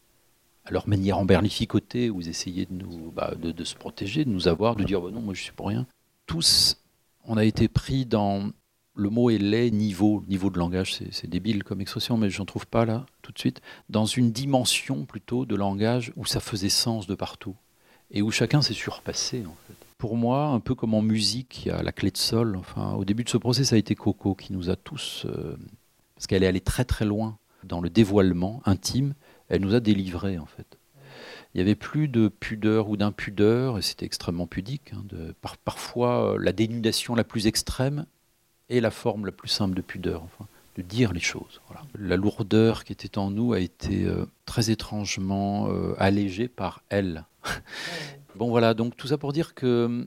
à 0.67 0.73
leur 0.73 0.89
manière 0.89 1.19
emberlificotée, 1.19 2.11
où 2.11 2.17
vous 2.17 2.29
essayez 2.29 2.67
de, 2.67 2.75
nous, 2.75 3.13
bah, 3.13 3.35
de, 3.41 3.65
se 3.65 3.75
protéger, 3.75 4.25
de 4.25 4.31
nous 4.31 4.49
avoir, 4.49 4.77
de 4.77 4.85
dire 4.85 5.01
bah 5.01 5.11
non, 5.13 5.21
moi 5.21 5.33
je 5.33 5.43
suis 5.43 5.53
pour 5.53 5.69
rien. 5.69 5.87
Tous, 6.27 6.77
on 7.25 7.37
a 7.37 7.45
été 7.45 7.69
pris 7.69 8.05
dans. 8.05 8.51
Le 8.99 9.11
mot 9.11 9.29
est 9.29 9.37
laid, 9.37 9.73
niveau, 9.73 10.25
niveau 10.27 10.49
de 10.49 10.59
langage, 10.59 10.99
c'est 11.11 11.29
débile 11.29 11.65
comme 11.65 11.83
expression, 11.83 12.17
mais 12.17 12.31
je 12.31 12.39
n'en 12.39 12.47
trouve 12.47 12.67
pas 12.67 12.87
là 12.87 13.05
tout 13.21 13.31
de 13.31 13.39
suite. 13.39 13.61
Dans 13.91 14.07
une 14.07 14.33
dimension 14.33 15.05
plutôt 15.05 15.45
de 15.45 15.55
langage 15.55 16.15
où 16.17 16.25
ça 16.25 16.41
faisait 16.41 16.71
sens 16.71 17.07
de 17.07 17.15
partout 17.15 17.55
et 18.11 18.23
où 18.23 18.31
chacun 18.31 18.63
s'est 18.63 18.73
surpassé 18.73 19.45
en 19.47 19.55
fait. 19.67 19.75
Pour 19.99 20.17
moi, 20.17 20.47
un 20.47 20.61
peu 20.61 20.75
comme 20.75 20.95
en 20.95 21.03
musique, 21.03 21.67
il 21.67 21.69
y 21.69 21.71
a 21.71 21.83
la 21.83 21.93
clé 21.93 22.11
de 22.11 22.17
sol. 22.17 22.57
Enfin, 22.57 22.95
au 22.95 23.05
début 23.05 23.25
de 23.25 23.29
ce 23.29 23.37
procès, 23.37 23.65
ça 23.65 23.77
a 23.77 23.79
été 23.79 23.95
Coco 23.95 24.35
qui 24.35 24.55
nous 24.55 24.71
a 24.71 24.77
tous, 24.77 25.27
euh, 25.27 25.57
parce 26.15 26.27
qu'elle 26.27 26.43
est 26.43 26.47
allée 26.47 26.61
très 26.63 26.87
très 26.87 27.05
loin 27.05 27.37
dans 27.65 27.83
le 27.83 27.91
dévoilement 27.91 28.63
intime 28.65 29.15
elle 29.49 29.61
nous 29.61 29.75
a 29.75 29.81
délivrés 29.81 30.39
en 30.39 30.47
fait. 30.47 30.79
Il 31.57 31.59
n'y 31.59 31.63
avait 31.63 31.75
plus 31.75 32.07
de 32.07 32.29
pudeur 32.29 32.91
ou 32.91 32.99
d'impudeur, 32.99 33.79
et 33.79 33.83
c'était 33.83 34.05
extrêmement 34.05 34.47
pudique. 34.47 34.93
Hein, 34.93 35.03
de, 35.09 35.35
parfois, 35.65 36.35
euh, 36.35 36.39
la 36.39 36.53
dénudation 36.53 37.15
la 37.15 37.25
plus 37.25 37.47
extrême 37.47 38.05
est 38.69 38.81
la 38.81 38.91
forme 38.91 39.25
la 39.25 39.33
plus 39.33 39.49
simple 39.49 39.75
de 39.75 39.81
pudeur, 39.81 40.23
enfin, 40.23 40.47
de 40.77 40.83
dire 40.83 41.15
les 41.15 41.21
choses. 41.21 41.63
La 41.99 42.17
lourdeur 42.17 42.85
qui 42.85 42.93
était 42.93 43.17
en 43.17 43.31
nous 43.31 43.55
a 43.55 43.61
été 43.61 44.05
euh, 44.05 44.27
très 44.45 44.71
étrangement 44.71 45.71
euh, 45.71 45.95
allégée 45.97 46.49
par 46.49 46.83
elle. 46.91 47.25
bon 48.35 48.51
voilà, 48.51 48.75
donc 48.75 48.95
tout 48.95 49.07
ça 49.07 49.17
pour 49.17 49.33
dire 49.33 49.55
que 49.55 50.07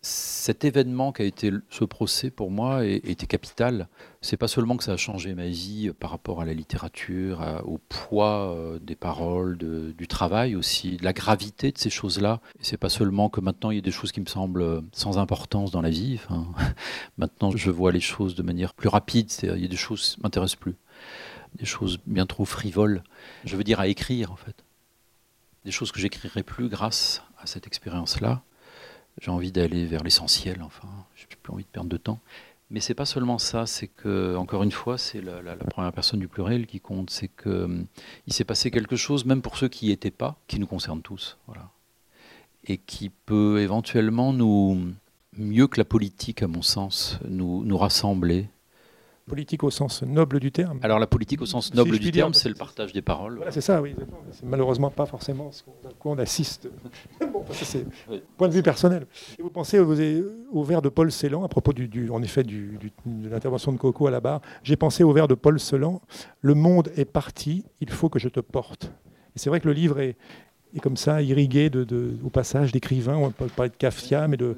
cet 0.00 0.64
événement 0.64 1.12
qui 1.12 1.22
a 1.22 1.24
été 1.24 1.50
ce 1.70 1.84
procès 1.84 2.30
pour 2.30 2.52
moi 2.52 2.84
était 2.84 3.26
capital. 3.26 3.88
C'est 4.20 4.36
pas 4.36 4.46
seulement 4.46 4.76
que 4.76 4.84
ça 4.84 4.92
a 4.92 4.96
changé 4.96 5.34
ma 5.34 5.46
vie 5.46 5.90
par 5.98 6.10
rapport 6.10 6.40
à 6.40 6.44
la 6.44 6.54
littérature, 6.54 7.62
au 7.64 7.78
poids 7.88 8.54
euh, 8.54 8.78
des 8.78 8.94
paroles, 8.94 9.58
du 9.58 10.06
travail 10.06 10.54
aussi, 10.54 10.96
de 10.98 11.04
la 11.04 11.12
gravité 11.12 11.72
de 11.72 11.78
ces 11.78 11.90
choses-là. 11.90 12.40
C'est 12.60 12.76
pas 12.76 12.88
seulement 12.88 13.28
que 13.28 13.40
maintenant 13.40 13.70
il 13.70 13.76
y 13.76 13.78
a 13.78 13.82
des 13.82 13.90
choses 13.90 14.12
qui 14.12 14.20
me 14.20 14.26
semblent 14.26 14.82
sans 14.92 15.18
importance 15.18 15.72
dans 15.72 15.82
la 15.82 15.90
vie. 15.90 16.20
maintenant 17.18 17.50
je 17.50 17.70
vois 17.70 17.90
les 17.90 18.00
choses 18.00 18.36
de 18.36 18.42
manière 18.42 18.74
plus 18.74 18.88
rapide. 18.88 19.30
Il 19.42 19.60
y 19.60 19.64
a 19.64 19.68
des 19.68 19.76
choses 19.76 20.14
qui 20.14 20.22
m'intéressent 20.22 20.60
plus, 20.60 20.76
des 21.56 21.66
choses 21.66 21.98
bien 22.06 22.26
trop 22.26 22.44
frivoles. 22.44 23.02
Je 23.44 23.56
veux 23.56 23.64
dire 23.64 23.80
à 23.80 23.88
écrire 23.88 24.30
en 24.30 24.36
fait, 24.36 24.64
des 25.64 25.72
choses 25.72 25.90
que 25.90 25.98
j'écrirai 25.98 26.44
plus 26.44 26.68
grâce 26.68 27.22
à 27.40 27.46
cette 27.46 27.66
expérience-là 27.66 28.42
j'ai 29.20 29.30
envie 29.30 29.52
d'aller 29.52 29.86
vers 29.86 30.02
l'essentiel, 30.02 30.62
enfin, 30.62 30.88
j'ai 31.16 31.26
plus 31.42 31.52
envie 31.52 31.64
de 31.64 31.68
perdre 31.68 31.88
de 31.88 31.96
temps. 31.96 32.20
Mais 32.70 32.80
c'est 32.80 32.94
pas 32.94 33.06
seulement 33.06 33.38
ça, 33.38 33.66
c'est 33.66 33.88
que, 33.88 34.36
encore 34.36 34.62
une 34.62 34.72
fois, 34.72 34.98
c'est 34.98 35.22
la, 35.22 35.56
première 35.56 35.92
personne 35.92 36.20
du 36.20 36.28
pluriel 36.28 36.66
qui 36.66 36.80
compte, 36.80 37.08
c'est 37.10 37.28
qu'il 37.28 37.50
hum, 37.50 37.86
s'est 38.28 38.44
passé 38.44 38.70
quelque 38.70 38.96
chose, 38.96 39.24
même 39.24 39.40
pour 39.40 39.56
ceux 39.56 39.68
qui 39.68 39.86
n'y 39.86 39.92
étaient 39.92 40.10
pas, 40.10 40.36
qui 40.48 40.58
nous 40.58 40.66
concerne 40.66 41.00
tous, 41.00 41.38
voilà. 41.46 41.70
Et 42.66 42.76
qui 42.76 43.08
peut 43.08 43.60
éventuellement 43.60 44.34
nous, 44.34 44.92
mieux 45.32 45.66
que 45.66 45.80
la 45.80 45.86
politique, 45.86 46.42
à 46.42 46.48
mon 46.48 46.60
sens, 46.60 47.18
nous, 47.26 47.64
nous 47.64 47.78
rassembler, 47.78 48.48
politique 49.28 49.62
au 49.62 49.70
sens 49.70 50.02
noble 50.02 50.40
du 50.40 50.50
terme. 50.50 50.80
Alors 50.82 50.98
la 50.98 51.06
politique 51.06 51.40
au 51.42 51.46
sens 51.46 51.72
noble 51.74 51.98
du 51.98 52.10
terme, 52.10 52.34
c'est 52.34 52.48
le 52.48 52.54
partage 52.54 52.92
des 52.92 53.02
paroles. 53.02 53.40
c'est 53.50 53.60
ça, 53.60 53.80
oui. 53.80 53.94
C'est 54.32 54.44
malheureusement 54.44 54.90
pas 54.90 55.06
forcément 55.06 55.52
ce 55.52 55.62
à 55.86 55.92
quoi 55.98 56.12
on 56.12 56.18
assiste. 56.18 56.68
bon, 57.32 57.44
c'est 57.52 57.86
point 58.36 58.48
de 58.48 58.54
vue 58.54 58.62
personnel. 58.62 59.06
Et 59.38 59.42
vous 59.42 59.50
pensez 59.50 59.78
au, 59.78 60.64
vers 60.64 60.82
de 60.82 60.88
Paul 60.88 61.12
Celan, 61.12 61.44
à 61.44 61.48
propos 61.48 61.72
du, 61.72 62.10
en 62.10 62.22
effet 62.22 62.42
du, 62.42 62.78
de 63.06 63.28
l'intervention 63.28 63.72
de 63.72 63.76
Coco 63.76 64.06
à 64.06 64.10
la 64.10 64.20
barre. 64.20 64.40
J'ai 64.62 64.76
pensé 64.76 65.04
au 65.04 65.12
vers 65.12 65.28
de 65.28 65.34
Paul 65.34 65.60
Celan, 65.60 66.00
Le 66.40 66.54
monde 66.54 66.90
est 66.96 67.04
parti, 67.04 67.64
il 67.80 67.90
faut 67.90 68.08
que 68.08 68.18
je 68.18 68.28
te 68.28 68.40
porte. 68.40 68.92
Et 69.36 69.38
c'est 69.38 69.50
vrai 69.50 69.60
que 69.60 69.68
le 69.68 69.74
livre 69.74 70.00
est, 70.00 70.16
et 70.74 70.80
comme 70.80 70.96
ça, 70.96 71.22
irrigué 71.22 71.70
de, 71.70 72.16
au 72.24 72.28
passage 72.28 72.72
d'écrivains, 72.72 73.16
on 73.16 73.30
peut 73.30 73.46
parler 73.46 73.70
de 73.70 73.76
Kafka, 73.76 74.28
mais 74.28 74.36
de, 74.36 74.56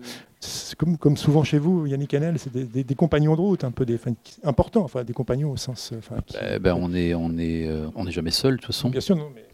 comme, 0.78 0.96
comme, 0.96 1.16
souvent 1.16 1.44
chez 1.44 1.58
vous, 1.58 1.86
Yannick 1.86 2.14
Hanel, 2.14 2.38
c'est 2.38 2.52
des, 2.52 2.94
compagnons 2.94 3.36
de 3.36 3.40
route, 3.40 3.64
un 3.64 3.70
peu 3.70 3.84
des, 3.84 3.98
importants, 4.42 4.82
enfin 4.82 5.04
des 5.04 5.12
compagnons 5.12 5.50
au 5.50 5.56
sens. 5.56 5.92
Ben, 6.32 6.58
ben, 6.58 6.74
on 6.78 6.94
est, 6.94 7.14
on 7.14 7.36
est, 7.38 7.66
euh, 7.68 7.88
on 7.94 8.04
n'est 8.04 8.12
jamais 8.12 8.30
seul 8.30 8.52
de 8.52 8.56
toute 8.56 8.66
façon. 8.66 8.90
Bien 8.90 9.00
sûr, 9.00 9.16
non, 9.16 9.30
mais... 9.34 9.44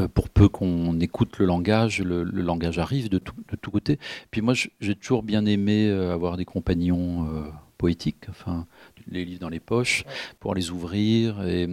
Euh, 0.00 0.08
pour 0.08 0.28
peu 0.28 0.48
qu'on 0.48 0.98
écoute 0.98 1.38
le 1.38 1.46
langage, 1.46 2.02
le, 2.02 2.24
langage 2.24 2.78
arrive 2.78 3.08
de, 3.08 3.18
tout, 3.18 3.36
de 3.48 3.56
tous 3.56 3.70
côtés. 3.70 4.00
Puis 4.32 4.40
moi, 4.40 4.54
j'ai 4.54 4.96
toujours 4.96 5.22
bien 5.22 5.46
aimé 5.46 5.88
euh, 5.88 6.12
avoir 6.12 6.36
des 6.36 6.44
compagnons 6.44 7.24
poétiques. 7.76 8.28
Enfin, 8.28 8.66
les 9.08 9.24
livres 9.24 9.40
dans 9.40 9.48
les 9.48 9.60
poches 9.60 10.04
pour 10.40 10.54
les 10.54 10.70
ouvrir. 10.70 11.46
Et 11.46 11.68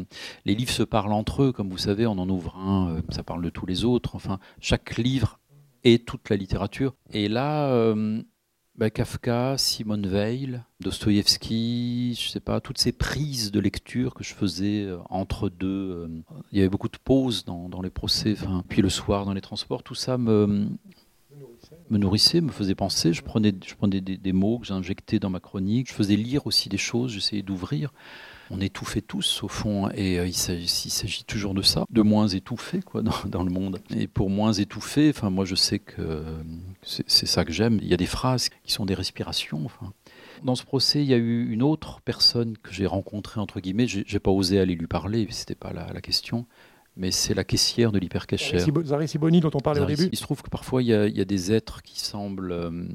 les 0.45 0.55
livres 0.55 0.71
se 0.71 0.83
parlent 0.83 1.13
entre 1.13 1.43
eux, 1.43 1.51
comme 1.51 1.69
vous 1.69 1.77
savez, 1.77 2.05
on 2.05 2.17
en 2.17 2.29
ouvre 2.29 2.57
un, 2.57 2.89
euh, 2.89 3.01
ça 3.09 3.23
parle 3.23 3.43
de 3.43 3.49
tous 3.49 3.65
les 3.65 3.85
autres. 3.85 4.15
Enfin, 4.15 4.39
chaque 4.59 4.97
livre 4.97 5.39
est 5.83 6.05
toute 6.05 6.29
la 6.29 6.35
littérature. 6.35 6.95
Et 7.11 7.27
là, 7.27 7.67
euh, 7.69 8.21
bah, 8.75 8.89
Kafka, 8.89 9.55
Simone 9.57 10.07
Veil, 10.07 10.61
Dostoïevski, 10.79 12.15
je 12.19 12.29
sais 12.29 12.39
pas, 12.39 12.59
toutes 12.59 12.79
ces 12.79 12.91
prises 12.91 13.51
de 13.51 13.59
lecture 13.59 14.15
que 14.15 14.23
je 14.23 14.33
faisais 14.33 14.83
euh, 14.83 14.97
entre 15.09 15.49
deux. 15.49 16.09
il 16.51 16.57
y 16.57 16.61
avait 16.61 16.69
beaucoup 16.69 16.89
de 16.89 16.97
pauses 16.97 17.45
dans, 17.45 17.81
les 17.81 17.91
procès, 17.91 18.35
puis 18.69 18.81
le 18.81 18.89
soir 18.89 19.25
dans 19.25 19.33
les 19.33 19.41
transports, 19.41 19.83
tout 19.83 19.95
ça 19.95 20.17
me, 20.17 20.67
nourrissait, 21.91 22.41
me 22.41 22.51
faisait 22.51 22.75
penser. 22.75 23.13
Je 23.13 23.21
prenais, 23.21 23.53
je 23.65 23.75
prenais 23.75 24.01
des, 24.01 24.33
mots 24.33 24.59
que 24.59 24.65
j'injectais 24.65 25.19
dans 25.19 25.29
ma 25.29 25.39
chronique. 25.39 25.89
Je 25.89 25.93
faisais 25.93 26.15
lire 26.15 26.47
aussi 26.47 26.69
des 26.69 26.77
choses, 26.77 27.11
j'essayais 27.11 27.43
d'ouvrir. 27.43 27.93
On 28.49 28.59
étouffait 28.59 29.01
tous, 29.01 29.43
au 29.43 29.47
fond, 29.47 29.89
et 29.89 30.19
euh, 30.19 30.27
il 30.27 30.33
s'agit 30.33 31.23
toujours 31.23 31.53
de 31.53 31.61
ça, 31.61 31.85
de 31.89 32.01
moins 32.01 32.27
étouffé 32.27 32.81
quoi, 32.81 33.01
dans, 33.25 33.43
le 33.43 33.51
monde. 33.51 33.79
Et 33.95 34.07
pour 34.07 34.29
moins 34.29 34.53
étouffé, 34.53 35.09
enfin, 35.09 35.29
moi 35.29 35.45
je 35.45 35.55
sais 35.55 35.79
que 35.79 36.23
c'est 36.83 37.25
ça 37.25 37.45
que 37.45 37.51
j'aime. 37.51 37.79
Il 37.81 37.87
y 37.87 37.93
a 37.93 37.97
des 37.97 38.05
phrases 38.05 38.49
qui 38.63 38.71
sont 38.71 38.85
des 38.85 38.93
respirations. 38.93 39.61
Enfin. 39.65 39.93
Dans 40.43 40.55
ce 40.55 40.63
procès, 40.63 41.01
il 41.01 41.07
y 41.07 41.13
a 41.13 41.17
eu 41.17 41.49
une 41.49 41.63
autre 41.63 42.01
personne 42.01 42.57
que 42.57 42.73
j'ai 42.73 42.85
rencontrée, 42.85 43.39
entre 43.39 43.59
guillemets. 43.59 43.87
J'ai 43.87 44.19
pas 44.19 44.31
osé 44.31 44.59
aller 44.59 44.75
lui 44.75 44.87
parler, 44.87 45.27
c'était 45.29 45.55
pas 45.55 45.71
la, 45.71 45.91
la 45.93 46.01
question 46.01 46.45
mais 46.95 47.11
c'est 47.11 47.33
la 47.33 47.43
caissière 47.43 47.91
de 47.91 47.99
l'hypercachère. 47.99 48.65
Zari 48.85 49.07
Siboni 49.07 49.39
dont 49.39 49.51
on 49.53 49.59
parlait 49.59 49.81
au 49.81 49.85
début. 49.85 50.09
Il 50.11 50.17
se 50.17 50.23
trouve 50.23 50.41
que 50.41 50.49
parfois 50.49 50.83
il 50.83 50.89
y, 50.89 50.93
a, 50.93 51.25
des 51.25 51.51
êtres 51.51 51.81
qui 51.81 51.99
semblent 51.99 52.51
euh, 52.51 52.87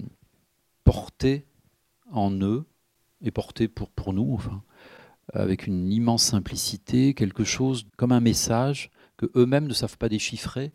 porter 0.85 1.47
en 2.13 2.31
eux 2.31 2.65
et 3.21 3.31
porter 3.31 3.69
pour, 3.69 3.91
pour 3.91 4.13
nous, 4.13 4.33
enfin, 4.35 4.63
avec 5.33 5.67
une 5.67 5.93
immense 5.93 6.25
simplicité, 6.25 7.15
quelque 7.15 7.45
chose 7.45 7.87
comme 7.97 8.13
un 8.13 8.21
message 8.21 8.91
que 9.17 9.27
eux-mêmes 9.35 9.67
ne 9.67 9.75
savent 9.75 9.99
pas 9.99 10.09
déchiffrer 10.09 10.73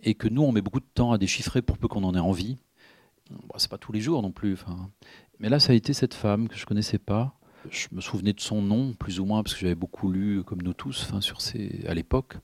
et 0.00 0.14
que 0.14 0.28
nous 0.28 0.42
on 0.42 0.52
met 0.52 0.60
beaucoup 0.60 0.80
de 0.80 0.86
temps 0.94 1.12
à 1.12 1.18
déchiffrer 1.18 1.62
pour 1.62 1.78
peu 1.78 1.88
qu'on 1.88 2.04
en 2.04 2.14
ait 2.14 2.20
envie. 2.20 2.56
Bon, 3.30 3.54
c'est 3.56 3.70
pas 3.70 3.78
tous 3.78 3.92
les 3.92 4.00
jours 4.00 4.22
non 4.22 4.32
plus. 4.32 4.56
Mais 5.38 5.48
là, 5.48 5.58
ça 5.58 5.72
a 5.72 5.76
été 5.76 5.92
cette 5.92 6.14
femme 6.14 6.48
que 6.48 6.56
je 6.56 6.66
connaissais 6.66 6.98
pas, 6.98 7.38
je 7.70 7.88
me 7.92 8.00
souvenais 8.00 8.32
de 8.32 8.40
son 8.40 8.62
nom, 8.62 8.92
plus 8.92 9.20
ou 9.20 9.24
moins, 9.24 9.42
parce 9.42 9.54
que 9.54 9.60
j'avais 9.60 9.74
beaucoup 9.74 10.10
lu, 10.10 10.42
comme 10.44 10.62
nous 10.62 10.74
tous, 10.74 11.10
à 11.86 11.94
l'époque. 11.94 12.36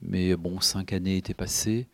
Mais 0.00 0.36
bon, 0.36 0.60
cinq 0.60 0.92
années 0.92 1.16
étaient 1.16 1.34
passées. 1.34 1.88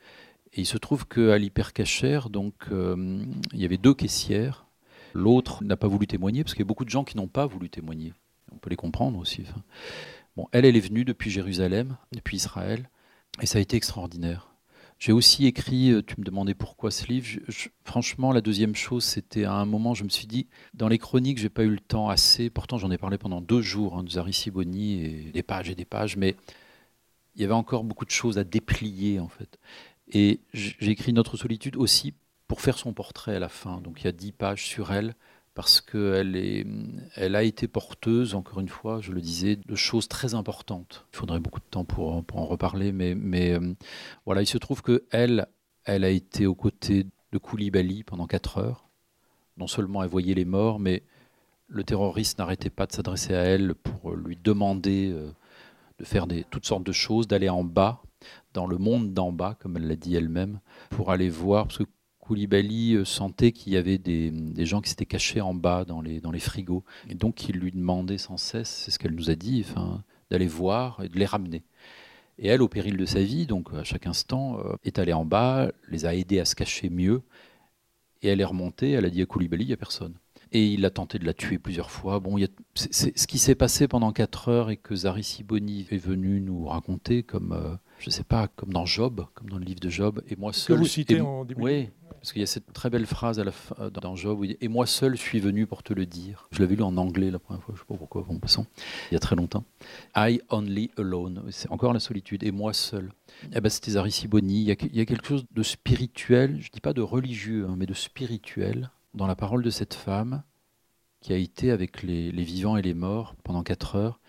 Et 0.52 0.62
il 0.62 0.66
se 0.66 0.78
trouve 0.78 1.06
qu'à 1.06 1.38
l'hypercachère, 1.38 2.30
donc, 2.30 2.54
euh, 2.72 3.24
il 3.52 3.60
y 3.60 3.64
avait 3.64 3.76
deux 3.76 3.94
caissières. 3.94 4.66
L'autre 5.14 5.62
n'a 5.64 5.76
pas 5.76 5.88
voulu 5.88 6.06
témoigner, 6.06 6.44
parce 6.44 6.54
qu'il 6.54 6.62
y 6.62 6.66
a 6.66 6.66
beaucoup 6.66 6.84
de 6.84 6.90
gens 6.90 7.04
qui 7.04 7.16
n'ont 7.16 7.28
pas 7.28 7.46
voulu 7.46 7.68
témoigner. 7.68 8.12
On 8.52 8.58
peut 8.58 8.70
les 8.70 8.76
comprendre 8.76 9.18
aussi. 9.18 9.44
Bon, 10.36 10.46
elle, 10.52 10.64
elle 10.64 10.76
est 10.76 10.80
venue 10.80 11.04
depuis 11.04 11.30
Jérusalem, 11.30 11.96
depuis 12.12 12.36
Israël, 12.36 12.88
et 13.40 13.46
ça 13.46 13.58
a 13.58 13.60
été 13.60 13.76
extraordinaire. 13.76 14.50
J'ai 15.00 15.12
aussi 15.12 15.46
écrit, 15.46 15.92
euh, 15.92 16.02
tu 16.02 16.14
me 16.18 16.24
demandais 16.24 16.54
pourquoi 16.54 16.90
ce 16.90 17.06
livre. 17.06 17.26
franchement, 17.84 18.32
la 18.32 18.42
deuxième 18.42 18.76
chose, 18.76 19.02
c'était 19.02 19.44
à 19.44 19.54
un 19.54 19.64
moment, 19.64 19.94
je 19.94 20.04
me 20.04 20.10
suis 20.10 20.26
dit, 20.26 20.46
dans 20.74 20.88
les 20.88 20.98
chroniques, 20.98 21.38
j'ai 21.38 21.48
pas 21.48 21.64
eu 21.64 21.70
le 21.70 21.80
temps 21.80 22.10
assez. 22.10 22.50
Pourtant, 22.50 22.76
j'en 22.76 22.90
ai 22.90 22.98
parlé 22.98 23.16
pendant 23.16 23.40
deux 23.40 23.62
jours 23.62 23.96
hein, 23.96 24.04
de 24.04 24.10
et 24.10 25.30
des 25.32 25.42
pages 25.42 25.70
et 25.70 25.74
des 25.74 25.86
pages, 25.86 26.18
mais 26.18 26.36
il 27.34 27.40
y 27.40 27.44
avait 27.44 27.54
encore 27.54 27.82
beaucoup 27.82 28.04
de 28.04 28.10
choses 28.10 28.36
à 28.36 28.44
déplier 28.44 29.20
en 29.20 29.28
fait. 29.28 29.58
Et 30.12 30.40
j'ai 30.52 30.90
écrit 30.90 31.14
Notre 31.14 31.38
solitude 31.38 31.76
aussi 31.76 32.12
pour 32.46 32.60
faire 32.60 32.76
son 32.76 32.92
portrait 32.92 33.36
à 33.36 33.38
la 33.38 33.48
fin. 33.48 33.80
Donc 33.80 34.02
il 34.02 34.04
y 34.04 34.08
a 34.08 34.12
dix 34.12 34.32
pages 34.32 34.66
sur 34.66 34.92
elle 34.92 35.14
parce 35.60 35.82
qu'elle 35.82 36.64
elle 37.16 37.36
a 37.36 37.42
été 37.42 37.68
porteuse, 37.68 38.34
encore 38.34 38.60
une 38.60 38.70
fois, 38.70 39.02
je 39.02 39.12
le 39.12 39.20
disais, 39.20 39.56
de 39.56 39.74
choses 39.74 40.08
très 40.08 40.32
importantes. 40.32 41.04
Il 41.12 41.18
faudrait 41.18 41.38
beaucoup 41.38 41.60
de 41.60 41.66
temps 41.70 41.84
pour, 41.84 42.24
en 42.32 42.46
reparler, 42.46 42.92
mais, 42.92 43.52
euh, 43.52 43.74
voilà, 44.24 44.40
il 44.40 44.46
se 44.46 44.56
trouve 44.56 44.80
que 44.80 45.04
elle, 45.10 45.46
a 45.84 46.08
été 46.08 46.46
aux 46.46 46.54
côtés 46.54 47.04
de 47.30 47.36
Koulibaly 47.36 48.04
pendant 48.04 48.26
quatre 48.26 48.56
heures. 48.56 48.88
Non 49.58 49.66
seulement 49.66 50.02
elle 50.02 50.08
voyait 50.08 50.32
les 50.32 50.46
morts, 50.46 50.78
mais 50.78 51.02
le 51.68 51.84
terroriste 51.84 52.38
n'arrêtait 52.38 52.70
pas 52.70 52.86
de 52.86 52.92
s'adresser 52.92 53.34
à 53.34 53.42
elle 53.42 53.74
pour 53.74 54.12
lui 54.12 54.38
demander 54.42 55.10
euh, 55.12 55.30
de 55.98 56.04
faire 56.06 56.26
toutes 56.48 56.64
sortes 56.64 56.84
de 56.84 56.92
choses, 56.92 57.28
d'aller 57.28 57.50
en 57.50 57.64
bas, 57.64 58.02
dans 58.54 58.66
le 58.66 58.78
monde 58.78 59.12
d'en 59.12 59.30
bas, 59.30 59.58
comme 59.60 59.76
elle 59.76 59.88
l'a 59.88 59.96
dit 59.96 60.16
elle-même, 60.16 60.60
pour 60.88 61.10
aller 61.10 61.28
voir, 61.28 61.68
Koulibaly 62.30 62.94
euh, 62.94 63.04
sentait 63.04 63.50
qu'il 63.50 63.72
y 63.72 63.76
avait 63.76 63.98
des, 63.98 64.32
gens 64.64 64.80
qui 64.80 64.88
s'étaient 64.88 65.04
cachés 65.04 65.40
en 65.40 65.52
bas 65.52 65.84
dans 65.84 66.00
les, 66.00 66.20
dans 66.20 66.30
les 66.30 66.38
frigos. 66.38 66.84
Et 67.08 67.16
donc 67.16 67.48
il 67.48 67.56
lui 67.56 67.72
demandait 67.72 68.18
sans 68.18 68.36
cesse, 68.36 68.68
c'est 68.68 68.92
ce 68.92 69.00
qu'elle 69.00 69.16
nous 69.16 69.30
a 69.30 69.34
dit, 69.34 69.66
enfin, 69.68 70.04
d'aller 70.30 70.46
voir 70.46 71.02
et 71.02 71.08
de 71.08 71.18
les 71.18 71.26
ramener. 71.26 71.64
Et 72.38 72.46
elle, 72.46 72.62
au 72.62 72.68
péril 72.68 72.96
de 72.96 73.04
sa 73.04 73.20
vie, 73.20 73.46
donc 73.46 73.74
à 73.74 73.82
chaque 73.82 74.06
instant, 74.06 74.60
euh, 74.60 74.76
est 74.84 75.00
allée 75.00 75.12
en 75.12 75.24
bas, 75.24 75.72
les 75.88 76.06
a 76.06 76.14
aidés 76.14 76.38
à 76.38 76.44
se 76.44 76.54
cacher 76.54 76.88
mieux. 76.88 77.22
Et 78.22 78.28
elle 78.28 78.40
est 78.40 78.44
remontée, 78.44 78.92
elle 78.92 79.06
a 79.06 79.10
dit 79.10 79.22
à 79.22 79.26
Koulibaly, 79.26 79.64
il 79.64 79.66
n'y 79.66 79.72
a 79.72 79.76
personne. 79.76 80.14
Et 80.52 80.66
il 80.66 80.84
a 80.84 80.90
tenté 80.90 81.18
de 81.18 81.26
la 81.26 81.34
tuer 81.34 81.58
plusieurs 81.58 81.90
fois. 81.90 82.20
Bon, 82.20 82.38
c'est 82.76 83.18
ce 83.18 83.26
qui 83.26 83.38
s'est 83.38 83.56
passé 83.56 83.88
pendant 83.88 84.12
quatre 84.12 84.48
heures 84.48 84.70
et 84.70 84.76
que 84.76 84.94
Zari 84.94 85.24
Siboni 85.24 85.84
est 85.90 85.98
venu 85.98 86.40
nous 86.40 86.66
raconter 86.66 87.24
comme, 87.24 87.52
euh, 87.52 87.74
je 87.98 88.10
sais 88.10 88.24
pas, 88.24 88.46
comme 88.46 88.72
dans 88.72 88.86
Job, 88.86 89.26
comme 89.34 89.48
dans 89.48 89.58
le 89.58 89.64
livre 89.64 89.80
de 89.80 89.88
Job. 89.88 90.22
Et 90.28 90.36
moi 90.36 90.52
seul. 90.52 90.76
Que 90.76 90.82
vous 90.82 90.88
citez 90.88 91.20
en 91.20 91.44
début. 91.44 91.60
Oui, 91.60 91.88
Parce 92.20 92.32
qu'il 92.32 92.40
y 92.40 92.42
a 92.42 92.46
cette 92.46 92.72
très 92.74 92.90
belle 92.90 93.06
phrase 93.06 93.40
à 93.40 93.44
la 93.44 93.50
fin, 93.50 93.88
dans 93.88 94.14
Job 94.14 94.40
où 94.40 94.44
il 94.44 94.48
dit 94.48 94.56
Et 94.60 94.68
moi 94.68 94.86
seul 94.86 95.16
suis 95.16 95.40
venu 95.40 95.66
pour 95.66 95.82
te 95.82 95.94
le 95.94 96.04
dire. 96.04 96.48
Je 96.50 96.60
l'avais 96.60 96.76
lu 96.76 96.82
en 96.82 96.98
anglais 96.98 97.30
la 97.30 97.38
première 97.38 97.62
fois, 97.62 97.74
je 97.74 97.80
ne 97.80 97.84
sais 97.84 97.88
pas 97.88 97.96
pourquoi, 97.96 98.26
en 98.28 98.38
passant, 98.38 98.66
il 99.10 99.14
y 99.14 99.16
a 99.16 99.20
très 99.20 99.36
longtemps. 99.36 99.64
I 100.14 100.42
only 100.50 100.90
alone. 100.98 101.44
C'est 101.50 101.70
encore 101.70 101.94
la 101.94 102.00
solitude. 102.00 102.42
Et 102.42 102.50
moi 102.50 102.74
seul. 102.74 103.12
Eh 103.54 103.60
ben, 103.62 103.70
C'était 103.70 103.92
Zari 103.92 104.12
Siboni. 104.12 104.60
Il 104.60 104.68
y, 104.68 104.72
a, 104.72 104.76
il 104.78 104.96
y, 104.96 105.00
a, 105.00 105.06
quelque 105.06 105.26
chose 105.26 105.46
de 105.50 105.62
spirituel, 105.62 106.58
je 106.60 106.66
ne 106.66 106.72
dis 106.72 106.80
pas 106.80 106.92
de 106.92 107.00
religieux, 107.00 107.66
hein, 107.66 107.76
mais 107.78 107.86
de 107.86 107.94
spirituel 107.94 108.90
dans 109.14 109.26
la 109.26 109.34
parole 109.34 109.62
de 109.62 109.70
cette 109.70 109.94
femme 109.94 110.42
qui 111.22 111.32
a 111.32 111.36
été 111.36 111.70
avec 111.70 112.02
les, 112.02 112.32
les 112.32 112.44
vivants 112.44 112.76
et 112.76 112.82
les 112.82 112.94
morts 112.94 113.34
pendant 113.44 113.62
quatre 113.62 113.96
heures 113.96 114.20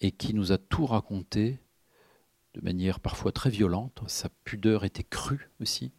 et 0.00 0.10
qui 0.10 0.34
nous 0.34 0.50
a 0.50 0.58
tout 0.58 0.86
raconté 0.86 1.58
de 2.54 2.60
manière 2.60 2.98
parfois 2.98 3.30
très 3.30 3.50
violente. 3.50 4.02
Sa 4.06 4.28
pudeur 4.44 4.84
était 4.84 5.04
crue 5.04 5.50
aussi. 5.60 5.92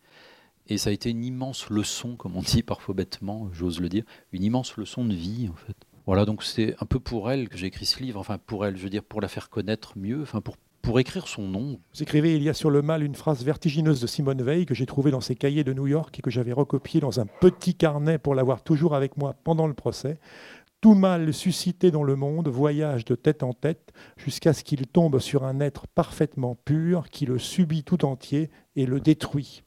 Et 0.67 0.77
ça 0.77 0.89
a 0.89 0.93
été 0.93 1.09
une 1.09 1.23
immense 1.25 1.69
leçon, 1.69 2.15
comme 2.15 2.35
on 2.37 2.41
dit 2.41 2.63
parfois 2.63 2.95
bêtement, 2.95 3.49
j'ose 3.51 3.79
le 3.79 3.89
dire, 3.89 4.03
une 4.31 4.43
immense 4.43 4.77
leçon 4.77 5.05
de 5.05 5.13
vie 5.13 5.49
en 5.51 5.55
fait. 5.55 5.75
Voilà, 6.05 6.25
donc 6.25 6.43
c'est 6.43 6.75
un 6.79 6.85
peu 6.85 6.99
pour 6.99 7.31
elle 7.31 7.47
que 7.47 7.57
j'ai 7.57 7.67
écrit 7.67 7.85
ce 7.85 8.01
livre, 8.01 8.19
enfin 8.19 8.37
pour 8.37 8.65
elle, 8.65 8.77
je 8.77 8.83
veux 8.83 8.89
dire, 8.89 9.03
pour 9.03 9.21
la 9.21 9.27
faire 9.27 9.49
connaître 9.49 9.97
mieux, 9.97 10.21
enfin 10.21 10.41
pour, 10.41 10.57
pour 10.81 10.99
écrire 10.99 11.27
son 11.27 11.43
nom. 11.43 11.79
Vous 11.93 12.03
écrivez 12.03 12.35
Il 12.35 12.43
y 12.43 12.49
a 12.49 12.53
sur 12.53 12.69
le 12.69 12.81
mal 12.81 13.03
une 13.03 13.15
phrase 13.15 13.43
vertigineuse 13.43 14.01
de 14.01 14.07
Simone 14.07 14.41
Veil 14.41 14.65
que 14.65 14.73
j'ai 14.73 14.85
trouvée 14.85 15.11
dans 15.11 15.21
ses 15.21 15.35
cahiers 15.35 15.63
de 15.63 15.73
New 15.73 15.87
York 15.87 16.17
et 16.17 16.21
que 16.21 16.31
j'avais 16.31 16.53
recopiée 16.53 17.01
dans 17.01 17.19
un 17.19 17.25
petit 17.25 17.75
carnet 17.75 18.17
pour 18.17 18.33
l'avoir 18.33 18.63
toujours 18.63 18.95
avec 18.95 19.17
moi 19.17 19.35
pendant 19.43 19.67
le 19.67 19.73
procès. 19.73 20.19
Tout 20.81 20.95
mal 20.95 21.31
suscité 21.31 21.91
dans 21.91 22.03
le 22.03 22.15
monde 22.15 22.47
voyage 22.47 23.05
de 23.05 23.13
tête 23.13 23.43
en 23.43 23.53
tête 23.53 23.93
jusqu'à 24.17 24.53
ce 24.53 24.63
qu'il 24.63 24.87
tombe 24.87 25.19
sur 25.19 25.43
un 25.43 25.59
être 25.59 25.85
parfaitement 25.87 26.55
pur 26.65 27.09
qui 27.09 27.27
le 27.27 27.37
subit 27.37 27.83
tout 27.83 28.03
entier 28.03 28.49
et 28.75 28.87
le 28.87 28.99
détruit. 28.99 29.61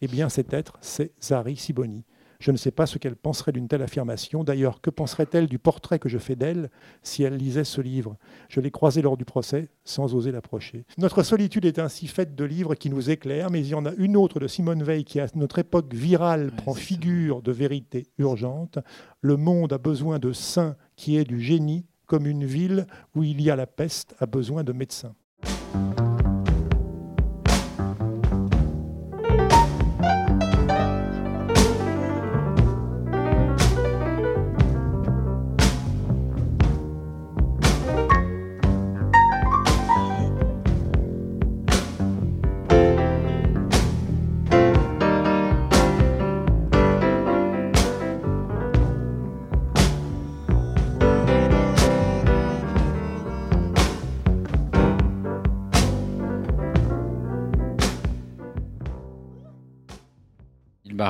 Eh 0.00 0.08
bien, 0.08 0.28
cet 0.28 0.52
être, 0.52 0.78
c'est 0.80 1.12
Zari 1.22 1.56
Siboni. 1.56 2.04
Je 2.40 2.50
ne 2.50 2.58
sais 2.58 2.72
pas 2.72 2.84
ce 2.84 2.98
qu'elle 2.98 3.16
penserait 3.16 3.52
d'une 3.52 3.68
telle 3.68 3.80
affirmation. 3.80 4.44
D'ailleurs, 4.44 4.82
que 4.82 4.90
penserait-elle 4.90 5.46
du 5.46 5.58
portrait 5.58 5.98
que 5.98 6.10
je 6.10 6.18
fais 6.18 6.36
d'elle 6.36 6.68
si 7.02 7.22
elle 7.22 7.36
lisait 7.36 7.64
ce 7.64 7.80
livre? 7.80 8.18
Je 8.50 8.60
l'ai 8.60 8.70
croisé 8.70 9.00
lors 9.00 9.16
du 9.16 9.24
procès 9.24 9.70
sans 9.84 10.14
oser 10.14 10.30
l'approcher. 10.30 10.84
Notre 10.98 11.22
solitude 11.22 11.64
est 11.64 11.78
ainsi 11.78 12.06
faite 12.06 12.34
de 12.34 12.44
livres 12.44 12.74
qui 12.74 12.90
nous 12.90 13.08
éclairent, 13.08 13.50
mais 13.50 13.60
il 13.60 13.68
y 13.68 13.74
en 13.74 13.86
a 13.86 13.94
une 13.94 14.16
autre 14.16 14.40
de 14.40 14.46
Simone 14.46 14.82
Veil 14.82 15.04
qui, 15.04 15.20
à 15.20 15.26
notre 15.34 15.58
époque 15.58 15.94
virale, 15.94 16.46
ouais, 16.46 16.56
prend 16.56 16.74
figure 16.74 17.40
de 17.40 17.52
vérité 17.52 18.08
urgente. 18.18 18.78
Le 19.22 19.38
monde 19.38 19.72
a 19.72 19.78
besoin 19.78 20.18
de 20.18 20.32
saints 20.32 20.76
qui 20.96 21.16
est 21.16 21.24
du 21.24 21.40
génie, 21.40 21.86
comme 22.04 22.26
une 22.26 22.44
ville 22.44 22.86
où 23.14 23.22
il 23.22 23.40
y 23.40 23.50
a 23.50 23.56
la 23.56 23.66
peste 23.66 24.14
a 24.18 24.26
besoin 24.26 24.64
de 24.64 24.72
médecins. 24.72 25.14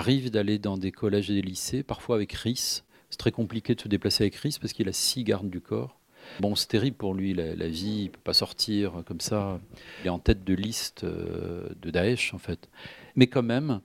Il 0.04 0.08
m'arrive 0.08 0.30
d'aller 0.30 0.58
dans 0.58 0.76
des 0.76 0.92
collèges 0.92 1.30
et 1.30 1.34
des 1.34 1.40
lycées, 1.40 1.82
parfois 1.82 2.16
avec 2.16 2.30
RIS. 2.34 2.84
C'est 3.08 3.16
très 3.16 3.32
compliqué 3.32 3.74
de 3.74 3.80
se 3.80 3.88
déplacer 3.88 4.24
avec 4.24 4.34
RIS 4.34 4.58
parce 4.60 4.74
qu'il 4.74 4.86
a 4.86 4.92
six 4.92 5.24
gardes 5.24 5.48
du 5.48 5.62
corps. 5.62 5.98
Bon, 6.40 6.54
c'est 6.54 6.66
terrible 6.66 6.94
pour 6.94 7.14
lui, 7.14 7.32
la, 7.32 7.54
la 7.54 7.68
vie, 7.68 8.00
il 8.00 8.04
ne 8.04 8.08
peut 8.08 8.20
pas 8.22 8.34
sortir 8.34 9.02
comme 9.06 9.22
ça. 9.22 9.58
Il 10.02 10.08
est 10.08 10.10
en 10.10 10.18
tête 10.18 10.44
de 10.44 10.52
liste 10.52 11.04
euh, 11.04 11.70
de 11.80 11.90
Daesh, 11.90 12.34
en 12.34 12.38
fait. 12.38 12.68
Mais 13.16 13.28
quand 13.28 13.42
même, 13.42 13.80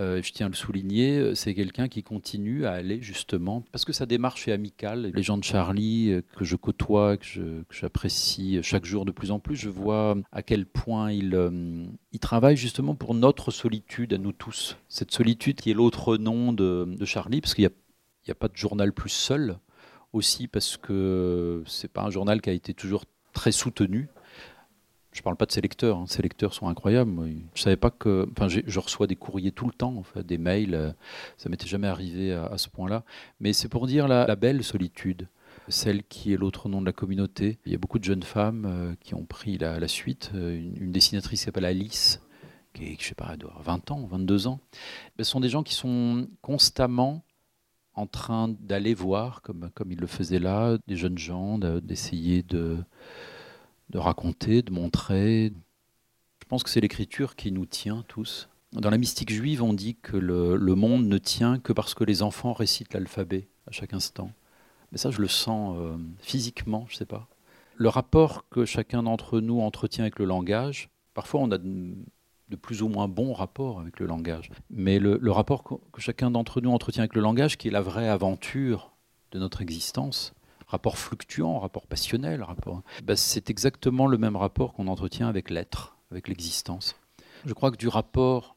euh, 0.00 0.22
je 0.22 0.32
tiens 0.32 0.46
à 0.46 0.48
le 0.48 0.54
souligner, 0.54 1.34
c'est 1.34 1.54
quelqu'un 1.54 1.88
qui 1.88 2.02
continue 2.02 2.64
à 2.64 2.72
aller 2.72 3.02
justement, 3.02 3.62
parce 3.72 3.84
que 3.84 3.92
sa 3.92 4.06
démarche 4.06 4.48
est 4.48 4.52
amicale. 4.52 5.12
Les 5.14 5.22
gens 5.22 5.36
de 5.36 5.44
Charlie, 5.44 6.10
euh, 6.10 6.22
que 6.36 6.44
je 6.44 6.56
côtoie, 6.56 7.18
que 7.18 7.64
j'apprécie 7.70 8.60
chaque 8.62 8.86
jour 8.86 9.04
de 9.04 9.10
plus 9.10 9.30
en 9.30 9.38
plus, 9.38 9.56
je 9.56 9.68
vois 9.68 10.16
à 10.32 10.42
quel 10.42 10.64
point 10.64 11.12
il, 11.12 11.34
euh, 11.34 11.84
il 12.12 12.18
travaille 12.18 12.56
justement 12.56 12.94
pour 12.94 13.14
notre 13.14 13.50
solitude 13.50 14.14
à 14.14 14.18
nous 14.18 14.32
tous. 14.32 14.78
Cette 14.88 15.10
solitude 15.10 15.60
qui 15.60 15.70
est 15.70 15.74
l'autre 15.74 16.16
nom 16.16 16.52
de, 16.52 16.86
de, 16.86 17.04
Charlie, 17.04 17.42
parce 17.42 17.54
qu'il 17.54 17.64
n'y 17.64 18.30
a, 18.30 18.32
a, 18.32 18.34
pas 18.34 18.48
de 18.48 18.56
journal 18.56 18.92
plus 18.92 19.10
seul, 19.10 19.58
aussi 20.12 20.48
parce 20.48 20.76
que 20.76 21.62
c'est 21.66 21.92
pas 21.92 22.02
un 22.02 22.10
journal 22.10 22.40
qui 22.40 22.48
a 22.48 22.52
été 22.54 22.72
toujours 22.72 23.04
très 23.32 23.52
soutenu 23.52 24.08
je 25.12 25.20
ne 25.20 25.22
parle 25.24 25.36
pas 25.36 25.46
de 25.46 25.52
ses 25.52 25.60
lecteurs, 25.60 25.98
hein. 25.98 26.04
ses 26.06 26.22
lecteurs 26.22 26.54
sont 26.54 26.68
incroyables. 26.68 27.12
Je 27.54 27.62
savais 27.62 27.76
pas 27.76 27.90
que, 27.90 28.28
enfin, 28.32 28.48
je 28.48 28.78
reçois 28.78 29.06
des 29.06 29.16
courriers 29.16 29.50
tout 29.50 29.66
le 29.66 29.72
temps, 29.72 30.02
des 30.16 30.38
mails. 30.38 30.74
Euh, 30.74 30.92
ça 31.36 31.48
m'était 31.48 31.66
jamais 31.66 31.88
arrivé 31.88 32.32
à, 32.32 32.56
ce 32.58 32.68
point-là. 32.68 33.04
Mais 33.40 33.52
c'est 33.52 33.68
pour 33.68 33.86
dire 33.86 34.06
la, 34.06 34.36
belle 34.36 34.62
solitude, 34.62 35.28
celle 35.68 36.04
qui 36.04 36.32
est 36.32 36.36
l'autre 36.36 36.68
nom 36.68 36.80
de 36.80 36.86
la 36.86 36.92
communauté. 36.92 37.58
Il 37.66 37.72
y 37.72 37.74
a 37.74 37.78
beaucoup 37.78 37.98
de 37.98 38.04
jeunes 38.04 38.22
femmes 38.22 38.66
euh, 38.66 38.94
qui 39.00 39.14
ont 39.14 39.24
pris 39.24 39.58
la, 39.58 39.88
suite. 39.88 40.30
Euh, 40.34 40.56
une, 40.56 40.76
une, 40.80 40.92
dessinatrice 40.92 41.40
qui 41.40 41.44
s'appelle 41.44 41.64
Alice, 41.64 42.22
qui 42.72 42.84
est, 42.84 42.96
je 43.00 43.08
sais 43.08 43.14
pas, 43.16 43.36
doit 43.36 43.56
20 43.64 43.90
ans, 43.90 44.06
22 44.06 44.46
ans. 44.46 44.60
ce 45.18 45.24
sont 45.24 45.40
des 45.40 45.48
gens 45.48 45.64
qui 45.64 45.74
sont 45.74 46.28
constamment 46.40 47.24
en 47.94 48.06
train 48.06 48.48
d'aller 48.60 48.94
voir, 48.94 49.42
comme, 49.42 49.70
comme 49.74 49.90
ils 49.90 49.98
le 49.98 50.06
faisaient 50.06 50.38
là, 50.38 50.78
des 50.86 50.96
jeunes 50.96 51.18
gens, 51.18 51.58
d'essayer 51.58 52.44
de 52.44 52.78
de 53.90 53.98
raconter, 53.98 54.62
de 54.62 54.72
montrer. 54.72 55.52
Je 56.42 56.48
pense 56.48 56.62
que 56.62 56.70
c'est 56.70 56.80
l'écriture 56.80 57.36
qui 57.36 57.52
nous 57.52 57.66
tient 57.66 58.04
tous. 58.08 58.48
Dans 58.72 58.90
la 58.90 58.98
mystique 58.98 59.32
juive, 59.32 59.62
on 59.62 59.72
dit 59.72 59.96
que 59.96 60.16
le, 60.16 60.74
monde 60.74 61.06
ne 61.06 61.18
tient 61.18 61.58
que 61.58 61.72
parce 61.72 61.94
que 61.94 62.04
les 62.04 62.22
enfants 62.22 62.52
récitent 62.52 62.94
l'alphabet 62.94 63.48
à 63.66 63.72
chaque 63.72 63.92
instant. 63.92 64.30
Mais 64.92 64.98
ça, 64.98 65.10
je 65.10 65.20
le 65.20 65.28
sens 65.28 65.76
euh, 65.78 65.96
physiquement, 66.20 66.86
je 66.88 66.94
ne 66.94 66.98
sais 66.98 67.06
pas. 67.06 67.28
Le 67.76 67.88
rapport 67.88 68.48
que 68.48 68.64
chacun 68.64 69.02
d'entre 69.02 69.40
nous 69.40 69.60
entretient 69.60 70.04
avec 70.04 70.18
le 70.18 70.24
langage, 70.24 70.90
parfois 71.14 71.40
on 71.40 71.50
a 71.50 71.58
de, 71.58 72.56
plus 72.60 72.82
ou 72.82 72.88
moins 72.88 73.08
bons 73.08 73.32
rapports 73.32 73.80
avec 73.80 73.98
le 73.98 74.06
langage. 74.06 74.50
Mais 74.70 74.98
le, 74.98 75.30
rapport 75.30 75.64
que 75.64 76.00
chacun 76.00 76.30
d'entre 76.30 76.60
nous 76.60 76.70
entretient 76.70 77.02
avec 77.02 77.14
le 77.14 77.22
langage, 77.22 77.56
qui 77.58 77.68
est 77.68 77.72
la 77.72 77.80
vraie 77.80 78.08
aventure 78.08 78.92
de 79.32 79.38
notre 79.38 79.62
existence, 79.62 80.32
rapport 80.70 80.98
fluctuant, 80.98 81.58
rapport 81.58 81.86
passionnel, 81.86 82.42
rapport. 82.42 82.82
Ben, 83.02 83.16
c'est 83.16 83.50
exactement 83.50 84.06
le 84.06 84.18
même 84.18 84.36
rapport 84.36 84.72
qu'on 84.72 84.86
entretient 84.86 85.28
avec 85.28 85.50
l'être, 85.50 85.96
avec 86.10 86.28
l'existence. 86.28 86.94
Je 87.44 87.52
crois 87.52 87.70
que 87.70 87.76
du 87.76 87.88
rapport 87.88 88.56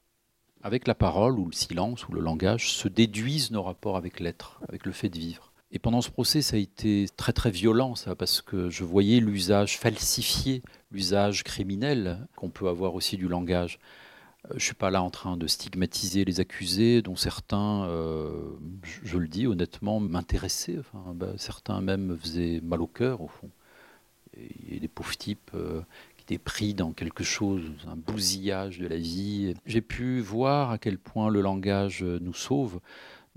avec 0.61 0.87
la 0.87 0.95
parole 0.95 1.39
ou 1.39 1.45
le 1.45 1.51
silence 1.51 2.07
ou 2.07 2.13
le 2.13 2.21
langage 2.21 2.71
se 2.71 2.87
déduisent 2.87 3.51
nos 3.51 3.63
rapports 3.63 3.97
avec 3.97 4.19
l'être, 4.19 4.61
avec 4.69 4.85
le 4.85 4.91
fait 4.91 5.09
de 5.09 5.17
vivre. 5.17 5.51
Et 5.71 5.79
pendant 5.79 6.01
ce 6.01 6.11
procès, 6.11 6.43
ça 6.43 6.55
a 6.55 6.59
été 6.59 7.07
très 7.17 7.33
très 7.33 7.49
violent, 7.49 7.95
ça, 7.95 8.15
parce 8.15 8.43
que 8.43 8.69
je 8.69 8.83
voyais 8.83 9.19
l'usage 9.19 9.79
falsifié, 9.79 10.61
l'usage 10.91 11.43
criminel 11.43 12.27
qu'on 12.35 12.51
peut 12.51 12.67
avoir 12.67 12.93
aussi 12.93 13.17
du 13.17 13.27
langage. 13.27 13.79
Je 14.49 14.55
ne 14.55 14.59
suis 14.59 14.73
pas 14.73 14.91
là 14.91 15.01
en 15.01 15.09
train 15.09 15.37
de 15.37 15.47
stigmatiser 15.47 16.25
les 16.25 16.41
accusés, 16.41 17.01
dont 17.01 17.15
certains, 17.15 17.85
euh, 17.85 18.51
je, 18.81 19.17
le 19.17 19.27
dis 19.27 19.47
honnêtement, 19.47 20.01
m'intéressaient. 20.01 20.79
Enfin, 20.79 21.13
bah, 21.15 21.33
certains 21.37 21.79
même 21.79 22.07
me 22.07 22.17
faisaient 22.17 22.59
mal 22.61 22.81
au 22.81 22.87
cœur, 22.87 23.21
au 23.21 23.29
fond. 23.29 23.49
Il 24.35 24.73
y 24.73 24.77
a 24.77 24.79
des 24.79 24.89
pauvres 24.89 25.15
types 25.15 25.51
euh, 25.55 25.81
qui 26.17 26.23
étaient 26.23 26.43
pris 26.43 26.73
dans 26.73 26.91
quelque 26.91 27.23
chose, 27.23 27.63
un 27.87 27.95
bousillage 27.95 28.79
de 28.79 28.87
la 28.87 28.97
vie. 28.97 29.53
J'ai 29.65 29.81
pu 29.81 30.19
voir 30.19 30.71
à 30.71 30.77
quel 30.77 30.97
point 30.97 31.29
le 31.29 31.39
langage 31.39 32.03
nous 32.03 32.33
sauve. 32.33 32.81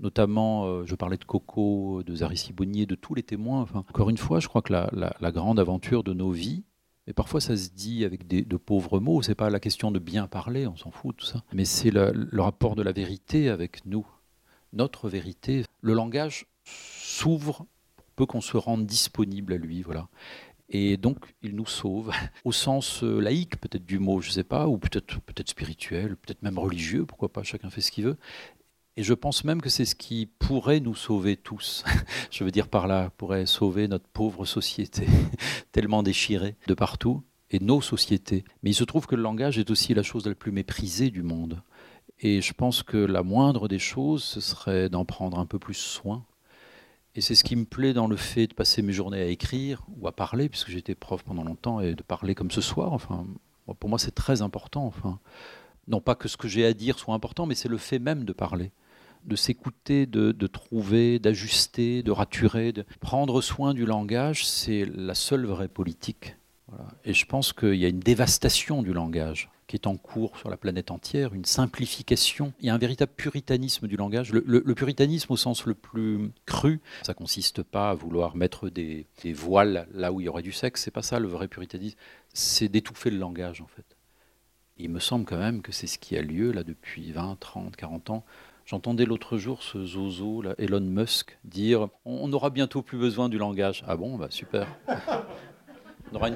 Notamment, 0.01 0.65
euh, 0.65 0.85
je 0.85 0.95
parlais 0.95 1.17
de 1.17 1.23
Coco, 1.23 2.03
de 2.03 2.15
Zari 2.15 2.37
Sibonier, 2.37 2.85
de 2.85 2.95
tous 2.95 3.15
les 3.15 3.23
témoins. 3.23 3.65
Encore 3.73 4.09
une 4.09 4.17
fois, 4.17 4.41
je 4.41 4.49
crois 4.49 4.61
que 4.61 4.73
la 4.73 5.31
grande 5.31 5.59
aventure 5.59 6.03
de 6.03 6.13
nos 6.13 6.31
vies, 6.31 6.63
mais 7.07 7.13
parfois, 7.13 7.39
ça 7.39 7.55
se 7.55 7.69
dit 7.69 8.03
avec 8.03 8.27
des, 8.27 8.43
de 8.43 8.57
pauvres 8.57 8.99
mots. 8.99 9.21
C'est 9.21 9.33
pas 9.33 9.49
la 9.49 9.61
question 9.61 9.91
de 9.91 9.99
bien 9.99 10.27
parler, 10.27 10.67
on 10.67 10.75
s'en 10.75 10.91
fout 10.91 11.15
tout 11.15 11.25
ça. 11.25 11.41
Mais 11.53 11.65
c'est 11.65 11.89
le, 11.89 12.11
le, 12.13 12.41
rapport 12.41 12.75
de 12.75 12.83
la 12.83 12.91
vérité 12.91 13.49
avec 13.49 13.85
nous, 13.85 14.05
notre 14.73 15.09
vérité. 15.09 15.63
Le 15.81 15.93
langage 15.93 16.45
s'ouvre 16.65 17.65
peu 18.17 18.25
qu'on 18.25 18.41
se 18.41 18.57
rende 18.57 18.85
disponible 18.85 19.53
à 19.53 19.57
lui, 19.57 19.83
voilà. 19.83 20.09
Et 20.69 20.97
donc, 20.97 21.33
il 21.41 21.55
nous 21.55 21.65
sauve, 21.65 22.11
au 22.43 22.51
sens 22.51 23.03
euh, 23.03 23.19
laïque 23.19 23.57
peut-être 23.61 23.85
du 23.85 23.99
mot, 23.99 24.19
je 24.19 24.29
ne 24.29 24.33
sais 24.33 24.43
pas, 24.43 24.67
ou 24.67 24.77
peut-être 24.77 25.21
peut-être 25.21 25.49
spirituel, 25.49 26.17
peut-être 26.17 26.41
même 26.41 26.59
religieux, 26.59 27.05
pourquoi 27.05 27.31
pas, 27.31 27.43
chacun 27.43 27.69
fait 27.69 27.81
ce 27.81 27.91
qu'il 27.91 28.03
veut. 28.03 28.17
Et 28.99 29.03
je 29.03 29.13
pense 29.13 29.43
même 29.43 29.61
que 29.61 29.69
c'est 29.69 29.85
ce 29.85 29.93
qui 29.93 30.25
pourrait 30.25 30.79
nous 30.79 30.95
sauver 30.95 31.37
tous. 31.37 31.85
je 32.31 32.43
veux 32.43 32.49
dire 32.49 32.67
par 32.67 32.87
là, 32.87 33.11
pourrait 33.15 33.45
sauver 33.45 33.87
notre 33.87 34.07
pauvre 34.07 34.43
société, 34.43 35.05
tellement 35.71 36.01
déchirée 36.01 36.55
de 36.65 36.73
partout, 36.73 37.23
et 37.51 37.59
nos 37.59 37.79
sociétés. 37.79 38.43
Mais 38.63 38.71
il 38.71 38.73
se 38.73 38.83
trouve 38.83 39.05
que 39.05 39.15
le 39.15 39.21
langage 39.21 39.59
est 39.59 39.69
aussi 39.69 39.93
la 39.93 40.01
chose 40.01 40.25
la 40.25 40.33
plus 40.33 40.51
méprisée 40.51 41.11
du 41.11 41.21
monde. 41.21 41.61
Et 42.19 42.41
je 42.41 42.53
pense 42.53 42.81
que 42.81 42.97
la 42.97 43.21
moindre 43.21 43.67
des 43.67 43.77
choses, 43.77 44.23
ce 44.23 44.41
serait 44.41 44.89
d'en 44.89 45.05
prendre 45.05 45.37
un 45.37 45.45
peu 45.45 45.59
plus 45.59 45.75
soin. 45.75 46.25
Et 47.13 47.21
c'est 47.21 47.35
ce 47.35 47.43
qui 47.43 47.55
me 47.55 47.65
plaît 47.65 47.93
dans 47.93 48.07
le 48.07 48.17
fait 48.17 48.47
de 48.47 48.55
passer 48.55 48.81
mes 48.81 48.93
journées 48.93 49.21
à 49.21 49.27
écrire 49.27 49.83
ou 49.95 50.07
à 50.07 50.11
parler, 50.11 50.49
puisque 50.49 50.71
j'étais 50.71 50.95
prof 50.95 51.23
pendant 51.23 51.43
longtemps, 51.43 51.81
et 51.81 51.93
de 51.93 52.01
parler 52.01 52.33
comme 52.33 52.49
ce 52.49 52.61
soir. 52.61 52.93
Enfin, 52.93 53.27
pour 53.79 53.89
moi, 53.91 53.99
c'est 53.99 54.15
très 54.15 54.41
important. 54.41 54.87
Enfin, 54.87 55.19
non 55.87 56.01
pas 56.01 56.15
que 56.15 56.27
ce 56.27 56.35
que 56.35 56.47
j'ai 56.47 56.65
à 56.65 56.73
dire 56.73 56.97
soit 56.97 57.13
important, 57.13 57.45
mais 57.45 57.53
c'est 57.53 57.69
le 57.69 57.77
fait 57.77 57.99
même 57.99 58.25
de 58.25 58.33
parler 58.33 58.71
de 59.25 59.35
s'écouter, 59.35 60.05
de, 60.05 60.47
trouver, 60.47 61.19
d'ajuster, 61.19 62.03
de 62.03 62.11
raturer, 62.11 62.71
de 62.71 62.85
prendre 62.99 63.41
soin 63.41 63.73
du 63.73 63.85
langage, 63.85 64.47
c'est 64.47 64.85
la 64.85 65.15
seule 65.15 65.45
vraie 65.45 65.67
politique. 65.67 66.35
Et 67.05 67.13
je 67.13 67.25
pense 67.25 67.53
qu'il 67.53 67.75
y 67.75 67.85
a 67.85 67.87
une 67.87 67.99
dévastation 67.99 68.83
du 68.83 68.93
langage 68.93 69.49
qui 69.67 69.75
est 69.75 69.85
en 69.85 69.97
cours 69.97 70.37
sur 70.37 70.49
la 70.49 70.55
planète 70.55 70.91
entière, 70.91 71.33
une 71.33 71.45
simplification. 71.45 72.53
Il 72.61 72.67
y 72.67 72.69
a 72.69 72.73
un 72.73 72.77
véritable 72.77 73.11
puritanisme 73.15 73.87
du 73.87 73.97
langage. 73.97 74.31
Le, 74.31 74.73
puritanisme 74.73 75.33
au 75.33 75.37
sens 75.37 75.65
le 75.65 75.73
plus 75.73 76.31
cru, 76.45 76.79
ça 77.03 77.13
consiste 77.13 77.63
pas 77.63 77.89
à 77.89 77.93
vouloir 77.93 78.35
mettre 78.37 78.69
des, 78.69 79.07
des 79.23 79.33
voiles 79.33 79.87
là 79.93 80.13
où 80.13 80.21
il 80.21 80.25
y 80.25 80.29
aurait 80.29 80.41
du 80.41 80.53
sexe. 80.53 80.83
C'est 80.83 80.91
pas 80.91 81.01
ça 81.01 81.19
le 81.19 81.27
vrai 81.27 81.49
puritanisme. 81.49 81.97
C'est 82.33 82.69
d'étouffer 82.69 83.09
le 83.09 83.17
langage 83.17 83.61
en 83.61 83.67
fait. 83.67 83.85
il 84.77 84.89
me 84.89 84.99
semble 84.99 85.25
quand 85.25 85.37
même 85.37 85.61
que 85.61 85.73
c'est 85.73 85.87
ce 85.87 85.99
qui 85.99 86.15
a 86.15 86.21
lieu 86.21 86.51
là 86.51 86.63
depuis 86.63 87.11
20, 87.11 87.37
30, 87.39 87.75
40 87.75 88.09
ans 88.09 88.25
J'entendais 88.67 89.05
l'autre 89.05 89.37
jour 89.37 89.63
ce 89.63 89.85
zozo, 89.85 90.41
là, 90.41 90.53
Elon 90.57 90.81
Musk, 90.81 91.39
dire 91.45 91.87
on 92.03 92.29
aura 92.33 92.49
bientôt 92.49 92.81
plus 92.81 92.97
besoin 92.97 93.29
du 93.29 93.37
langage. 93.37 93.81
Ah 93.87 93.95
bon, 93.95 94.17
bah 94.17 94.27
super. 94.29 94.67
On 96.11 96.15
aura 96.17 96.27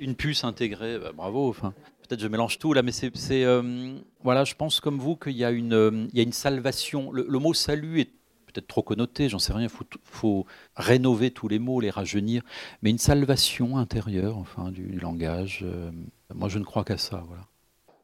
une 0.00 0.14
puce, 0.14 0.44
intégrée, 0.44 1.00
bah, 1.00 1.10
bravo. 1.12 1.48
Enfin, 1.48 1.74
peut-être 2.06 2.20
je 2.20 2.28
mélange 2.28 2.60
tout 2.60 2.72
là, 2.74 2.82
mais 2.82 2.92
c'est, 2.92 3.10
euh, 3.44 3.98
voilà, 4.22 4.44
je 4.44 4.54
pense 4.54 4.78
comme 4.78 4.98
vous 4.98 5.16
qu'il 5.16 5.36
y 5.36 5.44
a 5.44 5.50
une, 5.50 5.72
euh, 5.72 6.06
y 6.12 6.20
a 6.20 6.22
une 6.22 6.32
salvation. 6.32 7.10
Le, 7.10 7.38
mot 7.40 7.54
salut 7.54 7.98
est 8.00 8.12
peut-être 8.46 8.68
trop 8.68 8.84
connoté, 8.84 9.28
j'en 9.28 9.40
sais 9.40 9.52
rien. 9.52 9.64
Il 9.64 9.68
faut, 9.68 9.84
faut, 10.04 10.46
rénover 10.76 11.32
tous 11.32 11.48
les 11.48 11.58
mots, 11.58 11.80
les 11.80 11.90
rajeunir, 11.90 12.42
mais 12.82 12.90
une 12.90 12.98
salvation 12.98 13.78
intérieure, 13.78 14.38
enfin, 14.38 14.70
du, 14.70 15.00
langage. 15.00 15.64
Euh, 15.64 15.90
moi, 16.32 16.48
je 16.48 16.60
ne 16.60 16.64
crois 16.64 16.84
qu'à 16.84 16.98
ça, 16.98 17.24
voilà. 17.26 17.42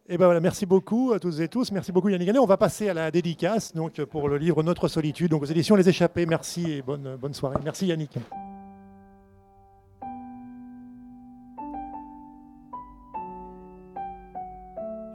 Et 0.09 0.19
ben 0.19 0.39
merci 0.39 0.67
beaucoup 0.67 1.13
à 1.13 1.19
tous 1.19 1.41
et 1.41 1.49
tous. 1.49 1.73
Merci 1.73 1.91
beaucoup 1.91 2.09
Yannick 2.09 2.31
On 2.39 2.47
va 2.47 2.57
passer 2.57 2.89
à 2.89 2.95
la 2.95 3.11
dédicace 3.11 3.75
donc, 3.75 4.01
pour 4.05 4.29
le 4.29 4.39
livre 4.39 4.63
Notre 4.63 4.87
solitude, 4.87 5.35
aux 5.35 5.45
éditions 5.45 5.75
Les 5.75 5.89
Échappés. 5.89 6.27
Merci 6.27 6.71
et 6.71 6.83
bonne, 6.83 7.17
bonne 7.21 7.35
soirée. 7.35 7.57
Merci 7.65 7.87
Yannick. 7.87 8.17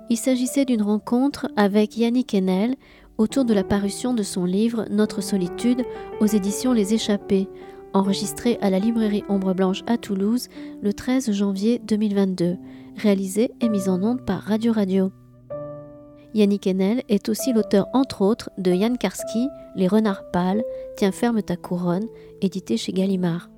Il 0.10 0.18
s'agissait 0.18 0.66
d'une 0.66 0.82
rencontre 0.82 1.48
avec 1.56 1.96
Yannick 1.96 2.34
Enel 2.34 2.76
autour 3.18 3.46
de 3.46 3.54
la 3.54 3.64
parution 3.64 4.14
de 4.14 4.24
son 4.24 4.44
livre 4.44 4.88
Notre 4.90 5.22
solitude 5.22 5.84
aux 6.20 6.26
éditions 6.26 6.74
Les 6.74 6.94
Échappés, 6.94 7.48
enregistré 7.94 8.58
à 8.62 8.70
la 8.70 8.80
librairie 8.80 9.24
Ombre 9.30 9.54
Blanche 9.54 9.84
à 9.88 9.98
Toulouse 9.98 10.50
le 10.82 10.92
13 10.92 11.32
janvier 11.32 11.80
2022 11.80 12.58
réalisé 12.98 13.52
et 13.62 13.70
mis 13.70 13.90
en 13.90 14.04
onde 14.04 14.26
par 14.26 14.42
Radio 14.42 14.72
Radio. 14.74 15.12
Yannick 16.34 16.68
Enel 16.68 17.04
est 17.10 17.30
aussi 17.30 17.52
l'auteur 17.52 17.88
entre 17.94 18.22
autres 18.22 18.50
de 18.58 18.72
Yann 18.72 18.98
Karski, 18.98 19.48
Les 19.76 19.88
Renards 19.88 20.30
Pâles, 20.32 20.64
Tiens 20.96 21.12
ferme 21.12 21.42
ta 21.42 21.58
couronne, 21.58 22.08
édité 22.42 22.78
chez 22.78 22.94
Gallimard. 22.94 23.50